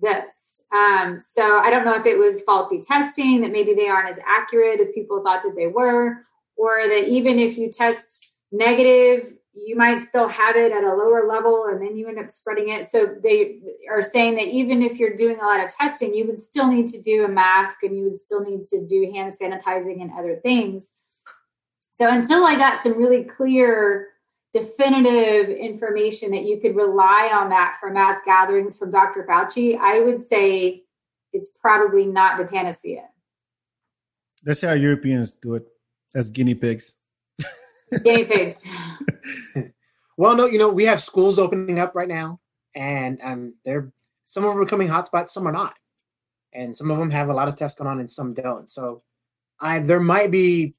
this. 0.00 0.62
Um, 0.72 1.18
so 1.18 1.58
I 1.58 1.70
don't 1.70 1.84
know 1.84 1.94
if 1.94 2.04
it 2.04 2.18
was 2.18 2.42
faulty 2.42 2.80
testing, 2.82 3.40
that 3.40 3.52
maybe 3.52 3.72
they 3.72 3.88
aren't 3.88 4.10
as 4.10 4.20
accurate 4.26 4.80
as 4.80 4.90
people 4.90 5.22
thought 5.22 5.42
that 5.42 5.56
they 5.56 5.68
were, 5.68 6.26
or 6.58 6.88
that 6.88 7.08
even 7.08 7.38
if 7.38 7.56
you 7.56 7.70
test 7.70 8.26
negative, 8.50 9.32
you 9.54 9.76
might 9.76 9.98
still 10.00 10.28
have 10.28 10.56
it 10.56 10.72
at 10.72 10.84
a 10.84 10.94
lower 10.94 11.26
level 11.26 11.66
and 11.66 11.80
then 11.80 11.96
you 11.96 12.08
end 12.08 12.18
up 12.18 12.28
spreading 12.28 12.68
it. 12.68 12.90
So 12.90 13.14
they 13.22 13.60
are 13.90 14.02
saying 14.02 14.36
that 14.36 14.48
even 14.48 14.82
if 14.82 14.98
you're 14.98 15.16
doing 15.16 15.38
a 15.40 15.44
lot 15.44 15.64
of 15.64 15.74
testing, 15.74 16.14
you 16.14 16.26
would 16.26 16.38
still 16.38 16.70
need 16.70 16.88
to 16.88 17.00
do 17.00 17.24
a 17.24 17.28
mask 17.28 17.82
and 17.82 17.96
you 17.96 18.04
would 18.04 18.16
still 18.16 18.40
need 18.40 18.64
to 18.64 18.84
do 18.86 19.10
hand 19.14 19.32
sanitizing 19.32 20.02
and 20.02 20.10
other 20.18 20.36
things. 20.42 20.92
So 21.90 22.08
until 22.08 22.44
I 22.44 22.56
got 22.56 22.82
some 22.82 22.98
really 22.98 23.24
clear, 23.24 24.08
definitive 24.52 25.54
information 25.54 26.30
that 26.30 26.44
you 26.44 26.58
could 26.60 26.74
rely 26.74 27.30
on 27.32 27.50
that 27.50 27.76
for 27.80 27.90
mass 27.90 28.20
gatherings 28.24 28.78
from 28.78 28.90
Dr. 28.90 29.26
Fauci, 29.28 29.78
I 29.78 30.00
would 30.00 30.22
say 30.22 30.84
it's 31.32 31.50
probably 31.60 32.06
not 32.06 32.38
the 32.38 32.44
panacea. 32.44 33.04
That's 34.44 34.62
how 34.62 34.72
Europeans 34.72 35.34
do 35.34 35.56
it 35.56 35.66
as 36.14 36.30
guinea 36.30 36.54
pigs. 36.54 36.94
guinea 38.02 38.24
pigs. 38.24 38.66
well, 40.16 40.36
no, 40.36 40.46
you 40.46 40.58
know, 40.58 40.68
we 40.68 40.84
have 40.84 41.02
schools 41.02 41.38
opening 41.38 41.78
up 41.78 41.94
right 41.94 42.08
now, 42.08 42.40
and 42.74 43.20
um, 43.22 43.54
they're 43.64 43.92
some 44.26 44.44
of 44.44 44.50
them 44.50 44.58
are 44.58 44.64
becoming 44.64 44.88
hotspots, 44.88 45.30
some 45.30 45.46
are 45.46 45.52
not, 45.52 45.74
and 46.52 46.76
some 46.76 46.90
of 46.90 46.98
them 46.98 47.10
have 47.10 47.30
a 47.30 47.34
lot 47.34 47.48
of 47.48 47.56
tests 47.56 47.78
going 47.78 47.90
on, 47.90 48.00
and 48.00 48.10
some 48.10 48.34
don't. 48.34 48.70
So, 48.70 49.02
I 49.60 49.80
there 49.80 50.00
might 50.00 50.30
be 50.30 50.74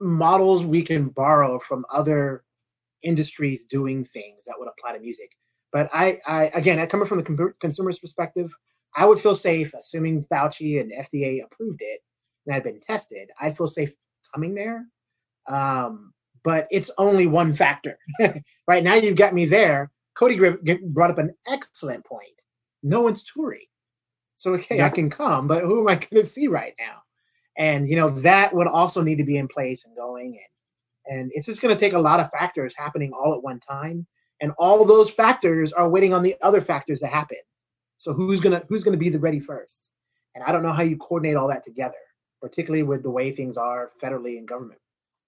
models 0.00 0.66
we 0.66 0.82
can 0.82 1.08
borrow 1.08 1.58
from 1.58 1.86
other 1.92 2.44
industries 3.02 3.64
doing 3.64 4.04
things 4.04 4.44
that 4.46 4.54
would 4.58 4.68
apply 4.68 4.92
to 4.92 5.00
music. 5.00 5.30
But 5.72 5.88
I, 5.92 6.18
I 6.26 6.44
again, 6.54 6.78
I 6.78 6.86
coming 6.86 7.06
from 7.06 7.22
the 7.22 7.54
consumer's 7.60 7.98
perspective, 7.98 8.52
I 8.94 9.06
would 9.06 9.20
feel 9.20 9.34
safe 9.34 9.72
assuming 9.74 10.24
Fauci 10.24 10.80
and 10.80 10.92
FDA 10.92 11.42
approved 11.42 11.80
it 11.80 12.00
and 12.46 12.54
had 12.54 12.62
been 12.62 12.80
tested. 12.80 13.30
I'd 13.40 13.56
feel 13.56 13.66
safe 13.66 13.92
coming 14.34 14.54
there. 14.54 14.86
Um, 15.48 16.12
but 16.44 16.66
it's 16.70 16.90
only 16.98 17.26
one 17.26 17.54
factor. 17.54 17.98
right 18.66 18.82
now, 18.82 18.94
you've 18.94 19.16
got 19.16 19.34
me 19.34 19.46
there. 19.46 19.90
Cody 20.16 20.38
brought 20.84 21.10
up 21.10 21.18
an 21.18 21.34
excellent 21.46 22.04
point. 22.04 22.34
No 22.82 23.00
one's 23.00 23.24
touring. 23.24 23.66
So, 24.36 24.54
okay, 24.54 24.78
yeah. 24.78 24.86
I 24.86 24.90
can 24.90 25.08
come, 25.08 25.46
but 25.46 25.62
who 25.62 25.80
am 25.80 25.88
I 25.88 25.94
going 25.94 26.22
to 26.22 26.26
see 26.26 26.48
right 26.48 26.74
now? 26.78 27.02
And, 27.56 27.88
you 27.88 27.96
know, 27.96 28.10
that 28.20 28.52
would 28.52 28.66
also 28.66 29.02
need 29.02 29.18
to 29.18 29.24
be 29.24 29.36
in 29.36 29.46
place 29.46 29.84
and 29.84 29.96
going. 29.96 30.38
And, 31.06 31.18
and 31.20 31.32
it's 31.34 31.46
just 31.46 31.60
going 31.60 31.74
to 31.74 31.78
take 31.78 31.92
a 31.92 31.98
lot 31.98 32.18
of 32.18 32.30
factors 32.30 32.74
happening 32.76 33.12
all 33.12 33.34
at 33.34 33.42
one 33.42 33.60
time. 33.60 34.06
And 34.40 34.52
all 34.58 34.84
those 34.84 35.10
factors 35.10 35.72
are 35.72 35.88
waiting 35.88 36.12
on 36.12 36.24
the 36.24 36.34
other 36.42 36.60
factors 36.60 36.98
to 37.00 37.06
happen. 37.06 37.38
So 37.98 38.12
who's 38.12 38.40
gonna 38.40 38.64
who's 38.68 38.82
gonna 38.82 38.96
be 38.96 39.10
the 39.10 39.20
ready 39.20 39.38
first? 39.38 39.86
And 40.34 40.42
I 40.42 40.50
don't 40.50 40.64
know 40.64 40.72
how 40.72 40.82
you 40.82 40.96
coordinate 40.96 41.36
all 41.36 41.46
that 41.46 41.62
together 41.62 41.94
particularly 42.42 42.82
with 42.82 43.02
the 43.02 43.10
way 43.10 43.30
things 43.30 43.56
are 43.56 43.90
federally 44.02 44.36
in 44.36 44.44
government. 44.44 44.80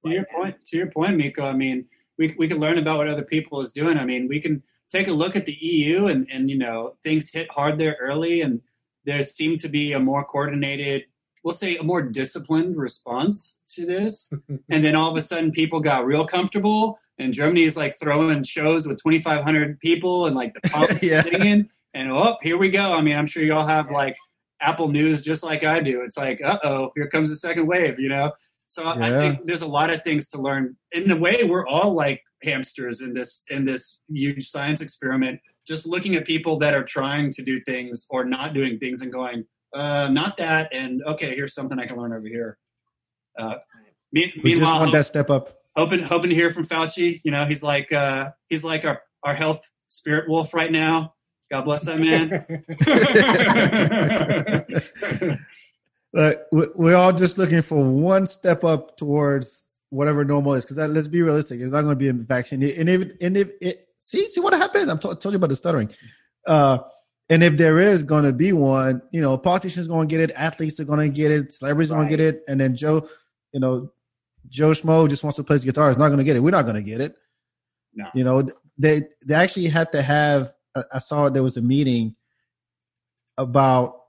To 0.04 0.12
your 0.12 0.26
point, 0.26 0.56
to 0.66 0.76
your 0.76 0.90
point, 0.90 1.16
Micco. 1.16 1.44
I 1.44 1.54
mean, 1.54 1.86
we 2.18 2.34
we 2.36 2.46
can 2.46 2.58
learn 2.58 2.76
about 2.76 2.98
what 2.98 3.08
other 3.08 3.22
people 3.22 3.62
is 3.62 3.72
doing. 3.72 3.96
I 3.96 4.04
mean, 4.04 4.28
we 4.28 4.40
can 4.40 4.62
take 4.92 5.08
a 5.08 5.12
look 5.12 5.34
at 5.34 5.46
the 5.46 5.56
EU, 5.58 6.08
and 6.08 6.26
and 6.30 6.50
you 6.50 6.58
know 6.58 6.96
things 7.02 7.30
hit 7.30 7.50
hard 7.50 7.78
there 7.78 7.96
early, 7.98 8.42
and 8.42 8.60
there 9.04 9.22
seemed 9.22 9.60
to 9.60 9.68
be 9.68 9.92
a 9.92 10.00
more 10.00 10.24
coordinated, 10.24 11.04
we'll 11.42 11.54
say, 11.54 11.76
a 11.76 11.82
more 11.82 12.02
disciplined 12.02 12.76
response 12.76 13.60
to 13.68 13.86
this. 13.86 14.30
and 14.70 14.84
then 14.84 14.94
all 14.94 15.10
of 15.10 15.16
a 15.16 15.22
sudden, 15.22 15.52
people 15.52 15.80
got 15.80 16.04
real 16.04 16.26
comfortable, 16.26 16.98
and 17.18 17.32
Germany 17.32 17.62
is 17.62 17.76
like 17.76 17.98
throwing 17.98 18.42
shows 18.42 18.86
with 18.86 19.02
2,500 19.02 19.80
people 19.80 20.26
and 20.26 20.36
like 20.36 20.52
the 20.52 20.68
pump 20.68 21.02
yeah. 21.02 21.22
sitting 21.22 21.70
and 21.94 22.10
oh, 22.10 22.36
here 22.42 22.58
we 22.58 22.68
go. 22.68 22.92
I 22.92 23.00
mean, 23.00 23.16
I'm 23.16 23.26
sure 23.26 23.42
you 23.42 23.54
all 23.54 23.66
have 23.66 23.90
like 23.90 24.16
Apple 24.60 24.88
News 24.88 25.22
just 25.22 25.42
like 25.42 25.64
I 25.64 25.80
do. 25.80 26.02
It's 26.02 26.16
like, 26.16 26.40
uh 26.44 26.58
oh, 26.64 26.90
here 26.94 27.08
comes 27.08 27.30
the 27.30 27.36
second 27.36 27.66
wave, 27.66 27.98
you 27.98 28.08
know? 28.08 28.32
So 28.68 28.82
yeah. 28.82 29.06
I 29.06 29.10
think 29.10 29.46
there's 29.46 29.62
a 29.62 29.66
lot 29.68 29.90
of 29.90 30.02
things 30.02 30.26
to 30.28 30.40
learn. 30.40 30.76
In 30.90 31.08
a 31.10 31.16
way, 31.16 31.44
we're 31.44 31.66
all 31.66 31.92
like 31.92 32.20
hamsters 32.42 33.02
in 33.02 33.14
this 33.14 33.44
in 33.48 33.64
this 33.64 34.00
huge 34.08 34.48
science 34.48 34.80
experiment, 34.80 35.40
just 35.66 35.86
looking 35.86 36.16
at 36.16 36.26
people 36.26 36.58
that 36.58 36.74
are 36.74 36.82
trying 36.82 37.30
to 37.34 37.42
do 37.42 37.60
things 37.60 38.04
or 38.10 38.24
not 38.24 38.52
doing 38.52 38.80
things 38.80 39.00
and 39.00 39.12
going, 39.12 39.44
uh, 39.74 40.08
not 40.08 40.36
that, 40.38 40.72
and 40.72 41.04
okay, 41.04 41.36
here's 41.36 41.54
something 41.54 41.78
I 41.78 41.86
can 41.86 41.98
learn 41.98 42.12
over 42.12 42.26
here. 42.26 42.58
Uh, 43.38 43.58
me, 44.12 44.32
we 44.42 44.54
meanwhile, 44.54 44.72
just 44.72 44.80
want 44.80 44.92
that 44.92 45.06
step 45.06 45.30
up. 45.30 45.56
Hoping 45.76 46.02
hoping 46.02 46.30
to 46.30 46.34
hear 46.34 46.50
from 46.50 46.66
Fauci. 46.66 47.20
You 47.22 47.30
know, 47.30 47.46
he's 47.46 47.62
like 47.62 47.92
uh, 47.92 48.30
he's 48.48 48.64
like 48.64 48.84
our 48.84 49.02
our 49.22 49.34
health 49.34 49.68
spirit 49.88 50.28
wolf 50.28 50.52
right 50.52 50.72
now 50.72 51.13
God 51.54 51.64
bless 51.66 51.84
that 51.84 52.00
man. 52.00 52.44
Look, 56.12 56.40
we- 56.50 56.68
we're 56.74 56.96
all 56.96 57.12
just 57.12 57.38
looking 57.38 57.62
for 57.62 57.88
one 57.88 58.26
step 58.26 58.64
up 58.64 58.96
towards 58.96 59.68
whatever 59.90 60.24
normal 60.24 60.54
is. 60.54 60.64
Because 60.64 60.78
let's 60.90 61.06
be 61.06 61.22
realistic, 61.22 61.60
it's 61.60 61.70
not 61.70 61.82
going 61.82 61.92
to 61.92 61.96
be 61.96 62.08
a 62.08 62.12
vaccine. 62.12 62.60
And 62.62 62.88
if 62.88 63.12
and 63.20 63.36
if 63.36 63.52
it 63.60 63.86
see 64.00 64.28
see 64.30 64.40
what 64.40 64.52
happens, 64.52 64.88
I'm 64.88 64.98
t- 64.98 65.08
told 65.14 65.26
you 65.32 65.36
about 65.36 65.50
the 65.50 65.56
stuttering. 65.56 65.90
Uh, 66.44 66.78
and 67.30 67.44
if 67.44 67.56
there 67.56 67.78
is 67.78 68.02
going 68.02 68.24
to 68.24 68.32
be 68.32 68.52
one, 68.52 69.00
you 69.12 69.20
know, 69.20 69.38
politicians 69.38 69.86
going 69.86 70.08
to 70.08 70.12
get 70.12 70.28
it, 70.28 70.34
athletes 70.36 70.80
are 70.80 70.84
going 70.84 70.98
to 70.98 71.08
get 71.08 71.30
it, 71.30 71.52
celebrities 71.52 71.92
are 71.92 71.98
going 71.98 72.08
to 72.10 72.16
get 72.16 72.20
it, 72.34 72.42
and 72.48 72.60
then 72.60 72.74
Joe, 72.74 73.08
you 73.52 73.60
know, 73.60 73.92
Joe 74.48 74.70
Schmo 74.70 75.08
just 75.08 75.22
wants 75.22 75.36
to 75.36 75.44
play 75.44 75.54
his 75.54 75.64
guitar 75.64 75.88
is 75.88 75.98
not 75.98 76.08
going 76.08 76.18
to 76.18 76.24
get 76.24 76.34
it. 76.36 76.40
We're 76.40 76.50
not 76.50 76.64
going 76.64 76.74
to 76.74 76.82
get 76.82 77.00
it. 77.00 77.14
No. 77.94 78.08
You 78.12 78.24
know, 78.24 78.42
they 78.76 79.02
they 79.24 79.34
actually 79.34 79.66
had 79.68 79.92
to 79.92 80.02
have. 80.02 80.52
I- 80.92 80.98
saw 80.98 81.28
there 81.28 81.42
was 81.42 81.56
a 81.56 81.62
meeting 81.62 82.14
about 83.38 84.00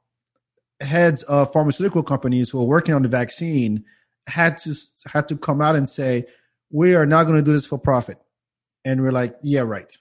heads 0.82 1.24
of 1.24 1.52
pharmaceutical 1.54 2.04
companies 2.04 2.50
who 2.50 2.60
are 2.62 2.66
working 2.66 2.94
on 2.94 3.02
the 3.02 3.08
vaccine 3.08 3.84
had 4.28 4.58
to 4.58 4.76
had 5.08 5.28
to 5.30 5.38
come 5.38 5.62
out 5.62 5.76
and 5.76 5.88
say 5.88 6.26
we 6.72 6.96
are 6.96 7.06
not 7.06 7.24
going 7.26 7.38
to 7.38 7.44
do 7.44 7.54
this 7.54 7.66
for 7.66 7.78
profit. 7.78 8.18
And 8.84 9.02
we're 9.02 9.12
like 9.12 9.36
yeah 9.42 9.62
right. 9.62 9.92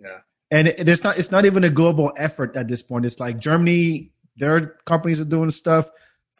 Yeah. 0.00 0.20
and 0.50 0.68
it, 0.68 0.88
it's 0.88 1.04
not 1.04 1.18
it's 1.18 1.30
not 1.30 1.44
even 1.44 1.64
a 1.64 1.70
global 1.70 2.12
effort 2.16 2.56
at 2.56 2.68
this 2.68 2.82
point. 2.82 3.06
It's 3.06 3.20
like 3.20 3.38
germany 3.38 4.12
their 4.36 4.76
companies 4.86 5.20
are 5.20 5.24
doing 5.26 5.50
stuff 5.50 5.90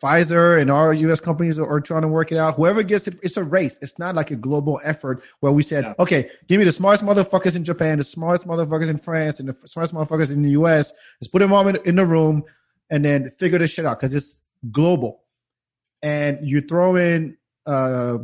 pfizer 0.03 0.61
and 0.61 0.71
our 0.71 0.93
us 0.95 1.21
companies 1.21 1.59
are, 1.59 1.67
are 1.71 1.81
trying 1.81 2.03
to 2.03 2.09
work 2.09 2.33
it 2.33 2.39
out. 2.39 2.57
Whoever 2.57 2.83
gets 2.83 3.07
it 3.07 3.19
it's 3.23 3.37
a 3.37 3.45
race. 3.45 3.79
It's 3.81 3.99
not 3.99 4.15
like 4.15 4.31
a 4.31 4.37
global 4.37 4.81
effort 4.85 5.23
where 5.41 5.53
we 5.53 5.63
said 5.63 5.85
Yeah. 5.85 5.95
okay 5.99 6.31
give 6.49 6.59
me 6.59 6.65
the 6.65 6.73
smartest 6.73 7.05
motherfuckers 7.05 7.55
in 7.57 7.65
japan 7.65 7.99
the 7.99 8.05
smartest 8.05 8.47
motherfuckers 8.47 8.89
in 8.89 8.99
france 8.99 9.39
and 9.41 9.49
the 9.49 9.69
smartest 9.69 9.95
motherfuckers 9.95 10.33
in 10.33 10.43
the 10.43 10.51
us 10.51 10.93
let's 11.21 11.29
put 11.29 11.39
them 11.39 11.53
all 11.53 11.67
in, 11.69 11.77
in 11.85 11.97
the 11.97 12.07
room 12.07 12.43
and 12.91 13.05
then 13.05 13.31
figure 13.39 13.59
this 13.59 13.71
shit 13.71 13.87
out 13.87 13.99
because 13.99 14.13
it's 14.15 14.41
global. 14.71 15.23
And 16.03 16.39
you 16.43 16.61
throw 16.61 16.97
in 16.97 17.37
uh 17.65 18.19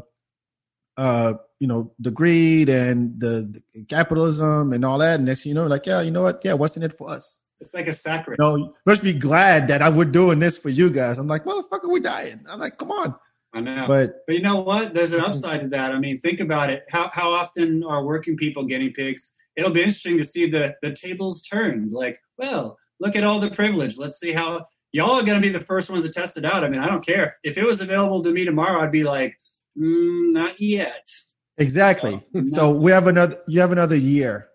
uh 0.97 1.35
you 1.61 1.67
know 1.69 1.93
the 2.01 2.11
greed 2.11 2.69
and 2.69 3.19
the, 3.21 3.63
the 3.73 3.85
capitalism 3.85 4.73
and 4.73 4.85
all 4.85 4.99
that 4.99 5.17
and 5.17 5.25
next 5.27 5.47
you 5.47 5.55
know 5.55 5.67
like 5.67 5.87
yeah 5.87 6.01
you 6.01 6.11
know 6.11 6.25
what? 6.25 6.41
Yeah 6.45 6.55
what's 6.55 6.77
in 6.77 6.83
it 6.83 6.97
for 6.99 7.09
us 7.11 7.39
It's 7.61 7.75
like 7.75 7.89
a 7.89 7.95
sacrament. 7.95 8.39
no 8.39 8.57
you 8.57 8.75
must 8.87 9.03
be 9.03 9.13
glad 9.13 9.69
that 9.69 9.83
i 9.83 9.89
we're 9.89 10.05
doing 10.05 10.39
this 10.39 10.57
for 10.57 10.69
you 10.69 10.91
guys 10.91 11.19
i'm 11.19 11.27
like 11.27 11.45
motherfucker 11.45 11.91
we 11.91 12.01
dying 12.01 12.45
i'm 12.49 12.61
like 12.61 12.79
come 12.79 12.91
on 12.91 13.15
I 13.55 13.61
know. 13.61 13.87
But, 13.89 14.27
but 14.27 14.37
you 14.37 14.43
know 14.43 14.61
what? 14.61 14.95
There's 14.95 15.13
an 15.13 15.21
upside 15.21 15.63
to 15.63 15.69
that. 15.69 15.93
I 15.93 15.99
mean, 15.99 16.21
think 16.21 16.41
about 16.41 16.71
it. 16.71 16.85
How 16.91 17.11
how 17.13 17.31
often 17.31 17.83
are 17.83 18.05
working 18.05 18.37
people 18.37 18.65
guinea 18.65 18.91
pigs? 18.91 19.31
It'll 19.57 19.71
be 19.71 19.81
interesting 19.81 20.19
to 20.19 20.25
see 20.25 20.51
the 20.51 20.75
the 20.83 20.93
tables 20.93 21.43
turned. 21.43 21.93
Like, 21.93 22.21
well, 22.37 22.79
look 23.01 23.17
at 23.17 23.25
all 23.25 23.41
the 23.41 23.51
privilege. 23.51 23.97
Let's 23.97 24.21
see 24.21 24.33
how 24.33 24.67
y'all 24.93 25.19
are 25.19 25.23
going 25.23 25.41
to 25.41 25.47
be 25.47 25.53
the 25.53 25.65
first 25.65 25.89
ones 25.89 26.03
to 26.05 26.11
test 26.11 26.37
it 26.37 26.45
out. 26.45 26.63
I 26.63 26.69
mean, 26.69 26.81
I 26.81 26.89
don't 26.89 27.05
care 27.05 27.37
if 27.43 27.57
it 27.57 27.65
was 27.65 27.81
available 27.81 28.23
to 28.23 28.31
me 28.33 28.45
tomorrow. 28.45 28.81
I'd 28.81 28.93
be 28.93 29.05
like, 29.05 29.35
mm, 29.77 30.33
not 30.33 30.61
yet. 30.61 31.09
exactly 31.57 32.23
no. 32.33 32.45
so 32.47 32.71
we 32.71 32.93
have 32.93 33.07
another 33.07 33.37
you 33.49 33.61
have 33.61 33.73
another 33.73 33.97
year 33.97 34.49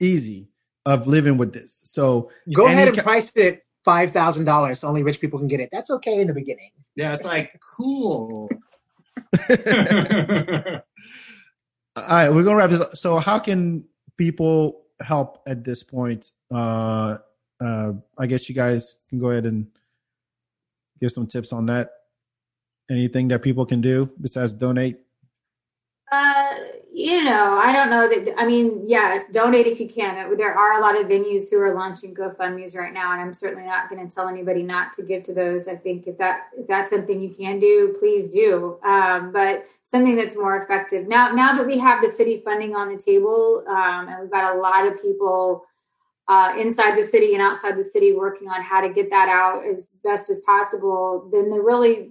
easy 0.00 0.48
of 0.88 1.06
living 1.06 1.36
with 1.36 1.52
this 1.52 1.80
so 1.84 2.30
Go 2.52 2.66
ahead 2.66 2.88
and 2.88 2.96
ca- 2.96 3.02
price 3.02 3.30
it 3.36 3.62
five 3.88 4.12
thousand 4.12 4.44
dollars. 4.44 4.84
Only 4.84 5.02
rich 5.02 5.18
people 5.18 5.38
can 5.38 5.48
get 5.48 5.60
it. 5.60 5.70
That's 5.72 5.88
okay 5.90 6.20
in 6.20 6.26
the 6.26 6.34
beginning. 6.34 6.72
Yeah, 6.94 7.14
it's 7.14 7.24
like 7.24 7.58
cool. 7.76 8.50
All 11.96 12.04
right, 12.06 12.28
we're 12.28 12.44
gonna 12.44 12.56
wrap 12.56 12.68
this 12.68 12.82
up. 12.82 12.96
So, 12.96 13.18
how 13.18 13.38
can 13.38 13.84
people 14.18 14.82
help 15.00 15.42
at 15.46 15.64
this 15.64 15.82
point? 15.82 16.30
Uh, 16.50 17.16
uh, 17.64 17.92
I 18.18 18.26
guess 18.26 18.48
you 18.50 18.54
guys 18.54 18.98
can 19.08 19.18
go 19.18 19.30
ahead 19.30 19.46
and 19.46 19.66
give 21.00 21.10
some 21.12 21.26
tips 21.26 21.54
on 21.54 21.64
that. 21.66 21.90
Anything 22.90 23.28
that 23.28 23.40
people 23.40 23.64
can 23.64 23.80
do 23.80 24.10
besides 24.20 24.52
donate? 24.52 24.98
Uh, 26.12 26.54
you 26.98 27.22
know, 27.22 27.52
I 27.52 27.72
don't 27.72 27.90
know 27.90 28.08
that. 28.08 28.34
I 28.36 28.44
mean, 28.44 28.82
yes, 28.84 29.28
donate 29.28 29.68
if 29.68 29.78
you 29.78 29.88
can. 29.88 30.36
There- 30.36 30.58
are 30.58 30.78
a 30.78 30.80
lot 30.80 31.00
of 31.00 31.06
venues 31.06 31.48
who 31.48 31.60
are 31.60 31.72
launching 31.72 32.12
GoFundmes 32.12 32.74
right 32.74 32.92
now, 32.92 33.12
and 33.12 33.20
I'm 33.20 33.32
certainly 33.32 33.64
not 33.64 33.88
going 33.88 34.06
to 34.06 34.12
tell 34.12 34.26
anybody 34.26 34.64
not 34.64 34.92
to 34.94 35.02
give 35.02 35.22
to 35.24 35.32
those. 35.32 35.68
I 35.68 35.76
think 35.76 36.08
if 36.08 36.18
that 36.18 36.48
if 36.56 36.66
that's 36.66 36.90
something 36.90 37.20
you 37.20 37.30
can 37.30 37.60
do, 37.60 37.94
please 38.00 38.28
do. 38.28 38.80
Um, 38.82 39.30
but 39.30 39.66
something 39.84 40.16
that's 40.16 40.34
more 40.36 40.60
effective 40.64 41.06
now. 41.06 41.30
Now 41.30 41.52
that 41.52 41.64
we 41.64 41.78
have 41.78 42.02
the 42.02 42.08
city 42.08 42.42
funding 42.44 42.74
on 42.74 42.88
the 42.88 42.96
table, 42.96 43.62
um, 43.68 44.08
and 44.08 44.20
we've 44.20 44.32
got 44.32 44.56
a 44.56 44.58
lot 44.58 44.84
of 44.84 45.00
people 45.00 45.64
uh, 46.26 46.52
inside 46.58 46.98
the 46.98 47.02
city 47.04 47.34
and 47.34 47.40
outside 47.40 47.76
the 47.76 47.84
city 47.84 48.12
working 48.12 48.48
on 48.48 48.60
how 48.60 48.80
to 48.80 48.88
get 48.88 49.08
that 49.10 49.28
out 49.28 49.64
as 49.64 49.92
best 50.02 50.30
as 50.30 50.40
possible, 50.40 51.28
then 51.30 51.48
the 51.48 51.60
really 51.60 52.10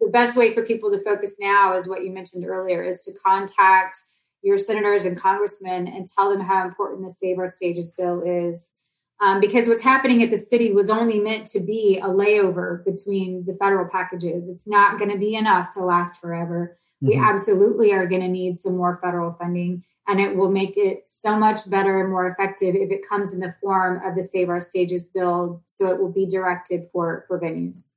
the 0.00 0.08
best 0.10 0.36
way 0.36 0.52
for 0.52 0.62
people 0.62 0.90
to 0.90 1.02
focus 1.02 1.36
now 1.38 1.76
is 1.76 1.88
what 1.88 2.04
you 2.04 2.10
mentioned 2.10 2.46
earlier 2.46 2.82
is 2.82 3.00
to 3.00 3.12
contact 3.24 3.98
your 4.42 4.56
senators 4.56 5.04
and 5.04 5.18
congressmen 5.18 5.86
and 5.86 6.06
tell 6.06 6.30
them 6.30 6.40
how 6.40 6.64
important 6.66 7.04
the 7.04 7.10
save 7.10 7.38
our 7.38 7.46
stages 7.46 7.90
bill 7.90 8.22
is. 8.24 8.74
Um, 9.20 9.38
because 9.38 9.68
what's 9.68 9.82
happening 9.82 10.22
at 10.22 10.30
the 10.30 10.38
city 10.38 10.72
was 10.72 10.88
only 10.88 11.18
meant 11.18 11.46
to 11.48 11.60
be 11.60 12.00
a 12.02 12.08
layover 12.08 12.82
between 12.86 13.44
the 13.44 13.54
federal 13.60 13.86
packages. 13.86 14.48
It's 14.48 14.66
not 14.66 14.98
going 14.98 15.10
to 15.10 15.18
be 15.18 15.34
enough 15.34 15.72
to 15.72 15.80
last 15.80 16.18
forever. 16.20 16.78
We 17.02 17.16
Mhm. 17.16 17.28
absolutely 17.28 17.92
are 17.92 18.06
going 18.06 18.22
to 18.22 18.28
need 18.28 18.58
some 18.58 18.76
more 18.76 18.98
federal 19.02 19.32
funding 19.34 19.84
and 20.08 20.20
it 20.20 20.34
will 20.34 20.50
make 20.50 20.76
it 20.76 21.06
so 21.06 21.38
much 21.38 21.68
better 21.70 22.00
and 22.00 22.10
more 22.10 22.28
effective 22.28 22.74
if 22.74 22.90
it 22.90 23.06
comes 23.06 23.32
in 23.32 23.40
the 23.40 23.54
form 23.60 24.00
of 24.04 24.16
the 24.16 24.24
save 24.24 24.48
our 24.48 24.60
stages 24.60 25.06
bill 25.06 25.62
so 25.68 25.88
it 25.88 26.00
will 26.00 26.10
be 26.12 26.26
directed 26.26 26.88
for 26.92 27.24
for 27.28 27.38
venues 27.38 27.90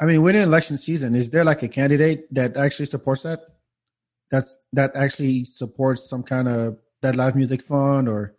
I 0.00 0.06
mean, 0.06 0.22
we're 0.22 0.30
in 0.30 0.42
election 0.42 0.76
season. 0.76 1.14
Is 1.14 1.30
there 1.30 1.44
like 1.44 1.62
a 1.62 1.68
candidate 1.68 2.32
that 2.34 2.56
actually 2.56 2.86
supports 2.86 3.22
that? 3.22 3.40
That's 4.30 4.56
that 4.72 4.90
actually 4.96 5.44
supports 5.44 6.08
some 6.08 6.22
kind 6.22 6.48
of 6.48 6.78
that 7.02 7.16
live 7.16 7.36
music 7.36 7.62
fund 7.62 8.08
or 8.08 8.34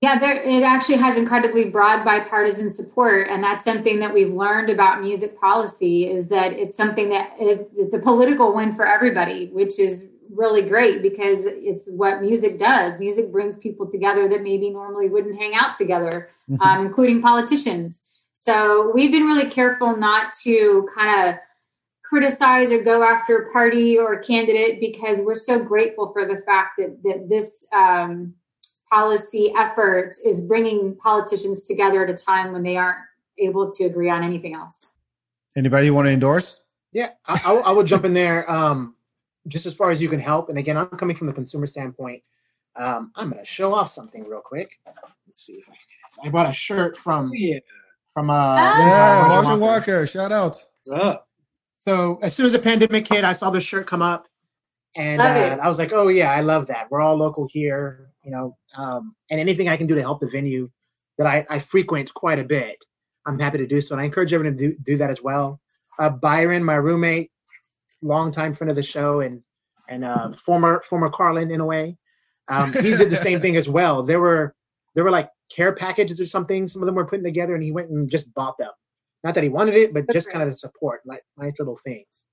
Yeah, 0.00 0.18
there, 0.18 0.40
it 0.42 0.62
actually 0.62 0.96
has 0.96 1.16
incredibly 1.16 1.70
broad 1.70 2.04
bipartisan 2.04 2.70
support, 2.70 3.28
and 3.28 3.42
that's 3.42 3.64
something 3.64 3.98
that 4.00 4.14
we've 4.14 4.32
learned 4.32 4.70
about 4.70 5.02
music 5.02 5.38
policy 5.38 6.10
is 6.10 6.28
that 6.28 6.52
it's 6.52 6.76
something 6.76 7.10
that 7.10 7.34
it, 7.38 7.70
it's 7.76 7.94
a 7.94 7.98
political 7.98 8.54
win 8.54 8.74
for 8.74 8.86
everybody, 8.86 9.48
which 9.52 9.78
is 9.78 10.08
really 10.30 10.66
great 10.68 11.02
because 11.02 11.44
it's 11.44 11.90
what 11.90 12.22
music 12.22 12.58
does. 12.58 12.98
Music 12.98 13.30
brings 13.30 13.58
people 13.58 13.88
together 13.90 14.28
that 14.28 14.42
maybe 14.42 14.70
normally 14.70 15.08
wouldn't 15.10 15.38
hang 15.38 15.54
out 15.54 15.76
together, 15.76 16.30
Mhm. 16.50 16.60
um, 16.60 16.86
including 16.86 17.20
politicians. 17.20 18.03
So 18.34 18.90
we've 18.94 19.12
been 19.12 19.24
really 19.24 19.48
careful 19.48 19.96
not 19.96 20.32
to 20.42 20.88
kind 20.94 21.28
of 21.30 21.36
criticize 22.04 22.70
or 22.72 22.82
go 22.82 23.02
after 23.02 23.38
a 23.38 23.52
party 23.52 23.96
or 23.98 24.14
a 24.14 24.22
candidate 24.24 24.80
because 24.80 25.20
we're 25.20 25.34
so 25.34 25.58
grateful 25.62 26.12
for 26.12 26.26
the 26.26 26.42
fact 26.46 26.72
that 26.78 27.02
that 27.04 27.28
this. 27.28 27.66
Um, 27.72 28.34
policy 28.90 29.52
effort 29.56 30.14
is 30.24 30.40
bringing 30.42 30.94
politicians 30.96 31.66
together 31.66 32.04
at 32.04 32.10
a 32.10 32.14
time 32.14 32.52
when 32.52 32.62
they 32.62 32.76
aren't 32.76 32.98
able 33.38 33.72
to 33.72 33.84
agree 33.84 34.08
on 34.08 34.22
anything 34.22 34.54
else. 34.54 34.92
anybody 35.56 35.86
you 35.86 35.94
want 35.94 36.06
to 36.06 36.12
endorse? 36.12 36.60
Yeah, 36.92 37.10
I, 37.26 37.40
I, 37.44 37.52
will- 37.52 37.64
I 37.64 37.70
will 37.72 37.82
jump 37.82 38.04
in 38.04 38.12
there. 38.12 38.48
Um, 38.48 38.94
just 39.48 39.66
as 39.66 39.74
far 39.74 39.90
as 39.90 40.00
you 40.00 40.08
can 40.08 40.20
help, 40.20 40.48
and 40.48 40.58
again, 40.58 40.76
I'm 40.76 40.86
coming 40.86 41.16
from 41.16 41.26
the 41.26 41.32
consumer 41.32 41.66
standpoint. 41.66 42.22
Um, 42.76 43.10
I'm 43.16 43.30
going 43.30 43.42
to 43.42 43.44
show 43.44 43.74
off 43.74 43.88
something 43.88 44.24
real 44.28 44.40
quick. 44.40 44.78
Let's 45.26 45.44
see 45.44 45.54
if 45.54 45.64
I 45.68 45.72
can 45.72 45.74
do 45.74 45.96
this. 46.04 46.18
I 46.24 46.28
bought 46.28 46.48
a 46.48 46.52
shirt 46.52 46.96
from 46.96 47.32
yeah. 47.34 47.58
From 48.14 48.30
uh, 48.30 48.34
Ah. 48.34 48.78
Yeah, 48.78 49.18
Walker. 49.28 49.28
Marshall 49.28 49.58
Walker, 49.58 50.06
shout 50.06 50.32
out. 50.32 50.56
What's 50.84 51.02
up? 51.02 51.28
So 51.86 52.18
as 52.22 52.34
soon 52.34 52.46
as 52.46 52.52
the 52.52 52.58
pandemic 52.58 53.06
hit, 53.06 53.24
I 53.24 53.34
saw 53.34 53.50
the 53.50 53.60
shirt 53.60 53.86
come 53.86 54.00
up, 54.00 54.26
and 54.96 55.20
uh, 55.20 55.58
I 55.62 55.68
was 55.68 55.78
like, 55.78 55.92
"Oh 55.92 56.08
yeah, 56.08 56.32
I 56.32 56.40
love 56.40 56.68
that. 56.68 56.90
We're 56.90 57.02
all 57.02 57.16
local 57.16 57.46
here, 57.50 58.08
you 58.24 58.30
know, 58.30 58.56
um, 58.76 59.14
and 59.30 59.38
anything 59.38 59.68
I 59.68 59.76
can 59.76 59.86
do 59.86 59.94
to 59.96 60.00
help 60.00 60.20
the 60.20 60.28
venue 60.28 60.70
that 61.18 61.26
I, 61.26 61.46
I 61.50 61.58
frequent 61.58 62.12
quite 62.14 62.38
a 62.38 62.44
bit, 62.44 62.76
I'm 63.26 63.38
happy 63.38 63.58
to 63.58 63.66
do 63.66 63.80
so. 63.80 63.94
And 63.94 64.00
I 64.00 64.04
encourage 64.04 64.32
everyone 64.32 64.56
to 64.56 64.68
do, 64.70 64.76
do 64.82 64.96
that 64.98 65.10
as 65.10 65.22
well. 65.22 65.60
Uh, 65.98 66.10
Byron, 66.10 66.64
my 66.64 66.74
roommate, 66.74 67.30
longtime 68.02 68.54
friend 68.54 68.70
of 68.70 68.76
the 68.76 68.82
show, 68.82 69.20
and 69.20 69.42
and 69.88 70.04
uh, 70.04 70.32
former 70.32 70.80
former 70.88 71.10
Carlin 71.10 71.50
in 71.50 71.60
a 71.60 71.66
way, 71.66 71.98
um, 72.48 72.72
he 72.72 72.96
did 72.96 73.10
the 73.10 73.16
same 73.16 73.40
thing 73.40 73.56
as 73.56 73.68
well. 73.68 74.02
There 74.04 74.20
were 74.20 74.54
there 74.94 75.04
were 75.04 75.10
like 75.10 75.30
care 75.50 75.74
packages 75.74 76.20
or 76.20 76.26
something. 76.26 76.66
Some 76.66 76.82
of 76.82 76.86
them 76.86 76.94
were 76.94 77.06
putting 77.06 77.24
together, 77.24 77.54
and 77.54 77.62
he 77.62 77.72
went 77.72 77.90
and 77.90 78.10
just 78.10 78.32
bought 78.34 78.58
them. 78.58 78.70
Not 79.22 79.34
that 79.34 79.42
he 79.42 79.48
wanted 79.48 79.74
it, 79.74 79.94
but 79.94 80.06
That's 80.06 80.14
just 80.14 80.30
kind 80.30 80.42
of 80.42 80.50
the 80.50 80.54
support, 80.54 81.00
like 81.06 81.22
nice 81.36 81.58
little 81.58 81.78
things. 81.82 82.24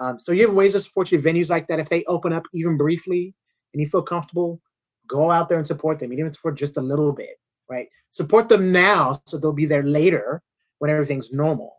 Um, 0.00 0.18
so 0.18 0.32
you 0.32 0.46
have 0.46 0.54
ways 0.54 0.72
to 0.72 0.80
support 0.80 1.12
your 1.12 1.22
venues 1.22 1.50
like 1.50 1.68
that. 1.68 1.78
If 1.78 1.88
they 1.88 2.04
open 2.04 2.32
up 2.32 2.44
even 2.52 2.76
briefly 2.76 3.34
and 3.72 3.80
you 3.80 3.88
feel 3.88 4.02
comfortable, 4.02 4.60
go 5.06 5.30
out 5.30 5.48
there 5.48 5.58
and 5.58 5.66
support 5.66 5.98
them, 5.98 6.12
even 6.12 6.26
if 6.26 6.30
it's 6.30 6.38
for 6.38 6.50
just 6.50 6.76
a 6.76 6.80
little 6.80 7.12
bit, 7.12 7.38
right? 7.68 7.88
Support 8.10 8.48
them 8.48 8.72
now 8.72 9.20
so 9.26 9.38
they'll 9.38 9.52
be 9.52 9.66
there 9.66 9.84
later 9.84 10.42
when 10.78 10.90
everything's 10.90 11.32
normal. 11.32 11.76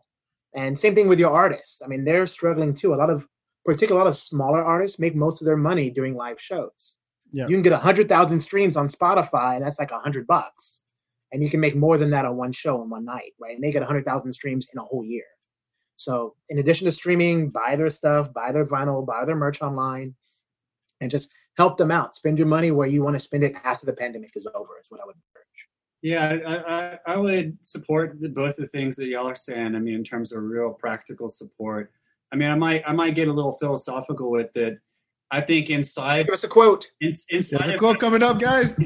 And 0.54 0.78
same 0.78 0.94
thing 0.94 1.08
with 1.08 1.18
your 1.18 1.32
artists. 1.32 1.82
I 1.84 1.88
mean, 1.88 2.04
they're 2.04 2.26
struggling 2.26 2.74
too. 2.74 2.94
A 2.94 2.96
lot 2.96 3.10
of, 3.10 3.26
particularly 3.64 4.00
a 4.00 4.04
lot 4.04 4.10
of 4.10 4.16
smaller 4.16 4.64
artists 4.64 4.98
make 4.98 5.14
most 5.14 5.42
of 5.42 5.46
their 5.46 5.56
money 5.56 5.90
doing 5.90 6.14
live 6.14 6.40
shows. 6.40 6.94
Yeah. 7.34 7.48
You 7.48 7.56
can 7.56 7.62
get 7.62 7.72
a 7.72 7.78
hundred 7.78 8.08
thousand 8.08 8.38
streams 8.38 8.76
on 8.76 8.86
Spotify, 8.88 9.56
and 9.56 9.64
that's 9.66 9.80
like 9.80 9.90
a 9.90 9.98
hundred 9.98 10.24
bucks. 10.28 10.82
and 11.32 11.42
you 11.42 11.50
can 11.50 11.58
make 11.58 11.74
more 11.74 11.98
than 11.98 12.10
that 12.10 12.24
on 12.24 12.36
one 12.36 12.52
show 12.52 12.80
in 12.82 12.88
one 12.88 13.04
night, 13.04 13.32
right? 13.40 13.52
And 13.52 13.60
make 13.60 13.74
it 13.74 13.80
100,000 13.80 14.32
streams 14.32 14.68
in 14.72 14.78
a 14.78 14.84
whole 14.84 15.04
year. 15.04 15.24
So, 15.96 16.36
in 16.48 16.58
addition 16.60 16.84
to 16.84 16.92
streaming, 16.92 17.50
buy 17.50 17.74
their 17.74 17.90
stuff, 17.90 18.32
buy 18.32 18.52
their 18.52 18.64
vinyl, 18.64 19.04
buy 19.04 19.24
their 19.24 19.34
merch 19.34 19.60
online, 19.60 20.14
and 21.00 21.10
just 21.10 21.30
help 21.56 21.76
them 21.76 21.90
out. 21.90 22.14
Spend 22.14 22.38
your 22.38 22.46
money 22.46 22.70
where 22.70 22.86
you 22.86 23.02
want 23.02 23.16
to 23.16 23.20
spend 23.20 23.42
it 23.42 23.54
after 23.64 23.84
the 23.84 23.92
pandemic 23.92 24.30
is 24.36 24.46
over. 24.54 24.78
Is 24.80 24.86
what 24.90 25.00
I 25.00 25.06
would 25.06 25.16
encourage. 25.16 25.44
Yeah, 26.02 26.38
I, 26.46 26.56
I, 26.76 27.14
I 27.14 27.16
would 27.16 27.58
support 27.62 28.20
the, 28.20 28.28
both 28.28 28.54
the 28.54 28.68
things 28.68 28.94
that 28.96 29.06
y'all 29.06 29.28
are 29.28 29.34
saying. 29.34 29.74
I 29.74 29.80
mean, 29.80 29.94
in 29.94 30.04
terms 30.04 30.30
of 30.32 30.42
real 30.42 30.72
practical 30.72 31.28
support. 31.28 31.90
I 32.32 32.36
mean, 32.36 32.50
I 32.50 32.54
might 32.54 32.82
I 32.86 32.92
might 32.92 33.16
get 33.16 33.26
a 33.26 33.32
little 33.32 33.56
philosophical 33.58 34.30
with 34.30 34.56
it. 34.56 34.78
I 35.34 35.40
think 35.40 35.68
inside 35.70 36.26
Give 36.26 36.34
us 36.34 36.44
a 36.44 36.48
quote. 36.48 36.86
in, 37.00 37.08
inside 37.30 37.58
There's 37.58 37.70
a 37.70 37.74
of- 37.74 37.78
quote 37.80 37.98
coming 37.98 38.22
up, 38.22 38.38
guys. 38.38 38.78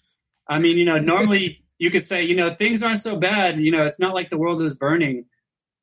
I 0.48 0.58
mean, 0.60 0.78
you 0.78 0.84
know, 0.84 0.98
normally 0.98 1.64
you 1.78 1.90
could 1.90 2.04
say, 2.06 2.22
you 2.22 2.36
know, 2.36 2.54
things 2.54 2.82
aren't 2.82 3.00
so 3.00 3.16
bad. 3.16 3.58
You 3.58 3.72
know, 3.72 3.84
it's 3.84 3.98
not 3.98 4.14
like 4.14 4.30
the 4.30 4.38
world 4.38 4.62
is 4.62 4.74
burning. 4.76 5.24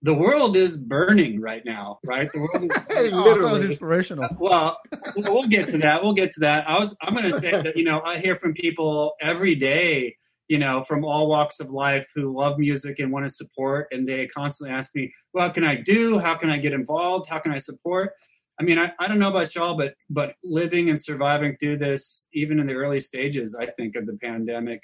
The 0.02 0.14
world 0.14 0.56
is 0.58 0.76
burning 0.78 1.40
right 1.42 1.64
now, 1.66 2.00
right? 2.06 2.30
The 2.34 2.40
world 2.40 2.64
is 2.64 2.70
Oh, 2.76 2.76
I 2.76 2.82
thought 2.84 3.02
it 3.06 3.14
was 3.14 3.26
Literally. 3.26 3.66
inspirational. 3.68 4.30
well, 4.40 4.80
we'll 5.18 5.48
get 5.48 5.68
to 5.70 5.78
that. 5.80 6.02
We'll 6.04 6.14
get 6.14 6.32
to 6.34 6.40
that. 6.42 6.70
I 6.70 6.80
was 6.80 6.96
I'm 7.02 7.14
going 7.16 7.32
to 7.32 7.40
say 7.40 7.52
that 7.52 7.76
you 7.78 7.84
know 7.84 8.02
I 8.06 8.18
hear 8.20 8.36
from 8.38 8.54
people 8.54 9.14
every 9.22 9.56
day, 9.56 10.16
you 10.48 10.60
know, 10.60 10.84
from 10.84 11.04
all 11.06 11.28
walks 11.30 11.60
of 11.62 11.70
life 11.70 12.08
who 12.16 12.34
love 12.36 12.58
music 12.60 13.00
and 13.00 13.12
want 13.12 13.26
to 13.26 13.30
support, 13.30 13.88
and 13.94 14.08
they 14.08 14.28
constantly 14.28 14.74
ask 14.76 14.94
me, 14.96 15.14
what 15.32 15.54
can 15.54 15.64
I 15.64 15.76
do? 15.76 16.20
How 16.20 16.36
can 16.36 16.50
I 16.50 16.58
get 16.58 16.74
involved? 16.74 17.28
How 17.30 17.40
can 17.40 17.52
I 17.52 17.60
support?" 17.60 18.14
I 18.60 18.64
mean, 18.64 18.78
I, 18.78 18.92
I 19.00 19.08
don't 19.08 19.20
know 19.20 19.30
about 19.30 19.56
y'all, 19.56 19.76
but 19.76 19.96
but 20.10 20.36
living 20.44 20.90
and 20.90 21.00
surviving 21.00 21.58
through 21.60 21.78
this, 21.78 22.26
even 22.34 22.60
in 22.60 22.68
the 22.68 22.76
early 22.76 23.00
stages, 23.00 23.56
I 23.56 23.66
think 23.66 23.96
of 23.96 24.06
the 24.06 24.18
pandemic, 24.18 24.82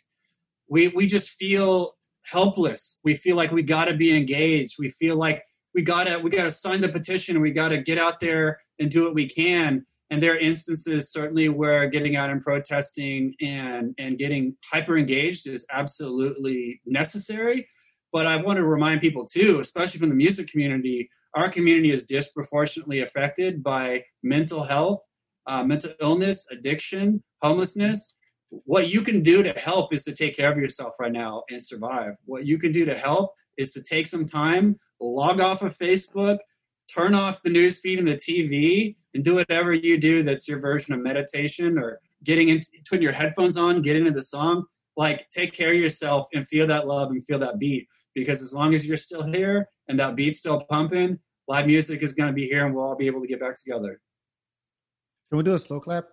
we 0.67 0.87
we 0.89 1.05
just 1.05 1.29
feel 1.29 1.95
helpless. 2.23 2.97
We 3.03 3.15
feel 3.15 3.35
like 3.35 3.51
we 3.51 3.63
got 3.63 3.85
to 3.85 3.95
be 3.95 4.15
engaged. 4.15 4.75
We 4.79 4.89
feel 4.89 5.15
like 5.15 5.43
we 5.73 5.81
gotta 5.81 6.19
we 6.19 6.29
gotta 6.29 6.51
sign 6.51 6.81
the 6.81 6.89
petition. 6.89 7.41
We 7.41 7.51
gotta 7.51 7.77
get 7.77 7.97
out 7.97 8.19
there 8.19 8.59
and 8.79 8.89
do 8.89 9.03
what 9.03 9.13
we 9.13 9.29
can. 9.29 9.85
And 10.11 10.23
there 10.23 10.33
are 10.33 10.39
instances 10.39 11.11
certainly 11.11 11.49
where 11.49 11.87
getting 11.87 12.15
out 12.15 12.31
and 12.31 12.43
protesting 12.43 13.35
and 13.41 13.93
and 13.99 14.17
getting 14.17 14.55
hyper 14.71 14.97
engaged 14.97 15.47
is 15.47 15.65
absolutely 15.71 16.81
necessary. 16.85 17.67
But 18.11 18.25
I 18.25 18.37
want 18.37 18.57
to 18.57 18.65
remind 18.65 19.01
people 19.01 19.25
too, 19.25 19.59
especially 19.59 19.99
from 19.99 20.09
the 20.09 20.15
music 20.15 20.49
community, 20.49 21.09
our 21.35 21.49
community 21.49 21.91
is 21.91 22.05
disproportionately 22.05 23.01
affected 23.01 23.63
by 23.63 24.03
mental 24.23 24.63
health, 24.63 25.01
uh, 25.47 25.63
mental 25.63 25.93
illness, 26.01 26.45
addiction, 26.51 27.23
homelessness. 27.41 28.15
What 28.49 28.89
you 28.89 29.01
can 29.01 29.21
do 29.21 29.43
to 29.43 29.51
help 29.53 29.93
is 29.93 30.03
to 30.05 30.13
take 30.13 30.35
care 30.35 30.51
of 30.51 30.57
yourself 30.57 30.95
right 30.99 31.11
now 31.11 31.43
and 31.49 31.63
survive. 31.63 32.13
What 32.25 32.45
you 32.45 32.57
can 32.57 32.71
do 32.71 32.85
to 32.85 32.95
help 32.95 33.31
is 33.57 33.71
to 33.71 33.83
take 33.83 34.07
some 34.07 34.25
time, 34.25 34.79
log 34.99 35.39
off 35.39 35.61
of 35.61 35.77
Facebook, 35.77 36.39
turn 36.91 37.13
off 37.13 37.43
the 37.43 37.51
news 37.51 37.79
feed 37.79 37.99
and 37.99 38.07
the 38.07 38.15
TV, 38.15 38.95
and 39.13 39.23
do 39.23 39.35
whatever 39.35 39.73
you 39.73 39.99
do 39.99 40.23
that's 40.23 40.47
your 40.47 40.59
version 40.59 40.93
of 40.93 41.01
meditation 41.01 41.77
or 41.77 41.99
getting 42.23 42.49
into 42.49 42.67
putting 42.89 43.03
your 43.03 43.11
headphones 43.11 43.57
on, 43.57 43.81
get 43.81 43.95
into 43.95 44.11
the 44.11 44.23
song. 44.23 44.65
Like 44.97 45.27
take 45.31 45.53
care 45.53 45.69
of 45.69 45.79
yourself 45.79 46.27
and 46.33 46.47
feel 46.47 46.67
that 46.67 46.87
love 46.87 47.11
and 47.11 47.25
feel 47.25 47.39
that 47.39 47.59
beat. 47.59 47.87
Because 48.15 48.41
as 48.41 48.53
long 48.53 48.73
as 48.73 48.85
you're 48.85 48.97
still 48.97 49.23
here 49.23 49.69
and 49.89 49.99
that 49.99 50.15
beat's 50.15 50.37
still 50.37 50.61
pumping, 50.61 51.19
live 51.47 51.67
music 51.67 52.01
is 52.03 52.13
going 52.13 52.27
to 52.27 52.33
be 52.33 52.47
here 52.47 52.65
and 52.65 52.73
we'll 52.73 52.85
all 52.85 52.95
be 52.95 53.07
able 53.07 53.21
to 53.21 53.27
get 53.27 53.39
back 53.39 53.57
together. 53.57 53.99
Can 55.29 55.37
we 55.37 55.43
do 55.43 55.53
a 55.53 55.59
slow 55.59 55.79
clap? 55.79 56.05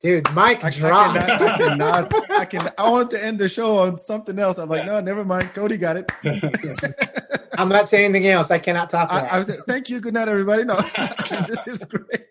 Dude, 0.00 0.28
mic 0.34 0.64
I, 0.64 0.68
I 0.68 0.70
drop. 0.70 1.16
cannot, 1.16 1.42
I 1.42 1.56
cannot. 1.56 2.30
I 2.30 2.44
can. 2.44 2.70
I 2.76 2.90
wanted 2.90 3.10
to 3.10 3.24
end 3.24 3.38
the 3.38 3.48
show 3.48 3.78
on 3.78 3.98
something 3.98 4.36
else. 4.36 4.58
I'm 4.58 4.68
like, 4.68 4.84
no, 4.84 5.00
never 5.00 5.24
mind. 5.24 5.54
Cody 5.54 5.78
got 5.78 5.96
it. 5.96 6.10
I'm 7.56 7.68
not 7.68 7.88
saying 7.88 8.06
anything 8.06 8.26
else. 8.26 8.50
I 8.50 8.58
cannot 8.58 8.90
top 8.90 9.10
that. 9.10 9.32
I, 9.32 9.36
I 9.36 9.38
was. 9.38 9.62
Thank 9.68 9.88
you. 9.88 10.00
Good 10.00 10.14
night, 10.14 10.26
everybody. 10.26 10.64
No, 10.64 10.74
this 11.48 11.68
is 11.68 11.84
great. 11.84 12.24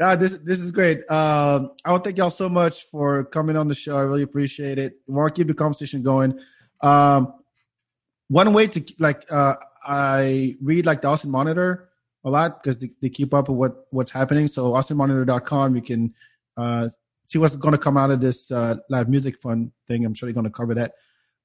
No, 0.00 0.16
this 0.16 0.32
this 0.40 0.58
is 0.58 0.72
great. 0.72 1.08
Um, 1.08 1.72
I 1.84 1.92
want 1.92 2.02
to 2.02 2.08
thank 2.08 2.18
y'all 2.18 2.30
so 2.30 2.48
much 2.48 2.86
for 2.90 3.22
coming 3.26 3.56
on 3.56 3.68
the 3.68 3.76
show. 3.76 3.96
I 3.96 4.00
really 4.00 4.22
appreciate 4.22 4.78
it. 4.78 4.94
We 5.06 5.14
want 5.14 5.32
to 5.32 5.40
keep 5.40 5.46
the 5.46 5.54
conversation 5.54 6.02
going. 6.02 6.40
Um, 6.80 7.34
one 8.32 8.54
way 8.54 8.66
to 8.66 8.82
like, 8.98 9.30
uh, 9.30 9.56
I 9.84 10.56
read 10.62 10.86
like 10.86 11.02
the 11.02 11.08
Austin 11.08 11.30
Monitor 11.30 11.90
a 12.24 12.30
lot 12.30 12.62
because 12.62 12.78
they, 12.78 12.90
they 13.02 13.10
keep 13.10 13.34
up 13.34 13.48
with 13.48 13.58
what 13.58 13.86
what's 13.90 14.10
happening. 14.10 14.48
So 14.48 14.72
austinmonitor.com, 14.72 15.76
you 15.76 15.82
can 15.82 16.14
uh, 16.56 16.88
see 17.26 17.38
what's 17.38 17.56
going 17.56 17.72
to 17.72 17.78
come 17.78 17.98
out 17.98 18.10
of 18.10 18.20
this 18.20 18.50
uh, 18.50 18.76
live 18.88 19.08
music 19.10 19.38
fund 19.38 19.72
thing. 19.86 20.06
I'm 20.06 20.14
sure 20.14 20.26
they're 20.26 20.34
going 20.34 20.44
to 20.44 20.50
cover 20.50 20.74
that. 20.74 20.94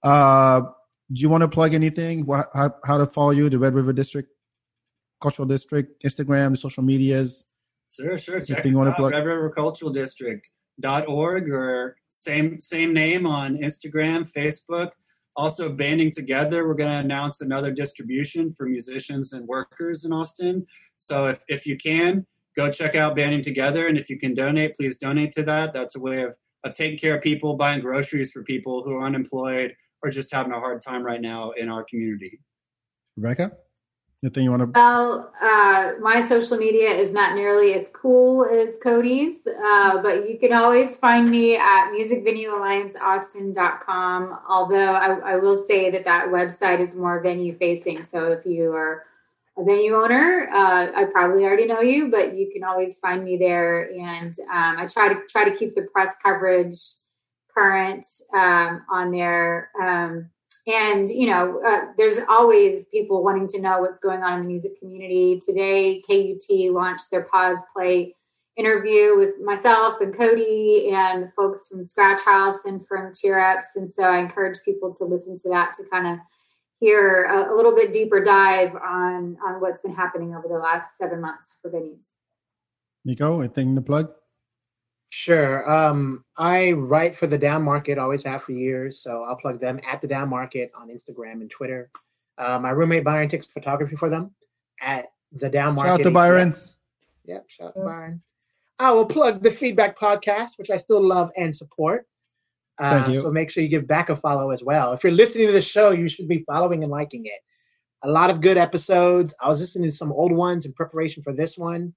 Uh, 0.01 0.61
do 1.11 1.21
you 1.21 1.29
want 1.29 1.41
to 1.41 1.49
plug 1.49 1.73
anything? 1.73 2.25
How, 2.25 2.73
how 2.85 2.97
to 2.97 3.05
follow 3.05 3.31
you, 3.31 3.49
the 3.49 3.59
Red 3.59 3.73
River 3.73 3.91
District, 3.91 4.29
Cultural 5.19 5.47
District, 5.47 6.01
Instagram, 6.03 6.57
social 6.57 6.83
medias? 6.83 7.45
Sure, 7.89 8.17
sure. 8.17 8.39
Check 8.39 8.65
you 8.65 8.77
wanna 8.77 8.91
out, 8.91 8.97
plug? 8.97 9.11
Red 9.11 9.25
River 9.25 9.49
Cultural 9.49 9.91
District 9.91 10.49
dot 10.79 11.07
org 11.07 11.49
or 11.49 11.97
same 12.11 12.59
same 12.59 12.93
name 12.93 13.25
on 13.25 13.57
Instagram, 13.57 14.31
Facebook. 14.31 14.91
Also 15.37 15.69
banding 15.69 16.11
together, 16.11 16.67
we're 16.67 16.73
going 16.73 16.91
to 16.91 16.97
announce 16.97 17.41
another 17.41 17.71
distribution 17.71 18.51
for 18.51 18.67
musicians 18.67 19.33
and 19.33 19.47
workers 19.47 20.03
in 20.03 20.11
Austin. 20.11 20.65
So 20.97 21.27
if, 21.27 21.43
if 21.47 21.67
you 21.67 21.77
can, 21.77 22.25
go 22.55 22.71
check 22.71 22.95
out 22.95 23.15
Banding 23.15 23.43
Together. 23.43 23.87
And 23.87 23.97
if 23.99 24.09
you 24.09 24.17
can 24.17 24.33
donate, 24.33 24.75
please 24.75 24.97
donate 24.97 25.31
to 25.33 25.43
that. 25.43 25.73
That's 25.73 25.95
a 25.95 25.99
way 25.99 26.23
of, 26.23 26.33
of 26.63 26.75
taking 26.75 26.97
care 26.97 27.15
of 27.15 27.21
people, 27.21 27.55
buying 27.55 27.81
groceries 27.81 28.31
for 28.31 28.43
people 28.43 28.83
who 28.83 28.95
are 28.95 29.03
unemployed 29.03 29.75
or 30.03 30.09
just 30.09 30.31
having 30.31 30.53
a 30.53 30.59
hard 30.59 30.81
time 30.81 31.03
right 31.03 31.21
now 31.21 31.51
in 31.51 31.69
our 31.69 31.83
community. 31.83 32.39
Rebecca, 33.15 33.51
anything 34.27 34.43
you 34.43 34.51
want 34.51 34.61
to? 34.61 34.67
Well, 34.77 35.31
uh, 35.41 35.93
my 36.01 36.27
social 36.27 36.57
media 36.57 36.89
is 36.89 37.13
not 37.13 37.35
nearly 37.35 37.73
as 37.73 37.89
cool 37.89 38.45
as 38.45 38.77
Cody's, 38.77 39.47
uh, 39.47 40.01
but 40.01 40.29
you 40.29 40.37
can 40.37 40.51
always 40.53 40.97
find 40.97 41.31
me 41.31 41.55
at 41.55 41.91
musicvenueallianceaustin.com. 41.91 44.39
Although 44.47 44.93
I, 44.93 45.33
I 45.33 45.37
will 45.37 45.57
say 45.57 45.89
that 45.91 46.03
that 46.05 46.27
website 46.27 46.81
is 46.81 46.95
more 46.95 47.19
venue 47.21 47.57
facing. 47.57 48.05
So 48.05 48.31
if 48.31 48.45
you 48.45 48.73
are 48.73 49.05
a 49.57 49.63
venue 49.63 49.95
owner, 49.95 50.49
uh, 50.53 50.91
I 50.93 51.05
probably 51.05 51.45
already 51.45 51.65
know 51.65 51.81
you, 51.81 52.11
but 52.11 52.35
you 52.35 52.51
can 52.51 52.63
always 52.63 52.99
find 52.99 53.23
me 53.23 53.37
there. 53.37 53.89
And 53.91 54.37
um, 54.51 54.77
I 54.77 54.85
try 54.85 55.11
to 55.13 55.21
try 55.29 55.49
to 55.49 55.55
keep 55.55 55.73
the 55.73 55.83
press 55.83 56.17
coverage 56.17 56.77
current 57.53 58.05
um, 58.35 58.83
on 58.91 59.11
there. 59.11 59.71
Um, 59.81 60.29
and 60.67 61.09
you 61.09 61.27
know 61.27 61.61
uh, 61.65 61.91
there's 61.97 62.19
always 62.29 62.85
people 62.85 63.23
wanting 63.23 63.47
to 63.47 63.61
know 63.61 63.79
what's 63.79 63.99
going 63.99 64.21
on 64.21 64.33
in 64.33 64.41
the 64.41 64.47
music 64.47 64.77
community. 64.79 65.39
Today 65.39 66.01
KUT 66.01 66.73
launched 66.73 67.09
their 67.09 67.23
pause 67.23 67.61
play 67.73 68.13
interview 68.57 69.15
with 69.15 69.39
myself 69.39 70.01
and 70.01 70.15
cody 70.15 70.89
and 70.91 71.23
the 71.23 71.31
folks 71.35 71.67
from 71.67 71.81
Scratchouse 71.81 72.65
and 72.65 72.85
from 72.87 73.13
cheer 73.13 73.39
ups. 73.39 73.75
And 73.75 73.91
so 73.91 74.03
i 74.03 74.17
encourage 74.17 74.57
people 74.65 74.93
to 74.95 75.05
listen 75.05 75.37
to 75.37 75.49
that 75.49 75.75
to 75.75 75.83
kind 75.91 76.07
of 76.07 76.17
hear 76.79 77.25
a, 77.25 77.53
a 77.53 77.55
little 77.55 77.75
bit 77.75 77.93
deeper 77.93 78.23
dive 78.23 78.75
on 78.75 79.37
on 79.45 79.61
what's 79.61 79.81
been 79.81 79.93
happening 79.93 80.35
over 80.35 80.47
the 80.47 80.59
last 80.59 80.97
seven 80.97 81.21
months 81.21 81.57
for 81.61 81.71
venues. 81.71 82.09
Micco, 83.05 83.39
anything 83.39 83.75
to 83.75 83.81
plug? 83.81 84.11
Sure. 85.09 85.69
Um, 85.71 86.25
I 86.37 86.73
write 86.73 87.15
for 87.15 87.27
the 87.27 87.37
Down 87.37 87.63
Market, 87.63 87.97
always 87.97 88.23
have 88.25 88.43
for 88.43 88.51
years. 88.51 89.01
So 89.01 89.23
I'll 89.23 89.37
plug 89.37 89.59
them 89.59 89.79
at 89.89 90.01
the 90.01 90.07
Down 90.07 90.29
Market 90.29 90.71
on 90.75 90.89
Instagram 90.89 91.41
and 91.41 91.49
Twitter. 91.49 91.89
Uh, 92.37 92.59
my 92.59 92.69
roommate 92.69 93.03
Byron 93.03 93.29
takes 93.29 93.45
photography 93.45 93.95
for 93.95 94.09
them 94.09 94.31
at 94.81 95.11
the 95.31 95.49
Down 95.49 95.75
Market. 95.75 95.89
Shout 95.89 95.99
out 96.01 96.03
to 96.03 96.11
Byron. 96.11 96.51
ATX. 96.51 96.75
Yep, 97.25 97.45
shout 97.49 97.67
out 97.67 97.73
to 97.75 97.79
Byron. 97.81 98.21
I 98.79 98.91
will 98.91 99.05
plug 99.05 99.41
the 99.41 99.49
FeedBak 99.49 99.95
Podcast, 99.95 100.57
which 100.57 100.69
I 100.69 100.77
still 100.77 101.01
love 101.01 101.31
and 101.35 101.55
support. 101.55 102.05
Uh, 102.79 103.01
Thank 103.01 103.15
you. 103.15 103.21
So 103.21 103.31
make 103.31 103.49
sure 103.49 103.63
you 103.63 103.69
give 103.69 103.87
back 103.87 104.09
a 104.09 104.15
follow 104.15 104.51
as 104.51 104.63
well. 104.63 104.93
If 104.93 105.03
you're 105.03 105.11
listening 105.11 105.47
to 105.47 105.53
the 105.53 105.61
show, 105.61 105.91
you 105.91 106.07
should 106.07 106.27
be 106.27 106.43
following 106.45 106.83
and 106.83 106.91
liking 106.91 107.25
it. 107.25 107.41
A 108.03 108.09
lot 108.09 108.29
of 108.29 108.39
good 108.39 108.57
episodes. 108.57 109.33
I 109.41 109.49
was 109.49 109.59
listening 109.59 109.89
to 109.89 109.95
some 109.95 110.11
old 110.11 110.31
ones 110.31 110.65
in 110.65 110.73
preparation 110.73 111.23
for 111.23 111.33
this 111.33 111.57
one, 111.57 111.95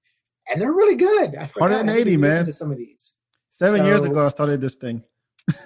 and 0.51 0.61
they're 0.61 0.73
really 0.73 0.95
good. 0.95 1.35
I 1.35 1.47
forgot. 1.47 1.71
I 1.71 1.81
need 1.83 2.05
to 2.05 2.17
180, 2.17 2.17
man. 2.17 2.45
To 2.45 2.53
some 2.53 2.71
of 2.71 2.77
these. 2.77 3.13
Seven 3.51 3.85
years 3.85 4.03
ago, 4.03 4.25
I 4.25 4.29
started 4.29 4.61
this 4.61 4.75
thing. 4.75 5.03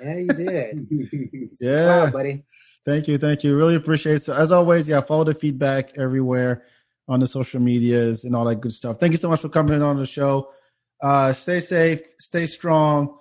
Yeah, 0.02 0.18
you 0.18 0.28
did. 0.28 0.88
Yeah. 1.60 2.06
Wow, 2.06 2.12
buddy. 2.12 2.44
Thank 2.86 3.08
you, 3.08 3.18
thank 3.18 3.44
you. 3.44 3.58
Really 3.58 3.76
appreciate 3.76 4.18
it. 4.18 4.24
So 4.24 4.34
as 4.34 4.52
always, 4.52 4.88
yeah, 4.88 5.02
follow 5.02 5.24
the 5.24 5.34
FeedBak 5.34 5.98
everywhere 5.98 6.66
on 7.08 7.20
the 7.20 7.28
social 7.28 7.60
medias 7.60 8.26
and 8.26 8.36
all 8.36 8.46
that 8.46 8.58
good 8.58 8.74
stuff. 8.74 9.00
Thank 9.00 9.14
you 9.14 9.18
so 9.18 9.30
much 9.30 9.42
for 9.42 9.50
coming 9.50 9.82
on 9.82 9.98
the 9.98 10.06
show. 10.06 10.52
Uh, 11.02 11.34
stay 11.34 11.60
safe, 11.60 12.02
stay 12.20 12.46
strong. 12.46 13.18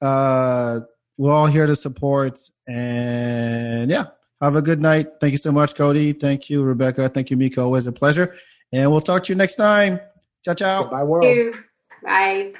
Uh, 0.00 0.80
we're 1.16 1.32
all 1.32 1.46
here 1.46 1.66
to 1.66 1.76
support, 1.76 2.38
and 2.66 3.90
yeah, 3.90 4.06
have 4.40 4.56
a 4.56 4.62
good 4.62 4.80
night. 4.80 5.08
Thank 5.20 5.32
you 5.32 5.38
so 5.38 5.52
much, 5.52 5.74
Cody. 5.74 6.12
Thank 6.12 6.48
you, 6.48 6.62
Rebecca. 6.62 7.08
Thank 7.08 7.30
you, 7.30 7.36
Micco. 7.36 7.64
Always 7.64 7.86
a 7.86 7.92
pleasure. 7.92 8.36
And 8.72 8.90
we'll 8.90 9.00
talk 9.00 9.24
to 9.24 9.32
you 9.32 9.36
next 9.36 9.56
time. 9.56 10.00
Ciao, 10.48 10.54
ciao. 10.54 10.82
Goodbye, 10.84 11.02
world. 11.02 11.56
Bye 12.02 12.54